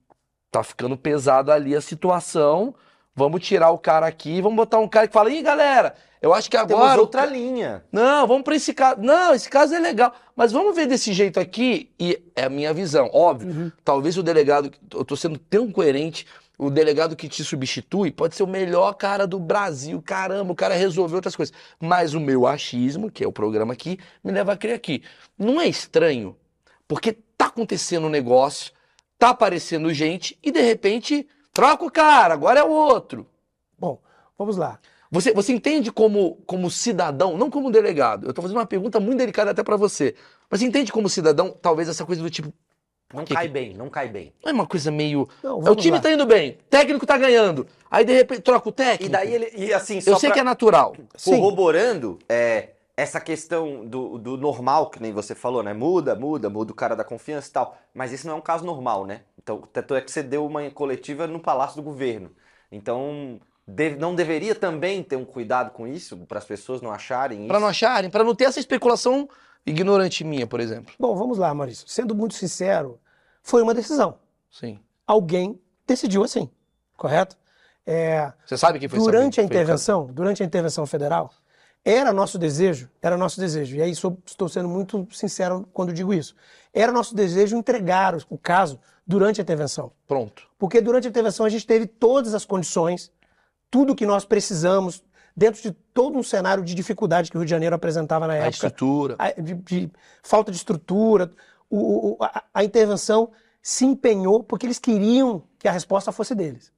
tá 0.51 0.63
ficando 0.63 0.97
pesado 0.97 1.53
ali 1.53 1.75
a 1.75 1.81
situação. 1.81 2.75
Vamos 3.15 3.47
tirar 3.47 3.71
o 3.71 3.79
cara 3.79 4.07
aqui, 4.07 4.41
vamos 4.41 4.57
botar 4.57 4.79
um 4.79 4.89
cara 4.89 5.07
que 5.07 5.13
fala, 5.13 5.31
ih, 5.31 5.43
galera, 5.43 5.95
eu 6.21 6.33
acho 6.33 6.51
que 6.51 6.57
Temos 6.57 6.73
agora. 6.73 6.99
o 6.99 7.03
outra 7.03 7.27
linha. 7.27 7.85
Não, 7.93 8.27
vamos 8.27 8.43
pra 8.43 8.55
esse 8.57 8.73
caso. 8.73 9.01
Não, 9.01 9.35
esse 9.35 9.51
caso 9.51 9.75
é 9.75 9.79
legal. 9.79 10.15
Mas 10.35 10.53
vamos 10.53 10.75
ver 10.75 10.87
desse 10.87 11.13
jeito 11.13 11.39
aqui, 11.39 11.91
e 11.99 12.23
é 12.35 12.45
a 12.45 12.49
minha 12.49 12.73
visão. 12.73 13.11
Óbvio, 13.13 13.73
talvez 13.85 14.17
o 14.17 14.23
delegado. 14.23 14.71
Eu 14.95 15.05
tô 15.05 15.17
sendo 15.17 15.39
tão 15.39 15.71
coerente. 15.71 16.27
O 16.63 16.71
delegado 16.71 17.17
que 17.17 17.29
te 17.29 17.43
substitui 17.43 18.13
pode 18.13 18.37
ser 18.37 18.45
o 18.45 18.47
melhor 18.47 18.93
cara 18.93 19.27
do 19.27 19.41
Brasil. 19.41 20.01
Caramba, 20.01 20.53
o 20.53 20.55
cara 20.55 20.77
resolveu 20.77 21.17
outras 21.17 21.35
coisas. 21.35 21.53
Mas 21.81 22.15
o 22.15 22.21
meu 22.21 22.47
achismo, 22.47 23.11
que 23.11 23.25
é 23.25 23.27
o 23.27 23.33
programa 23.33 23.73
aqui, 23.73 23.99
me 24.23 24.31
leva 24.31 24.53
a 24.53 24.57
crer 24.57 24.77
aqui. 24.77 25.03
Não 25.37 25.61
é 25.61 25.67
estranho, 25.67 26.37
porque 26.87 27.15
tá 27.37 27.47
acontecendo 27.47 28.07
um 28.07 28.09
negócio, 28.09 28.71
tá 29.19 29.31
aparecendo 29.31 29.93
gente, 29.93 30.39
e 30.41 30.53
de 30.53 30.61
repente, 30.61 31.27
troca 31.53 31.85
o 31.85 31.91
cara, 31.91 32.35
agora 32.35 32.61
é 32.61 32.65
o 32.65 32.71
outro. 32.71 33.27
Bom, 33.77 34.01
vamos 34.39 34.57
lá. 34.57 34.79
Você, 35.11 35.33
você 35.33 35.53
entende 35.53 35.91
como, 35.91 36.37
como 36.47 36.71
cidadão, 36.71 37.37
não 37.37 37.51
como 37.51 37.73
delegado. 37.73 38.29
Eu 38.29 38.33
tô 38.33 38.41
fazendo 38.41 38.59
uma 38.59 38.67
pergunta 38.67 39.01
muito 39.01 39.19
delicada 39.19 39.51
até 39.51 39.65
pra 39.65 39.77
você. 39.77 40.15
Mas 40.49 40.61
você 40.61 40.67
entende 40.67 40.93
como 40.93 41.09
cidadão, 41.09 41.51
talvez 41.51 41.89
essa 41.89 42.07
coisa 42.07 42.23
do 42.23 42.31
tipo, 42.31 42.53
Não 43.13 43.25
Que- 43.25 43.35
cai 43.35 43.47
que- 43.47 43.53
bem, 43.53 43.75
não 43.75 43.91
cai 43.91 44.09
bem. 44.09 44.33
não 44.43 44.51
é 44.51 44.55
uma 44.55 44.67
coisa 44.67 44.91
meio. 44.91 45.29
Não, 45.43 45.59
o 45.59 45.77
time 45.77 45.97
lá. 45.97 46.03
tá 46.03 46.13
indo 46.13 46.25
bem, 46.27 46.59
técnico 46.71 47.05
tá 47.07 47.19
ganhando. 47.19 47.67
Aí 47.91 48.05
de 48.05 48.13
repente 48.13 48.41
troca 48.41 48.69
o 48.69 48.73
técnico. 48.73 49.05
E 49.05 49.09
daí 49.09 49.35
ele. 49.35 49.51
E 49.55 49.73
assim, 49.75 49.97
Eu 50.07 50.17
sei 50.19 50.29
pra- 50.31 50.35
que 50.35 50.41
é 50.41 50.43
natural. 50.45 50.95
Corroborando 51.25 52.19
é, 52.29 52.71
essa 52.97 53.21
questão 53.21 53.85
do, 53.85 54.19
do 54.19 54.37
normal, 54.37 54.89
que 54.91 55.01
nem 55.03 55.13
você 55.13 55.35
falou, 55.35 55.63
né? 55.63 55.73
Muda, 55.73 56.15
muda, 56.15 56.49
muda 56.49 56.73
o 56.73 56.75
cara 56.75 56.95
da 56.95 57.05
confiança 57.05 57.49
e 57.49 57.53
tal. 57.53 57.77
Mas 57.95 58.13
esse 58.13 58.27
não 58.27 58.35
é 58.35 58.37
um 58.37 58.41
caso 58.43 58.65
normal, 58.65 59.07
né? 59.07 59.23
Então, 59.43 59.63
tanto 59.73 59.95
é 59.95 60.01
que 60.01 60.11
você 60.11 60.23
deu 60.23 60.47
uma 60.47 60.71
coletiva 60.71 61.27
no 61.27 61.41
Palácio 61.41 61.77
do 61.77 61.83
Governo. 61.83 62.31
Então, 62.71 63.41
de- 63.67 63.97
não 63.97 64.15
deveria 64.15 64.55
também 64.55 65.03
ter 65.03 65.17
um 65.17 65.25
cuidado 65.25 65.71
com 65.73 65.87
isso, 65.87 66.17
para 66.29 66.39
as 66.39 66.45
pessoas 66.45 66.81
não 66.81 66.91
acharem 66.93 67.41
isso? 67.41 67.49
Pra 67.49 67.61
não 67.61 67.67
acharem, 67.69 68.09
pra 68.11 68.25
não 68.25 68.35
ter 68.35 68.45
essa 68.45 68.61
especulação 68.61 69.29
ignorante 69.67 70.25
minha, 70.25 70.47
por 70.47 70.61
exemplo. 70.61 70.93
Bom, 70.99 71.15
vamos 71.17 71.39
lá, 71.39 71.53
Maurício. 71.55 71.87
Sendo 71.89 72.15
muito 72.15 72.35
sincero, 72.35 72.99
foi 73.43 73.63
uma 73.63 73.75
decisão. 73.75 74.19
Sim. 74.51 74.79
Alguém 75.07 75.61
decidiu 75.87 76.23
assim, 76.25 76.49
correto? 76.97 77.37
É, 77.85 78.33
Você 78.47 78.57
sabe 78.57 78.79
quem 78.79 78.89
foi 78.89 78.99
durante 79.01 79.41
a 79.41 79.45
intervenção, 79.45 80.07
durante 80.07 80.43
a 80.43 80.47
intervenção 80.47 80.87
federal, 80.87 81.31
era 81.85 82.13
nosso 82.13 82.39
desejo, 82.39 82.89
era 83.03 83.17
nosso 83.17 83.41
desejo, 83.41 83.75
e 83.77 83.83
aí 83.83 83.95
sou- 83.95 84.17
estou 84.25 84.49
sendo 84.49 84.69
muito 84.69 85.09
sincero 85.11 85.69
quando 85.73 85.93
digo 85.93 86.15
isso, 86.15 86.37
era 86.73 86.93
nosso 86.93 87.15
desejo 87.15 87.57
entregar 87.57 88.15
o- 88.15 88.21
o 88.31 88.39
caso 88.39 88.79
durante 89.05 89.41
a 89.41 89.43
intervenção. 89.43 89.91
Pronto. 90.07 90.45
Porque 90.57 90.81
durante 90.81 91.09
a 91.09 91.11
intervenção 91.11 91.45
a 91.45 91.49
gente 91.49 91.67
teve 91.67 91.87
todas 91.87 92.35
as 92.35 92.45
condições, 92.45 93.11
tudo 93.69 93.97
que 93.97 94.07
nós 94.07 94.25
precisamos, 94.25 95.03
dentro 95.37 95.61
de 95.61 95.73
todo 95.93 96.17
um 96.17 96.23
cenário 96.23 96.63
de 96.63 96.75
dificuldade 96.75 97.31
que 97.33 97.37
o 97.37 97.41
Rio 97.41 97.47
de 97.47 97.51
Janeiro 97.51 97.75
apresentava 97.75 98.29
na 98.29 98.35
A 98.35 98.37
época 98.37 98.51
estrutura. 98.51 99.17
a- 99.19 99.33
de, 99.33 99.55
de 99.55 99.91
falta 100.23 100.53
de 100.53 100.57
estrutura. 100.59 101.33
O- 101.81 102.17
a, 102.23 102.45
a 102.55 102.65
intervenção 102.65 103.31
se 103.63 103.85
empenhou 103.85 104.43
porque 104.43 104.67
eles 104.67 104.79
queriam 104.79 105.43
que 105.59 105.69
a 105.69 105.73
resposta 105.73 106.13
fosse 106.13 106.35
deles. 106.35 106.73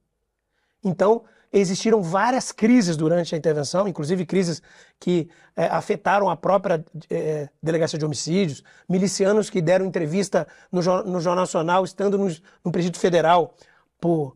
Então, 0.83 1.23
existiram 1.51 2.01
várias 2.01 2.51
crises 2.51 2.95
durante 2.95 3.33
a 3.33 3.37
intervenção, 3.37 3.87
inclusive 3.87 4.25
crises 4.25 4.61
que 4.99 5.29
eh, 5.55 5.65
afetaram 5.65 6.29
a 6.29 6.35
própria 6.37 6.83
eh, 7.09 7.49
delegacia 7.63 7.97
de 7.97 8.05
homicídios, 8.05 8.63
milicianos 8.87 9.49
que 9.49 9.61
deram 9.61 9.85
entrevista 9.85 10.47
no, 10.71 10.81
no 11.03 11.19
Jornal 11.19 11.43
Nacional, 11.43 11.83
estando 11.83 12.17
no, 12.17 12.27
no 12.63 12.71
presídio 12.71 12.99
federal 12.99 13.55
por, 13.99 14.35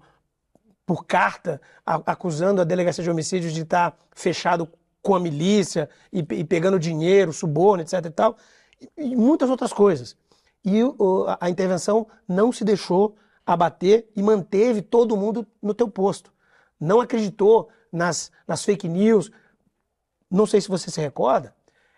por 0.85 1.05
carta, 1.05 1.61
a- 1.85 2.01
acusando 2.05 2.61
a 2.61 2.63
delegacia 2.63 3.03
de 3.03 3.09
homicídios 3.11 3.53
de 3.53 3.61
estar 3.61 3.95
fechado 4.13 4.67
com 5.01 5.13
a 5.15 5.19
milícia 5.19 5.89
e, 6.11 6.19
e 6.19 6.43
pegando 6.43 6.79
dinheiro, 6.79 7.31
suborno, 7.31 7.83
etc 7.83 8.05
e 8.05 8.09
tal, 8.09 8.37
e, 8.97 9.11
e 9.11 9.15
muitas 9.15 9.49
outras 9.49 9.71
coisas. 9.71 10.15
E 10.63 10.83
o- 10.83 11.25
a, 11.39 11.49
intervenção 11.49 12.07
não 12.27 12.51
se 12.51 12.63
deixou 12.63 13.15
abater 13.45 14.09
e 14.15 14.21
manteve 14.21 14.81
todo 14.81 15.17
mundo 15.17 15.47
no 15.61 15.73
teu 15.73 15.87
posto. 15.89 16.31
Não 16.79 16.99
acreditou 17.01 17.69
nas, 17.91 18.31
nas 18.47 18.63
fake 18.63 18.87
news. 18.87 19.31
Não 20.29 20.45
sei 20.45 20.61
se 20.61 20.67
você 20.67 20.91
se 20.91 20.99
recorda, 21.01 21.55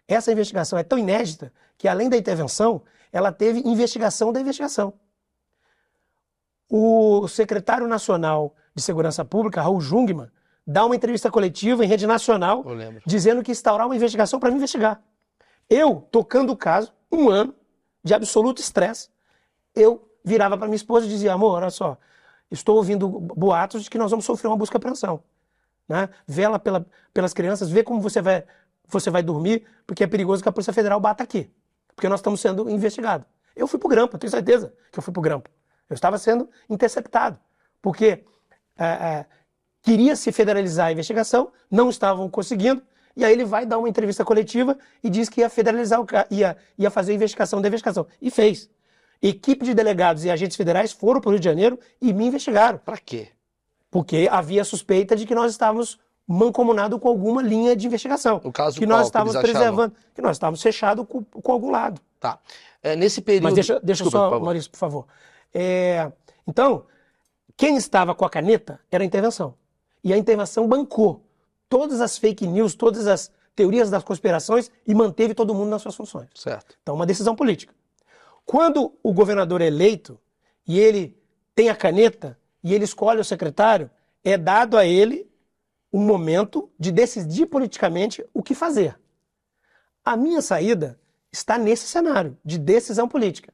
essa 0.08 0.32
investigação 0.32 0.78
é 0.80 0.84
tão 0.84 0.98
inédita 0.98 1.52
que, 1.78 1.88
além 1.88 2.10
da 2.10 2.18
intervenção, 2.18 2.82
ela 3.12 3.32
teve 3.32 3.60
investigação 3.66 4.32
da 4.32 4.40
investigação. 4.40 4.94
O 6.70 7.28
secretário 7.28 7.88
nacional 7.88 8.56
de 8.74 8.82
Segurança 8.82 9.26
Pública, 9.26 9.62
Raul 9.62 9.82
Jungmann, 9.82 10.30
dá 10.66 10.86
uma 10.86 10.96
entrevista 10.96 11.30
coletiva 11.30 11.84
em 11.84 11.88
rede 11.88 12.08
nacional 12.08 12.64
dizendo 13.06 13.44
que 13.44 13.52
instaurar 13.52 13.86
uma 13.88 13.96
investigação 13.96 14.40
para 14.40 14.50
me 14.52 14.56
investigar. 14.58 15.02
Eu, 15.70 16.08
tocando 16.12 16.52
o 16.54 16.58
caso, 16.58 16.94
um 17.12 17.30
ano 17.30 17.54
de 18.04 18.14
absoluto 18.14 18.62
estresse, 18.62 19.10
eu 19.76 20.08
virava 20.24 20.58
para 20.58 20.68
minha 20.68 20.76
esposa 20.76 21.06
e 21.06 21.10
dizia: 21.10 21.34
amor, 21.34 21.62
olha 21.62 21.70
só, 21.70 21.98
estou 22.50 22.78
ouvindo 22.78 23.08
boatos 23.10 23.84
de 23.84 23.90
que 23.90 23.98
nós 23.98 24.12
vamos 24.12 24.26
sofrer 24.26 24.48
uma 24.48 24.58
busca 24.58 24.78
apreensão. 24.78 25.24
Né? 25.88 26.10
Vela 26.26 26.60
pela, 26.60 26.86
pelas 27.14 27.34
crianças, 27.34 27.70
vê 27.70 27.84
como 27.84 28.00
você 28.00 28.22
vai, 28.22 28.44
você 28.88 29.10
vai 29.10 29.24
dormir, 29.24 29.66
porque 29.86 30.04
é 30.04 30.08
perigoso 30.08 30.42
que 30.42 30.50
a 30.50 30.52
Polícia 30.52 30.74
Federal 30.74 31.00
bata 31.00 31.24
aqui, 31.24 31.52
porque 31.96 32.08
nós 32.08 32.20
estamos 32.20 32.40
sendo 32.40 32.70
investigados. 32.70 33.28
Eu 33.56 33.68
fui 33.68 33.78
para 33.78 33.88
o 33.88 33.90
grampo, 33.90 34.18
tenho 34.18 34.32
certeza 34.32 34.74
que 34.92 35.00
eu 35.00 35.04
fui 35.04 35.14
para 35.14 35.20
o 35.20 35.24
grampo. 35.24 35.50
Eu 35.90 35.94
estava 35.94 36.18
sendo 36.18 36.50
interceptado, 36.70 37.38
porque 37.82 38.24
é, 38.78 38.86
é, 38.86 39.26
queria 39.82 40.16
se 40.16 40.32
federalizar 40.32 40.88
a 40.88 40.92
investigação, 40.92 41.52
não 41.70 41.90
estavam 41.90 42.30
conseguindo, 42.30 42.82
e 43.16 43.26
aí 43.26 43.34
ele 43.34 43.46
vai 43.46 43.66
dar 43.66 43.78
uma 43.78 43.90
entrevista 43.90 44.24
coletiva 44.24 44.78
e 45.04 45.10
diz 45.10 45.30
que 45.30 45.42
ia 45.42 45.50
federalizar, 45.50 46.02
o, 46.02 46.06
ia, 46.30 46.56
ia 46.78 46.90
fazer 46.90 47.12
a 47.12 47.16
investigação 47.16 47.62
da 47.62 47.68
investigação. 47.68 48.06
E 48.22 48.30
fez. 48.32 48.70
Equipe 49.22 49.64
de 49.66 49.74
delegados 49.74 50.26
e 50.26 50.32
agentes 50.32 50.58
federais 50.58 50.92
foram 50.92 51.22
para 51.22 51.30
o 51.30 51.32
Rio 51.32 51.40
de 51.40 51.46
Janeiro 51.46 51.80
e 52.02 52.12
me 52.14 52.26
investigaram, 52.26 52.80
Pra 52.80 52.98
quê? 52.98 53.30
porque 53.92 54.28
havia 54.32 54.64
suspeita 54.64 55.16
de 55.16 55.26
que 55.26 55.36
nós 55.36 55.52
estávamos 55.52 56.00
mancomunados 56.26 56.98
com 57.00 57.10
alguma 57.10 57.42
linha 57.42 57.76
de 57.76 57.86
investigação. 57.86 58.40
No 58.44 58.52
caso, 58.52 58.80
que 58.80 58.86
qual 58.86 58.98
nós 58.98 59.02
que 59.02 59.08
estávamos 59.08 59.36
achavam? 59.36 59.52
preservando, 59.52 59.96
que 60.16 60.22
nós 60.22 60.38
estávamos 60.38 60.62
fechados 60.62 61.06
com, 61.08 61.24
com 61.24 61.52
algum 61.52 61.70
lado. 61.70 62.00
Tá. 62.20 62.40
É, 62.82 62.96
nesse 62.96 63.22
período. 63.22 63.44
Mas 63.44 63.54
deixa, 63.56 63.80
deixa 63.82 64.04
Desculpa, 64.04 64.18
por 64.18 64.24
só, 64.24 64.30
favor. 64.32 64.46
Maurício, 64.46 64.72
por 64.72 64.78
favor. 64.78 65.06
É, 65.54 66.10
então, 66.48 66.86
quem 67.58 67.76
estava 67.76 68.16
com 68.16 68.24
a 68.24 68.30
caneta 68.30 68.80
era 68.90 69.04
a 69.04 69.06
intervenção. 69.06 69.54
E 70.04 70.14
a 70.14 70.18
intervenção 70.18 70.68
bancou 70.68 71.22
todas 71.72 72.02
as 72.02 72.18
fake 72.18 72.46
news, 72.46 72.76
todas 72.76 73.08
as 73.08 73.32
teorias 73.56 73.90
das 73.90 74.04
conspirações 74.04 74.70
e 74.86 74.94
manteve 74.94 75.34
todo 75.34 75.56
mundo 75.56 75.70
nas 75.70 75.82
suas 75.82 75.96
funções. 75.96 76.28
Certo. 76.36 76.78
Então, 76.84 76.94
uma 76.94 77.06
decisão 77.06 77.34
política. 77.34 77.74
Quando 78.46 78.94
o 79.02 79.14
governador 79.14 79.62
é 79.62 79.68
eleito 79.68 80.20
e 80.68 80.78
ele 80.78 81.18
tem 81.56 81.70
a 81.70 81.76
caneta 81.76 82.38
e 82.62 82.74
ele 82.74 82.84
escolhe 82.84 83.22
o 83.22 83.24
secretário, 83.24 83.90
é 84.22 84.38
dado 84.38 84.78
a 84.78 84.86
ele 84.86 85.32
um 85.94 86.02
momento 86.02 86.70
de 86.78 86.92
decidir 86.92 87.46
politicamente 87.46 88.26
o 88.34 88.44
que 88.44 88.54
fazer. 88.54 89.00
A 90.04 90.18
minha 90.18 90.42
saída 90.42 91.00
está 91.32 91.58
nesse 91.58 91.88
cenário 91.88 92.38
de 92.44 92.58
decisão 92.58 93.08
política. 93.08 93.54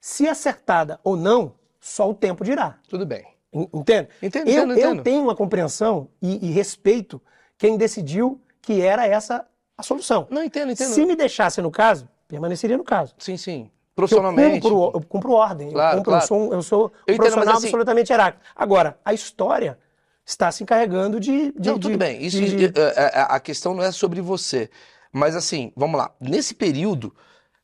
Se 0.00 0.26
acertada 0.26 0.98
ou 1.04 1.16
não, 1.16 1.54
só 1.78 2.10
o 2.10 2.14
tempo 2.14 2.42
dirá. 2.42 2.80
Tudo 2.88 3.06
bem. 3.06 3.24
Entende? 3.52 4.08
Entendo, 4.20 4.48
eu, 4.48 4.52
entendo, 4.54 4.72
eu 4.72 4.78
entendo. 4.78 5.02
tenho 5.04 5.22
uma 5.22 5.36
compreensão 5.36 6.08
e, 6.20 6.48
e 6.48 6.50
respeito 6.50 7.22
quem 7.62 7.76
decidiu 7.76 8.40
que 8.60 8.80
era 8.82 9.06
essa 9.06 9.46
a 9.78 9.84
solução. 9.84 10.26
Não, 10.28 10.42
entendo, 10.42 10.72
entendo. 10.72 10.92
Se 10.92 11.06
me 11.06 11.14
deixasse 11.14 11.62
no 11.62 11.70
caso, 11.70 12.08
permaneceria 12.26 12.76
no 12.76 12.82
caso. 12.82 13.14
Sim, 13.18 13.36
sim. 13.36 13.70
Porque 13.94 14.14
Eu 14.14 14.18
Profissionalmente. 14.20 14.60
cumpro, 14.60 14.90
eu 14.94 15.00
cumpro 15.06 15.32
ordem. 15.32 15.70
Claro, 15.70 15.92
eu, 15.92 15.98
cumpro, 15.98 16.10
claro. 16.10 16.24
eu 16.24 16.26
sou, 16.26 16.52
eu 16.54 16.62
sou 16.62 16.92
Eu 17.06 17.16
profissional 17.16 17.54
assim- 17.54 17.66
absolutamente 17.68 18.10
hierárquico. 18.12 18.44
Agora, 18.56 18.98
a 19.04 19.14
história 19.14 19.78
está 20.26 20.50
se 20.50 20.64
encarregando 20.64 21.20
de. 21.20 21.52
de 21.52 21.68
Não, 21.70 21.78
de- 21.78 21.82
tudo 21.88 21.98
bem. 21.98 22.20
Isso, 22.20 22.36
de- 22.40 22.68
de- 22.68 22.80
é, 22.80 22.92
é, 22.96 23.26
a 23.28 23.38
questão 23.38 23.74
não 23.74 23.82
é 23.84 23.92
sobre 23.92 24.20
você. 24.20 24.68
Mas 25.12 25.36
assim, 25.36 25.72
vamos 25.76 25.96
lá. 25.98 26.10
Nesse 26.20 26.54
período, 26.54 27.14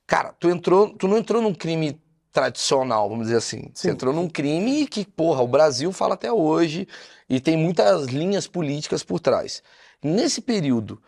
cara, 0.07 0.32
tu 0.38 0.49
entrou, 0.49 0.90
tu 0.90 1.09
não 1.09 1.18
entrou 1.18 1.42
num 1.42 1.55
crime 1.55 2.01
tradicional, 2.30 3.09
vamos 3.09 3.24
dizer 3.26 3.38
assim. 3.38 3.70
Você 3.74 3.88
Sim. 3.88 3.94
entrou 3.94 4.12
num 4.14 4.28
crime 4.28 4.86
que, 4.86 5.05
porra, 5.05 5.42
o 5.42 5.49
Brasil 5.49 5.90
fala 5.92 6.14
até 6.14 6.30
hoje 6.30 6.86
e 7.28 7.40
tem 7.40 7.57
muitas 7.57 8.07
linhas 8.07 8.46
políticas 8.46 9.03
por 9.03 9.18
trás. 9.18 9.62
Nesse 10.03 10.40
período, 10.40 11.01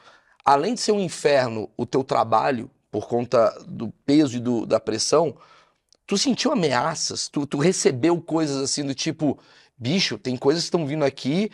além 0.45 0.75
de 0.75 0.81
ser 0.81 0.93
um 0.93 1.01
inferno 1.01 1.71
o 1.77 1.87
teu 1.87 2.03
trabalho, 2.03 2.71
por 2.91 3.07
conta 3.09 3.51
do 3.69 3.89
peso 4.05 4.37
e 4.37 4.41
do- 4.41 4.67
da 4.67 4.81
pressão, 4.81 5.37
tu 6.07 6.19
sentiu 6.19 6.51
ameaças? 6.53 7.29
Tu, 7.29 7.47
tu 7.47 7.59
recebeu 7.59 8.21
coisas 8.21 8.57
assim 8.57 8.85
do 8.85 8.95
tipo, 8.95 9.39
bicho, 9.79 10.19
tem 10.19 10.37
coisas 10.37 10.65
que 10.65 10.67
estão 10.67 10.87
vindo 10.87 11.05
aqui 11.05 11.51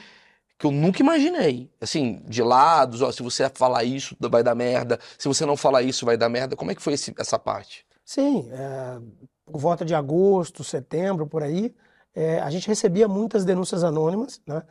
que 0.59 0.67
eu 0.67 0.71
nunca 0.71 1.03
imaginei. 1.03 1.71
Assim, 1.79 2.23
de 2.27 2.43
lados, 2.43 3.03
ó, 3.03 3.13
se 3.13 3.23
você 3.23 3.49
falar 3.51 3.85
isso, 3.85 4.17
vai 4.19 4.43
dar 4.43 4.55
merda. 4.55 4.99
Se 5.19 5.29
você 5.29 5.45
não 5.45 5.57
falar 5.57 5.83
isso, 5.83 6.07
vai 6.07 6.17
dar 6.17 6.31
merda. 6.31 6.57
Como 6.57 6.71
é 6.71 6.75
que 6.75 6.81
foi 6.83 6.95
esse- 6.95 7.15
essa 7.19 7.39
parte? 7.39 7.85
Sim, 8.03 8.49
é, 8.51 8.99
por 9.45 9.61
volta 9.61 9.85
de 9.85 9.95
agosto, 9.95 10.65
setembro, 10.65 11.27
por 11.27 11.43
aí, 11.43 11.75
é, 12.15 12.41
a 12.41 12.49
gente 12.49 12.67
recebia 12.67 13.07
muitas 13.07 13.45
denúncias 13.45 13.85
anônimas, 13.85 14.41
né? 14.47 14.63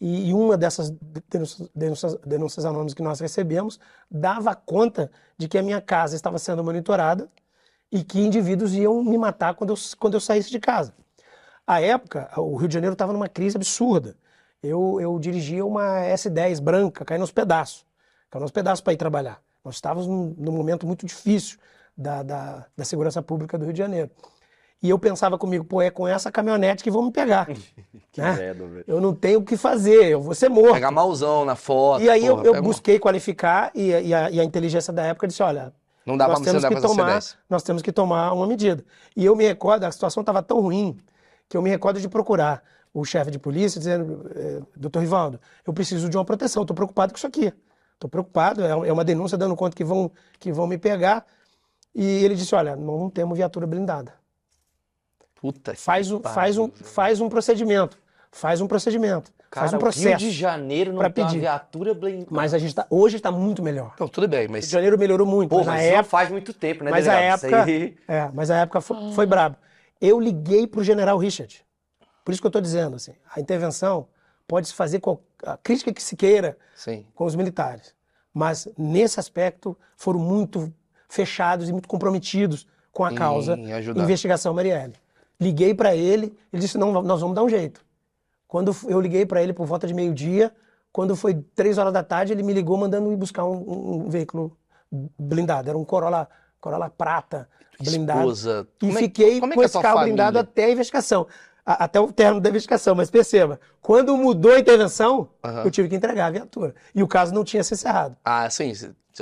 E, 0.00 0.32
uma 0.32 0.56
dessas 0.56 0.90
denúncias- 1.74 2.16
denúncias 2.24 2.64
anônimas 2.64 2.94
que 2.94 3.02
nós 3.02 3.20
recebemos 3.20 3.78
dava 4.10 4.54
conta 4.54 5.10
de 5.36 5.46
que 5.46 5.58
a 5.58 5.62
minha 5.62 5.80
casa 5.80 6.16
estava 6.16 6.38
sendo 6.38 6.64
monitorada 6.64 7.28
e 7.92 8.02
que 8.02 8.20
indivíduos 8.20 8.72
iam 8.74 9.02
me 9.04 9.18
matar 9.18 9.54
quando 9.54 9.70
eu, 9.70 9.76
quando 9.98 10.14
eu 10.14 10.20
saísse 10.20 10.50
de 10.50 10.58
casa. 10.58 10.94
À 11.66 11.80
época, 11.80 12.30
o 12.36 12.56
Rio 12.56 12.68
de 12.68 12.74
Janeiro 12.74 12.94
estava 12.94 13.12
numa 13.12 13.28
crise 13.28 13.56
absurda. 13.56 14.16
Eu, 14.62 14.98
eu 15.00 15.18
dirigia 15.18 15.64
uma 15.64 16.00
S10 16.02 16.60
branca, 16.60 17.04
caindo 17.04 17.22
aos 17.22 17.32
pedaços. 17.32 17.84
Caindo 18.30 18.42
aos 18.42 18.50
pedaços 18.52 18.80
para 18.80 18.92
ir 18.92 18.96
trabalhar. 18.96 19.42
Nós 19.64 19.74
estávamos 19.76 20.06
num, 20.06 20.34
num 20.38 20.52
momento 20.52 20.86
muito 20.86 21.06
difícil 21.06 21.58
da, 21.96 22.22
da, 22.22 22.66
da 22.76 22.84
segurança 22.84 23.22
pública 23.22 23.58
do 23.58 23.64
Rio 23.64 23.72
de 23.72 23.78
Janeiro. 23.78 24.10
E 24.82 24.88
eu 24.88 24.98
pensava 24.98 25.36
comigo, 25.36 25.64
pô, 25.64 25.82
é 25.82 25.90
com 25.90 26.08
essa 26.08 26.32
caminhonete 26.32 26.82
que 26.82 26.90
vão 26.90 27.02
me 27.04 27.10
pegar. 27.12 27.46
Que 28.12 28.20
né? 28.22 28.32
velho. 28.32 28.84
Eu 28.88 29.00
não 29.00 29.14
tenho 29.14 29.38
o 29.38 29.44
que 29.44 29.56
fazer, 29.56 30.04
eu 30.06 30.20
vou 30.20 30.34
ser 30.34 30.48
morto. 30.48 30.72
Pegar 30.74 30.90
malzão 30.90 31.44
na 31.44 31.54
foto. 31.54 32.02
E 32.02 32.10
aí 32.10 32.26
eu, 32.26 32.36
porra, 32.36 32.46
eu 32.48 32.52
mal. 32.54 32.62
busquei 32.62 32.98
qualificar 32.98 33.70
e, 33.74 33.94
a- 33.94 34.00
e 34.00 34.12
a, 34.14 34.30
e 34.32 34.40
a 34.40 34.44
inteligência 34.44 34.92
da 34.92 35.04
época 35.04 35.28
disse, 35.28 35.42
olha, 35.44 35.72
Não 36.04 36.16
dá 36.16 36.26
nós 36.26 36.40
pra 36.40 36.44
temos 36.52 36.64
que 36.64 36.80
tomar, 36.80 37.20
C10. 37.20 37.36
nós 37.48 37.62
temos 37.62 37.82
que 37.82 37.92
tomar 37.92 38.32
uma 38.32 38.46
medida. 38.48 38.84
E 39.16 39.24
eu 39.24 39.36
me 39.36 39.46
recordo, 39.46 39.84
a 39.84 39.92
situação 39.92 40.22
estava 40.22 40.42
tão 40.42 40.60
ruim 40.60 40.96
que 41.48 41.56
eu 41.56 41.62
me 41.62 41.70
recordo 41.70 42.00
de 42.00 42.08
procurar 42.08 42.62
o 42.92 43.04
chefe 43.04 43.30
de 43.30 43.38
polícia 43.38 43.78
dizendo, 43.78 44.28
eh, 44.34 44.60
doutor 44.76 44.98
Rivaldo, 45.00 45.38
eu 45.64 45.72
preciso 45.72 46.08
de 46.08 46.16
uma 46.16 46.24
proteção, 46.24 46.62
estou 46.62 46.74
preocupado 46.74 47.12
com 47.12 47.16
isso 47.16 47.26
aqui. 47.28 47.52
Estou 47.94 48.10
preocupado, 48.10 48.64
é 48.64 48.70
é 48.88 48.92
uma 48.92 49.04
denúncia 49.04 49.38
dando 49.38 49.54
conta 49.54 49.76
que 49.76 49.84
vão, 49.84 50.10
que 50.40 50.50
vão 50.50 50.66
me 50.66 50.78
pegar. 50.78 51.24
E 51.94 52.24
ele 52.24 52.34
disse, 52.34 52.54
olha, 52.56 52.74
não 52.74 53.08
temos 53.08 53.36
viatura 53.38 53.66
blindada. 53.68 54.14
Puta 55.40 55.74
Faz 55.74 56.10
um, 56.10 56.20
faz 56.20 56.58
um, 56.58 56.70
faz 56.70 57.20
um 57.20 57.28
procedimento. 57.28 57.98
Faz 58.32 58.60
um 58.60 58.66
procedimento. 58.68 59.32
faz 59.50 59.72
um 59.72 59.78
Cara, 59.78 59.90
o 59.90 59.90
Rio 59.90 60.02
processo. 60.02 60.18
de 60.18 60.30
Janeiro 60.30 60.92
não 60.92 61.00
tem 61.10 61.24
uma 61.24 61.28
pedir. 61.30 61.40
viatura 61.40 61.92
blindada. 61.94 62.28
Mas 62.30 62.54
a 62.54 62.58
gente 62.58 62.74
tá, 62.74 62.86
hoje 62.88 63.16
está 63.16 63.32
muito 63.32 63.62
melhor. 63.62 63.94
Não, 63.98 64.06
tudo 64.06 64.28
bem, 64.28 64.40
O 64.40 64.42
Rio 64.42 64.50
mas 64.52 64.66
de 64.66 64.70
Janeiro 64.70 64.96
melhorou 64.98 65.26
muito. 65.26 65.50
Pô, 65.50 65.58
mas 65.58 65.66
mas 65.66 65.82
época, 65.84 66.04
faz 66.04 66.28
muito 66.30 66.52
tempo, 66.52 66.84
né, 66.84 66.90
mas 66.90 67.08
a 67.08 67.12
delegado? 67.14 67.36
Isso 67.38 67.46
época, 67.46 67.62
aí- 67.64 67.96
é, 68.06 68.30
mas 68.32 68.50
a 68.50 68.56
época 68.58 68.80
foi, 68.80 69.12
foi 69.12 69.26
brabo. 69.26 69.56
Eu 70.00 70.20
liguei 70.20 70.66
pro 70.66 70.84
General 70.84 71.16
Richard. 71.18 71.64
Por 72.24 72.32
isso 72.32 72.40
que 72.40 72.46
eu 72.46 72.50
estou 72.50 72.62
dizendo 72.62 72.94
assim, 72.96 73.12
a 73.34 73.40
intervenção 73.40 74.06
pode 74.46 74.68
se 74.68 74.74
fazer 74.74 75.00
com 75.00 75.18
a 75.44 75.56
crítica 75.56 75.92
que 75.92 76.02
se 76.02 76.14
queira 76.16 76.56
sim. 76.76 77.04
com 77.14 77.24
os 77.24 77.34
militares, 77.34 77.94
mas 78.32 78.68
nesse 78.78 79.18
aspecto 79.18 79.76
foram 79.96 80.20
muito 80.20 80.72
fechados 81.08 81.68
e 81.68 81.72
muito 81.72 81.88
comprometidos 81.88 82.66
com 82.92 83.04
a 83.04 83.12
causa 83.12 83.54
Em 83.56 83.72
ajudar. 83.72 84.02
investigação 84.02 84.54
Marielle. 84.54 84.94
Liguei 85.40 85.74
para 85.74 85.94
ele, 85.96 86.36
ele 86.52 86.60
disse 86.62 86.76
não, 86.76 86.92
nós 87.02 87.20
vamos 87.20 87.34
dar 87.34 87.42
um 87.42 87.48
jeito. 87.48 87.80
Quando 88.46 88.74
eu 88.86 89.00
liguei 89.00 89.24
para 89.24 89.42
ele 89.42 89.52
por 89.52 89.66
volta 89.66 89.86
de 89.86 89.94
meio 89.94 90.12
dia, 90.12 90.52
quando 90.92 91.16
foi 91.16 91.34
três 91.54 91.78
horas 91.78 91.92
da 91.92 92.02
tarde, 92.02 92.32
ele 92.32 92.42
me 92.42 92.52
ligou 92.52 92.76
mandando 92.76 93.10
ir 93.12 93.16
buscar 93.16 93.44
um, 93.44 93.52
um- 93.56 94.06
um 94.06 94.08
veículo 94.10 94.56
blindado. 95.18 95.68
Era 95.68 95.78
um 95.78 95.84
Corolla, 95.84 96.28
Corolla 96.60 96.90
prata 96.90 97.48
blindado. 97.80 98.20
Esposa. 98.20 98.68
E 98.82 98.86
Como 98.86 98.98
é- 98.98 99.02
fiquei 99.02 99.40
como 99.40 99.52
é 99.52 99.56
com 99.56 99.62
é 99.62 99.64
esse 99.66 99.72
carro 99.80 99.98
família? 99.98 100.04
blindado 100.14 100.38
até 100.40 100.64
a 100.64 100.70
investigação. 100.72 101.26
A- 101.64 101.84
até 101.84 102.00
o 102.00 102.12
término 102.12 102.40
da 102.40 102.48
investigação. 102.48 102.94
Mas 102.94 103.10
perceba, 103.10 103.60
quando 103.80 104.16
mudou 104.16 104.52
a 104.52 104.58
intervenção, 104.58 105.28
Aham. 105.44 105.64
eu 105.64 105.70
tive 105.70 105.88
que 105.88 105.94
entregar 105.96 106.26
a 106.26 106.30
viatura. 106.30 106.74
E 106.94 107.02
o 107.02 107.08
caso 107.08 107.32
não 107.34 107.44
tinha 107.44 107.62
se 107.64 107.74
encerrado. 107.74 108.16
Ah, 108.24 108.48
sim. 108.50 108.72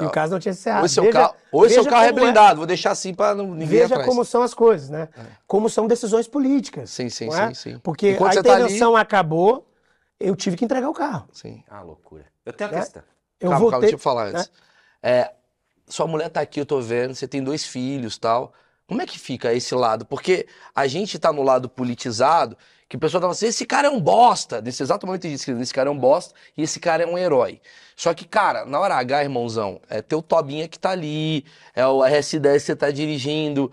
E 0.00 0.04
o 0.04 0.10
caso 0.10 0.32
não 0.32 0.38
tinha 0.38 0.52
se 0.54 0.60
encerrado. 0.60 0.84
Hoje 0.84 0.94
seu 0.94 1.02
Veja- 1.04 1.18
carro, 1.20 1.34
hoje 1.50 1.74
seu 1.74 1.84
carro 1.84 2.04
é 2.04 2.08
como 2.12 2.20
blindado. 2.22 2.56
Vou 2.58 2.66
deixar 2.66 2.92
assim 2.92 3.12
pra 3.12 3.34
não, 3.34 3.46
ninguém 3.48 3.66
Veja 3.80 3.86
atrás. 3.94 4.06
como 4.06 4.24
são 4.24 4.42
as 4.42 4.54
coisas, 4.54 4.88
né? 4.90 5.08
Como 5.46 5.68
são 5.68 5.86
decisões 5.88 6.28
políticas. 6.28 6.90
Sim, 6.90 7.08
sim, 7.08 7.28
é? 7.32 7.48
sim, 7.48 7.54
sim. 7.54 7.78
Porque 7.82 8.12
Enquanto 8.12 8.30
a 8.30 8.34
você 8.34 8.42
tá 8.42 8.52
ali- 8.52 8.62
intervenção 8.64 8.94
acabou, 8.94 9.66
eu 10.20 10.36
tive 10.36 10.56
que 10.56 10.64
entregar 10.64 10.88
o 10.88 10.94
carro. 10.94 11.26
Sim. 11.32 11.64
Ah, 11.68 11.82
loucura. 11.82 12.26
Eu 12.46 12.52
tenho 12.52 12.70
uma 12.70 12.76
Né? 12.76 12.82
questão. 12.82 13.02
Eu 13.40 13.50
calma, 13.50 13.54
calma, 13.56 13.70
voltei. 13.70 13.80
deixa 13.80 13.94
eu 13.94 13.98
falar 13.98 14.26
antes. 14.28 14.50
É, 15.02 15.32
sua 15.86 16.06
mulher 16.06 16.28
tá 16.28 16.40
aqui, 16.42 16.60
eu 16.60 16.66
tô 16.66 16.80
vendo, 16.80 17.14
você 17.14 17.26
tem 17.26 17.42
dois 17.42 17.64
filhos 17.64 18.18
tal. 18.18 18.52
Como 18.88 19.02
é 19.02 19.06
que 19.06 19.18
fica 19.18 19.52
esse 19.52 19.74
lado? 19.74 20.06
Porque 20.06 20.46
a 20.74 20.86
gente 20.86 21.18
tá 21.18 21.30
no 21.30 21.42
lado 21.42 21.68
politizado, 21.68 22.56
que 22.88 22.96
o 22.96 22.98
pessoal 22.98 23.20
tava 23.20 23.32
assim, 23.32 23.46
esse 23.46 23.66
cara 23.66 23.88
é 23.88 23.90
um 23.90 24.00
bosta. 24.00 24.62
Nesse 24.62 24.82
exato 24.82 25.06
momento 25.06 25.26
eu 25.26 25.30
disse, 25.30 25.50
esse 25.50 25.74
cara 25.74 25.90
é 25.90 25.92
um 25.92 25.98
bosta 25.98 26.34
e 26.56 26.62
esse 26.62 26.80
cara 26.80 27.02
é 27.02 27.06
um 27.06 27.18
herói. 27.18 27.60
Só 27.94 28.14
que, 28.14 28.26
cara, 28.26 28.64
na 28.64 28.80
hora 28.80 28.94
H, 28.94 29.24
irmãozão, 29.24 29.78
é 29.90 30.00
teu 30.00 30.22
Tobinha 30.22 30.66
que 30.66 30.78
tá 30.78 30.90
ali, 30.90 31.44
é 31.74 31.86
o 31.86 31.98
RS10 31.98 32.54
que 32.54 32.60
você 32.60 32.74
tá 32.74 32.90
dirigindo. 32.90 33.70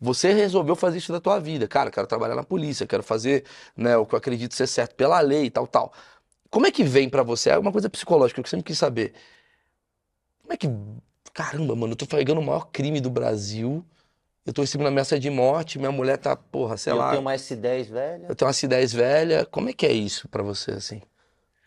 Você 0.00 0.32
resolveu 0.32 0.74
fazer 0.74 0.98
isso 0.98 1.12
da 1.12 1.20
tua 1.20 1.38
vida. 1.38 1.68
Cara, 1.68 1.88
quero 1.88 2.06
trabalhar 2.08 2.34
na 2.34 2.42
polícia, 2.42 2.86
quero 2.88 3.04
fazer 3.04 3.44
né, 3.76 3.96
o 3.96 4.04
que 4.04 4.14
eu 4.16 4.18
acredito 4.18 4.52
ser 4.54 4.66
certo 4.66 4.96
pela 4.96 5.20
lei 5.20 5.44
e 5.44 5.50
tal, 5.50 5.66
tal. 5.68 5.92
Como 6.50 6.66
é 6.66 6.72
que 6.72 6.82
vem 6.82 7.08
pra 7.08 7.22
você? 7.22 7.50
É 7.50 7.58
uma 7.58 7.70
coisa 7.72 7.88
psicológica 7.88 8.42
que 8.42 8.46
eu 8.46 8.50
sempre 8.50 8.64
quis 8.64 8.78
saber. 8.78 9.14
Como 10.42 10.52
é 10.52 10.56
que. 10.56 10.68
Caramba, 11.32 11.76
mano, 11.76 11.92
eu 11.92 11.96
tô 11.96 12.06
pegando 12.06 12.40
o 12.40 12.44
maior 12.44 12.66
crime 12.72 13.00
do 13.00 13.10
Brasil. 13.10 13.84
Eu 14.46 14.52
tô 14.52 14.60
recebendo 14.62 14.86
ameaça 14.86 15.18
de 15.18 15.28
morte, 15.28 15.78
minha 15.78 15.90
mulher 15.90 16.18
tá, 16.18 16.36
porra, 16.36 16.76
sei 16.76 16.92
eu 16.92 16.96
lá. 16.98 17.10
tenho 17.10 17.20
uma 17.20 17.34
S10 17.34 17.88
velha. 17.88 18.26
Eu 18.28 18.34
tenho 18.36 18.46
uma 18.46 18.52
C10 18.54 18.92
velha. 18.94 19.44
Como 19.44 19.68
é 19.68 19.72
que 19.72 19.84
é 19.84 19.92
isso 19.92 20.28
pra 20.28 20.42
você, 20.42 20.70
assim? 20.72 21.02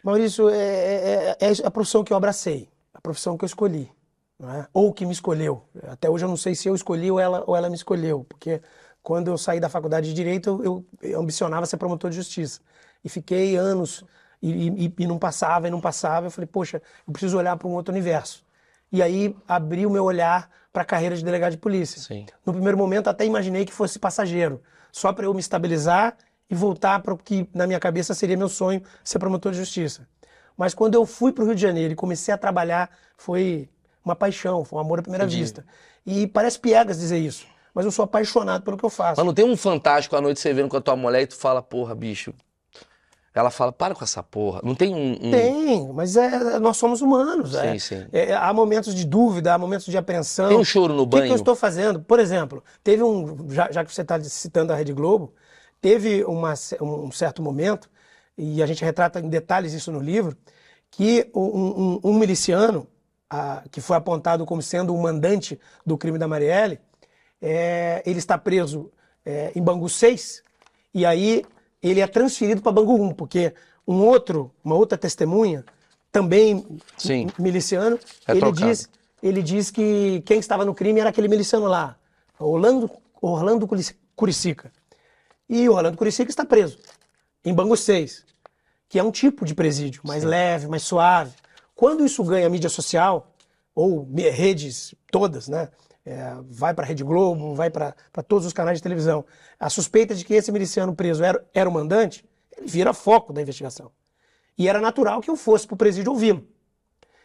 Maurício, 0.03 0.49
é, 0.49 0.55
é- 0.57 1.37
é- 1.41 1.51
é 1.61 1.65
a 1.67 1.71
profissão 1.71 2.03
que 2.03 2.13
eu 2.13 2.17
abracei, 2.17 2.69
a 2.93 3.01
profissão 3.01 3.37
que 3.37 3.43
eu 3.43 3.47
escolhi, 3.47 3.91
não 4.39 4.49
é? 4.49 4.67
ou 4.73 4.93
que 4.93 5.05
me 5.05 5.11
escolheu. 5.11 5.61
Até 5.89 6.09
hoje 6.09 6.23
eu 6.23 6.29
não 6.29 6.37
sei 6.37 6.55
se 6.55 6.69
eu 6.69 6.75
escolhi 6.75 7.11
ou 7.11 7.19
ela, 7.19 7.43
ou 7.45 7.53
ela 7.55 7.69
me 7.69 7.75
escolheu, 7.75 8.25
porque 8.29 8.61
quando 9.03 9.27
eu 9.27 9.37
saí 9.37 9.59
da 9.59 9.67
faculdade 9.67 10.07
de 10.07 10.13
Direito, 10.13 10.61
eu, 10.63 10.85
eu 11.01 11.19
ambicionava 11.19 11.65
ser 11.65 11.75
promotor 11.75 12.09
de 12.09 12.15
justiça. 12.15 12.61
E 13.03 13.09
fiquei 13.09 13.57
anos 13.57 14.05
e, 14.41 14.69
e- 14.85 14.93
e 14.99 15.07
não 15.07 15.19
passava, 15.19 15.67
e 15.67 15.71
não 15.71 15.81
passava. 15.81 16.27
Eu 16.27 16.31
falei, 16.31 16.47
poxa, 16.47 16.81
eu 17.05 17.11
preciso 17.11 17.37
olhar 17.37 17.57
para 17.57 17.67
um 17.67 17.71
outro 17.73 17.91
universo. 17.93 18.45
E 18.91 19.03
aí 19.03 19.35
abri 19.47 19.85
o 19.85 19.89
meu 19.89 20.05
olhar 20.05 20.49
para 20.71 20.83
a 20.83 20.85
carreira 20.85 21.15
de 21.15 21.23
delegado 21.23 21.51
de 21.51 21.57
polícia. 21.57 22.01
Sim. 22.01 22.25
No 22.45 22.53
primeiro 22.53 22.77
momento 22.77 23.09
até 23.09 23.25
imaginei 23.25 23.65
que 23.65 23.73
fosse 23.73 23.97
passageiro, 23.97 24.61
só 24.91 25.11
para 25.11 25.25
eu 25.25 25.33
me 25.33 25.39
estabilizar 25.39 26.15
e 26.49 26.55
voltar 26.55 27.01
para 27.01 27.13
o 27.13 27.17
que 27.17 27.47
na 27.53 27.67
minha 27.67 27.79
cabeça 27.79 28.13
seria 28.13 28.37
meu 28.37 28.49
sonho, 28.49 28.81
ser 29.03 29.19
promotor 29.19 29.51
de 29.51 29.57
justiça. 29.59 30.07
Mas 30.57 30.73
quando 30.73 30.95
eu 30.95 31.05
fui 31.05 31.31
para 31.31 31.43
o 31.43 31.47
Rio 31.47 31.55
de 31.55 31.61
Janeiro 31.61 31.93
e 31.93 31.95
comecei 31.95 32.33
a 32.33 32.37
trabalhar, 32.37 32.89
foi 33.17 33.69
uma 34.03 34.15
paixão, 34.15 34.65
foi 34.65 34.77
um 34.77 34.81
amor 34.81 34.99
à 34.99 35.01
primeira 35.01 35.25
Entendi. 35.25 35.41
vista. 35.41 35.65
E 36.05 36.27
parece 36.27 36.59
piegas 36.59 36.97
dizer 36.97 37.17
isso, 37.17 37.45
mas 37.73 37.85
eu 37.85 37.91
sou 37.91 38.03
apaixonado 38.03 38.63
pelo 38.63 38.77
que 38.77 38.83
eu 38.83 38.89
faço. 38.89 39.19
Mas 39.19 39.25
não 39.25 39.33
tem 39.33 39.45
um 39.45 39.55
fantástico 39.55 40.15
à 40.15 40.21
noite 40.21 40.39
você 40.39 40.53
vendo 40.53 40.69
com 40.69 40.77
a 40.77 40.81
tua 40.81 40.95
mulher 40.95 41.21
e 41.21 41.27
tu 41.27 41.35
fala, 41.35 41.61
porra, 41.61 41.95
bicho. 41.95 42.33
Ela 43.39 43.49
fala, 43.49 43.71
para 43.71 43.95
com 43.95 44.03
essa 44.03 44.21
porra. 44.21 44.59
Não 44.63 44.75
tem 44.75 44.93
um. 44.93 45.13
um- 45.13 45.31
Tem, 45.31 45.87
mas 45.93 46.15
é, 46.15 46.59
nós 46.59 46.77
somos 46.77 47.01
humanos. 47.01 47.51
Sim, 47.53 47.57
é. 47.67 47.79
sim. 47.79 48.07
É, 48.11 48.33
há 48.33 48.53
momentos 48.53 48.93
de 48.93 49.05
dúvida, 49.05 49.53
há 49.53 49.57
momentos 49.57 49.85
de 49.85 49.97
apreensão. 49.97 50.49
Tem 50.49 50.57
um 50.57 50.63
choro 50.63 50.93
no 50.93 51.03
O 51.03 51.07
que, 51.07 51.15
que 51.15 51.21
banho. 51.21 51.31
eu 51.33 51.35
estou 51.37 51.55
fazendo? 51.55 51.99
Por 52.01 52.19
exemplo, 52.19 52.63
teve 52.83 53.01
um. 53.03 53.49
Já, 53.49 53.71
já 53.71 53.85
que 53.85 53.93
você 53.93 54.01
está 54.01 54.19
citando 54.21 54.73
a 54.73 54.75
Rede 54.75 54.93
Globo, 54.93 55.33
teve 55.81 56.23
uma 56.25 56.53
um 56.81 57.11
certo 57.11 57.41
momento, 57.41 57.89
e 58.37 58.61
a 58.61 58.65
gente 58.65 58.83
retrata 58.83 59.19
em 59.19 59.29
detalhes 59.29 59.73
isso 59.73 59.91
no 59.91 59.99
livro, 59.99 60.35
que 60.91 61.29
um, 61.33 61.41
um- 61.41 61.99
um 62.03 62.13
miliciano, 62.13 62.87
ah, 63.29 63.63
que 63.71 63.79
foi 63.79 63.95
apontado 63.95 64.45
como 64.45 64.61
sendo 64.61 64.93
o 64.93 65.01
mandante 65.01 65.59
do 65.85 65.97
crime 65.97 66.17
da 66.17 66.27
Marielle, 66.27 66.79
é, 67.41 68.01
ele 68.05 68.19
está 68.19 68.37
preso 68.37 68.91
é, 69.25 69.51
em 69.55 69.61
Bangu 69.61 69.87
6, 69.87 70.41
e 70.93 71.05
aí 71.05 71.45
ele 71.81 71.99
é 72.01 72.07
transferido 72.07 72.61
para 72.61 72.71
Bangu 72.71 73.01
1, 73.01 73.13
porque 73.13 73.53
um 73.87 73.95
outro, 74.05 74.51
uma 74.63 74.75
outra 74.75 74.97
testemunha, 74.97 75.63
também 76.11 76.65
Sim. 76.97 77.27
miliciano, 77.37 77.97
É 78.27 78.31
ele 78.31 78.39
trocado. 78.41 78.67
diz, 78.67 78.89
ele 79.21 79.41
diz 79.43 79.69
que 79.71 80.21
quem 80.25 80.39
estava 80.39 80.65
no 80.65 80.73
crime 80.73 80.99
era 80.99 81.09
aquele 81.09 81.27
miliciano 81.27 81.67
lá, 81.67 81.95
Orlando, 82.39 82.89
Orlando 83.21 83.67
Curici- 83.67 83.95
Curicica. 84.15 84.71
E 85.47 85.67
o 85.69 85.73
Orlando 85.73 85.97
Curicica 85.97 86.29
está 86.29 86.45
preso 86.45 86.77
em 87.43 87.53
Bangu 87.53 87.75
6, 87.77 88.25
que 88.87 88.99
é 88.99 89.03
um 89.03 89.11
tipo 89.11 89.45
de 89.45 89.53
presídio, 89.55 90.01
mais 90.03 90.23
leve, 90.23 90.67
mais 90.67 90.83
suave. 90.83 91.31
Quando 91.75 92.05
isso 92.05 92.23
ganha 92.23 92.49
mídia 92.49 92.69
social, 92.69 93.31
ou 93.73 94.07
redes 94.13 94.93
todas, 95.11 95.47
né? 95.47 95.69
É, 96.11 96.35
vai 96.49 96.73
para 96.73 96.83
a 96.85 96.87
Rede 96.87 97.03
Globo, 97.03 97.53
vai 97.53 97.69
para 97.69 97.93
todos 98.27 98.47
os 98.47 98.51
canais 98.51 98.79
de 98.79 98.81
televisão. 98.81 99.23
A 99.59 99.69
suspeita 99.69 100.15
de 100.15 100.25
que 100.25 100.33
esse 100.33 100.51
miliciano 100.51 100.95
preso 100.95 101.23
era, 101.23 101.45
era 101.53 101.69
o 101.69 101.71
mandante, 101.71 102.25
ele 102.57 102.65
vira 102.67 102.95
foco 102.95 103.31
da 103.31 103.39
investigação. 103.43 103.91
E 104.57 104.67
era 104.67 104.81
natural 104.81 105.21
que 105.21 105.29
eu 105.29 105.35
fosse 105.35 105.67
para 105.67 105.75
o 105.75 105.77
presídio 105.77 106.11
ouvi-lo. 106.11 106.47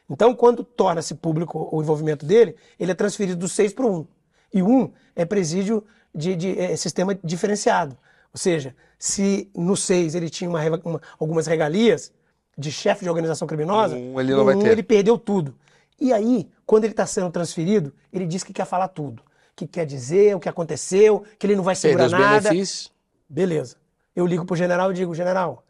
Então, 0.09 0.35
quando 0.35 0.62
torna-se 0.62 1.15
público 1.15 1.66
o 1.73 1.81
envolvimento 1.81 2.27
dele, 2.27 2.56
ele 2.78 2.90
é 2.93 2.94
transferido 2.94 3.39
do 3.39 3.48
6 3.48 3.73
para 3.73 3.86
o 3.86 4.01
1. 4.01 4.06
E 4.52 4.62
o 4.62 4.69
1 4.69 4.93
é 5.16 5.24
presídio 5.24 5.82
de, 6.15 6.36
de 6.36 6.59
é, 6.61 6.77
sistema 6.77 7.19
diferenciado. 7.24 7.97
Ou 8.35 8.39
seja, 8.39 8.77
se 8.98 9.51
no 9.56 9.78
6 9.78 10.15
ele 10.15 10.28
tinha 10.28 10.51
uma 10.51 10.61
uma- 10.85 11.01
algumas 11.19 11.47
regalias 11.47 12.12
de 12.59 12.70
chefe 12.70 13.02
de 13.02 13.09
organização 13.09 13.48
criminosa, 13.48 13.97
No 13.97 14.12
um 14.12 14.20
ele 14.20 14.35
no 14.35 14.43
um 14.43 14.61
ele 14.73 14.82
perdeu 14.82 15.16
tudo. 15.16 15.55
E 16.01 16.12
aí, 16.12 16.51
quando 16.66 16.85
ele 16.85 16.93
está 16.93 17.07
sendo 17.07 17.31
transferido, 17.31 17.93
ele 18.12 18.27
diz 18.27 18.43
que 18.43 18.53
quer 18.53 18.66
falar 18.66 18.89
tudo. 18.89 19.23
Que 19.55 19.66
quer 19.66 19.87
dizer 19.87 20.35
o 20.35 20.41
que 20.41 20.49
aconteceu, 20.49 21.25
que 21.39 21.47
ele 21.47 21.57
não 21.57 21.62
vai 21.62 21.77
Perdeu 21.77 21.91
segurar 21.91 22.07
os 22.07 22.12
nada. 22.12 22.49
benefícios. 22.49 22.93
Beleza. 23.29 23.77
Eu 24.15 24.27
ligo 24.27 24.45
pro 24.45 24.57
general 24.57 24.91
e 24.91 24.95
digo, 24.95 25.15
general, 25.15 25.65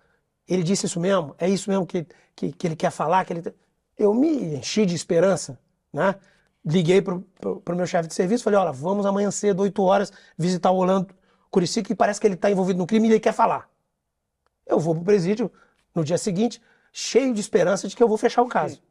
ele 0.49 0.63
disse 0.63 0.87
isso 0.87 1.01
mesmo? 1.01 1.35
É 1.39 1.49
isso 1.49 1.69
mesmo 1.71 1.87
que, 1.87 2.07
que, 2.35 2.53
que 2.53 2.67
ele 2.67 2.77
quer 2.77 2.91
falar? 2.91 3.25
Que 3.25 3.33
ele... 3.33 3.55
Eu 3.99 4.13
me 4.13 4.57
enchi 4.57 4.85
de 4.85 4.95
esperança, 4.95 5.59
né? 5.93 6.17
Liguei 6.65 7.03
pro, 7.03 7.21
pro, 7.41 7.61
pro 7.61 7.77
meu 7.77 7.87
chefe 7.87 8.09
de 8.09 8.15
serviço, 8.15 8.43
falei, 8.43 8.59
olha, 8.59 8.73
vamos 8.73 9.05
amanhã 9.05 9.31
cedo, 9.31 9.61
8 9.63 9.83
horas, 9.83 10.13
visitar 10.37 10.71
o 10.71 10.79
Orlando 10.79 11.15
Curicica, 11.51 11.87
que 11.89 11.95
parece 11.95 12.21
que 12.21 12.27
ele 12.27 12.35
está 12.35 12.51
envolvido 12.51 12.79
no 12.79 12.87
crime 12.87 13.07
e 13.09 13.13
ele 13.13 13.21
quer 13.21 13.33
falar. 13.33 13.69
Eu 14.67 14.81
vou 14.81 14.95
pro 14.95 15.05
presídio 15.05 15.53
no 15.95 16.03
dia 16.03 16.17
seguinte, 16.17 16.61
cheio 16.91 17.33
de 17.35 17.41
esperança 17.41 17.87
de 17.87 17.95
que 17.95 18.03
eu 18.03 18.09
vou 18.09 18.17
fechar 18.17 18.43
o 18.43 18.49
caso. 18.49 18.83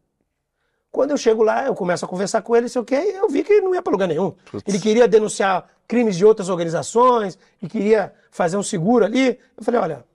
Quando 0.93 1.09
eu 1.09 1.17
chego 1.17 1.41
lá, 1.41 1.65
eu 1.65 1.73
começo 1.73 2.05
a 2.05 2.07
conversar 2.07 2.43
com 2.43 2.55
ele, 2.55 2.69
sei 2.69 2.79
o 2.79 2.85
quê, 2.85 2.95
e 2.95 3.15
eu 3.15 3.27
vi 3.27 3.43
que 3.43 3.51
ele 3.51 3.61
não 3.61 3.73
ia 3.73 3.81
para 3.81 3.89
lugar 3.89 4.07
nenhum. 4.07 4.29
Putz. 4.45 4.63
Ele 4.67 4.79
queria 4.79 5.07
denunciar 5.07 5.67
crimes 5.87 6.15
de 6.15 6.23
outras 6.23 6.49
organizações, 6.49 7.35
e 7.59 7.67
queria 7.67 8.13
fazer 8.29 8.57
um 8.57 8.61
seguro 8.61 9.03
ali. 9.03 9.39
Eu 9.57 9.63
falei, 9.63 9.81
olha, 9.81 10.05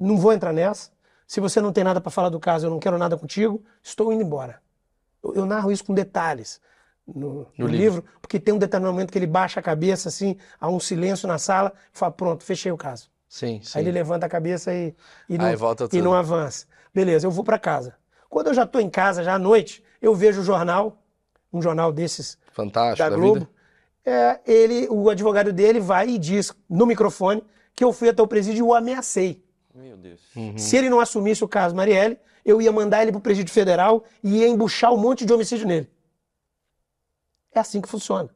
não 0.00 0.16
vou 0.16 0.32
entrar 0.32 0.52
nessa. 0.52 0.90
Se 1.26 1.40
você 1.40 1.60
não 1.60 1.72
tem 1.72 1.82
nada 1.82 2.00
para 2.00 2.08
falar 2.08 2.28
do 2.28 2.38
caso, 2.38 2.66
eu 2.66 2.70
não 2.70 2.78
quero 2.78 2.96
nada 2.96 3.16
contigo, 3.16 3.60
estou 3.82 4.12
indo 4.12 4.22
embora. 4.22 4.62
Eu, 5.20 5.34
eu 5.34 5.44
narro 5.44 5.72
isso 5.72 5.84
com 5.84 5.92
detalhes 5.92 6.60
no, 7.04 7.48
no 7.58 7.66
livro. 7.66 7.76
livro, 7.76 8.04
porque 8.20 8.38
tem 8.38 8.54
um 8.54 8.58
determinado 8.58 8.94
momento 8.94 9.10
que 9.10 9.18
ele 9.18 9.26
baixa 9.26 9.58
a 9.58 9.62
cabeça 9.62 10.08
assim, 10.08 10.36
há 10.60 10.68
um 10.68 10.78
silêncio 10.78 11.26
na 11.26 11.36
sala, 11.36 11.72
e 11.92 11.98
fala, 11.98 12.12
pronto, 12.12 12.44
fechei 12.44 12.70
o 12.70 12.76
caso. 12.76 13.10
Sim, 13.28 13.60
sim. 13.60 13.76
Aí 13.76 13.82
ele 13.82 13.90
levanta 13.90 14.24
a 14.24 14.28
cabeça 14.28 14.72
e, 14.72 14.94
e, 15.28 15.36
não, 15.36 15.46
e 15.90 16.00
não 16.00 16.14
avança. 16.14 16.64
Beleza, 16.94 17.26
eu 17.26 17.30
vou 17.32 17.42
para 17.42 17.58
casa. 17.58 18.00
Quando 18.32 18.46
eu 18.46 18.54
já 18.54 18.62
estou 18.62 18.80
em 18.80 18.88
casa, 18.88 19.22
já 19.22 19.34
à 19.34 19.38
noite, 19.38 19.84
eu 20.00 20.14
vejo 20.14 20.40
o 20.40 20.42
jornal, 20.42 20.96
um 21.52 21.60
jornal 21.60 21.92
desses 21.92 22.38
Fantástico 22.50 22.96
da 22.96 23.10
da, 23.10 23.14
Globo. 23.14 23.40
vida. 23.40 23.50
É, 24.06 24.40
ele, 24.46 24.88
o 24.88 25.10
advogado 25.10 25.52
dele 25.52 25.78
vai 25.78 26.08
e 26.08 26.16
diz 26.16 26.50
no 26.66 26.86
microfone 26.86 27.44
que 27.74 27.84
eu 27.84 27.92
fui 27.92 28.08
até 28.08 28.22
o 28.22 28.26
presídio 28.26 28.60
e 28.60 28.62
o 28.62 28.72
ameacei. 28.72 29.44
Meu 29.74 29.98
Deus. 29.98 30.18
Uhum. 30.34 30.56
Se 30.56 30.78
ele 30.78 30.88
não 30.88 30.98
assumisse 30.98 31.44
o 31.44 31.48
caso 31.48 31.76
Marielle, 31.76 32.18
eu 32.42 32.62
ia 32.62 32.72
mandar 32.72 33.02
ele 33.02 33.12
para 33.12 33.18
o 33.18 33.20
presídio 33.20 33.52
federal 33.52 34.02
e 34.24 34.38
ia 34.38 34.48
embuchar 34.48 34.94
um 34.94 34.96
monte 34.96 35.26
de 35.26 35.32
homicídio 35.34 35.68
nele. 35.68 35.90
É 37.54 37.60
assim 37.60 37.82
que 37.82 37.88
funciona. 37.88 38.30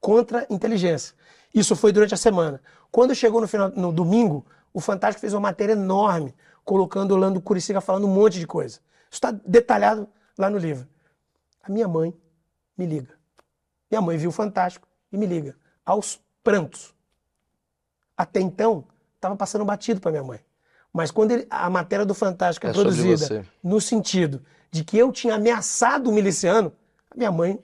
Contra 0.00 0.46
inteligência. 0.48 1.12
Isso 1.52 1.74
foi 1.74 1.90
durante 1.90 2.14
a 2.14 2.16
semana. 2.16 2.62
Quando 2.88 3.16
chegou 3.16 3.40
no, 3.40 3.48
final, 3.48 3.68
no 3.70 3.90
domingo, 3.90 4.46
o 4.72 4.80
Fantástico 4.80 5.20
fez 5.20 5.34
uma 5.34 5.40
matéria 5.40 5.72
enorme, 5.72 6.32
colocando 6.64 7.10
o 7.10 7.14
Orlando 7.14 7.40
Curicica 7.40 7.80
falando 7.80 8.06
um 8.06 8.14
monte 8.14 8.38
de 8.38 8.46
coisa. 8.46 8.78
Isso 9.10 9.16
está 9.16 9.30
detalhado 9.32 10.08
lá 10.38 10.48
no 10.48 10.58
livro. 10.58 10.86
A 11.62 11.70
minha 11.70 11.88
mãe 11.88 12.14
me 12.78 12.86
liga. 12.86 13.12
Minha 13.90 14.00
mãe 14.00 14.16
viu 14.16 14.30
o 14.30 14.32
Fantástico 14.32 14.86
e 15.12 15.16
me 15.18 15.26
liga. 15.26 15.56
Aos 15.84 16.20
prantos. 16.44 16.94
Até 18.16 18.40
então, 18.40 18.84
estava 19.16 19.34
passando 19.36 19.64
batido 19.64 20.00
para 20.00 20.10
minha 20.10 20.22
mãe. 20.22 20.40
Mas 20.92 21.10
quando 21.10 21.32
ele- 21.32 21.46
a 21.50 21.68
matéria 21.70 22.04
do 22.06 22.14
Fantástico 22.14 22.66
é, 22.66 22.70
É 22.70 22.72
produzida 22.72 23.26
no 23.62 23.80
sentido 23.80 24.44
de 24.70 24.84
que 24.84 24.96
eu 24.96 25.10
tinha 25.12 25.34
ameaçado 25.34 26.08
o 26.08 26.12
miliciano, 26.12 26.72
a 27.10 27.16
minha 27.16 27.30
mãe, 27.32 27.58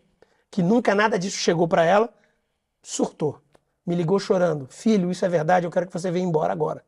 que 0.51 0.62
nunca 0.62 0.94
nada 0.94 1.18
disso 1.18 1.36
chegou 1.39 1.68
para 1.68 1.85
ela, 1.85 2.12
surtou. 2.82 3.40
Me 3.86 3.94
ligou 3.94 4.18
chorando. 4.18 4.66
Filho, 4.68 5.10
isso 5.10 5.24
é 5.24 5.28
verdade, 5.28 5.66
eu 5.66 5.70
quero 5.70 5.86
que 5.86 5.93
você 5.93 6.10
venha 6.10 6.27
embora 6.27 6.52
agora. 6.52 6.85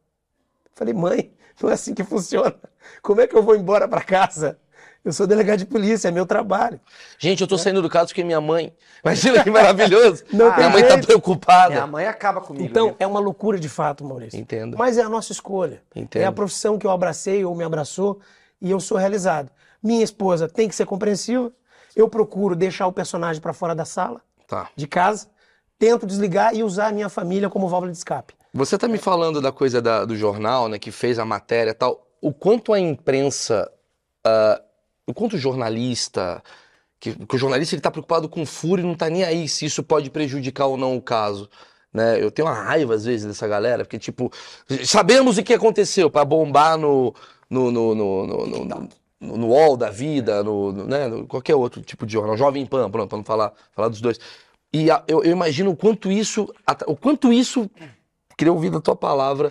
Falei, 0.74 0.94
mãe, 0.94 1.32
não 1.60 1.70
é 1.70 1.74
assim 1.74 1.94
que 1.94 2.02
funciona. 2.04 2.54
Como 3.02 3.20
é 3.20 3.26
que 3.26 3.36
eu 3.36 3.42
vou 3.42 3.54
embora 3.56 3.86
para 3.88 4.00
casa? 4.02 4.58
Eu 5.04 5.12
sou 5.12 5.26
delegado 5.26 5.58
de 5.60 5.64
polícia, 5.66 6.08
é 6.08 6.10
meu 6.10 6.26
trabalho. 6.26 6.78
Gente, 7.18 7.40
eu 7.40 7.46
tô 7.46 7.56
saindo 7.56 7.80
do 7.80 7.88
caso 7.88 8.08
porque 8.08 8.24
minha 8.24 8.40
mãe. 8.40 8.74
Imagina 9.02 9.42
que 9.44 9.50
maravilhoso. 9.50 10.24
Não 10.32 10.46
minha 10.46 10.56
tem 10.56 10.70
mãe 10.70 10.82
tá 10.82 10.88
jeito. 10.94 11.06
preocupada. 11.06 11.70
Minha 11.70 11.86
mãe 11.86 12.06
acaba 12.06 12.40
comigo. 12.40 12.64
Então, 12.66 12.88
viu? 12.88 12.96
é 12.98 13.06
uma 13.06 13.20
loucura 13.20 13.58
de 13.58 13.68
fato, 13.68 14.04
Maurício. 14.04 14.38
Entendo. 14.38 14.76
Mas 14.76 14.98
é 14.98 15.02
a 15.02 15.08
nossa 15.08 15.32
escolha. 15.32 15.80
Entendo. 15.94 16.22
É 16.22 16.26
a 16.26 16.32
profissão 16.32 16.78
que 16.78 16.86
eu 16.86 16.90
abracei 16.90 17.44
ou 17.44 17.54
me 17.54 17.64
abraçou 17.64 18.20
e 18.60 18.70
eu 18.70 18.80
sou 18.80 18.98
realizado. 18.98 19.50
Minha 19.82 20.02
esposa 20.02 20.48
tem 20.48 20.68
que 20.68 20.74
ser 20.74 20.84
compreensiva. 20.84 21.50
Eu 21.94 22.08
procuro 22.08 22.54
deixar 22.56 22.86
o 22.86 22.92
personagem 22.92 23.40
para 23.40 23.52
fora 23.52 23.74
da 23.74 23.84
sala, 23.84 24.20
Tá. 24.46 24.68
de 24.76 24.86
casa. 24.86 25.28
Tento 25.78 26.04
desligar 26.06 26.54
e 26.54 26.62
usar 26.64 26.88
a 26.88 26.92
minha 26.92 27.08
família 27.08 27.48
como 27.48 27.68
válvula 27.68 27.92
de 27.92 27.98
escape. 27.98 28.34
Você 28.52 28.76
tá 28.76 28.88
me 28.88 28.98
falando 28.98 29.40
da 29.40 29.52
coisa 29.52 29.80
da- 29.80 30.04
do 30.04 30.16
jornal, 30.16 30.68
né, 30.68 30.78
que 30.78 30.90
fez 30.90 31.18
a 31.20 31.24
matéria 31.24 31.70
e 31.70 31.74
tal. 31.74 32.04
O 32.20 32.32
quanto 32.32 32.72
a 32.72 32.80
imprensa, 32.80 33.70
ah, 34.24 34.60
o 35.06 35.14
quanto 35.14 35.34
o 35.36 35.38
jornalista, 35.38 36.42
que, 37.00 37.14
que 37.14 37.36
o 37.36 37.38
jornalista 37.38 37.74
ele 37.74 37.82
tá 37.82 37.90
preocupado 37.90 38.28
com 38.28 38.44
furo 38.44 38.80
e 38.82 38.84
não 38.84 38.94
tá 38.94 39.08
nem 39.08 39.24
aí 39.24 39.48
se 39.48 39.66
isso 39.66 39.82
pode 39.82 40.10
prejudicar 40.10 40.66
ou 40.66 40.76
não 40.76 40.96
o 40.96 41.02
caso. 41.02 41.48
Né? 41.92 42.22
Eu 42.22 42.30
tenho 42.30 42.46
uma 42.48 42.54
raiva 42.54 42.94
às 42.94 43.04
vezes 43.04 43.26
dessa 43.26 43.48
galera, 43.48 43.84
porque 43.84 43.98
tipo, 43.98 44.30
sabemos 44.84 45.38
o 45.38 45.42
que 45.42 45.54
aconteceu 45.54 46.10
para 46.10 46.24
bombar 46.24 46.76
no 46.76 47.14
no, 47.50 47.70
no, 47.70 47.94
no, 47.94 48.26
no, 48.26 48.46
no, 48.46 48.64
no, 48.66 49.36
no 49.38 49.46
UOL 49.48 49.74
da 49.76 49.88
vida, 49.90 50.42
no, 50.44 50.70
no, 50.70 50.84
né, 50.86 51.08
no- 51.08 51.26
qualquer 51.26 51.54
outro 51.54 51.80
tipo 51.80 52.04
de 52.04 52.12
jornal, 52.12 52.36
Jovem 52.36 52.66
Pan, 52.66 52.90
pronto, 52.90 53.08
para 53.08 53.16
não 53.18 53.24
falar, 53.24 53.52
falar 53.72 53.88
dos 53.88 54.02
dois. 54.02 54.18
E 54.70 54.90
a- 54.90 55.02
eu, 55.08 55.24
eu 55.24 55.32
imagino 55.32 55.70
o 55.70 55.76
quanto 55.76 56.12
isso, 56.12 56.46
o 56.86 56.94
quanto 56.94 57.32
isso, 57.32 57.70
queria 58.36 58.52
ouvir 58.52 58.70
da 58.70 58.80
tua 58.82 58.94
palavra, 58.94 59.50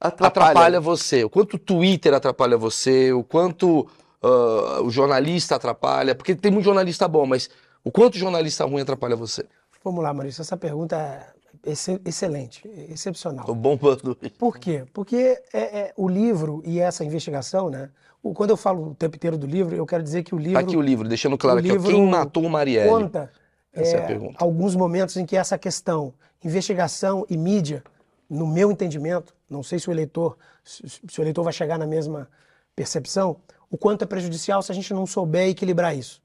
atrapalha 0.00 0.80
você, 0.80 1.24
o 1.24 1.30
quanto 1.30 1.54
o 1.54 1.58
Twitter 1.58 2.14
atrapalha 2.14 2.56
você, 2.56 3.12
o 3.12 3.22
quanto 3.24 3.86
ah, 4.22 4.80
o 4.82 4.90
jornalista 4.90 5.56
atrapalha, 5.56 6.14
porque 6.14 6.34
tem 6.34 6.50
muito 6.52 6.64
jornalista 6.64 7.06
bom, 7.08 7.26
mas 7.26 7.48
o 7.84 7.90
quanto 7.90 8.14
o 8.14 8.18
jornalista 8.18 8.64
ruim 8.64 8.82
atrapalha 8.82 9.16
você? 9.16 9.44
Vamos 9.84 10.02
lá, 10.02 10.12
Maurício. 10.12 10.42
Essa 10.42 10.56
pergunta 10.56 10.96
é 10.96 11.70
exce- 11.70 12.00
excelente, 12.04 12.68
excepcional. 12.90 13.44
Tô 13.46 13.54
bombando. 13.54 14.16
Por 14.38 14.58
quê? 14.58 14.84
Porque 14.92 15.40
é, 15.52 15.60
é, 15.80 15.92
o 15.96 16.08
livro 16.08 16.62
e 16.64 16.78
essa 16.80 17.04
investigação, 17.04 17.70
né? 17.70 17.90
o- 18.22 18.34
quando 18.34 18.50
eu 18.50 18.56
falo 18.56 18.90
o 18.90 18.94
tempo 18.94 19.16
inteiro 19.16 19.38
do 19.38 19.46
livro, 19.46 19.74
eu 19.74 19.86
quero 19.86 20.02
dizer 20.02 20.22
que 20.24 20.34
o 20.34 20.38
livro 20.38 20.54
Tá 20.54 20.60
aqui 20.60 20.76
o 20.76 20.80
livro, 20.82 21.08
deixando 21.08 21.38
claro 21.38 21.60
aqui, 21.60 21.68
livro 21.70 21.88
quem 21.90 22.06
matou 22.06 22.44
o 22.44 22.50
Marielle? 22.50 22.88
conta 22.90 23.30
Essa 23.72 23.96
é 23.96 24.00
a 24.00 24.02
é, 24.02 24.06
pergunta. 24.06 24.34
alguns 24.38 24.74
momentos 24.74 25.16
em 25.16 25.24
que 25.24 25.36
essa 25.36 25.56
questão, 25.56 26.12
investigação 26.44 27.24
e 27.30 27.36
mídia, 27.36 27.82
no 28.28 28.46
meu 28.46 28.70
entendimento, 28.72 29.32
não 29.48 29.62
sei 29.62 29.78
se 29.78 29.88
o 29.88 29.92
eleitor, 29.92 30.36
se, 30.62 31.00
o 31.18 31.22
eleitor 31.22 31.42
vai 31.42 31.52
chegar 31.52 31.78
na 31.78 31.86
mesma 31.86 32.28
percepção, 32.74 33.40
o 33.70 33.76
quanto 33.76 34.02
é 34.02 34.06
prejudicial 34.06 34.62
se 34.62 34.72
a 34.72 34.74
gente 34.74 34.92
não 34.94 35.06
souber 35.06 35.48
equilibrar 35.48 35.96
isso. 35.96 36.20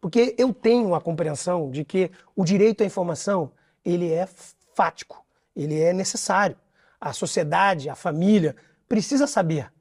Porque 0.00 0.34
eu 0.36 0.52
tenho 0.52 0.94
a 0.94 1.00
compreensão 1.00 1.70
de 1.70 1.84
que 1.84 2.10
o 2.34 2.44
direito 2.44 2.82
à 2.82 2.86
informação, 2.86 3.52
ele 3.84 4.12
é 4.12 4.28
fático, 4.74 5.24
ele 5.54 5.80
é 5.80 5.92
necessário. 5.92 6.56
A 7.00 7.12
sociedade, 7.12 7.88
a 7.88 7.94
família 7.94 8.56
precisa 8.88 9.26
saber 9.26 9.72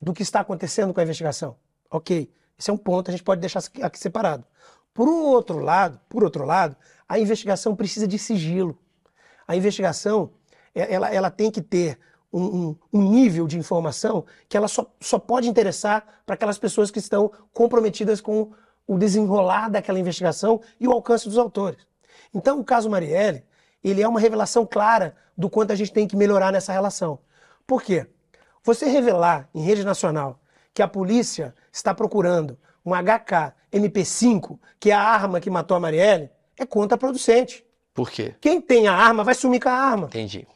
do 0.00 0.12
que 0.12 0.22
está 0.22 0.40
acontecendo 0.40 0.94
com 0.94 1.00
a 1.00 1.02
investigação. 1.02 1.56
Ok, 1.90 2.30
esse 2.58 2.70
é 2.70 2.72
um 2.72 2.76
ponto, 2.76 3.08
a 3.08 3.12
gente 3.12 3.22
pode 3.22 3.40
deixar 3.40 3.62
aqui 3.82 3.98
separado. 3.98 4.44
Por 4.92 5.08
outro 5.08 5.58
lado, 5.58 6.00
por 6.08 6.24
outro 6.24 6.44
lado, 6.44 6.76
a 7.08 7.18
investigação 7.18 7.76
precisa 7.76 8.06
de 8.06 8.18
sigilo. 8.18 8.78
A 9.46 9.54
investigação, 9.54 10.32
é- 10.74 10.92
ela, 10.92 11.08
ela 11.08 11.30
tem 11.30 11.50
que 11.50 11.62
ter 11.62 11.98
um, 12.32 12.76
um- 12.92 13.02
nível 13.10 13.46
de 13.46 13.58
informação 13.58 14.24
que 14.48 14.56
ela 14.56 14.68
só, 14.68 14.86
só 15.00 15.18
pode 15.18 15.48
interessar 15.48 16.04
para 16.26 16.34
aquelas 16.34 16.58
pessoas 16.58 16.90
que 16.90 16.98
estão 16.98 17.30
comprometidas 17.52 18.20
com 18.20 18.50
o 18.86 18.98
desenrolar 18.98 19.68
daquela 19.68 19.98
investigação 19.98 20.60
e 20.78 20.86
o 20.86 20.92
alcance 20.92 21.26
dos 21.28 21.38
autores. 21.38 21.78
Então, 22.34 22.58
o 22.60 22.64
caso 22.64 22.88
Marielle, 22.90 23.44
ele 23.82 24.02
é 24.02 24.08
uma 24.08 24.20
revelação 24.20 24.66
clara 24.66 25.16
do 25.36 25.48
quanto 25.48 25.72
a 25.72 25.74
gente 25.76 25.92
tem 25.92 26.06
que 26.06 26.16
melhorar 26.16 26.52
nessa 26.52 26.72
relação. 26.72 27.18
Por 27.66 27.82
quê? 27.82 28.06
Você 28.62 28.86
revelar 28.86 29.48
em 29.54 29.62
rede 29.62 29.84
nacional 29.84 30.40
que 30.74 30.82
a 30.82 30.88
polícia 30.88 31.54
está 31.72 31.94
procurando 31.94 32.58
um 32.84 32.92
HK 32.94 33.54
MP5, 33.72 34.58
que 34.80 34.90
é 34.90 34.94
a 34.94 35.00
arma 35.02 35.40
que 35.40 35.50
matou 35.50 35.76
a 35.76 35.80
Marielle, 35.80 36.30
é 36.58 36.66
contraproducente. 36.66 37.64
Por 37.94 38.10
quê? 38.10 38.34
Quem 38.40 38.60
tem 38.60 38.86
a 38.88 38.94
arma 38.94 39.24
vai 39.24 39.34
sumir 39.34 39.60
com 39.60 39.68
a 39.68 39.72
arma. 39.72 40.06
Entendi. 40.06 40.46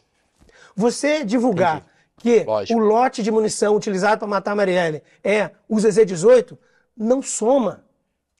Você 0.76 1.24
divulgar 1.24 1.86
que 2.18 2.44
Lógico. 2.44 2.78
o 2.78 2.82
lote 2.84 3.22
de 3.22 3.30
munição 3.30 3.74
utilizado 3.76 4.18
para 4.20 4.28
matar 4.28 4.52
a 4.52 4.54
Marielle 4.56 5.02
é 5.24 5.50
o 5.68 5.76
ZZ-18, 5.76 6.56
não 6.96 7.20
soma. 7.22 7.84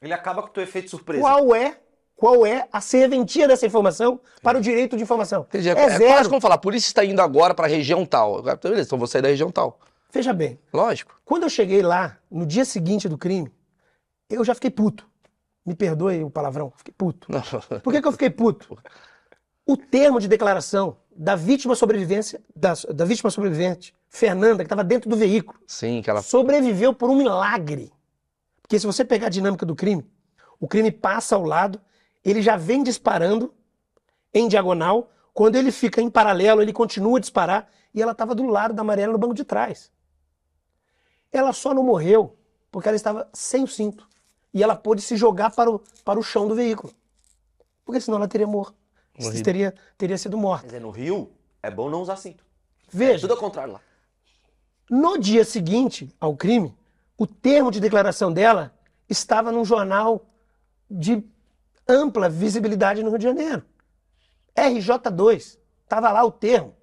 Ele 0.01 0.13
acaba 0.13 0.43
com 0.43 0.49
o 0.49 0.53
teu 0.53 0.63
efeito 0.63 0.91
surpresa. 0.91 1.23
Qual 1.23 1.55
é, 1.55 1.79
qual 2.17 2.47
é 2.47 2.69
a 2.73 2.81
serventia 2.81 3.47
dessa 3.49 3.67
informação 3.67 4.21
para 4.43 4.59
o 4.59 4.61
direito 4.61 4.97
de 4.97 5.03
informação? 5.03 5.43
Entendi. 5.49 5.69
É, 5.69 5.73
É 5.73 5.83
é 5.85 5.89
zero. 5.99 6.13
quase 6.13 6.29
como 6.29 6.41
falar, 6.41 6.55
a 6.57 6.59
polícia 6.59 6.89
está 6.89 7.05
indo 7.05 7.21
agora 7.21 7.55
pra 7.55 7.67
região 7.67 8.05
tal. 8.07 8.43
Beleza, 8.43 8.83
então 8.83 8.99
vou 8.99 9.07
sair 9.09 9.23
da 9.23 9.29
região 9.29 9.51
tal. 9.51 9.79
Veja 10.13 10.33
bem, 10.33 10.59
Lógico. 10.73 11.19
quando 11.25 11.45
eu 11.45 11.51
cheguei 11.51 11.81
lá, 11.83 12.19
no 12.31 12.45
dia 12.45 12.65
seguinte 12.67 13.09
do 13.09 13.17
crime, 13.17 13.51
eu 14.29 14.45
já 14.45 14.55
fiquei 14.55 14.71
puto. 14.71 15.07
Me 15.65 15.75
perdoe 15.75 16.23
o 16.25 16.29
palavrão, 16.31 16.73
fiquei 16.77 16.93
puto. 16.97 17.29
Não. 17.31 17.41
Por 17.81 17.93
que, 17.93 18.03
que 18.03 18.09
eu 18.09 18.13
fiquei 18.13 18.29
puto? 18.31 18.77
O 19.67 19.77
termo 19.77 20.19
de 20.19 20.29
declaração 20.29 20.97
da 21.15 21.37
vítima 21.37 21.75
sobrevivência, 21.75 22.43
da, 22.55 22.75
da 22.95 23.05
vítima 23.05 23.31
sobrevivente, 23.31 23.95
Fernanda, 24.09 24.59
que 24.59 24.67
estava 24.67 24.83
dentro 24.83 25.09
do 25.09 25.17
veículo, 25.17 25.59
Sim, 25.67 26.03
que 26.03 26.11
ela. 26.11 26.23
sobreviveu 26.23 26.93
por 26.93 27.11
um 27.11 27.17
milagre. 27.17 27.93
Porque 28.61 28.79
se 28.79 28.87
você 28.87 29.05
pegar 29.05 29.27
a 29.27 29.31
dinâmica 29.31 29.65
do 29.65 29.75
crime, 29.75 30.05
o 30.59 30.67
crime 30.67 30.91
passa 30.91 31.37
ao 31.37 31.45
lado, 31.45 31.81
ele 32.25 32.43
já 32.43 32.57
vem 32.57 32.83
disparando 32.83 33.55
em 34.33 34.49
diagonal, 34.49 35.11
quando 35.35 35.57
ele 35.57 35.71
fica 35.71 36.01
em 36.01 36.11
paralelo, 36.11 36.63
ele 36.63 36.73
continua 36.73 37.19
a 37.19 37.21
disparar, 37.21 37.69
e 37.95 38.01
ela 38.01 38.13
estava 38.13 38.35
do 38.35 38.47
lado 38.47 38.75
da 38.75 38.83
Mariela 38.83 39.13
no 39.13 39.19
banco 39.19 39.35
de 39.35 39.45
trás. 39.45 39.91
Ela 41.31 41.53
só 41.53 41.73
não 41.73 41.83
morreu 41.83 42.37
porque 42.71 42.89
ela 42.89 42.97
estava 42.97 43.29
sem 43.33 43.63
o 43.63 43.67
cinto. 43.67 44.09
E 44.53 44.63
ela 44.63 44.75
pôde 44.75 45.03
se 45.03 45.17
jogar 45.17 45.51
para 45.51 45.71
o, 45.71 45.79
para 46.05 46.19
o 46.19 46.23
chão 46.23 46.49
do 46.49 46.55
veículo. 46.55 46.93
Porque 47.85 48.01
senão 48.01 48.19
ela 48.19 48.29
teria 48.29 48.47
morto. 48.47 48.75
Morrido. 49.19 49.43
Teria, 49.45 49.75
teria 49.99 50.19
sido 50.19 50.37
morta. 50.39 50.63
Quer 50.63 50.67
dizer, 50.67 50.81
no 50.81 50.91
Rio, 50.91 51.31
é 51.63 51.71
bom 51.71 51.91
não 51.91 52.01
usar 52.03 52.17
cinto. 52.17 52.45
Veja, 52.91 53.21
Tudo 53.21 53.35
ao 53.35 53.41
contrário 53.41 53.75
lá. 53.75 53.81
No 54.91 55.19
dia 55.19 55.45
seguinte 55.45 56.15
ao 56.21 56.37
crime, 56.37 56.75
o 57.17 57.27
termo 57.27 57.71
de 57.71 57.81
declaração 57.81 58.33
dela 58.33 58.75
estava 59.09 59.51
num 59.53 59.65
jornal 59.65 60.27
de 60.91 61.25
ampla 61.89 62.29
visibilidade 62.29 63.03
no 63.03 63.09
Rio 63.11 63.19
de 63.19 63.25
Janeiro. 63.25 63.63
RJ2. 64.57 65.59
Estava 65.85 66.11
lá 66.11 66.25
o 66.25 66.31
termo. 66.31 66.75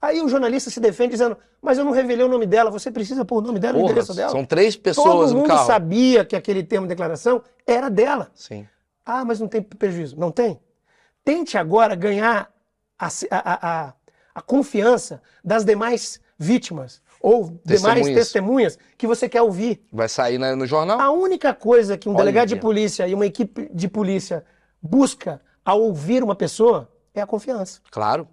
Aí 0.00 0.20
o 0.22 0.28
jornalista 0.28 0.70
se 0.70 0.80
defende 0.80 1.12
dizendo: 1.12 1.36
Mas 1.60 1.76
eu 1.78 1.84
não 1.84 1.92
revelei 1.92 2.24
o 2.24 2.28
nome 2.28 2.46
dela, 2.46 2.70
você 2.70 2.90
precisa 2.90 3.24
pôr 3.24 3.38
o 3.38 3.40
nome 3.40 3.58
dela 3.58 3.76
e 3.76 3.78
o 3.78 3.82
Porra, 3.82 3.92
endereço 3.92 4.14
dela. 4.14 4.30
são 4.30 4.44
três 4.44 4.74
Todo 4.76 4.82
pessoas 4.84 5.32
no 5.32 5.38
mundo 5.38 5.48
carro. 5.48 5.66
sabia 5.66 6.24
que 6.24 6.36
aquele 6.36 6.62
termo 6.62 6.86
de 6.86 6.90
declaração 6.90 7.42
era 7.66 7.88
dela. 7.90 8.30
Sim. 8.34 8.66
Ah, 9.04 9.24
mas 9.24 9.40
não 9.40 9.48
tem 9.48 9.62
prejuízo. 9.62 10.16
Não 10.18 10.30
tem? 10.30 10.60
Tente 11.28 11.58
agora 11.58 11.94
ganhar 11.94 12.50
a, 12.98 13.06
a- 13.30 13.68
a- 13.86 13.92
a 14.34 14.40
confiança 14.40 15.20
das 15.44 15.62
demais 15.62 16.18
vítimas 16.38 17.02
ou 17.20 17.50
demais 17.66 17.96
Testemunhas. 17.96 18.14
testemunhas 18.14 18.78
que 18.96 19.06
você 19.06 19.28
quer 19.28 19.42
ouvir. 19.42 19.84
Vai 19.92 20.08
sair 20.08 20.38
no 20.38 20.64
jornal? 20.66 20.98
A 20.98 21.10
única 21.10 21.52
coisa 21.52 21.98
que 21.98 22.08
um 22.08 22.12
Olha. 22.12 22.20
delegado 22.20 22.48
de 22.48 22.56
polícia 22.56 23.06
e 23.06 23.12
uma 23.12 23.26
equipe 23.26 23.68
de 23.74 23.88
polícia 23.88 24.42
busca 24.80 25.38
ao 25.62 25.82
ouvir 25.82 26.24
uma 26.24 26.34
pessoa 26.34 26.90
é 27.12 27.20
a 27.20 27.26
confiança. 27.26 27.82
Claro. 27.90 28.26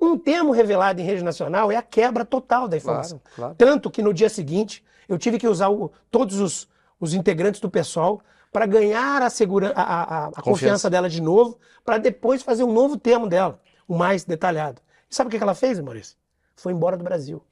Um 0.00 0.16
termo 0.16 0.50
revelado 0.50 0.98
em 0.98 1.04
rede 1.04 1.22
nacional 1.22 1.70
é 1.70 1.76
a 1.76 1.82
quebra 1.82 2.24
total 2.24 2.66
da 2.66 2.74
informação. 2.78 3.20
Claro, 3.22 3.36
claro. 3.36 3.54
Tanto 3.58 3.90
que 3.90 4.00
no 4.02 4.14
dia 4.14 4.30
seguinte 4.30 4.82
eu 5.06 5.18
tive 5.18 5.36
que 5.36 5.46
usar 5.46 5.68
o- 5.68 5.92
todos 6.10 6.40
os, 6.40 6.66
os 6.98 7.12
integrantes 7.12 7.60
do 7.60 7.68
pessoal 7.70 8.18
para 8.52 8.66
ganhar 8.66 9.22
a, 9.22 9.30
segura, 9.30 9.72
a, 9.76 9.82
a- 9.82 10.26
a- 10.28 10.42
confiança. 10.42 10.90
Dela 10.90 11.08
de 11.08 11.20
novo, 11.22 11.58
para 11.84 11.98
depois 11.98 12.42
fazer 12.42 12.64
um 12.64 12.72
novo 12.72 12.96
termo 12.98 13.28
dela, 13.28 13.60
o 13.86 13.96
mais 13.96 14.24
detalhado. 14.24 14.80
E 15.10 15.14
sabe 15.14 15.28
o 15.28 15.30
que 15.30 15.42
ela 15.42 15.54
fez, 15.54 15.78
Maurício? 15.80 16.16
Foi 16.56 16.72
embora 16.72 16.96
do 16.96 17.04
Brasil. 17.04 17.42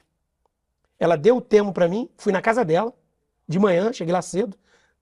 Ela 0.98 1.16
deu 1.16 1.36
o 1.36 1.40
termo 1.40 1.72
para 1.72 1.88
mim, 1.88 2.08
fui 2.16 2.32
na 2.32 2.42
casa 2.42 2.64
dela, 2.64 2.92
de 3.46 3.58
manhã, 3.58 3.92
cheguei 3.92 4.12
lá 4.12 4.20
cedo, 4.20 4.56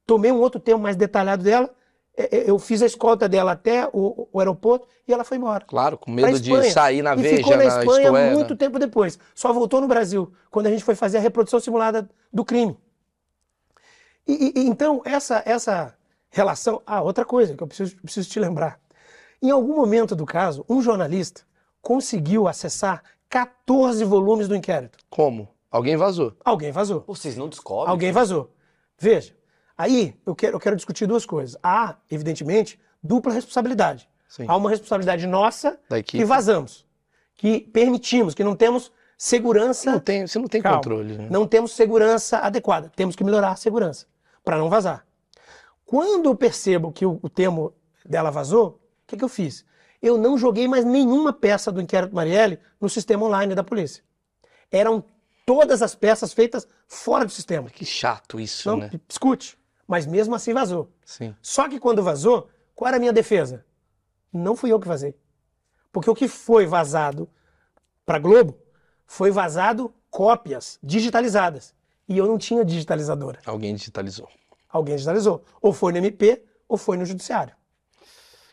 tomei 0.07 0.31
um 0.31 0.39
outro 0.41 0.61
termo 0.61 0.83
mais 0.83 0.95
detalhado 0.97 1.43
dela, 1.43 1.71
é, 2.17 2.37
é, 2.39 2.51
eu 2.51 2.59
fiz 2.59 2.81
a 2.83 2.87
escolta 2.87 3.29
dela 3.29 3.53
até 3.53 3.87
o, 3.93 4.29
o 4.33 4.39
aeroporto 4.41 4.87
e 5.07 5.13
ela 5.13 5.23
foi 5.25 5.37
embora 5.37 5.65
Claro, 5.67 5.99
com 5.99 6.11
medo 6.11 6.39
de 6.41 6.71
sair 6.71 7.03
na 7.03 7.15
e 7.15 7.19
Veja, 7.19 7.37
ficou 7.39 7.57
na 7.57 7.65
na 7.65 7.65
Espanha 7.81 8.09
É, 8.09 8.35
muito 8.35 8.51
né? 8.51 8.57
tempo 8.57 8.79
depois. 8.79 9.19
Só 9.35 9.53
voltou 9.53 9.81
no 9.81 9.89
Brasil, 9.89 10.33
quando 10.51 10.67
a 10.67 10.71
gente 10.71 10.85
foi 10.85 10.95
fazer 10.95 11.19
a 11.19 11.21
reprodução 11.21 11.61
simulada 11.61 12.09
do 12.33 12.45
crime. 12.45 12.79
E, 14.27 14.53
e- 14.61 14.67
então, 14.67 15.03
essa, 15.05 15.43
essa 15.47 15.95
relação. 16.31 16.83
Ah, 16.87 17.01
outra 17.03 17.25
coisa 17.25 17.55
que 17.57 17.63
eu 17.63 17.67
preciso, 17.67 17.97
preciso 17.97 18.29
te 18.29 18.41
lembrar. 18.41 18.79
Em 19.41 19.51
algum 19.51 19.77
momento 19.77 20.17
do 20.17 20.27
caso, 20.27 20.65
um 20.69 20.81
jornalista 20.83 21.43
conseguiu 21.81 22.49
acessar 22.49 23.03
14 23.29 24.05
volumes 24.05 24.49
do 24.49 24.57
inquérito. 24.57 24.99
Como? 25.09 25.49
Alguém 25.71 25.97
vazou. 25.97 26.33
Alguém 26.45 26.73
vazou. 26.73 27.05
Vocês 27.07 27.37
não 27.37 27.49
descobrem? 27.49 27.91
Alguém 27.91 28.13
vazou. 28.13 28.51
Veja, 28.99 29.35
aí 29.77 30.19
eu 30.25 30.35
quero, 30.35 30.57
eu 30.57 30.61
quero 30.61 30.77
discutir 30.77 31.07
duas 31.07 31.27
coisas. 31.27 31.57
Há, 31.63 31.97
evidentemente, 32.11 32.81
dupla 33.03 33.33
responsabilidade. 33.33 34.09
Sim. 34.29 34.47
Há 34.49 34.57
uma 34.57 34.71
responsabilidade 34.71 35.27
nossa 35.27 35.79
que 36.07 36.25
vazamos, 36.25 36.85
que 37.37 37.61
permitimos, 37.61 38.35
que 38.35 38.43
não 38.43 38.57
temos 38.57 38.91
segurança. 39.19 39.93
Não 39.93 40.01
tem, 40.01 40.27
você 40.27 40.39
não 40.39 40.49
tem 40.49 40.63
Calma. 40.63 40.79
controle. 40.79 41.17
Né? 41.19 41.29
Não 41.31 41.47
temos 41.47 41.73
segurança 41.73 42.39
adequada. 42.39 42.91
Temos 42.97 43.15
que 43.15 43.23
melhorar 43.23 43.51
a 43.53 43.57
segurança 43.57 44.07
para 44.47 44.59
não 44.59 44.71
vazar. 44.71 45.05
Quando 45.85 46.27
eu 46.27 46.35
percebo 46.37 46.93
que 46.93 47.05
o, 47.05 47.19
o 47.21 47.29
termo 47.29 47.75
dela 48.05 48.31
vazou, 48.31 48.81
o 49.03 49.07
que, 49.09 49.17
que 49.17 49.25
eu 49.25 49.29
fiz? 49.29 49.67
Eu 50.01 50.17
não 50.17 50.39
joguei 50.39 50.69
mais 50.69 50.85
nenhuma 50.85 51.33
peça 51.33 51.73
do 51.73 51.81
inquérito 51.81 52.15
Marielle 52.15 52.61
no 52.81 52.89
sistema 52.89 53.27
online 53.27 53.57
da 53.57 53.65
polícia. 53.65 54.05
Eram 54.71 55.05
todas 55.45 55.83
as 55.83 55.97
peças 55.97 56.33
feitas 56.33 56.69
fora 56.87 57.25
do 57.25 57.33
sistema. 57.33 57.69
Que 57.69 57.85
chato 57.85 58.39
isso, 58.39 58.69
Não, 58.71 58.77
né? 58.77 58.91
escute. 59.09 59.59
Mas 59.87 60.07
mesmo 60.07 60.35
assim 60.35 60.55
vazou. 60.55 60.93
Sim. 61.05 61.35
Só 61.43 61.69
que 61.69 61.81
quando 61.81 62.03
vazou, 62.03 62.49
qual 62.73 62.87
era 62.89 62.99
a 62.99 63.01
minha 63.01 63.13
defesa? 63.13 63.65
Não 64.33 64.55
fui 64.55 64.71
eu 64.73 64.79
que 64.79 64.87
vazei. 64.87 65.17
Porque 65.91 66.11
o 66.11 66.15
que 66.15 66.29
foi 66.29 66.67
vazado 66.67 67.29
para 68.05 68.21
Globo 68.21 68.57
foi 69.07 69.33
vazado 69.33 69.93
cópias 70.09 70.79
digitalizadas. 70.83 71.75
E 72.09 72.17
eu 72.17 72.27
não 72.27 72.39
tinha 72.39 72.65
digitalizadora. 72.65 73.41
Alguém 73.45 73.75
digitalizou. 73.75 74.29
Alguém 74.69 74.95
digitalizou. 74.97 75.43
Ou 75.61 75.73
foi 75.73 75.93
no 75.93 75.99
MP, 75.99 76.43
ou 76.69 76.77
foi 76.77 76.97
no 76.97 77.05
Judiciário. 77.05 77.55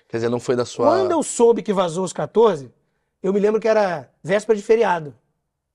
Quer 0.07 0.17
dizer, 0.17 0.29
não 0.29 0.39
foi 0.39 0.55
da 0.55 0.65
sua. 0.65 0.85
Quando 0.87 1.11
eu 1.11 1.23
soube 1.23 1.61
que 1.61 1.73
vazou 1.73 2.03
os 2.03 2.13
14, 2.13 2.71
eu 3.21 3.33
me 3.33 3.39
lembro 3.39 3.59
que 3.59 3.67
era 3.67 4.09
véspera 4.23 4.55
de 4.57 4.63
feriado. 4.63 5.15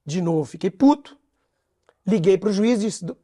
De 0.05 0.21
novo, 0.23 0.45
fiquei 0.45 0.71
puto. 0.71 1.17
Liguei 2.07 2.39
para 2.39 2.49
o 2.49 2.53
juiz 2.53 2.79
e 2.79 2.87
disse: 2.87 3.05
"Do- 3.05 3.17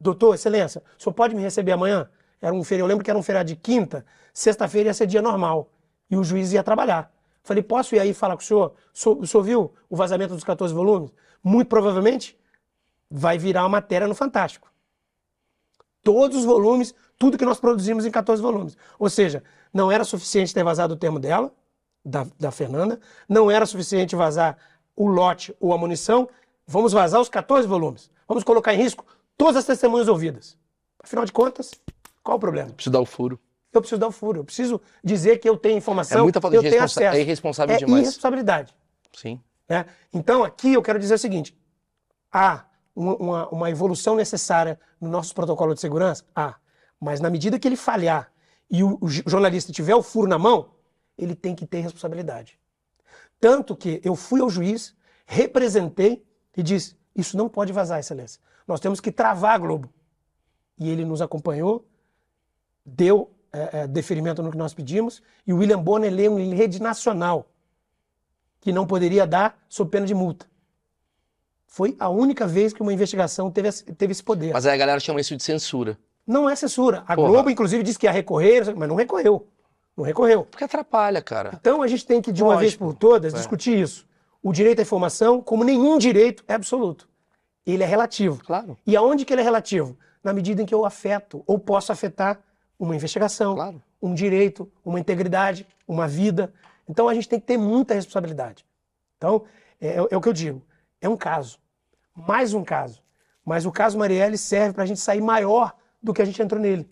Doutor, 0.00 0.34
Excelência, 0.34 0.82
o 0.98 1.02
senhor 1.02 1.14
pode 1.14 1.34
me 1.34 1.40
receber 1.42 1.72
amanhã? 1.72 2.08
Era 2.40 2.52
um 2.52 2.64
feriado, 2.64 2.86
eu 2.86 2.88
lembro 2.88 3.04
que 3.04 3.10
era 3.10 3.18
um 3.18 3.22
feriado 3.22 3.46
de 3.48 3.54
quinta, 3.54 4.04
sexta-feira 4.34 4.88
ia 4.88 4.94
ser 4.94 5.06
dia 5.06 5.22
normal. 5.22 5.68
E 6.10 6.16
o 6.16 6.24
juiz 6.24 6.52
ia 6.52 6.62
trabalhar. 6.62 7.12
Falei: 7.44 7.62
Posso 7.62 7.94
ir 7.94 8.00
aí 8.00 8.12
falar 8.12 8.34
com 8.36 8.42
o 8.42 8.44
senhor? 8.44 8.74
O 8.92 8.98
senhor, 8.98 9.18
o 9.20 9.26
senhor 9.26 9.42
viu 9.44 9.72
o 9.88 9.94
vazamento 9.96 10.34
dos 10.34 10.42
14 10.42 10.74
volumes? 10.74 11.12
Muito 11.42 11.68
provavelmente 11.68 12.36
vai 13.12 13.36
virar 13.38 13.62
uma 13.62 13.68
matéria 13.68 14.08
no 14.08 14.14
Fantástico 14.14 14.72
todos 16.02 16.38
os 16.38 16.44
volumes, 16.44 16.94
tudo 17.18 17.38
que 17.38 17.44
nós 17.44 17.60
produzimos 17.60 18.04
em 18.04 18.10
14 18.10 18.42
volumes. 18.42 18.76
Ou 18.98 19.08
seja, 19.08 19.42
não 19.72 19.90
era 19.90 20.04
suficiente 20.04 20.52
ter 20.52 20.64
vazado 20.64 20.94
o 20.94 20.96
termo 20.96 21.18
dela, 21.18 21.52
da, 22.04 22.26
da 22.38 22.50
Fernanda, 22.50 22.98
não 23.28 23.50
era 23.50 23.64
suficiente 23.64 24.16
vazar 24.16 24.58
o 24.96 25.06
lote 25.06 25.54
ou 25.60 25.72
a 25.72 25.78
munição, 25.78 26.28
vamos 26.66 26.92
vazar 26.92 27.20
os 27.20 27.28
14 27.28 27.66
volumes. 27.68 28.10
Vamos 28.26 28.42
colocar 28.42 28.74
em 28.74 28.78
risco 28.78 29.06
todas 29.36 29.56
as 29.56 29.64
testemunhas 29.64 30.08
ouvidas. 30.08 30.58
Afinal 31.02 31.24
de 31.24 31.32
contas, 31.32 31.70
qual 32.22 32.36
o 32.36 32.40
problema? 32.40 32.70
Preciso 32.70 32.92
dar 32.92 33.00
o 33.00 33.06
furo. 33.06 33.38
Eu 33.72 33.80
preciso 33.80 34.00
dar 34.00 34.08
o 34.08 34.12
furo, 34.12 34.40
eu 34.40 34.44
preciso 34.44 34.80
dizer 35.02 35.38
que 35.38 35.48
eu 35.48 35.56
tenho 35.56 35.78
informação, 35.78 36.18
É 36.18 36.22
muita 36.22 36.40
falta 36.40 36.56
eu 36.56 36.62
de 36.62 36.68
tenho 36.70 36.82
acesso. 36.82 37.16
é 37.16 37.20
irresponsável 37.20 37.74
é 37.74 37.78
demais. 37.78 38.02
irresponsabilidade. 38.02 38.74
Sim. 39.14 39.40
né? 39.68 39.86
Então, 40.12 40.44
aqui 40.44 40.74
eu 40.74 40.82
quero 40.82 40.98
dizer 40.98 41.14
o 41.14 41.18
seguinte: 41.18 41.56
há 42.30 42.64
uma, 42.94 43.16
uma- 43.16 43.48
uma 43.48 43.70
evolução 43.70 44.14
necessária 44.16 44.78
no 45.00 45.08
nosso 45.08 45.34
protocolo 45.34 45.74
de 45.74 45.80
segurança? 45.80 46.24
Há. 46.34 46.56
Mas 47.00 47.20
na 47.20 47.30
medida 47.30 47.58
que 47.58 47.66
ele 47.66 47.76
falhar 47.76 48.32
e 48.70 48.82
o, 48.82 48.98
o 49.00 49.08
jornalista 49.08 49.72
tiver 49.72 49.94
o 49.94 50.02
furo 50.02 50.28
na 50.28 50.38
mão, 50.38 50.70
ele 51.18 51.34
tem 51.34 51.54
que 51.54 51.66
ter 51.66 51.80
responsabilidade. 51.80 52.58
Tanto 53.40 53.76
que 53.76 54.00
eu 54.04 54.14
fui 54.14 54.40
ao 54.40 54.48
juiz, 54.48 54.94
representei 55.26 56.24
e 56.56 56.62
disse: 56.62 56.96
Isso 57.14 57.36
não 57.36 57.48
pode 57.48 57.72
vazar, 57.72 57.98
Excelência. 57.98 58.40
Nós 58.66 58.80
temos 58.80 59.00
que 59.00 59.10
travar 59.10 59.54
a 59.54 59.58
Globo. 59.58 59.92
E 60.78 60.88
ele 60.88 61.04
nos 61.04 61.20
acompanhou, 61.20 61.84
deu 62.84 63.30
eh, 63.52 63.70
eh, 63.72 63.86
deferimento 63.86 64.42
no 64.42 64.50
que 64.50 64.56
nós 64.56 64.72
pedimos, 64.74 65.22
e 65.46 65.52
o 65.52 65.58
William 65.58 65.80
Bonner 65.82 66.12
leu 66.12 66.38
em 66.38 66.54
rede 66.54 66.80
nacional 66.80 67.48
que 68.60 68.72
não 68.72 68.86
poderia 68.86 69.26
dar 69.26 69.60
sob 69.68 69.90
pena 69.90 70.06
de 70.06 70.14
multa. 70.14 70.46
Foi 71.74 71.96
a 71.98 72.10
única 72.10 72.46
vez 72.46 72.74
que 72.74 72.82
uma 72.82 72.92
investigação 72.92 73.50
teve, 73.50 73.68
esse- 73.68 73.82
teve 73.94 74.12
esse 74.12 74.22
poder. 74.22 74.52
Mas 74.52 74.66
aí 74.66 74.74
a 74.74 74.76
galera 74.76 75.00
chama 75.00 75.22
isso 75.22 75.34
de 75.34 75.42
censura. 75.42 75.96
Não 76.26 76.46
é 76.48 76.54
censura. 76.54 77.02
A 77.08 77.14
Porra. 77.16 77.28
Globo, 77.30 77.48
inclusive, 77.48 77.82
disse 77.82 77.98
que 77.98 78.04
ia 78.04 78.12
recorrer, 78.12 78.74
mas 78.76 78.86
não 78.86 78.94
recorreu. 78.94 79.46
Não 79.96 80.04
recorreu. 80.04 80.44
Porque 80.44 80.64
atrapalha, 80.64 81.22
cara. 81.22 81.52
Então 81.58 81.80
a 81.80 81.86
gente 81.88 82.04
tem 82.06 82.20
que, 82.20 82.30
de 82.30 82.42
uma 82.44 82.58
vez 82.58 82.76
por 82.76 82.92
todas, 82.94 83.32
É. 83.32 83.36
discutir 83.38 83.78
isso. 83.80 84.06
O 84.42 84.52
direito 84.52 84.80
à 84.80 84.82
informação, 84.82 85.40
como 85.40 85.64
nenhum 85.64 85.96
direito, 85.96 86.44
é 86.46 86.52
absoluto. 86.52 87.08
Ele 87.66 87.82
é 87.82 87.86
relativo. 87.86 88.44
Claro. 88.44 88.76
E 88.86 88.94
aonde 88.94 89.24
que 89.24 89.32
ele 89.32 89.40
é 89.40 89.44
relativo? 89.44 89.96
Na 90.22 90.34
medida 90.34 90.60
em 90.60 90.66
que 90.66 90.74
eu 90.74 90.84
afeto 90.84 91.42
ou 91.46 91.58
posso 91.58 91.90
afetar 91.90 92.38
uma 92.78 92.94
investigação, 92.94 93.54
Claro. 93.54 93.82
um 94.02 94.12
direito, 94.12 94.70
uma 94.84 95.00
integridade, 95.00 95.66
uma 95.88 96.06
vida. 96.06 96.52
Então 96.86 97.08
a 97.08 97.14
gente 97.14 97.30
tem 97.30 97.40
que 97.40 97.46
ter 97.46 97.56
muita 97.56 97.94
responsabilidade. 97.94 98.62
Então, 99.16 99.44
é, 99.80 99.96
é 100.10 100.16
o 100.16 100.20
que 100.20 100.28
eu 100.28 100.32
digo, 100.34 100.60
é 101.00 101.08
um 101.08 101.16
caso, 101.16 101.58
mais 102.14 102.54
um 102.54 102.64
caso. 102.64 103.02
Mas 103.44 103.66
o 103.66 103.72
caso 103.72 103.98
Marielle 103.98 104.38
serve 104.38 104.74
para 104.74 104.84
a 104.84 104.86
gente 104.86 105.00
sair 105.00 105.20
maior 105.20 105.74
do 106.02 106.12
que 106.12 106.22
a 106.22 106.24
gente 106.24 106.40
entrou 106.40 106.60
nele. 106.60 106.88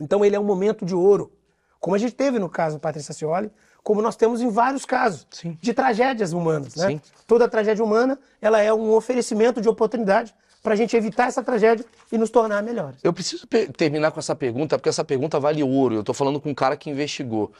Então 0.00 0.24
ele 0.24 0.34
é 0.34 0.40
um 0.40 0.44
momento 0.44 0.84
de 0.84 0.94
ouro, 0.94 1.32
como 1.78 1.94
a 1.94 1.98
gente 1.98 2.14
teve 2.14 2.38
no 2.38 2.48
caso 2.48 2.78
Patrícia 2.78 3.14
Cioli, 3.14 3.50
como 3.82 4.02
nós 4.02 4.16
temos 4.16 4.40
em 4.40 4.50
vários 4.50 4.84
casos 4.84 5.26
Sim. 5.30 5.56
de 5.60 5.72
tragédias 5.72 6.32
humanas. 6.32 6.74
Né? 6.74 6.88
Sim. 6.88 7.00
Toda 7.26 7.48
tragédia 7.48 7.84
humana 7.84 8.18
ela 8.40 8.60
é 8.60 8.72
um 8.72 8.92
oferecimento 8.92 9.60
de 9.60 9.68
oportunidade 9.68 10.34
para 10.62 10.74
a 10.74 10.76
gente 10.76 10.94
evitar 10.94 11.28
essa 11.28 11.42
tragédia 11.42 11.84
e 12.12 12.18
nos 12.18 12.28
tornar 12.28 12.62
melhores. 12.62 13.00
Eu 13.02 13.12
preciso 13.12 13.46
terminar 13.76 14.10
com 14.10 14.20
essa 14.20 14.36
pergunta, 14.36 14.76
porque 14.76 14.90
essa 14.90 15.04
pergunta 15.04 15.40
vale 15.40 15.62
ouro. 15.62 15.94
Eu 15.94 16.04
tô 16.04 16.12
falando 16.12 16.38
com 16.38 16.50
um 16.50 16.54
cara 16.54 16.76
que 16.76 16.90
investigou. 16.90 17.52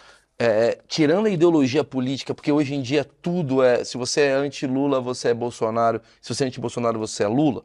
É, 0.43 0.79
tirando 0.89 1.27
a 1.27 1.31
ideologia 1.31 1.85
política, 1.85 2.35
porque 2.35 2.51
hoje 2.51 2.75
em 2.75 2.81
dia 2.81 3.05
tudo 3.05 3.63
é. 3.63 3.85
Se 3.85 3.99
você 3.99 4.23
é 4.23 4.33
anti-Lula, 4.33 4.99
você 4.99 5.29
é 5.29 5.35
Bolsonaro. 5.35 6.01
Se 6.19 6.35
você 6.35 6.45
é 6.45 6.47
anti-Bolsonaro, 6.47 6.99
você 6.99 7.25
é 7.25 7.29
Lula. 7.29 7.63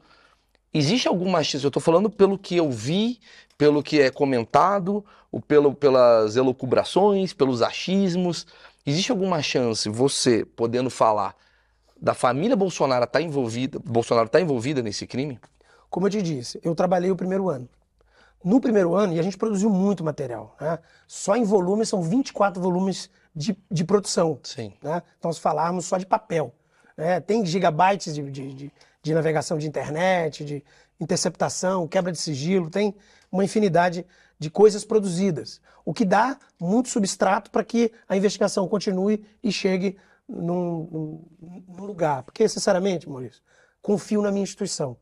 Existe 0.73 1.07
alguma 1.07 1.41
chance? 1.41 1.63
Eu 1.63 1.71
tô 1.71 1.79
falando 1.79 2.09
pelo 2.09 2.37
que 2.37 2.57
eu 2.57 2.69
vi, 2.69 3.21
pelo 3.57 3.81
que 3.81 4.01
é 4.01 4.11
comentado, 4.11 5.05
ou 5.31 5.39
pelo, 5.39 5.73
pelas 5.73 6.35
elucubrações, 6.35 7.31
pelos 7.31 7.61
achismos. 7.61 8.45
Existe 8.85 9.09
alguma 9.09 9.41
chance, 9.41 9.87
você 9.87 10.43
podendo 10.43 10.89
falar, 10.89 11.33
da 11.95 12.13
família 12.13 12.57
Bolsonaro 12.57 13.07
tá 13.07 13.21
envolvida, 13.21 13.79
Bolsonaro 13.79 14.27
tá 14.27 14.41
envolvida 14.41 14.83
nesse 14.83 15.07
crime? 15.07 15.39
Como 15.89 16.07
eu 16.07 16.11
te 16.11 16.21
disse, 16.21 16.59
eu 16.61 16.75
trabalhei 16.75 17.09
o 17.09 17.15
primeiro 17.15 17.47
ano. 17.49 17.69
No 18.45 18.61
primeiro 18.61 18.93
ano, 18.93 19.13
e 19.13 19.19
a 19.19 19.23
gente 19.23 19.37
produziu 19.37 19.71
muito 19.71 20.03
material, 20.03 20.55
né? 20.61 20.77
só 21.07 21.35
em 21.35 21.43
volume 21.43 21.83
são 21.85 22.03
24 22.03 22.61
volumes 22.61 23.09
de, 23.35 23.57
de 23.71 23.83
produção. 23.83 24.39
Sim. 24.43 24.71
Né? 24.83 25.01
Então, 25.17 25.33
se 25.33 25.39
falarmos 25.41 25.85
só 25.85 25.97
de 25.97 26.05
papel. 26.05 26.53
né? 26.95 27.19
Tem 27.19 27.43
gigabytes 27.43 28.13
de, 28.13 28.21
de, 28.29 28.53
de- 28.53 28.73
de 29.01 29.13
navegação 29.13 29.57
de 29.57 29.67
internet, 29.67 30.43
de 30.45 30.63
interceptação, 30.99 31.87
quebra 31.87 32.11
de 32.11 32.17
sigilo, 32.19 32.69
tem 32.69 32.95
uma 33.31 33.43
infinidade 33.43 34.05
de 34.39 34.49
coisas 34.49 34.83
produzidas. 34.85 35.61
O 35.83 35.93
que 35.93 36.03
dá 36.05 36.37
muito 36.59 36.89
substrato 36.89 37.49
para 37.51 37.63
que 37.63 37.91
a 38.07 38.15
investigação 38.17 38.67
continue 38.67 39.23
e 39.43 39.51
chegue 39.51 39.97
num, 40.27 40.87
num- 40.91 41.63
num 41.67 41.85
lugar. 41.85 42.23
Porque, 42.23 42.47
sinceramente, 42.49 43.07
Maurício, 43.09 43.41
confio 43.81 44.21
na 44.21 44.31
minha 44.31 44.43
instituição. 44.43 44.97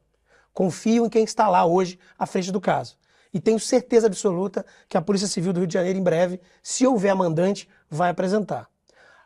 Confio 0.54 1.06
em 1.06 1.10
quem 1.10 1.24
está 1.24 1.48
lá 1.50 1.66
hoje 1.66 1.98
à 2.18 2.26
frente 2.26 2.52
do 2.52 2.60
caso. 2.62 2.98
E 3.34 3.40
tenho 3.40 3.60
certeza 3.60 4.08
absoluta 4.08 4.66
que 4.88 4.98
a 4.98 5.02
Polícia 5.02 5.28
Civil 5.28 5.52
do 5.54 5.60
Rio 5.62 5.68
de 5.68 5.74
Janeiro, 5.74 5.98
em 5.98 6.04
breve, 6.04 6.40
se 6.62 6.86
houver 6.86 7.16
mandante, 7.16 7.68
vai 7.90 8.10
apresentar. 8.10 8.70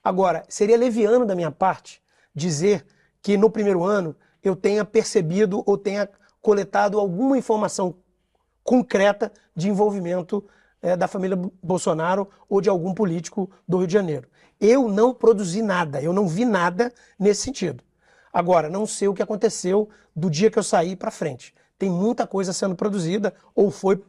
Agora, 0.03 0.45
seria 0.47 0.77
leviano 0.77 1.25
da 1.25 1.35
minha 1.35 1.51
parte 1.51 2.01
dizer 2.33 2.85
que 3.21 3.35
no 3.35 3.49
primeiro 3.49 3.83
ano 3.83 4.15
eu 4.41 4.55
tenha 4.55 4.85
percebido 4.85 5.61
ou 5.65 5.77
tenha 5.77 6.07
coletado 6.41 6.97
alguma 6.99 7.37
informação 7.37 7.95
concreta 8.63 9.31
de 9.55 9.67
envolvimento 9.69 10.43
eh, 10.81 10.95
da 10.95 11.07
família 11.07 11.35
Bo- 11.35 11.51
Bolsonaro 11.61 12.29
ou 12.47 12.61
de 12.61 12.69
algum 12.69 12.93
político 12.93 13.49
do 13.67 13.77
Rio 13.79 13.87
de 13.87 13.93
Janeiro. 13.93 14.27
Eu 14.59 14.87
não 14.87 15.13
produzi 15.13 15.61
nada, 15.61 16.01
eu 16.01 16.13
não 16.13 16.27
vi 16.27 16.45
nada 16.45 16.93
nesse 17.19 17.41
sentido. 17.41 17.83
Agora, 18.31 18.69
não 18.69 18.85
sei 18.85 19.07
o 19.07 19.13
que 19.13 19.21
aconteceu 19.21 19.89
do 20.15 20.29
dia 20.29 20.49
que 20.49 20.59
eu 20.59 20.63
saí 20.63 20.95
para 20.95 21.11
frente. 21.11 21.53
Tem 21.77 21.89
muita 21.89 22.25
coisa 22.25 22.51
sendo 22.53 22.75
produzida 22.75 23.33
ou 23.55 23.69
foi 23.71 24.01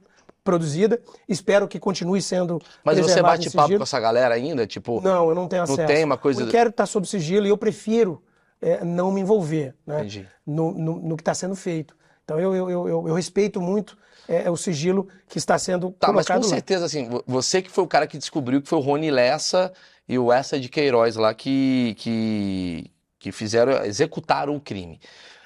produzida. 0.42 1.00
Espero 1.28 1.68
que 1.68 1.78
continue 1.78 2.22
sendo. 2.22 2.60
Mas 2.82 2.98
você 2.98 3.20
bate 3.20 3.50
papo 3.50 3.76
com 3.76 3.82
essa 3.82 4.00
galera 4.00 4.34
ainda? 4.34 4.66
Tipo, 4.66 5.00
Não, 5.02 5.28
eu 5.28 5.34
não 5.34 5.46
tenho 5.46 5.64
Não 5.66 5.74
acesso. 5.74 5.86
tem 5.86 6.04
uma 6.04 6.16
coisa- 6.16 6.42
O 6.42 6.48
inquérito 6.48 6.72
está 6.72 6.86
sob 6.86 7.06
sigilo 7.06 7.46
e 7.46 7.50
eu 7.50 7.58
prefiro 7.58 8.22
eh, 8.60 8.82
não 8.84 9.12
me 9.12 9.20
envolver 9.20 9.74
né, 9.86 9.98
Entendi. 10.00 10.26
no, 10.46 10.72
no, 10.72 10.96
no 11.00 11.16
que 11.16 11.20
está 11.20 11.34
sendo 11.34 11.54
feito. 11.54 11.94
Então 12.24 12.40
eu, 12.40 12.54
eu, 12.56 12.70
eu, 12.70 12.88
eu- 12.88 13.08
eu 13.08 13.14
respeito 13.14 13.60
muito 13.60 13.96
eh, 14.28 14.50
o 14.50 14.56
sigilo 14.56 15.06
que 15.28 15.38
está 15.38 15.56
sendo 15.58 15.90
Tá, 15.92 16.08
mas 16.12 16.26
com 16.26 16.32
colocado 16.32 16.42
lá. 16.44 16.48
certeza, 16.56 16.84
assim, 16.86 17.08
vo- 17.08 17.22
você 17.26 17.60
que 17.62 17.70
foi 17.70 17.84
o 17.84 17.86
cara 17.88 18.06
que 18.06 18.18
descobriu 18.18 18.60
que 18.62 18.68
foi 18.68 18.78
o 18.78 18.82
Rony 18.82 19.10
Lessa 19.10 19.72
e 20.08 20.18
o 20.18 20.32
Essa 20.32 20.58
de 20.58 20.68
Queiroz 20.68 21.14
lá 21.16 21.32
que, 21.34 21.94
que, 21.98 22.90
que 23.18 23.30
fizeram, 23.32 23.84
executaram 23.84 24.56
o 24.56 24.60
crime. 24.60 24.98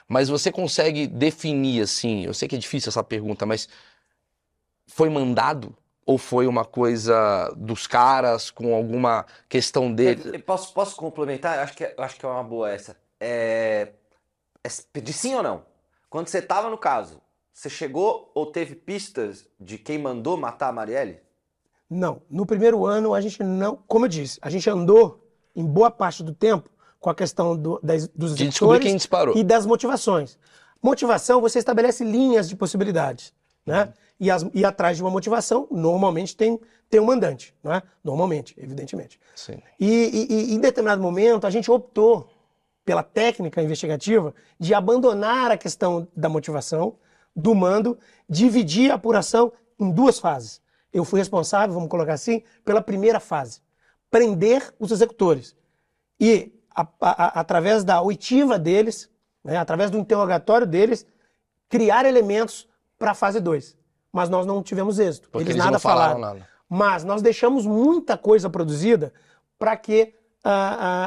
Mas 0.09 0.29
você 0.29 0.51
consegue 0.53 1.07
definir, 1.07 1.83
assim, 1.83 2.25
eu 2.25 2.35
sei 2.35 2.49
que 2.49 2.57
é 2.57 2.59
difícil 2.59 2.91
essa 2.91 3.03
pergunta, 3.03 3.47
mas 3.47 3.69
foi 4.87 5.09
mandado? 5.09 5.75
Ou 6.05 6.19
foi 6.19 6.47
uma 6.47 6.65
coisa 6.65 7.53
dos 7.57 7.87
caras 7.87 8.51
com 8.51 8.75
alguma 8.75 9.25
questão 9.49 9.93
dele? 9.93 10.35
É, 10.35 10.39
Posso, 10.39 10.75
posso 10.75 10.97
complementar? 10.97 11.61
Acho 11.61 11.77
que, 11.77 11.85
é- 11.85 11.95
acho 11.97 12.17
que 12.19 12.27
é 12.27 12.29
uma 12.29 12.43
boa 12.43 12.69
essa. 12.71 12.97
É, 13.21 13.93
é 14.65 15.01
de 15.01 15.13
sim 15.13 15.35
ou 15.35 15.43
não? 15.43 15.63
Quando 16.11 16.27
você 16.27 16.39
estava 16.39 16.69
no 16.69 16.77
caso, 16.77 17.23
você 17.53 17.71
chegou 17.71 18.31
ou 18.35 18.47
teve 18.47 18.75
pistas 18.75 19.47
de 19.61 19.79
quem 19.79 19.97
mandou 19.97 20.37
matar 20.37 20.69
a 20.69 20.73
Marielle? 20.73 21.21
Não, 21.89 22.23
no 22.29 22.45
primeiro 22.45 22.85
ano 22.85 23.15
a 23.15 23.21
gente 23.21 23.43
não, 23.43 23.77
como 23.87 24.07
eu 24.07 24.09
disse, 24.09 24.39
a 24.43 24.51
gente 24.51 24.69
andou 24.69 25.25
em 25.55 25.65
boa 25.65 25.91
parte 25.91 26.23
do 26.23 26.35
tempo 26.35 26.69
com 27.03 27.11
a 27.11 27.15
questão 27.15 27.57
do- 27.57 27.81
das, 27.83 28.07
dos 28.09 28.35
De 28.37 28.47
descobrir 28.49 28.77
executores 28.77 28.87
quem 28.87 28.97
disparou. 28.97 29.37
e 29.37 29.43
das 29.45 29.67
motivações. 29.67 30.39
Motivação, 30.81 31.41
você 31.41 31.59
estabelece 31.59 32.05
linhas 32.05 32.49
de 32.49 32.57
possibilidades, 32.57 33.35
né? 33.67 33.93
E, 34.19 34.31
as- 34.31 34.47
e 34.55 34.65
atrás 34.65 34.97
de 34.97 35.03
uma 35.03 35.11
motivação, 35.11 35.67
normalmente 35.71 36.37
tem, 36.37 36.61
tem 36.89 37.01
um 37.01 37.05
mandante, 37.05 37.55
né? 37.63 37.83
Normalmente, 38.05 38.55
evidentemente. 38.57 39.19
Sim. 39.35 39.59
E, 39.81 39.89
e- 40.31 40.53
e 40.53 40.55
em 40.55 40.61
determinado 40.61 41.03
momento 41.03 41.45
a 41.45 41.51
gente 41.51 41.69
optou 41.71 42.29
pela 42.85 43.03
técnica 43.03 43.61
investigativa 43.61 44.33
de 44.59 44.73
abandonar 44.73 45.51
a 45.51 45.57
questão 45.59 46.07
da 46.17 46.29
motivação, 46.29 46.95
do 47.35 47.53
mando, 47.55 47.99
dividir 48.29 48.91
a 48.93 48.95
apuração 48.95 49.53
em 49.79 49.91
duas 49.91 50.19
fases. 50.21 50.61
Eu 50.93 51.05
fui 51.05 51.19
responsável, 51.19 51.75
vamos 51.75 51.89
colocar 51.89 52.13
assim, 52.13 52.43
pela 52.65 52.81
primeira 52.83 53.19
fase, 53.19 53.61
prender 54.11 54.73
os 54.79 54.91
executores 54.93 55.57
e 56.21 56.53
a- 56.75 56.87
a- 57.01 57.41
através 57.41 57.85
da 57.85 58.01
oitiva 58.03 58.59
deles, 58.59 59.11
né, 59.45 59.57
através 59.57 59.91
do 59.91 59.99
interrogatório 59.99 60.67
deles, 60.67 61.07
criar 61.69 62.05
elementos 62.07 62.69
para 62.99 63.13
a 63.13 63.15
fase 63.15 63.41
2. 63.41 63.77
Mas 64.13 64.29
nós 64.29 64.45
não 64.47 64.63
tivemos 64.63 64.99
êxito. 64.99 65.29
Porque 65.31 65.45
eles, 65.45 65.55
eles 65.57 65.65
nada 65.65 65.79
falaram 65.79 66.19
nada. 66.19 66.49
Mas 66.69 67.05
nós 67.05 67.23
deixamos 67.23 67.67
muita 67.67 68.17
coisa 68.17 68.49
produzida 68.51 69.13
para 69.59 69.77
que 69.77 70.15
a, 70.45 70.51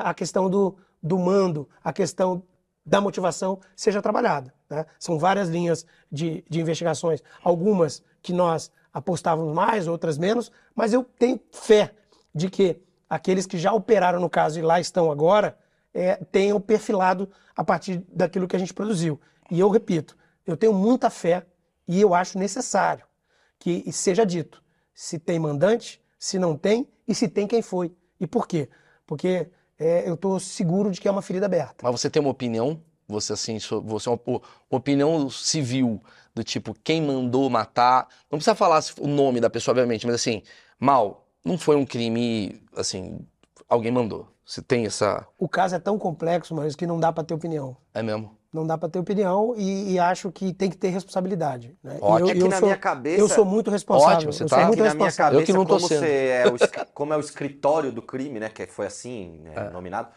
a, 0.08 0.10
a 0.10 0.14
questão 0.14 0.50
do, 0.50 0.76
do 1.02 1.18
mando, 1.20 1.68
a 1.84 1.92
questão 1.94 2.42
da 2.86 3.02
motivação 3.02 3.60
seja 3.76 4.02
trabalhada. 4.02 4.54
né? 4.70 4.86
São 5.00 5.18
várias 5.18 5.50
linhas 5.50 5.86
de, 6.12 6.44
de 6.50 6.62
investigações, 6.62 7.24
algumas 7.44 8.04
que 8.22 8.32
nós 8.34 8.72
apostávamos 8.94 9.54
mais, 9.54 9.88
outras 9.88 10.18
menos, 10.18 10.52
mas 10.76 10.94
eu 10.94 11.04
tenho 11.04 11.40
fé 11.52 11.94
de 12.34 12.50
que 12.50 12.80
aqueles 13.10 13.46
que 13.46 13.58
já 13.58 13.74
operaram 13.74 14.20
no 14.20 14.30
caso 14.30 14.60
e 14.60 14.62
lá 14.62 14.80
estão 14.80 15.12
agora 15.12 15.58
é, 15.94 16.16
tenham 16.32 16.60
perfilado 16.60 17.30
a 17.56 17.64
partir 17.64 18.04
daquilo 18.12 18.48
que 18.48 18.56
a 18.56 18.60
gente 18.60 18.74
produziu. 18.74 19.20
E 19.50 19.60
eu 19.60 19.70
repito, 19.70 20.18
eu 20.46 20.58
tenho 20.58 20.74
muita 20.74 21.10
fé 21.10 21.46
e 21.88 22.02
eu 22.02 22.14
acho 22.14 22.38
necessário 22.38 23.06
que 23.60 23.90
seja 23.92 24.26
dito 24.26 24.62
se 24.94 25.20
tem 25.20 25.40
mandante, 25.40 26.02
se 26.20 26.38
não 26.38 26.58
tem 26.58 26.88
e 27.08 27.16
se 27.16 27.28
tem 27.28 27.48
quem 27.48 27.62
foi. 27.62 27.94
E 28.20 28.28
por 28.28 28.48
quê? 28.48 28.70
Porque 29.06 29.50
é, 29.78 30.08
eu 30.08 30.16
estou 30.16 30.40
seguro 30.40 30.92
de 30.92 31.00
que 31.00 31.08
é 31.08 31.12
uma 31.12 31.22
ferida 31.22 31.46
aberta. 31.46 31.76
Mas 31.84 31.92
você 31.92 32.10
tem 32.10 32.22
uma 32.22 32.32
opinião? 32.32 32.82
Você, 33.08 33.34
assim, 33.34 33.60
você 33.84 34.10
é 34.10 34.12
uma, 34.12 34.42
opinião 34.70 35.30
civil, 35.30 36.02
do 36.34 36.44
tipo, 36.44 36.76
quem 36.84 37.02
mandou 37.02 37.50
matar. 37.50 38.08
Não 38.32 38.40
precisa 38.40 38.56
falar 38.56 38.84
o 39.00 39.08
nome 39.08 39.40
da 39.40 39.50
pessoa, 39.50 39.74
obviamente, 39.74 40.06
mas 40.06 40.16
assim, 40.16 40.42
mal, 40.80 41.25
não 41.46 41.58
foi 41.58 41.76
um 41.76 41.86
crime, 41.86 42.60
assim, 42.76 43.20
alguém 43.70 43.92
mandou. 43.92 44.28
Você 44.46 44.62
tem 44.62 44.86
essa. 44.86 45.26
O 45.40 45.48
caso 45.48 45.76
é 45.76 45.80
tão 45.80 45.98
complexo, 45.98 46.54
mas 46.54 46.76
que 46.76 46.86
não 46.86 47.00
dá 47.00 47.12
para 47.14 47.24
ter 47.24 47.34
opinião. 47.34 47.78
É 47.94 48.04
mesmo? 48.04 48.36
Não 48.54 48.66
dá 48.66 48.78
para 48.78 48.88
ter 48.88 49.00
opinião 49.00 49.54
e, 49.58 49.94
e 49.94 50.00
acho 50.00 50.32
que 50.32 50.54
tem 50.54 50.70
que 50.70 50.78
ter 50.78 50.88
responsabilidade. 50.90 51.76
Né? 51.84 51.98
Ótimo. 52.00 52.30
eu, 52.30 52.32
É 52.32 52.34
que 52.36 52.42
eu 52.44 52.48
na 52.48 52.58
sou, 52.58 52.68
minha 52.68 52.78
cabeça- 52.78 53.20
eu 53.20 53.28
sou 53.28 53.44
muito 53.44 53.70
responsável. 53.70 54.16
Ótimo, 54.18 54.34
você 54.34 54.44
eu 54.44 54.48
tá- 54.48 54.56
sou 54.56 54.64
É 54.64 54.68
muito 54.68 54.78
na 54.78 54.84
minha 54.94 55.06
responsável. 55.06 55.40
cabeça, 55.40 55.42
Eu 55.42 55.46
que 55.46 55.54
não 55.54 55.66
tô 55.66 55.76
como, 55.76 55.88
sendo. 55.88 56.00
você 56.00 56.28
é 56.28 56.48
o, 56.48 56.56
como 56.94 57.14
é 57.14 57.18
o 57.18 57.20
escritório 57.20 57.92
do 57.92 58.02
crime, 58.02 58.40
né? 58.40 58.48
Que 58.50 58.66
foi 58.68 58.86
assim 58.86 59.40
né, 59.44 59.70
nominado, 59.72 60.08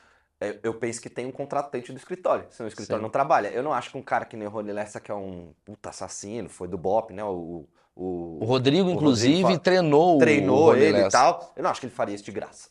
é, 0.40 0.56
eu 0.62 0.74
penso 0.74 1.00
que 1.00 1.10
tem 1.10 1.26
um 1.26 1.32
contratante 1.32 1.90
do 1.90 1.98
escritório. 1.98 2.44
Se 2.50 2.62
o 2.62 2.68
escritório 2.68 3.00
Sim. 3.00 3.02
não 3.02 3.10
trabalha. 3.10 3.48
Eu 3.48 3.62
não 3.62 3.72
acho 3.72 3.90
que 3.90 3.98
um 3.98 4.02
cara 4.02 4.24
que 4.24 4.36
nem 4.36 4.46
o 4.46 4.50
Rony 4.50 4.72
Lessa, 4.72 5.00
que 5.00 5.10
é 5.10 5.14
um 5.14 5.52
puta 5.64 5.88
assassino, 5.88 6.48
foi 6.48 6.68
do 6.68 6.78
BOP, 6.78 7.12
né? 7.12 7.24
O, 7.24 7.64
o, 7.98 8.38
O 8.40 8.44
Rodrigo, 8.44 8.88
o 8.88 8.92
inclusive, 8.92 9.42
Rodrigo 9.42 9.60
treinou, 9.62 10.16
o 10.16 10.18
treinou 10.18 10.76
ele 10.76 11.00
e 11.00 11.08
tal. 11.08 11.52
Eu 11.56 11.62
não 11.64 11.70
acho 11.70 11.80
que 11.80 11.86
ele 11.86 11.94
faria 11.94 12.14
isso 12.14 12.24
de 12.24 12.30
graça. 12.32 12.68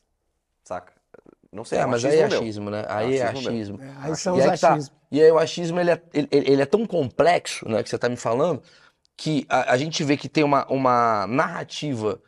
Saca? 0.63 0.93
Não 1.51 1.63
sei, 1.65 1.79
É, 1.79 1.85
um 1.85 1.89
mas 1.89 2.03
aí 2.05 2.17
é 2.19 2.23
achismo 2.25 2.63
meu. 2.65 2.71
né? 2.71 2.85
Aí 2.87 3.17
é 3.17 3.23
achismo 3.23 3.49
achismo. 3.49 3.79
Aí 4.01 4.15
são 4.15 4.35
E 4.37 4.39
os 4.39 4.45
aí 4.47 4.57
tá. 4.57 4.69
achismos. 4.73 4.97
E 5.11 5.21
aí 5.21 5.31
o 5.31 5.37
achismo, 5.39 5.79
ele 5.79 5.91
é, 5.91 6.01
ele, 6.13 6.27
ele 6.31 6.61
é 6.61 6.65
tão 6.65 6.85
complexo, 6.85 7.67
né, 7.67 7.81
que 7.83 7.89
você 7.89 7.97
tá 7.97 8.09
me 8.09 8.17
falando, 8.17 8.61
que 9.15 9.45
a, 9.49 9.73
a 9.73 9.77
gente 9.77 10.03
vê 10.03 10.15
que 10.17 10.27
tem 10.29 10.43
uma, 10.43 10.65
uma 10.67 11.25
narrativa 11.27 12.21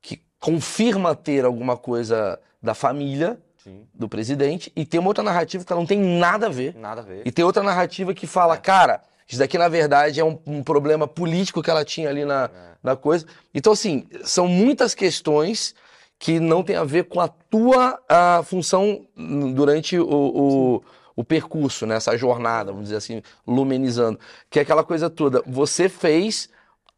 que 0.00 0.20
confirma 0.40 1.14
ter 1.14 1.44
alguma 1.44 1.76
coisa 1.76 2.40
da 2.62 2.74
família 2.74 3.38
Sim. 3.62 3.86
do 3.94 4.08
presidente, 4.08 4.72
e 4.74 4.84
tem 4.86 4.98
uma 4.98 5.08
outra 5.10 5.22
narrativa 5.22 5.64
que 5.64 5.72
ela 5.72 5.80
não 5.80 5.86
tem 5.86 5.98
nada 6.00 6.46
a 6.46 6.50
ver. 6.50 6.74
Nada 6.74 7.00
a 7.02 7.04
ver. 7.04 7.22
E 7.24 7.30
tem 7.30 7.44
outra 7.44 7.62
narrativa 7.62 8.12
que 8.14 8.26
fala, 8.26 8.56
cara, 8.56 9.02
isso 9.32 9.38
daqui 9.38 9.56
na 9.56 9.68
verdade 9.68 10.20
é 10.20 10.24
um, 10.24 10.38
um 10.46 10.62
problema 10.62 11.08
político 11.08 11.62
que 11.62 11.70
ela 11.70 11.84
tinha 11.84 12.08
ali 12.10 12.24
na, 12.24 12.50
na 12.82 12.94
coisa. 12.94 13.24
Então, 13.54 13.72
assim, 13.72 14.06
são 14.24 14.46
muitas 14.46 14.94
questões 14.94 15.74
que 16.18 16.38
não 16.38 16.62
tem 16.62 16.76
a 16.76 16.84
ver 16.84 17.04
com 17.04 17.18
a 17.18 17.28
tua 17.28 17.98
ah, 18.08 18.42
função 18.44 19.06
durante 19.54 19.98
o, 19.98 20.06
o, 20.06 20.82
o 21.16 21.24
percurso, 21.24 21.86
né? 21.86 21.96
Essa 21.96 22.16
jornada, 22.16 22.72
vamos 22.72 22.84
dizer 22.88 22.96
assim, 22.96 23.22
lumenizando. 23.46 24.20
Que 24.50 24.58
é 24.58 24.62
aquela 24.62 24.84
coisa 24.84 25.08
toda. 25.08 25.42
Você 25.46 25.88
fez. 25.88 26.48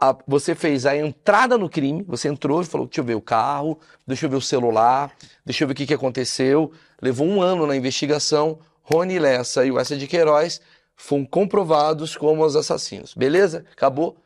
a- 0.00 0.16
você 0.26 0.54
fez 0.56 0.84
a 0.86 0.96
entrada 0.96 1.56
no 1.56 1.70
crime, 1.70 2.02
você 2.06 2.28
entrou 2.28 2.60
e 2.60 2.64
falou: 2.66 2.86
deixa 2.86 3.00
eu 3.00 3.04
ver 3.04 3.14
o 3.14 3.20
carro, 3.20 3.78
deixa 4.06 4.26
eu 4.26 4.30
ver 4.30 4.36
o 4.36 4.40
celular, 4.42 5.12
deixa 5.46 5.62
eu 5.64 5.68
ver 5.68 5.72
o 5.72 5.76
que, 5.76 5.86
que 5.86 5.94
aconteceu. 5.94 6.72
Levou 7.00 7.26
um 7.26 7.40
ano 7.40 7.64
na 7.66 7.76
investigação. 7.76 8.58
Rony 8.86 9.18
Lessa 9.18 9.64
e 9.64 9.70
o 9.70 9.78
Essa 9.78 9.96
de 9.96 10.06
Queiroz 10.06 10.60
foram 10.96 11.24
comprovados 11.24 12.16
como 12.16 12.44
os 12.44 12.56
assassinos. 12.56 13.14
Beleza? 13.14 13.64
Acabou. 13.72 14.16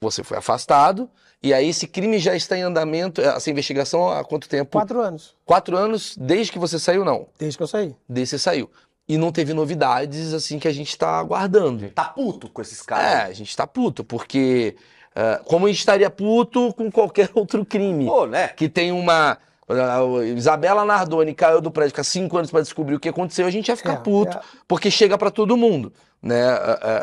Você 0.00 0.22
foi 0.22 0.38
afastado. 0.38 1.10
E 1.42 1.52
aí 1.54 1.68
esse 1.68 1.86
crime 1.86 2.18
já 2.18 2.34
está 2.34 2.56
em 2.56 2.62
andamento. 2.62 3.20
Essa 3.20 3.50
investigação 3.50 4.08
há 4.10 4.24
quanto 4.24 4.48
tempo? 4.48 4.72
Quatro 4.72 5.00
anos, 5.00 5.34
Quatro 5.44 5.76
anos 5.76 6.16
desde 6.18 6.52
que 6.52 6.58
você 6.58 6.78
saiu, 6.78 7.04
não. 7.04 7.26
desde 7.38 7.56
que 7.56 7.62
eu 7.62 7.66
saí. 7.68 7.94
Desde 8.08 8.34
que 8.34 8.38
você 8.38 8.42
saiu. 8.42 8.70
E 9.08 9.16
não 9.16 9.32
teve 9.32 9.54
novidades 9.54 10.34
assim 10.34 10.58
que 10.58 10.68
a 10.68 10.72
gente 10.72 10.88
está 10.90 11.18
aguardando. 11.18 11.88
Tá 11.90 12.04
puto 12.04 12.48
com 12.50 12.60
esses 12.60 12.80
É, 12.80 12.84
caras. 12.84 13.30
a 13.30 13.32
gente 13.32 13.56
tá 13.56 13.66
puto, 13.66 14.04
porque 14.04 14.76
é, 15.14 15.40
como 15.44 15.64
a 15.66 15.68
gente 15.68 15.78
estaria 15.78 16.10
puto 16.10 16.72
com 16.74 16.90
qualquer 16.90 17.30
outro 17.34 17.64
crime. 17.64 18.04
Pô, 18.06 18.26
né? 18.26 18.48
Que 18.48 18.68
tem 18.68 18.92
uma. 18.92 19.38
a 19.68 20.24
Isabela 20.36 20.84
Nardoni 20.84 21.32
caiu 21.34 21.60
do 21.60 21.70
prédio, 21.70 21.90
fica 21.90 22.04
cinco 22.04 22.36
anos 22.36 22.50
para 22.50 22.60
descobrir 22.60 22.96
o 22.96 23.00
que 23.00 23.08
aconteceu, 23.08 23.46
a 23.46 23.50
gente 23.50 23.68
ia 23.68 23.76
ficar 23.76 23.94
É, 23.94 23.96
puto, 23.96 24.36
é. 24.36 24.40
porque 24.66 24.90
chega 24.90 25.16
para 25.16 25.30
todo 25.30 25.56
mundo, 25.56 25.92
né? 26.20 26.44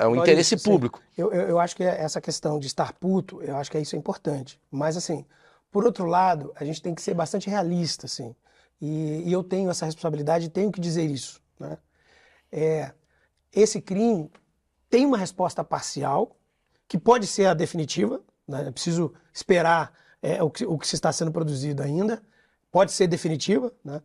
Um 0.05 0.11
Olha 0.11 0.21
interesse 0.21 0.55
isso, 0.55 0.63
público. 0.63 1.01
Eu, 1.17 1.31
eu, 1.31 1.49
eu 1.49 1.59
acho 1.59 1.75
que 1.75 1.83
essa 1.83 2.19
questão 2.19 2.59
de 2.59 2.67
estar 2.67 2.93
puto, 2.93 3.41
eu 3.41 3.55
acho 3.57 3.71
que 3.71 3.79
isso 3.79 3.95
é 3.95 3.99
importante. 3.99 4.59
Mas, 4.69 4.97
assim, 4.97 5.25
por 5.71 5.85
outro 5.85 6.05
lado, 6.05 6.53
a 6.55 6.63
gente 6.63 6.81
tem 6.81 6.93
que 6.93 7.01
ser 7.01 7.13
bastante 7.13 7.49
realista, 7.49 8.05
assim. 8.05 8.35
E, 8.81 9.23
e 9.25 9.31
eu 9.31 9.43
tenho 9.43 9.69
essa 9.69 9.85
responsabilidade 9.85 10.45
e 10.45 10.49
tenho 10.49 10.71
que 10.71 10.81
dizer 10.81 11.03
isso, 11.03 11.41
né? 11.59 11.77
É, 12.51 12.91
esse 13.51 13.81
crime 13.81 14.31
tem 14.89 15.05
uma 15.05 15.17
resposta 15.17 15.63
parcial, 15.63 16.35
que 16.87 16.97
pode 16.97 17.25
ser 17.25 17.47
a 17.47 17.53
definitiva, 17.53 18.21
né? 18.47 18.67
É 18.67 18.71
preciso 18.71 19.13
esperar 19.33 19.93
é, 20.21 20.41
o, 20.43 20.49
que, 20.49 20.65
o 20.65 20.77
que 20.77 20.87
se 20.87 20.95
está 20.95 21.11
sendo 21.11 21.31
produzido 21.31 21.81
ainda, 21.81 22.21
pode 22.71 22.91
ser 22.91 23.07
definitiva, 23.07 23.71
né? 23.83 24.01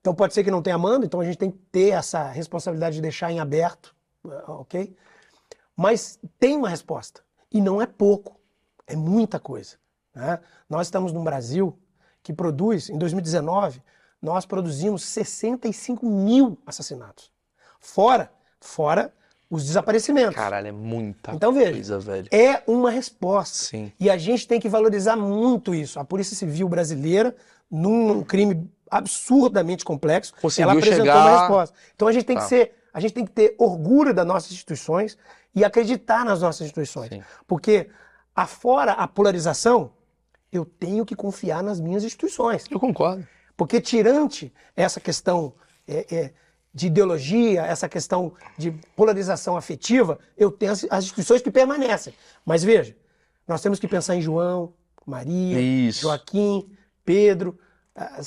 Então 0.00 0.14
pode 0.14 0.34
ser 0.34 0.44
que 0.44 0.50
não 0.50 0.62
tenha 0.62 0.76
mando, 0.76 1.06
então 1.06 1.20
a 1.20 1.24
gente 1.24 1.38
tem 1.38 1.50
que 1.50 1.58
ter 1.72 1.90
essa 1.90 2.28
responsabilidade 2.28 2.96
de 2.96 3.02
deixar 3.02 3.32
em 3.32 3.40
aberto, 3.40 3.94
ok? 4.48 4.96
Mas 5.76 6.18
tem 6.38 6.56
uma 6.56 6.68
resposta. 6.68 7.22
E 7.52 7.60
não 7.60 7.80
é 7.80 7.86
pouco, 7.86 8.38
é 8.86 8.96
muita 8.96 9.38
coisa. 9.38 9.76
né? 10.14 10.38
Nós 10.68 10.86
estamos 10.86 11.12
num 11.12 11.24
Brasil 11.24 11.76
que 12.22 12.32
produz, 12.32 12.88
em 12.88 12.96
2019, 12.98 13.82
nós 14.22 14.46
produzimos 14.46 15.02
65 15.04 16.06
mil 16.06 16.56
assassinatos. 16.66 17.30
Fora, 17.78 18.30
fora 18.60 19.12
os 19.50 19.66
desaparecimentos. 19.66 20.34
Caralho, 20.34 20.68
é 20.68 20.72
muita 20.72 21.32
Então, 21.32 21.52
veja, 21.52 21.72
coisa, 21.72 21.98
velho. 21.98 22.28
É 22.32 22.62
uma 22.66 22.90
resposta. 22.90 23.56
Sim. 23.64 23.92
E 24.00 24.08
a 24.08 24.16
gente 24.16 24.48
tem 24.48 24.58
que 24.58 24.68
valorizar 24.68 25.16
muito 25.16 25.74
isso. 25.74 26.00
A 26.00 26.04
Polícia 26.04 26.34
Civil 26.34 26.68
brasileira, 26.68 27.36
num 27.70 28.22
crime 28.24 28.68
absurdamente 28.90 29.84
complexo, 29.84 30.32
Conseguiu 30.40 30.70
ela 30.70 30.78
apresentou 30.78 31.04
chegar- 31.06 31.26
uma 31.26 31.40
resposta. 31.40 31.76
Então 31.94 32.08
a 32.08 32.12
gente 32.12 32.24
tem 32.24 32.36
Tá. 32.36 32.42
que 32.42 32.48
ser, 32.48 32.74
a 32.94 33.00
gente 33.00 33.12
tem 33.12 33.24
que 33.26 33.32
ter 33.32 33.56
orgulho 33.58 34.14
das 34.14 34.24
nossas 34.24 34.52
instituições 34.52 35.18
e 35.52 35.64
acreditar 35.64 36.24
nas 36.24 36.40
nossas 36.40 36.62
instituições. 36.62 37.08
Sim. 37.08 37.22
Porque 37.44 37.90
afora 38.34 38.92
a 38.92 39.08
polarização, 39.08 39.92
eu 40.52 40.64
tenho 40.64 41.04
que 41.04 41.16
confiar 41.16 41.60
nas 41.60 41.80
minhas 41.80 42.04
instituições. 42.04 42.64
Eu 42.70 42.78
concordo. 42.78 43.26
Porque 43.56 43.80
tirante 43.80 44.52
essa 44.76 45.00
questão 45.00 45.54
é, 45.88 46.14
é, 46.14 46.34
de 46.72 46.86
ideologia, 46.86 47.62
essa 47.62 47.88
questão 47.88 48.32
de 48.56 48.70
polarização 48.94 49.56
afetiva, 49.56 50.18
eu 50.36 50.52
tenho 50.52 50.70
as, 50.70 50.86
as 50.88 51.04
instituições 51.04 51.42
que 51.42 51.50
permanecem. 51.50 52.14
Mas 52.46 52.62
veja, 52.62 52.96
nós 53.46 53.60
temos 53.60 53.80
que 53.80 53.88
pensar 53.88 54.14
em 54.14 54.22
João, 54.22 54.72
Maria, 55.04 55.60
Isso. 55.60 56.02
Joaquim, 56.02 56.70
Pedro. 57.04 57.58
ah, 57.94 58.20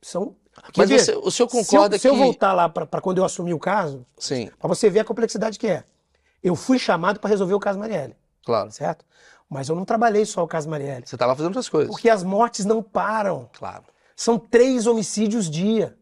são. 0.00 0.36
Mas 0.76 0.88
veja, 0.88 1.04
você- 1.04 1.12
o 1.16 1.30
senhor 1.30 1.32
se 1.32 1.42
eu- 1.42 1.48
concorda 1.48 1.98
se 1.98 2.08
eu, 2.08 2.12
que- 2.12 2.18
voltar 2.18 2.52
lá 2.52 2.68
para 2.68 3.00
quando 3.00 3.18
eu 3.18 3.24
assumi 3.24 3.52
o 3.52 3.58
caso, 3.58 4.04
Sim, 4.18 4.50
para 4.58 4.68
você 4.68 4.88
ver 4.88 5.00
a 5.00 5.04
complexidade 5.04 5.58
que 5.58 5.66
é. 5.66 5.84
Eu 6.42 6.54
fui 6.54 6.78
chamado 6.78 7.18
para 7.20 7.30
resolver 7.30 7.54
o 7.54 7.60
caso 7.60 7.78
Marielle, 7.78 8.14
claro. 8.44 8.70
certo? 8.70 9.04
Mas 9.48 9.68
eu 9.68 9.76
não 9.76 9.84
trabalhei 9.84 10.24
só 10.24 10.42
o 10.42 10.48
caso 10.48 10.68
Marielle. 10.68 11.06
Você 11.06 11.16
tava 11.16 11.34
fazendo 11.34 11.48
outras 11.48 11.68
coisas. 11.68 11.90
Porque 11.90 12.08
as 12.08 12.22
mortes 12.22 12.64
não 12.64 12.82
param. 12.82 13.48
Claro. 13.52 13.84
São 14.16 14.38
três 14.38 14.86
homicídios 14.86 15.50
dia. 15.50 15.96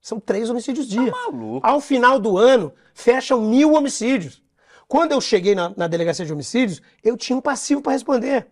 São 0.00 0.18
três 0.20 0.50
homicídios 0.50 0.86
dia. 0.86 1.10
Maluco. 1.10 1.66
Ao 1.66 1.80
final 1.80 2.18
do 2.18 2.36
ano, 2.36 2.72
fecham 2.92 3.40
mil 3.40 3.72
homicídios. 3.74 4.42
Quando 4.88 5.12
eu 5.12 5.20
cheguei 5.20 5.54
na, 5.54 5.72
na 5.76 5.86
delegacia 5.86 6.24
de 6.26 6.32
homicídios, 6.32 6.82
eu 7.02 7.16
tinha 7.16 7.36
um 7.36 7.40
passivo 7.40 7.80
para 7.80 7.92
responder. 7.92 8.46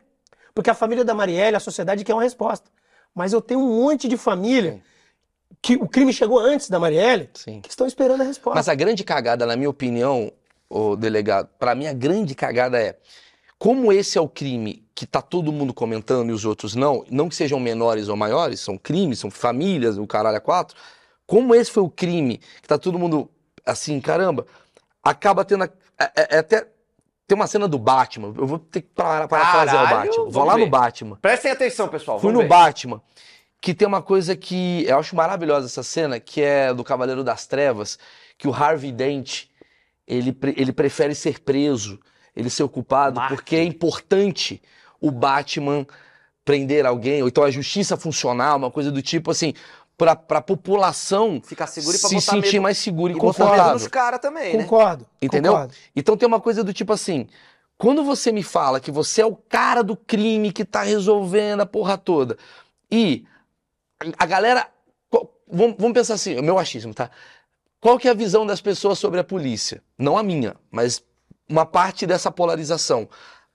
Porque 0.55 0.71
a 0.71 0.75
família 0.75 1.05
da 1.05 1.15
Marielle, 1.15 1.57
a 1.57 1.61
sociedade 1.61 2.03
quer 2.05 2.15
uma 2.15 2.23
resposta. 2.23 2.69
Mas 3.15 3.33
eu 3.33 3.41
tenho 3.41 3.61
um 3.61 3.83
monte 3.83 4.09
de 4.09 4.17
família 4.17 4.83
que 5.63 5.75
o 5.77 5.89
crime 5.89 6.13
chegou 6.13 6.39
antes 6.39 6.69
da 6.71 6.79
Marielle, 6.79 7.29
Sim. 7.35 7.61
que 7.61 7.69
estão 7.69 7.87
esperando 7.87 8.23
a 8.23 8.25
resposta. 8.25 8.59
Mas 8.59 8.69
a 8.69 8.75
grande 8.75 9.05
cagada, 9.05 9.45
na 9.47 9.57
minha 9.57 9.69
opinião, 9.71 10.33
o 10.69 10.97
delegado, 10.97 11.49
pra 11.59 11.75
mim 11.75 11.87
a 11.87 11.93
grande 11.93 12.35
cagada 12.35 12.81
é 12.81 12.97
como 13.59 13.93
esse 13.93 14.17
é 14.17 14.21
o 14.21 14.29
crime 14.29 14.83
que 14.95 15.07
tá 15.07 15.21
todo 15.21 15.53
mundo 15.53 15.75
comentando 15.75 16.31
e 16.31 16.33
os 16.33 16.45
outros 16.45 16.75
não, 16.75 17.05
não 17.11 17.29
que 17.29 17.35
sejam 17.35 17.61
menores 17.61 18.09
ou 18.09 18.17
maiores, 18.17 18.61
são 18.61 18.79
crimes, 18.79 19.19
são 19.19 19.31
famílias, 19.31 19.99
o 19.99 20.07
caralho 20.07 20.37
a 20.37 20.41
quatro. 20.41 20.77
Como 21.27 21.55
esse 21.55 21.71
foi 21.71 21.83
o 21.83 21.91
crime 21.91 22.39
que 22.63 22.69
tá 22.69 22.79
todo 22.79 22.99
mundo 22.99 23.31
assim, 23.67 24.01
caramba, 24.01 24.47
acaba 25.03 25.45
tendo. 25.45 25.65
a- 25.65 25.71
é, 25.99 26.05
é- 26.17 26.29
é 26.37 26.39
até. 26.39 26.67
Tem 27.27 27.37
uma 27.37 27.47
cena 27.47 27.69
do 27.69 27.79
Batman, 27.79 28.35
eu 28.37 28.45
vou 28.47 28.59
ter 28.59 28.81
que 28.81 28.89
parar 28.89 29.29
para 29.29 29.45
fazer 29.53 29.77
o 29.77 29.89
Batman. 29.89 30.31
Vou 30.31 30.45
lá 30.45 30.55
no 30.59 30.65
ver. 30.65 30.71
Batman. 30.71 31.17
Prestem 31.23 31.53
atenção, 31.53 31.87
pessoal. 31.87 32.19
Fui 32.19 32.33
no 32.33 32.41
ver. 32.41 32.49
Batman, 32.49 33.01
que 33.61 33.75
tem 33.75 33.87
uma 33.87 34.01
coisa 34.03 34.35
que 34.37 34.85
eu 34.87 34.99
acho 34.99 35.15
maravilhosa 35.15 35.67
essa 35.67 35.83
cena, 35.83 36.19
que 36.19 36.41
é 36.41 36.73
do 36.73 36.83
Cavaleiro 36.83 37.23
das 37.23 37.47
Trevas, 37.47 37.99
que 38.39 38.49
o 38.49 38.55
Harvey 38.55 38.91
Dent, 38.91 39.45
ele, 40.07 40.33
pre- 40.33 40.55
ele 40.57 40.73
prefere 40.73 41.15
ser 41.15 41.41
preso, 41.41 42.01
ele 42.35 42.49
ser 42.49 42.63
ocupado, 42.63 43.17
Marte. 43.17 43.35
porque 43.35 43.57
é 43.57 43.63
importante 43.65 44.63
o 45.01 45.11
Batman 45.11 45.87
prender 46.45 46.87
alguém, 46.87 47.23
ou 47.23 47.29
então 47.29 47.45
a 47.45 47.51
justiça 47.51 47.97
funcionar, 47.97 48.57
uma 48.57 48.71
coisa 48.71 48.91
do 48.91 49.03
tipo 49.03 49.31
assim, 49.31 49.53
pra, 49.97 50.17
pra 50.17 50.41
população 50.41 51.41
Ficar 51.45 51.67
seguro 51.67 51.97
e 51.97 52.01
pra 52.01 52.09
se 52.09 52.15
botar 52.15 52.33
sentir 52.33 52.53
medo. 52.55 52.63
mais 52.63 52.79
seguro 52.79 53.13
e, 53.13 53.17
E 53.17 53.19
botar 53.19 53.45
medo 53.45 53.53
confortável. 53.57 53.91
caras 53.91 54.21
também, 54.21 54.57
né? 54.57 54.63
Concordo. 54.63 55.07
Entendeu? 55.21 55.53
concordo. 55.53 55.75
Então 55.95 56.17
tem 56.17 56.27
uma 56.27 56.41
coisa 56.41 56.65
do 56.65 56.73
tipo 56.73 56.93
assim, 56.95 57.29
quando 57.77 58.03
você 58.03 58.33
me 58.33 58.43
fala 58.43 58.81
que 58.81 58.91
você 58.91 59.21
é 59.21 59.27
o 59.27 59.37
cara 59.37 59.83
do 59.85 59.95
crime 59.97 60.51
que 60.51 60.65
tá 60.65 60.83
resolvendo 60.83 61.61
a 61.61 61.67
porra 61.67 61.99
toda, 61.99 62.39
e 62.91 63.25
a 64.19 64.27
galera. 64.27 64.69
Vamos, 65.53 65.77
vamos 65.79 65.95
pensar 65.95 66.15
assim, 66.15 66.39
o 66.39 66.43
meu 66.43 66.59
achismo, 66.59 66.95
tá? 66.95 67.11
Qual 67.81 67.99
que 67.99 68.07
é 68.07 68.11
a 68.11 68.15
visão 68.15 68.47
das 68.47 68.61
pessoas 68.61 68.99
sobre 68.99 69.19
a 69.19 69.25
polícia? 69.25 69.83
Não 69.99 70.17
a 70.17 70.23
minha, 70.23 70.55
mas 70.71 71.03
uma 71.49 71.67
parte 71.67 72.07
dessa 72.07 72.31
polarização. 72.31 73.09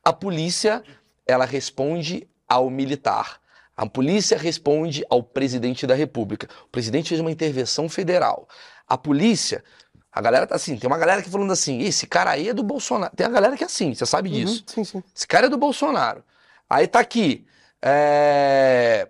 A 0.03 0.11
polícia, 0.11 0.83
ela 1.25 1.45
responde 1.45 2.27
ao 2.47 2.69
militar. 2.69 3.39
A 3.77 3.85
polícia 3.85 4.37
responde 4.37 5.05
ao 5.09 5.23
presidente 5.23 5.87
da 5.87 5.95
república. 5.95 6.49
O 6.65 6.69
presidente 6.69 7.09
fez 7.09 7.21
uma 7.21 7.31
intervenção 7.31 7.87
federal. 7.87 8.47
A 8.87 8.97
polícia, 8.97 9.63
a 10.11 10.21
galera 10.21 10.45
tá 10.47 10.55
assim, 10.55 10.77
tem 10.77 10.87
uma 10.87 10.97
galera 10.97 11.21
que 11.21 11.29
falando 11.29 11.51
assim, 11.51 11.81
esse 11.81 12.07
cara 12.07 12.31
aí 12.31 12.49
é 12.49 12.53
do 12.53 12.63
Bolsonaro. 12.63 13.15
Tem 13.15 13.25
a 13.25 13.29
galera 13.29 13.55
que 13.55 13.63
é 13.63 13.67
assim, 13.67 13.93
você 13.93 14.05
sabe 14.05 14.29
disso. 14.29 14.63
Uhum, 14.67 14.83
sim, 14.83 14.83
sim. 14.83 15.03
Esse 15.15 15.27
cara 15.27 15.47
é 15.47 15.49
do 15.49 15.57
Bolsonaro. 15.57 16.23
Aí 16.69 16.87
tá 16.87 16.99
aqui. 16.99 17.45
é, 17.81 19.07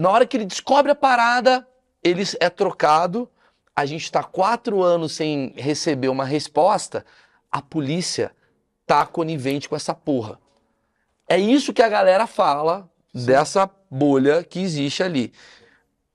Na 0.00 0.08
hora 0.08 0.26
que 0.26 0.34
ele 0.34 0.46
descobre 0.46 0.90
a 0.90 0.94
parada, 0.94 1.68
ele 2.02 2.22
é 2.40 2.48
trocado. 2.48 3.30
A 3.76 3.84
gente 3.84 4.10
tá 4.10 4.22
quatro 4.22 4.82
anos 4.82 5.12
sem 5.12 5.52
receber 5.54 6.08
uma 6.08 6.24
resposta. 6.24 7.04
A 7.52 7.60
polícia 7.60 8.32
tá 8.86 9.04
conivente 9.04 9.68
com 9.68 9.76
essa 9.76 9.92
porra. 9.92 10.40
É 11.28 11.36
isso 11.36 11.74
que 11.74 11.82
a 11.82 11.88
galera 11.90 12.26
fala 12.26 12.88
dessa 13.14 13.68
bolha 13.90 14.42
que 14.42 14.60
existe 14.60 15.02
ali. 15.02 15.34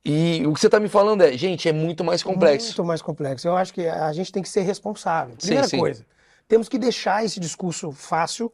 E 0.04 0.44
o 0.48 0.54
que 0.56 0.62
você 0.62 0.70
tá 0.70 0.80
me 0.80 0.90
falando 0.90 1.22
é, 1.22 1.38
gente, 1.38 1.70
é 1.70 1.72
muito 1.72 2.04
mais 2.04 2.24
complexo. 2.24 2.70
Muito 2.70 2.86
mais 2.86 3.04
complexo. 3.04 3.48
Eu 3.48 3.56
acho 3.56 3.72
que 3.72 3.88
a 3.88 4.12
gente 4.14 4.32
tem 4.32 4.42
que 4.42 4.50
ser 4.50 4.62
responsável. 4.62 5.36
Primeira 5.36 5.68
sim. 5.68 5.78
coisa, 5.78 6.04
temos 6.48 6.68
que 6.68 6.80
deixar 6.80 7.24
esse 7.24 7.40
discurso 7.40 7.92
fácil 7.92 8.52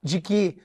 de 0.00 0.20
que 0.20 0.56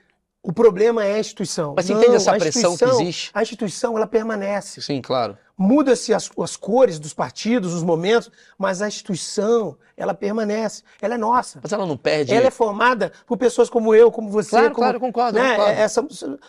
o 0.48 0.52
problema 0.52 1.04
é 1.04 1.16
a 1.16 1.18
instituição. 1.18 1.74
Mas 1.76 1.84
você 1.84 1.92
Não, 1.92 2.00
entende 2.00 2.16
essa 2.16 2.34
pressão 2.34 2.74
que 2.74 2.82
existe? 2.82 3.30
A 3.34 3.42
instituição, 3.42 3.98
ela 3.98 4.06
permanece. 4.06 4.80
Sim, 4.80 5.02
claro. 5.02 5.36
Muda-se 5.58 6.14
as, 6.14 6.30
as 6.38 6.56
cores 6.56 6.98
dos 6.98 7.12
partidos, 7.12 7.74
os 7.74 7.82
momentos, 7.82 8.30
mas 8.56 8.80
a 8.80 8.88
instituição, 8.88 9.76
ela 9.94 10.14
permanece. 10.14 10.82
Ela 11.02 11.16
é 11.16 11.18
nossa. 11.18 11.60
Mas 11.62 11.70
ela 11.70 11.84
não 11.84 11.98
perde. 11.98 12.32
Ela 12.32 12.46
é 12.46 12.50
formada 12.50 13.12
por 13.26 13.36
pessoas 13.36 13.68
como 13.68 13.94
eu, 13.94 14.10
como 14.10 14.30
você. 14.30 14.48
Claro, 14.48 14.66
como, 14.68 14.76
claro, 14.76 15.00
concordo, 15.00 15.38
né? 15.38 15.50
concordo. 15.50 15.70
É- 15.70 15.82
é- 15.82 15.88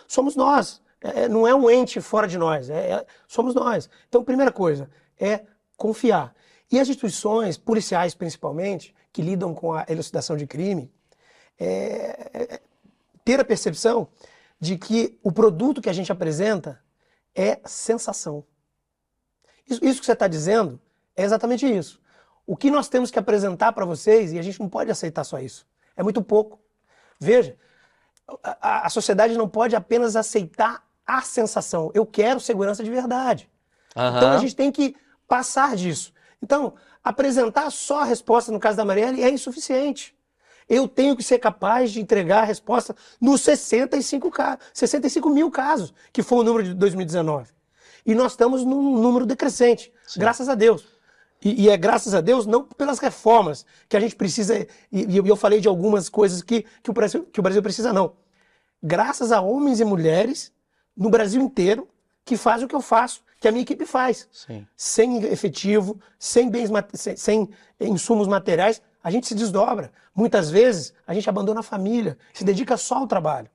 somos, 0.08 0.34
nós. 0.34 0.80
É- 1.02 1.24
é- 1.24 1.28
não 1.28 1.46
é 1.46 1.54
um 1.54 1.70
ente 1.70 2.00
fora 2.00 2.26
de 2.26 2.38
nós. 2.38 2.70
é- 2.70 2.92
é- 2.92 3.06
somos 3.28 3.54
nós. 3.54 3.90
Então, 4.08 4.24
primeira 4.24 4.50
coisa 4.50 4.88
é 5.20 5.42
confiar. 5.76 6.34
E 6.72 6.80
as 6.80 6.88
instituições 6.88 7.58
policiais, 7.58 8.14
principalmente, 8.14 8.94
que 9.12 9.20
lidam 9.20 9.52
com 9.52 9.74
a 9.74 9.84
elucidação 9.90 10.38
de 10.38 10.46
crime, 10.46 10.90
é- 11.58 12.60
ter 13.30 13.38
a 13.38 13.44
percepção 13.44 14.08
de 14.58 14.76
que 14.76 15.16
o 15.22 15.30
produto 15.30 15.80
que 15.80 15.88
a 15.88 15.92
gente 15.92 16.10
apresenta 16.10 16.80
é 17.32 17.60
sensação. 17.64 18.44
Isso, 19.68 19.84
isso 19.84 20.00
que 20.00 20.06
você 20.06 20.12
está 20.14 20.26
dizendo 20.26 20.80
é 21.16 21.22
exatamente 21.22 21.64
isso. 21.64 22.00
O 22.44 22.56
que 22.56 22.72
nós 22.72 22.88
temos 22.88 23.08
que 23.08 23.18
apresentar 23.20 23.72
para 23.72 23.84
vocês, 23.84 24.32
e 24.32 24.38
a 24.38 24.42
gente 24.42 24.58
não 24.58 24.68
pode 24.68 24.90
aceitar 24.90 25.22
só 25.22 25.38
isso, 25.38 25.64
é 25.96 26.02
muito 26.02 26.20
pouco. 26.22 26.58
Veja, 27.20 27.56
a, 28.42 28.86
a- 28.86 28.90
sociedade 28.90 29.38
não 29.38 29.48
pode 29.48 29.76
apenas 29.76 30.16
aceitar 30.16 30.84
a 31.06 31.22
sensação. 31.22 31.92
Eu 31.94 32.04
quero 32.04 32.40
segurança 32.40 32.82
de 32.82 32.90
verdade. 32.90 33.48
Aham. 33.94 34.16
Então 34.16 34.32
a 34.32 34.38
gente 34.38 34.56
tem 34.56 34.72
que 34.72 34.96
passar 35.28 35.76
disso. 35.76 36.12
Então, 36.42 36.74
apresentar 37.04 37.70
só 37.70 38.00
a 38.00 38.04
resposta 38.04 38.50
no 38.50 38.58
caso 38.58 38.76
da 38.76 38.84
Marielle 38.84 39.22
é 39.22 39.30
insuficiente. 39.30 40.16
Eu 40.70 40.86
tenho 40.86 41.16
que 41.16 41.22
ser 41.24 41.38
capaz 41.40 41.90
de 41.90 42.00
entregar 42.00 42.42
a 42.42 42.44
resposta 42.44 42.94
nos 43.20 43.40
65, 43.40 44.30
ca- 44.30 44.56
65 44.72 45.28
mil 45.28 45.50
casos, 45.50 45.92
que 46.12 46.22
foi 46.22 46.38
o 46.38 46.42
número 46.44 46.62
de 46.64 46.74
2019. 46.74 47.50
E 48.06 48.14
nós 48.14 48.32
estamos 48.32 48.64
num 48.64 48.96
número 48.98 49.26
decrescente, 49.26 49.92
graças 50.16 50.48
a 50.48 50.54
Deus. 50.54 50.86
E, 51.42 51.64
e 51.64 51.68
é 51.68 51.76
graças 51.76 52.14
a 52.14 52.20
Deus 52.20 52.46
não 52.46 52.62
pelas 52.64 53.00
reformas 53.00 53.66
que 53.88 53.96
a 53.96 54.00
gente 54.00 54.14
precisa, 54.14 54.56
e, 54.58 54.66
e 54.92 55.16
eu 55.18 55.36
falei 55.36 55.58
de 55.60 55.66
algumas 55.66 56.08
coisas 56.08 56.40
que, 56.40 56.64
que, 56.82 56.90
o 56.90 56.92
Brasil, 56.92 57.24
que 57.32 57.40
o 57.40 57.42
Brasil 57.42 57.62
precisa, 57.62 57.92
não. 57.92 58.12
Graças 58.82 59.32
a 59.32 59.40
homens 59.40 59.80
e 59.80 59.84
mulheres 59.84 60.52
no 60.96 61.10
Brasil 61.10 61.42
inteiro 61.42 61.88
que 62.24 62.36
fazem 62.36 62.66
o 62.66 62.68
que 62.68 62.74
eu 62.76 62.80
faço, 62.80 63.22
que 63.40 63.48
a 63.48 63.50
minha 63.50 63.62
equipe 63.62 63.84
faz 63.86 64.28
Sim. 64.30 64.66
sem 64.76 65.24
efetivo, 65.24 65.98
sem 66.18 66.48
bens, 66.48 66.70
sem, 66.94 67.16
sem 67.16 67.48
insumos 67.80 68.28
materiais, 68.28 68.80
a 69.02 69.10
gente 69.10 69.26
se 69.26 69.34
desdobra. 69.34 69.90
Muitas 70.14 70.50
vezes 70.50 70.92
a 71.06 71.14
gente 71.14 71.28
abandona 71.28 71.60
a 71.60 71.62
família, 71.62 72.18
se 72.32 72.44
dedica 72.44 72.76
só 72.76 72.96
ao 72.96 73.06
trabalho. 73.06 73.48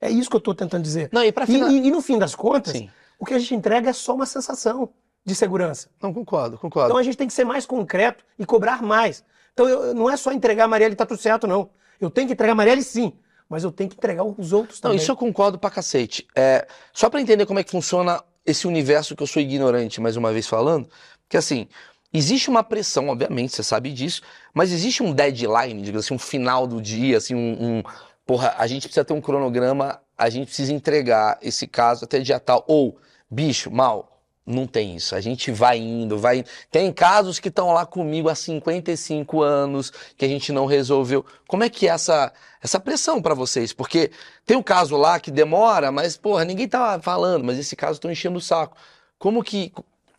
É 0.00 0.10
isso 0.10 0.28
que 0.28 0.36
eu 0.36 0.38
estou 0.38 0.54
tentando 0.54 0.82
dizer. 0.82 1.08
Não, 1.12 1.22
e 1.24 1.32
pra 1.32 1.44
E, 1.48 1.52
e- 1.52 1.86
e 1.86 1.90
no 1.90 2.02
fim 2.02 2.18
das 2.18 2.34
contas, 2.34 2.72
Sim. 2.72 2.90
o 3.18 3.24
que 3.24 3.32
a 3.34 3.38
gente 3.38 3.54
entrega 3.54 3.88
é 3.90 3.92
só 3.92 4.14
uma 4.14 4.26
sensação 4.26 4.90
de 5.24 5.34
segurança. 5.34 5.88
Não, 6.02 6.12
concordo, 6.12 6.58
concordo. 6.58 6.88
Então 6.90 6.98
a 6.98 7.02
gente 7.02 7.16
tem 7.16 7.26
que 7.26 7.32
ser 7.32 7.44
mais 7.44 7.64
concreto 7.64 8.22
e 8.38 8.44
cobrar 8.44 8.82
mais. 8.82 9.24
Então 9.54 9.66
eu- 9.68 9.94
não 9.94 10.10
é 10.10 10.16
só 10.16 10.32
entregar 10.32 10.64
a 10.64 10.68
Marielle 10.68 10.92
e 10.92 10.96
tá 10.96 11.06
tudo 11.06 11.20
certo, 11.20 11.46
não. 11.46 11.70
Eu 12.00 12.10
tenho 12.10 12.26
que 12.26 12.34
entregar 12.34 12.52
a 12.52 12.56
Marielle 12.56 12.82
sim, 12.82 13.12
mas 13.48 13.64
eu 13.64 13.70
tenho 13.72 13.88
que 13.88 13.96
entregar 13.96 14.24
os 14.24 14.52
outros 14.52 14.78
Não, 14.80 14.90
também. 14.90 14.98
isso 14.98 15.10
eu 15.10 15.16
concordo 15.16 15.58
pra 15.58 15.70
cacete. 15.70 16.26
É, 16.34 16.66
só 16.92 17.08
pra 17.08 17.20
entender 17.20 17.46
como 17.46 17.58
é 17.58 17.64
que 17.64 17.70
funciona 17.70 18.22
esse 18.44 18.66
universo 18.66 19.16
que 19.16 19.22
eu 19.22 19.26
sou 19.26 19.40
ignorante, 19.40 20.00
mais 20.02 20.16
uma 20.16 20.30
vez 20.32 20.46
falando, 20.46 20.86
que 21.30 21.36
assim, 21.38 21.66
existe 22.14 22.48
uma 22.48 22.62
pressão, 22.62 23.08
obviamente, 23.08 23.54
você 23.54 23.62
sabe 23.62 23.92
disso, 23.92 24.22
mas 24.54 24.72
existe 24.72 25.02
um 25.02 25.12
deadline, 25.12 25.82
digamos 25.82 26.06
assim, 26.06 26.14
um 26.14 26.18
final 26.18 26.66
do 26.66 26.80
dia, 26.80 27.18
assim, 27.18 27.34
um, 27.34 27.78
um- 27.78 27.82
porra, 28.24 28.54
a 28.56 28.66
gente 28.66 28.84
precisa 28.86 29.04
ter 29.04 29.12
um 29.12 29.20
cronograma, 29.20 30.00
a 30.16 30.30
gente 30.30 30.46
precisa 30.46 30.72
entregar 30.72 31.38
esse 31.42 31.66
caso 31.66 32.04
até 32.04 32.20
dia 32.20 32.40
tal, 32.40 32.64
ou, 32.68 32.96
bicho, 33.30 33.70
mal, 33.70 34.10
não 34.46 34.66
tem 34.66 34.96
isso. 34.96 35.14
A 35.16 35.20
gente 35.20 35.50
vai 35.50 35.78
indo, 35.78 36.18
vai 36.18 36.38
indo. 36.38 36.48
Tem 36.70 36.92
casos 36.92 37.38
que 37.38 37.48
estão 37.48 37.72
lá 37.72 37.86
comigo 37.86 38.28
há 38.28 38.34
55 38.34 39.40
anos 39.42 39.90
que 40.16 40.24
a 40.24 40.28
gente 40.28 40.52
não 40.52 40.66
resolveu. 40.66 41.24
Como 41.48 41.64
é 41.64 41.70
que 41.70 41.88
é 41.88 41.90
essa, 41.92 42.30
essa 42.62 42.78
pressão 42.78 43.22
pra 43.22 43.34
vocês? 43.34 43.72
Porque 43.72 44.10
tem 44.44 44.56
um 44.56 44.62
caso 44.62 44.96
lá 44.96 45.18
que 45.18 45.30
demora, 45.30 45.90
mas, 45.90 46.16
porra, 46.18 46.44
ninguém 46.44 46.68
tá 46.68 47.00
falando, 47.00 47.42
mas 47.44 47.58
esse 47.58 47.74
caso 47.74 47.94
estão 47.94 48.10
enchendo 48.10 48.36
o 48.38 48.40
saco. 48.40 48.76
Como 49.18 49.42
que. 49.42 49.72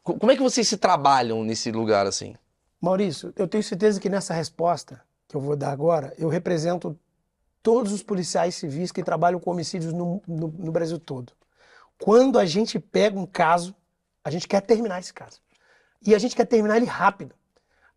Co- 0.05 0.17
Como 0.17 0.31
é 0.31 0.35
que 0.37 0.41
vocês 0.41 0.65
se 0.67 0.77
trabalham 0.77 1.43
nesse 1.43 1.69
lugar 1.71 2.05
assim? 2.07 2.35
Maurício, 2.79 3.33
eu 3.35 3.47
tenho 3.47 3.63
certeza 3.63 3.99
que 3.99 4.07
nessa 4.07 4.33
resposta 4.33 5.01
que 5.27 5.35
eu 5.35 5.41
vou 5.41 5.55
dar 5.55 5.71
agora, 5.71 6.13
eu 6.17 6.29
represento 6.29 6.97
todos 7.63 7.91
os 7.91 8.03
policiais 8.03 8.53
civis 8.55 8.91
que 8.91 9.03
trabalham 9.03 9.39
com 9.39 9.49
homicídios 9.51 9.91
no, 9.91 10.21
no- 10.27 10.47
no 10.57 10.71
Brasil 10.71 10.99
todo. 10.99 11.33
Quando 11.99 12.37
a 12.37 12.45
gente 12.45 12.79
pega 12.79 13.19
um 13.19 13.25
caso, 13.25 13.75
a 14.23 14.29
gente 14.29 14.47
quer 14.47 14.61
terminar 14.61 14.99
esse 14.99 15.13
caso. 15.13 15.41
E 16.05 16.13
a 16.13 16.19
gente 16.19 16.35
quer 16.35 16.45
terminar 16.45 16.77
ele 16.77 16.85
rápido. 16.85 17.33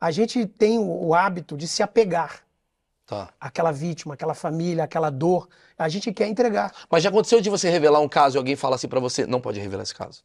A 0.00 0.10
gente 0.10 0.46
tem 0.46 0.78
o, 0.78 1.06
o 1.08 1.14
hábito 1.14 1.56
de 1.56 1.68
se 1.68 1.82
apegar 1.82 2.42
Tá. 3.04 3.30
àquela 3.40 3.72
vítima, 3.72 4.14
àquela 4.14 4.34
família, 4.34 4.84
àquela 4.84 5.10
dor. 5.10 5.48
A 5.76 5.88
gente 5.88 6.12
quer 6.12 6.28
entregar. 6.28 6.72
Mas 6.90 7.02
já 7.02 7.08
aconteceu 7.10 7.40
de 7.40 7.48
você 7.50 7.68
revelar 7.70 8.00
um 8.00 8.08
caso 8.08 8.36
e 8.36 8.38
alguém 8.38 8.54
fala 8.54 8.76
assim 8.76 8.86
pra 8.88 9.00
você, 9.00 9.26
não 9.26 9.40
pode 9.40 9.58
revelar 9.60 9.82
esse 9.82 9.94
caso. 9.94 10.22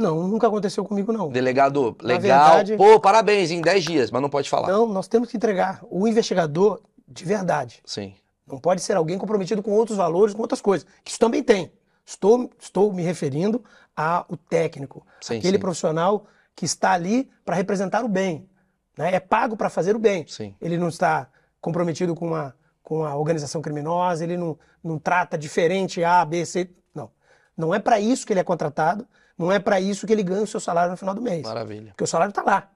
Não, 0.00 0.26
nunca 0.28 0.46
aconteceu 0.46 0.84
comigo, 0.84 1.12
não. 1.12 1.28
Delegado, 1.28 1.96
legal. 2.02 2.20
verdade- 2.20 2.76
Pô, 2.76 3.00
parabéns, 3.00 3.50
em 3.50 3.60
10 3.60 3.84
dias, 3.84 4.10
mas 4.10 4.22
não 4.22 4.30
pode 4.30 4.48
falar. 4.48 4.68
Não, 4.68 4.86
nós 4.86 5.08
temos 5.08 5.28
que 5.30 5.36
entregar. 5.36 5.80
O 5.90 6.06
investigador, 6.06 6.80
de 7.06 7.24
verdade, 7.24 7.82
Sim. 7.84 8.14
Não 8.46 8.58
pode 8.58 8.80
ser 8.80 8.96
alguém 8.96 9.18
comprometido 9.18 9.62
com 9.62 9.72
outros 9.72 9.98
valores, 9.98 10.32
com 10.32 10.40
outras 10.40 10.62
coisas. 10.62 10.86
Que 11.04 11.10
isso 11.10 11.18
também 11.18 11.42
tem. 11.42 11.70
Estou, 12.06 12.48
estou 12.58 12.90
me 12.94 13.02
referindo 13.02 13.62
ao 13.94 14.24
técnico, 14.48 15.06
Sim, 15.20 15.36
aquele 15.36 15.58
sim. 15.58 15.60
profissional 15.60 16.24
que 16.56 16.64
está 16.64 16.92
ali 16.92 17.28
para 17.44 17.54
representar 17.56 18.02
o 18.04 18.08
bem. 18.08 18.48
né? 18.96 19.14
É 19.14 19.20
pago 19.20 19.54
para 19.54 19.68
fazer 19.68 19.94
o 19.94 19.98
bem. 19.98 20.24
Sim. 20.26 20.54
Ele 20.62 20.78
não 20.78 20.88
está 20.88 21.28
comprometido 21.60 22.14
com 22.14 22.28
uma, 22.28 22.54
com 22.82 23.00
uma 23.00 23.14
organização 23.14 23.60
criminosa, 23.60 24.24
ele 24.24 24.38
não, 24.38 24.58
não 24.82 24.98
trata 24.98 25.36
diferente 25.36 26.02
A, 26.02 26.24
B, 26.24 26.46
C. 26.46 26.70
Não. 26.94 27.10
Não 27.54 27.74
é 27.74 27.78
para 27.78 28.00
isso 28.00 28.26
que 28.26 28.32
ele 28.32 28.40
é 28.40 28.44
contratado, 28.44 29.06
não 29.38 29.52
é 29.52 29.60
para 29.60 29.80
isso 29.80 30.06
que 30.06 30.12
ele 30.12 30.24
ganha 30.24 30.42
o 30.42 30.46
seu 30.46 30.58
salário 30.58 30.90
no 30.90 30.96
final 30.96 31.14
do 31.14 31.22
mês. 31.22 31.42
Maravilha. 31.42 31.92
Porque 31.92 32.04
o 32.04 32.06
salário 32.06 32.30
está 32.30 32.42
lá. 32.42 32.68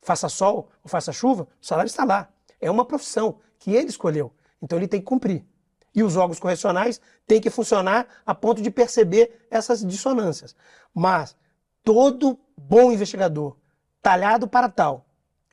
Faça 0.00 0.28
sol 0.30 0.70
ou 0.82 0.88
faça 0.88 1.12
chuva, 1.12 1.46
o 1.60 1.64
salário 1.64 1.88
está 1.88 2.04
lá. 2.04 2.28
É 2.58 2.70
uma 2.70 2.86
profissão 2.86 3.38
que 3.58 3.74
ele 3.74 3.88
escolheu. 3.88 4.32
Então 4.62 4.78
ele 4.78 4.88
tem 4.88 5.00
que 5.00 5.06
cumprir. 5.06 5.44
E 5.94 6.02
os 6.02 6.16
órgãos 6.16 6.38
correcionais 6.38 7.00
têm 7.26 7.40
que 7.40 7.50
funcionar 7.50 8.06
a 8.24 8.34
ponto 8.34 8.62
de 8.62 8.70
perceber 8.70 9.46
essas 9.50 9.84
dissonâncias. 9.84 10.56
Mas 10.94 11.36
todo 11.84 12.38
bom 12.56 12.90
investigador, 12.90 13.56
talhado 14.00 14.48
para 14.48 14.68
tal, 14.68 15.04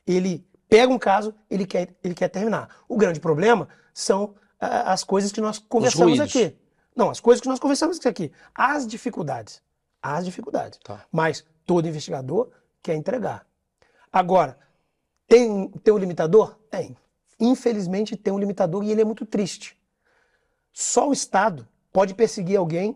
ele 0.06 0.48
pega 0.70 0.94
um 0.94 1.00
caso, 1.00 1.34
ele 1.50 1.66
quer, 1.66 1.96
ele 2.04 2.14
quer 2.14 2.30
terminar. 2.30 2.70
O 2.88 2.96
grande 2.96 3.20
problema 3.20 3.68
são 3.94 4.36
ah, 4.60 4.94
as 4.94 5.04
coisas 5.04 5.32
que 5.32 5.42
nós 5.42 5.60
conversamos 5.60 6.20
aqui. 6.20 6.56
Não, 6.96 7.10
as 7.10 7.20
coisas 7.20 7.42
que 7.42 7.48
nós 7.48 7.60
conversamos 7.60 8.04
aqui. 8.06 8.32
As 8.56 8.88
dificuldades. 8.88 9.62
As 10.02 10.26
dificuldades. 10.26 10.80
Tá. 10.84 11.06
Mas 11.12 11.46
todo 11.66 11.88
investigador 11.88 12.52
quer 12.82 12.96
entregar. 12.96 13.46
Agora, 14.12 14.58
tem, 15.28 15.70
tem 15.70 15.94
um 15.94 15.98
limitador? 15.98 16.56
Tem. 16.70 16.98
Infelizmente 17.40 18.16
tem 18.16 18.34
um 18.34 18.40
limitador 18.40 18.84
e 18.84 18.92
ele 18.92 19.02
é 19.02 19.06
muito 19.06 19.26
triste. 19.26 19.78
Só 20.72 21.10
o 21.10 21.14
Estado 21.14 21.68
pode 21.92 22.14
perseguir 22.14 22.58
alguém 22.58 22.96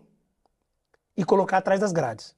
e 1.16 1.24
colocar 1.24 1.58
atrás 1.58 1.80
das 1.80 1.92
grades. 1.92 2.34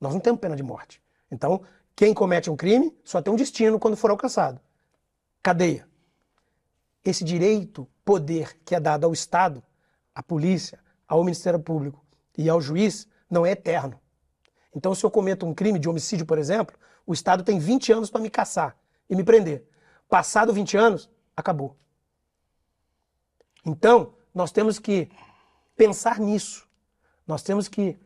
Nós 0.00 0.12
não 0.12 0.20
temos 0.20 0.40
pena 0.40 0.56
de 0.56 0.62
morte. 0.62 1.02
Então, 1.30 1.62
quem 1.96 2.14
comete 2.14 2.50
um 2.50 2.56
crime 2.56 2.96
só 3.04 3.20
tem 3.20 3.32
um 3.32 3.36
destino 3.36 3.78
quando 3.78 3.96
for 3.96 4.10
alcançado. 4.10 4.60
Cadeia. 5.42 5.88
Esse 7.04 7.22
direito, 7.22 7.86
poder 8.04 8.58
que 8.64 8.74
é 8.74 8.80
dado 8.80 9.04
ao 9.04 9.12
Estado, 9.12 9.62
à 10.14 10.22
polícia, 10.22 10.78
ao 11.06 11.22
Ministério 11.22 11.60
Público 11.60 12.04
e 12.36 12.48
ao 12.48 12.60
juiz, 12.60 13.06
não 13.30 13.44
é 13.44 13.52
eterno. 13.52 14.00
Então, 14.74 14.94
se 14.94 15.04
eu 15.04 15.10
cometo 15.10 15.46
um 15.46 15.54
crime 15.54 15.78
de 15.78 15.88
homicídio, 15.88 16.26
por 16.26 16.38
exemplo, 16.38 16.76
o 17.06 17.12
Estado 17.12 17.44
tem 17.44 17.58
20 17.58 17.92
anos 17.92 18.10
para 18.10 18.20
me 18.20 18.30
caçar 18.30 18.76
e 19.08 19.14
me 19.14 19.22
prender. 19.22 19.64
Passado 20.08 20.52
20 20.52 20.76
anos, 20.76 21.10
acabou. 21.36 21.76
Então, 23.64 24.14
nós 24.34 24.50
temos 24.50 24.78
que 24.78 25.10
pensar 25.76 26.18
nisso. 26.18 26.66
Nós 27.26 27.42
temos 27.42 27.68
que 27.68 27.98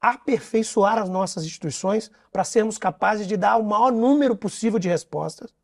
aperfeiçoar 0.00 0.98
as 0.98 1.08
nossas 1.08 1.44
instituições 1.44 2.10
para 2.30 2.44
sermos 2.44 2.76
capazes 2.76 3.26
de 3.26 3.36
dar 3.36 3.56
o 3.56 3.64
maior 3.64 3.90
número 3.90 4.36
possível 4.36 4.78
de 4.78 4.88
respostas 4.88 5.54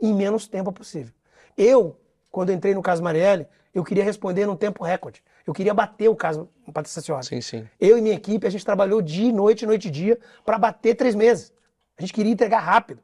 em 0.00 0.14
menos 0.14 0.46
tempo 0.46 0.72
possível. 0.72 1.12
Eu, 1.56 1.98
quando 2.30 2.52
entrei 2.52 2.74
no 2.74 2.82
caso 2.82 3.02
Marielle, 3.02 3.48
eu 3.74 3.82
queria 3.82 4.04
responder 4.04 4.46
num 4.46 4.56
tempo 4.56 4.84
recorde. 4.84 5.22
Eu 5.46 5.52
queria 5.52 5.74
bater 5.74 6.08
o 6.08 6.16
caso 6.16 6.48
Patrícia 6.72 7.02
Senhora. 7.02 7.22
Sim, 7.22 7.40
sim. 7.40 7.68
Eu 7.78 7.98
e 7.98 8.00
minha 8.00 8.14
equipe, 8.14 8.46
a 8.46 8.50
gente 8.50 8.64
trabalhou 8.64 9.02
dia 9.02 9.28
e 9.28 9.32
noite, 9.32 9.66
noite 9.66 9.88
e 9.88 9.90
dia, 9.90 10.18
para 10.44 10.58
bater 10.58 10.94
três 10.94 11.14
meses. 11.14 11.52
A 11.96 12.02
gente 12.02 12.12
queria 12.12 12.32
entregar 12.32 12.60
rápido. 12.60 13.02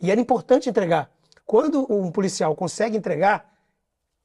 E 0.00 0.10
era 0.10 0.20
importante 0.20 0.68
entregar. 0.68 1.10
Quando 1.44 1.86
um 1.92 2.10
policial 2.10 2.54
consegue 2.54 2.96
entregar, 2.96 3.52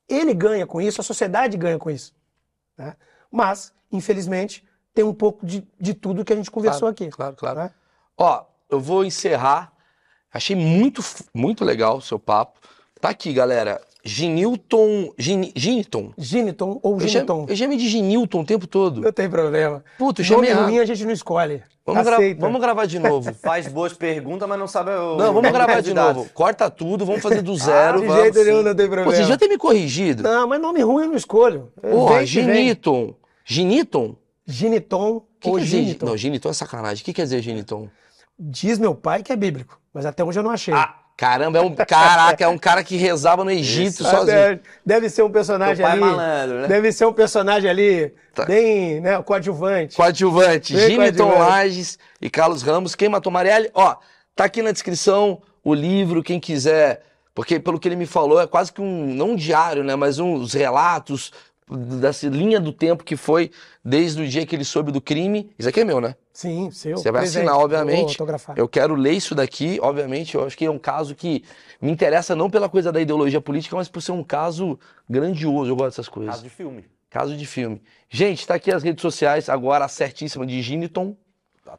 Ele 0.07 0.33
ganha 0.33 0.67
com 0.67 0.79
isso, 0.79 1.01
a 1.01 1.03
sociedade 1.03 1.57
ganha 1.57 1.79
com 1.79 1.89
isso. 1.89 2.13
né? 2.77 2.95
Mas, 3.31 3.73
infelizmente, 3.91 4.63
tem 4.93 5.03
um 5.03 5.13
pouco 5.13 5.45
de, 5.45 5.67
de 5.79 5.93
tudo 5.93 6.23
que 6.23 6.31
a 6.31 6.35
gente 6.35 6.51
conversou 6.51 6.87
aqui. 6.87 7.09
Claro, 7.09 7.35
claro. 7.35 7.59
né? 7.59 7.73
Ó, 8.17 8.45
eu 8.69 8.79
vou 8.79 9.03
encerrar. 9.03 9.73
Achei 10.31 10.55
muito, 10.55 11.01
muito 11.33 11.65
legal 11.65 11.97
o 11.97 12.01
seu 12.01 12.19
papo. 12.19 12.59
Tá 13.01 13.09
aqui, 13.09 13.33
galera. 13.33 13.81
Ginilton. 14.05 15.11
Gin, 15.17 15.51
Giniton. 15.55 16.13
Giniton 16.17 16.79
ou 16.83 16.93
Eu 17.01 17.07
Giniton. 17.07 17.45
eu 17.49 17.55
chamei 17.55 17.77
de 17.77 17.89
Ginilton 17.89 18.41
o 18.41 18.45
tempo 18.45 18.67
todo. 18.67 19.01
Não 19.01 19.11
tem 19.11 19.29
problema. 19.29 19.83
Puta, 19.97 20.21
eu 20.21 20.25
Nome 20.29 20.47
chamei 20.47 20.53
ruim 20.63 20.75
errado. 20.75 20.83
a 20.83 20.85
gente 20.93 21.05
não 21.05 21.11
escolhe. 21.11 21.63
Vamos, 21.85 22.03
gra- 22.03 22.17
vamos 22.39 22.61
gravar 22.61 22.85
de 22.85 22.97
novo. 22.99 23.33
Faz 23.41 23.67
boas 23.67 23.93
perguntas, 23.93 24.47
mas 24.47 24.57
não 24.59 24.67
sabe 24.67 24.91
o. 24.91 25.17
Não, 25.17 25.33
vamos 25.33 25.51
gravar 25.51 25.81
de 25.81 25.93
novo. 25.93 26.27
Corta 26.33 26.69
tudo, 26.69 27.05
vamos 27.05 27.21
fazer 27.21 27.41
do 27.41 27.53
zero. 27.57 28.01
De 28.01 28.07
vamos 28.07 28.21
jeito 28.23 28.43
nenhum, 28.43 28.61
não 28.63 28.75
tem 28.75 28.87
Pô, 28.87 28.93
problema. 28.93 29.11
você 29.15 29.23
já 29.23 29.37
tem 29.37 29.49
me 29.49 29.57
corrigido. 29.57 30.23
Não, 30.23 30.47
mas 30.47 30.61
nome 30.61 30.81
ruim 30.81 31.03
eu 31.03 31.09
não 31.09 31.15
escolho. 31.17 31.71
Porra, 31.81 32.17
Vem 32.19 32.25
que 32.27 32.41
vem. 32.41 32.55
Giniton. 32.55 33.15
Giniton? 33.43 34.15
Giniton 34.47 35.21
que 35.39 35.49
ou 35.49 35.59
dizer? 35.59 35.77
Giniton. 35.83 36.05
Não, 36.05 36.17
Giniton 36.17 36.49
é 36.49 36.53
sacanagem. 36.53 37.01
O 37.01 37.05
que 37.05 37.13
quer 37.13 37.23
dizer 37.23 37.41
Giniton? 37.41 37.87
Diz 38.37 38.77
meu 38.79 38.93
pai 38.93 39.23
que 39.23 39.31
é 39.31 39.35
bíblico, 39.35 39.79
mas 39.93 40.05
até 40.05 40.23
hoje 40.23 40.39
eu 40.39 40.43
não 40.43 40.51
achei. 40.51 40.73
Ah, 40.73 40.95
caramba, 41.15 41.59
é 41.59 41.61
um. 41.61 41.73
Caraca, 41.75 42.43
é 42.43 42.47
um 42.47 42.57
cara 42.57 42.83
que 42.83 42.95
rezava 42.97 43.43
no 43.43 43.51
Egito 43.51 44.01
Isso. 44.01 44.07
Ah, 44.07 44.11
sozinho. 44.11 44.25
deve, 44.27 44.61
deve 44.85 45.09
ser 45.09 45.23
um 45.23 45.31
personagem 45.31 45.85
é 45.85 45.89
ali. 45.89 45.99
malandro, 45.99 46.61
né? 46.61 46.67
Deve 46.67 46.91
ser 46.91 47.05
um 47.05 47.13
personagem 47.13 47.69
ali 47.69 48.13
Tá. 48.33 48.43
bem, 48.45 48.99
né, 48.99 49.21
coadjuvante. 49.23 49.95
Coadjuvante, 49.95 50.73
coadjuvante. 50.73 51.21
Lages 51.21 51.97
e 52.21 52.29
Carlos 52.29 52.61
Ramos. 52.63 52.93
Quem 52.93 53.07
matou 53.07 53.31
Marielle? 53.31 53.71
Ó, 53.73 53.95
tá 54.35 54.43
aqui 54.43 54.61
na 54.61 54.71
descrição 54.73 55.41
o 55.63 55.73
livro, 55.73 56.21
quem 56.21 56.39
quiser. 56.39 57.01
Porque 57.33 57.59
pelo 57.59 57.79
que 57.79 57.87
ele 57.87 57.95
me 57.95 58.05
falou, 58.05 58.39
é 58.41 58.47
quase 58.47 58.71
que 58.71 58.81
um, 58.81 59.13
não 59.13 59.31
um 59.31 59.35
diário, 59.35 59.83
né? 59.83 59.95
Mas 59.95 60.19
uns 60.19 60.53
relatos 60.53 61.31
dessa 61.69 62.27
linha 62.27 62.59
do 62.59 62.71
tempo 62.71 63.03
que 63.03 63.15
foi 63.15 63.49
desde 63.83 64.21
o 64.21 64.27
dia 64.27 64.45
que 64.45 64.55
ele 64.55 64.63
soube 64.63 64.91
do 64.91 65.01
crime. 65.01 65.49
Isso 65.57 65.67
aqui 65.67 65.79
é 65.79 65.83
meu, 65.83 65.99
né? 65.99 66.15
Sim, 66.31 66.69
seu. 66.71 66.97
Você 66.97 67.11
vai 67.11 67.21
presente. 67.21 67.43
assinar, 67.43 67.57
obviamente. 67.57 68.17
Eu 68.55 68.67
quero 68.67 68.93
ler 68.93 69.11
isso 69.13 69.33
daqui, 69.33 69.79
obviamente. 69.81 70.35
Eu 70.35 70.45
acho 70.45 70.57
que 70.57 70.65
é 70.65 70.69
um 70.69 70.77
caso 70.77 71.15
que 71.15 71.43
me 71.81 71.91
interessa 71.91 72.35
não 72.35 72.49
pela 72.49 72.69
coisa 72.69 72.91
da 72.91 73.01
ideologia 73.01 73.41
política, 73.41 73.75
mas 73.75 73.87
por 73.87 74.01
ser 74.01 74.11
um 74.11 74.23
caso 74.23 74.77
grandioso. 75.09 75.71
Eu 75.71 75.75
gosto 75.75 75.91
dessas 75.91 76.07
coisas. 76.09 76.31
Caso 76.35 76.43
de 76.43 76.49
filme. 76.49 76.85
Caso 77.09 77.35
de 77.37 77.45
filme. 77.45 77.81
Gente, 78.09 78.45
tá 78.45 78.55
aqui 78.55 78.71
as 78.71 78.83
redes 78.83 79.01
sociais, 79.01 79.49
agora 79.49 79.85
a 79.85 79.87
certíssima 79.87 80.45
de 80.45 80.61
Giniton. 80.61 81.15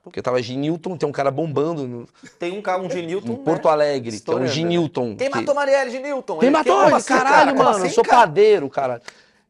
Porque 0.02 0.20
tava 0.20 0.42
Ginilton, 0.42 0.96
tem 0.96 1.08
um 1.08 1.12
cara 1.12 1.30
bombando 1.30 1.86
no, 1.86 2.08
Tem 2.40 2.58
um 2.58 2.60
cara, 2.60 2.82
um 2.82 2.90
Genilton. 2.90 3.32
em 3.32 3.36
Porto 3.36 3.68
Alegre, 3.68 4.10
que 4.10 4.16
é 4.16 4.18
Estourando, 4.18 4.44
um 4.44 4.48
né? 4.48 4.52
Ginilton. 4.54 5.14
Quem 5.16 5.30
que- 5.30 5.36
matou 5.36 5.54
Marielle 5.54 5.90
Genilton? 5.92 6.38
Quem 6.38 6.48
Ele- 6.48 6.56
matou? 6.56 6.74
como 6.76 6.90
Mas 6.90 6.94
assim, 7.04 7.08
caralho, 7.14 7.34
cara? 7.36 7.46
Como 7.52 7.64
mano, 7.64 7.78
eu 7.78 7.84
assim, 7.84 7.94
sou 7.94 8.04
cara? 8.04 8.16
padeiro, 8.18 8.68
caralho. 8.68 9.02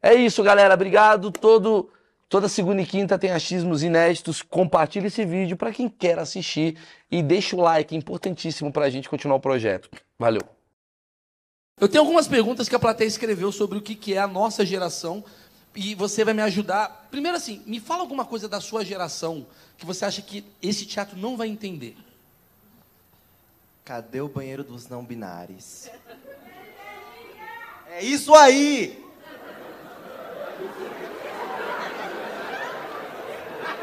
É 0.06 0.14
isso, 0.14 0.40
galera. 0.40 0.72
Obrigado. 0.72 1.32
Todo, 1.32 1.90
toda 2.28 2.48
segunda 2.48 2.80
e 2.80 2.86
quinta 2.86 3.18
tem 3.18 3.32
achismos 3.32 3.82
inéditos. 3.82 4.40
Compartilhe 4.40 5.08
esse 5.08 5.24
vídeo 5.24 5.56
pra 5.56 5.72
quem 5.72 5.88
quer 5.88 6.16
assistir 6.16 6.78
e 7.10 7.20
deixa 7.20 7.56
o 7.56 7.60
like, 7.60 7.92
é 7.92 7.98
importantíssimo 7.98 8.72
pra 8.72 8.88
gente 8.88 9.08
continuar 9.08 9.36
o 9.36 9.40
projeto. 9.40 9.90
Valeu. 10.16 10.42
Eu 11.80 11.88
tenho 11.88 12.02
algumas 12.02 12.28
perguntas 12.28 12.68
que 12.68 12.76
a 12.76 12.78
plateia 12.78 13.08
escreveu 13.08 13.50
sobre 13.50 13.78
o 13.78 13.82
que, 13.82 13.96
que 13.96 14.14
é 14.14 14.18
a 14.18 14.28
nossa 14.28 14.64
geração 14.64 15.24
e 15.74 15.96
você 15.96 16.24
vai 16.24 16.32
me 16.32 16.42
ajudar. 16.42 17.08
Primeiro 17.10 17.36
assim, 17.36 17.60
me 17.66 17.80
fala 17.80 18.02
alguma 18.02 18.24
coisa 18.24 18.48
da 18.48 18.60
sua 18.60 18.84
geração 18.84 19.44
que 19.76 19.84
você 19.84 20.04
acha 20.04 20.22
que 20.22 20.44
esse 20.62 20.86
teatro 20.86 21.18
não 21.18 21.36
vai 21.36 21.48
entender. 21.48 21.96
Cadê 23.84 24.20
o 24.20 24.28
banheiro 24.28 24.62
dos 24.62 24.88
não 24.88 25.04
binários? 25.04 25.90
É 27.90 28.04
isso 28.04 28.32
aí! 28.36 29.04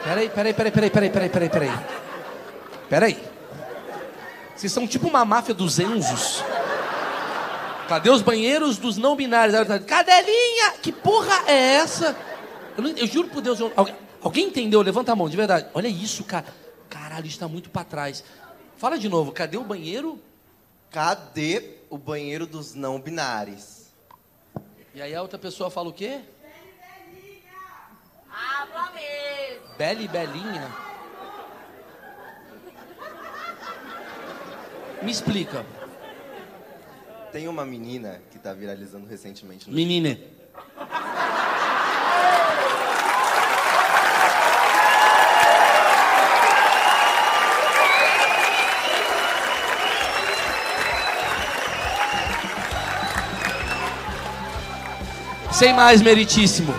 Peraí, 0.03 0.29
peraí, 0.29 0.53
peraí, 0.53 0.71
peraí, 0.71 0.89
peraí, 0.89 1.09
peraí, 1.09 1.29
peraí, 1.29 1.49
peraí. 1.49 1.71
Peraí. 2.89 3.23
Vocês 4.55 4.71
são 4.71 4.85
tipo 4.87 5.07
uma 5.07 5.23
máfia 5.25 5.53
dos 5.53 5.79
Enzos. 5.79 6.43
Cadê 7.87 8.09
os 8.09 8.21
banheiros 8.21 8.77
dos 8.77 8.97
não 8.97 9.15
binários? 9.15 9.55
Cadelinha! 9.85 10.71
Que 10.81 10.91
porra 10.91 11.43
é 11.47 11.75
essa? 11.75 12.15
Eu, 12.77 12.83
não- 12.83 12.91
eu 12.91 13.07
juro 13.07 13.29
por 13.29 13.41
Deus, 13.41 13.59
eu- 13.59 13.71
alguém, 13.75 13.95
alguém 14.21 14.45
entendeu? 14.47 14.81
Levanta 14.81 15.11
a 15.11 15.15
mão, 15.15 15.29
de 15.29 15.37
verdade. 15.37 15.67
Olha 15.73 15.87
isso, 15.87 16.23
cara. 16.23 16.45
Caralho, 16.89 17.25
isso 17.25 17.39
tá 17.39 17.47
muito 17.47 17.69
pra 17.69 17.83
trás. 17.83 18.23
Fala 18.77 18.97
de 18.97 19.07
novo, 19.09 19.31
cadê 19.31 19.57
o 19.57 19.63
banheiro? 19.63 20.19
Cadê 20.91 21.77
o 21.89 21.97
banheiro 21.97 22.45
dos 22.45 22.73
não 22.73 22.99
binários? 22.99 23.83
E 24.93 25.01
aí 25.01 25.13
a 25.15 25.21
outra 25.21 25.39
pessoa 25.39 25.69
fala 25.71 25.89
o 25.89 25.93
quê? 25.93 26.19
Bela 29.77 30.01
e 30.01 30.07
Belinha? 30.07 30.71
Me 35.01 35.11
explica. 35.11 35.65
Tem 37.31 37.47
uma 37.47 37.65
menina 37.65 38.21
que 38.31 38.39
tá 38.39 38.53
viralizando 38.53 39.07
recentemente 39.07 39.69
no 39.69 39.75
Menina. 39.75 40.17
Sem 55.51 55.73
mais, 55.73 56.01
meritíssimo. 56.01 56.73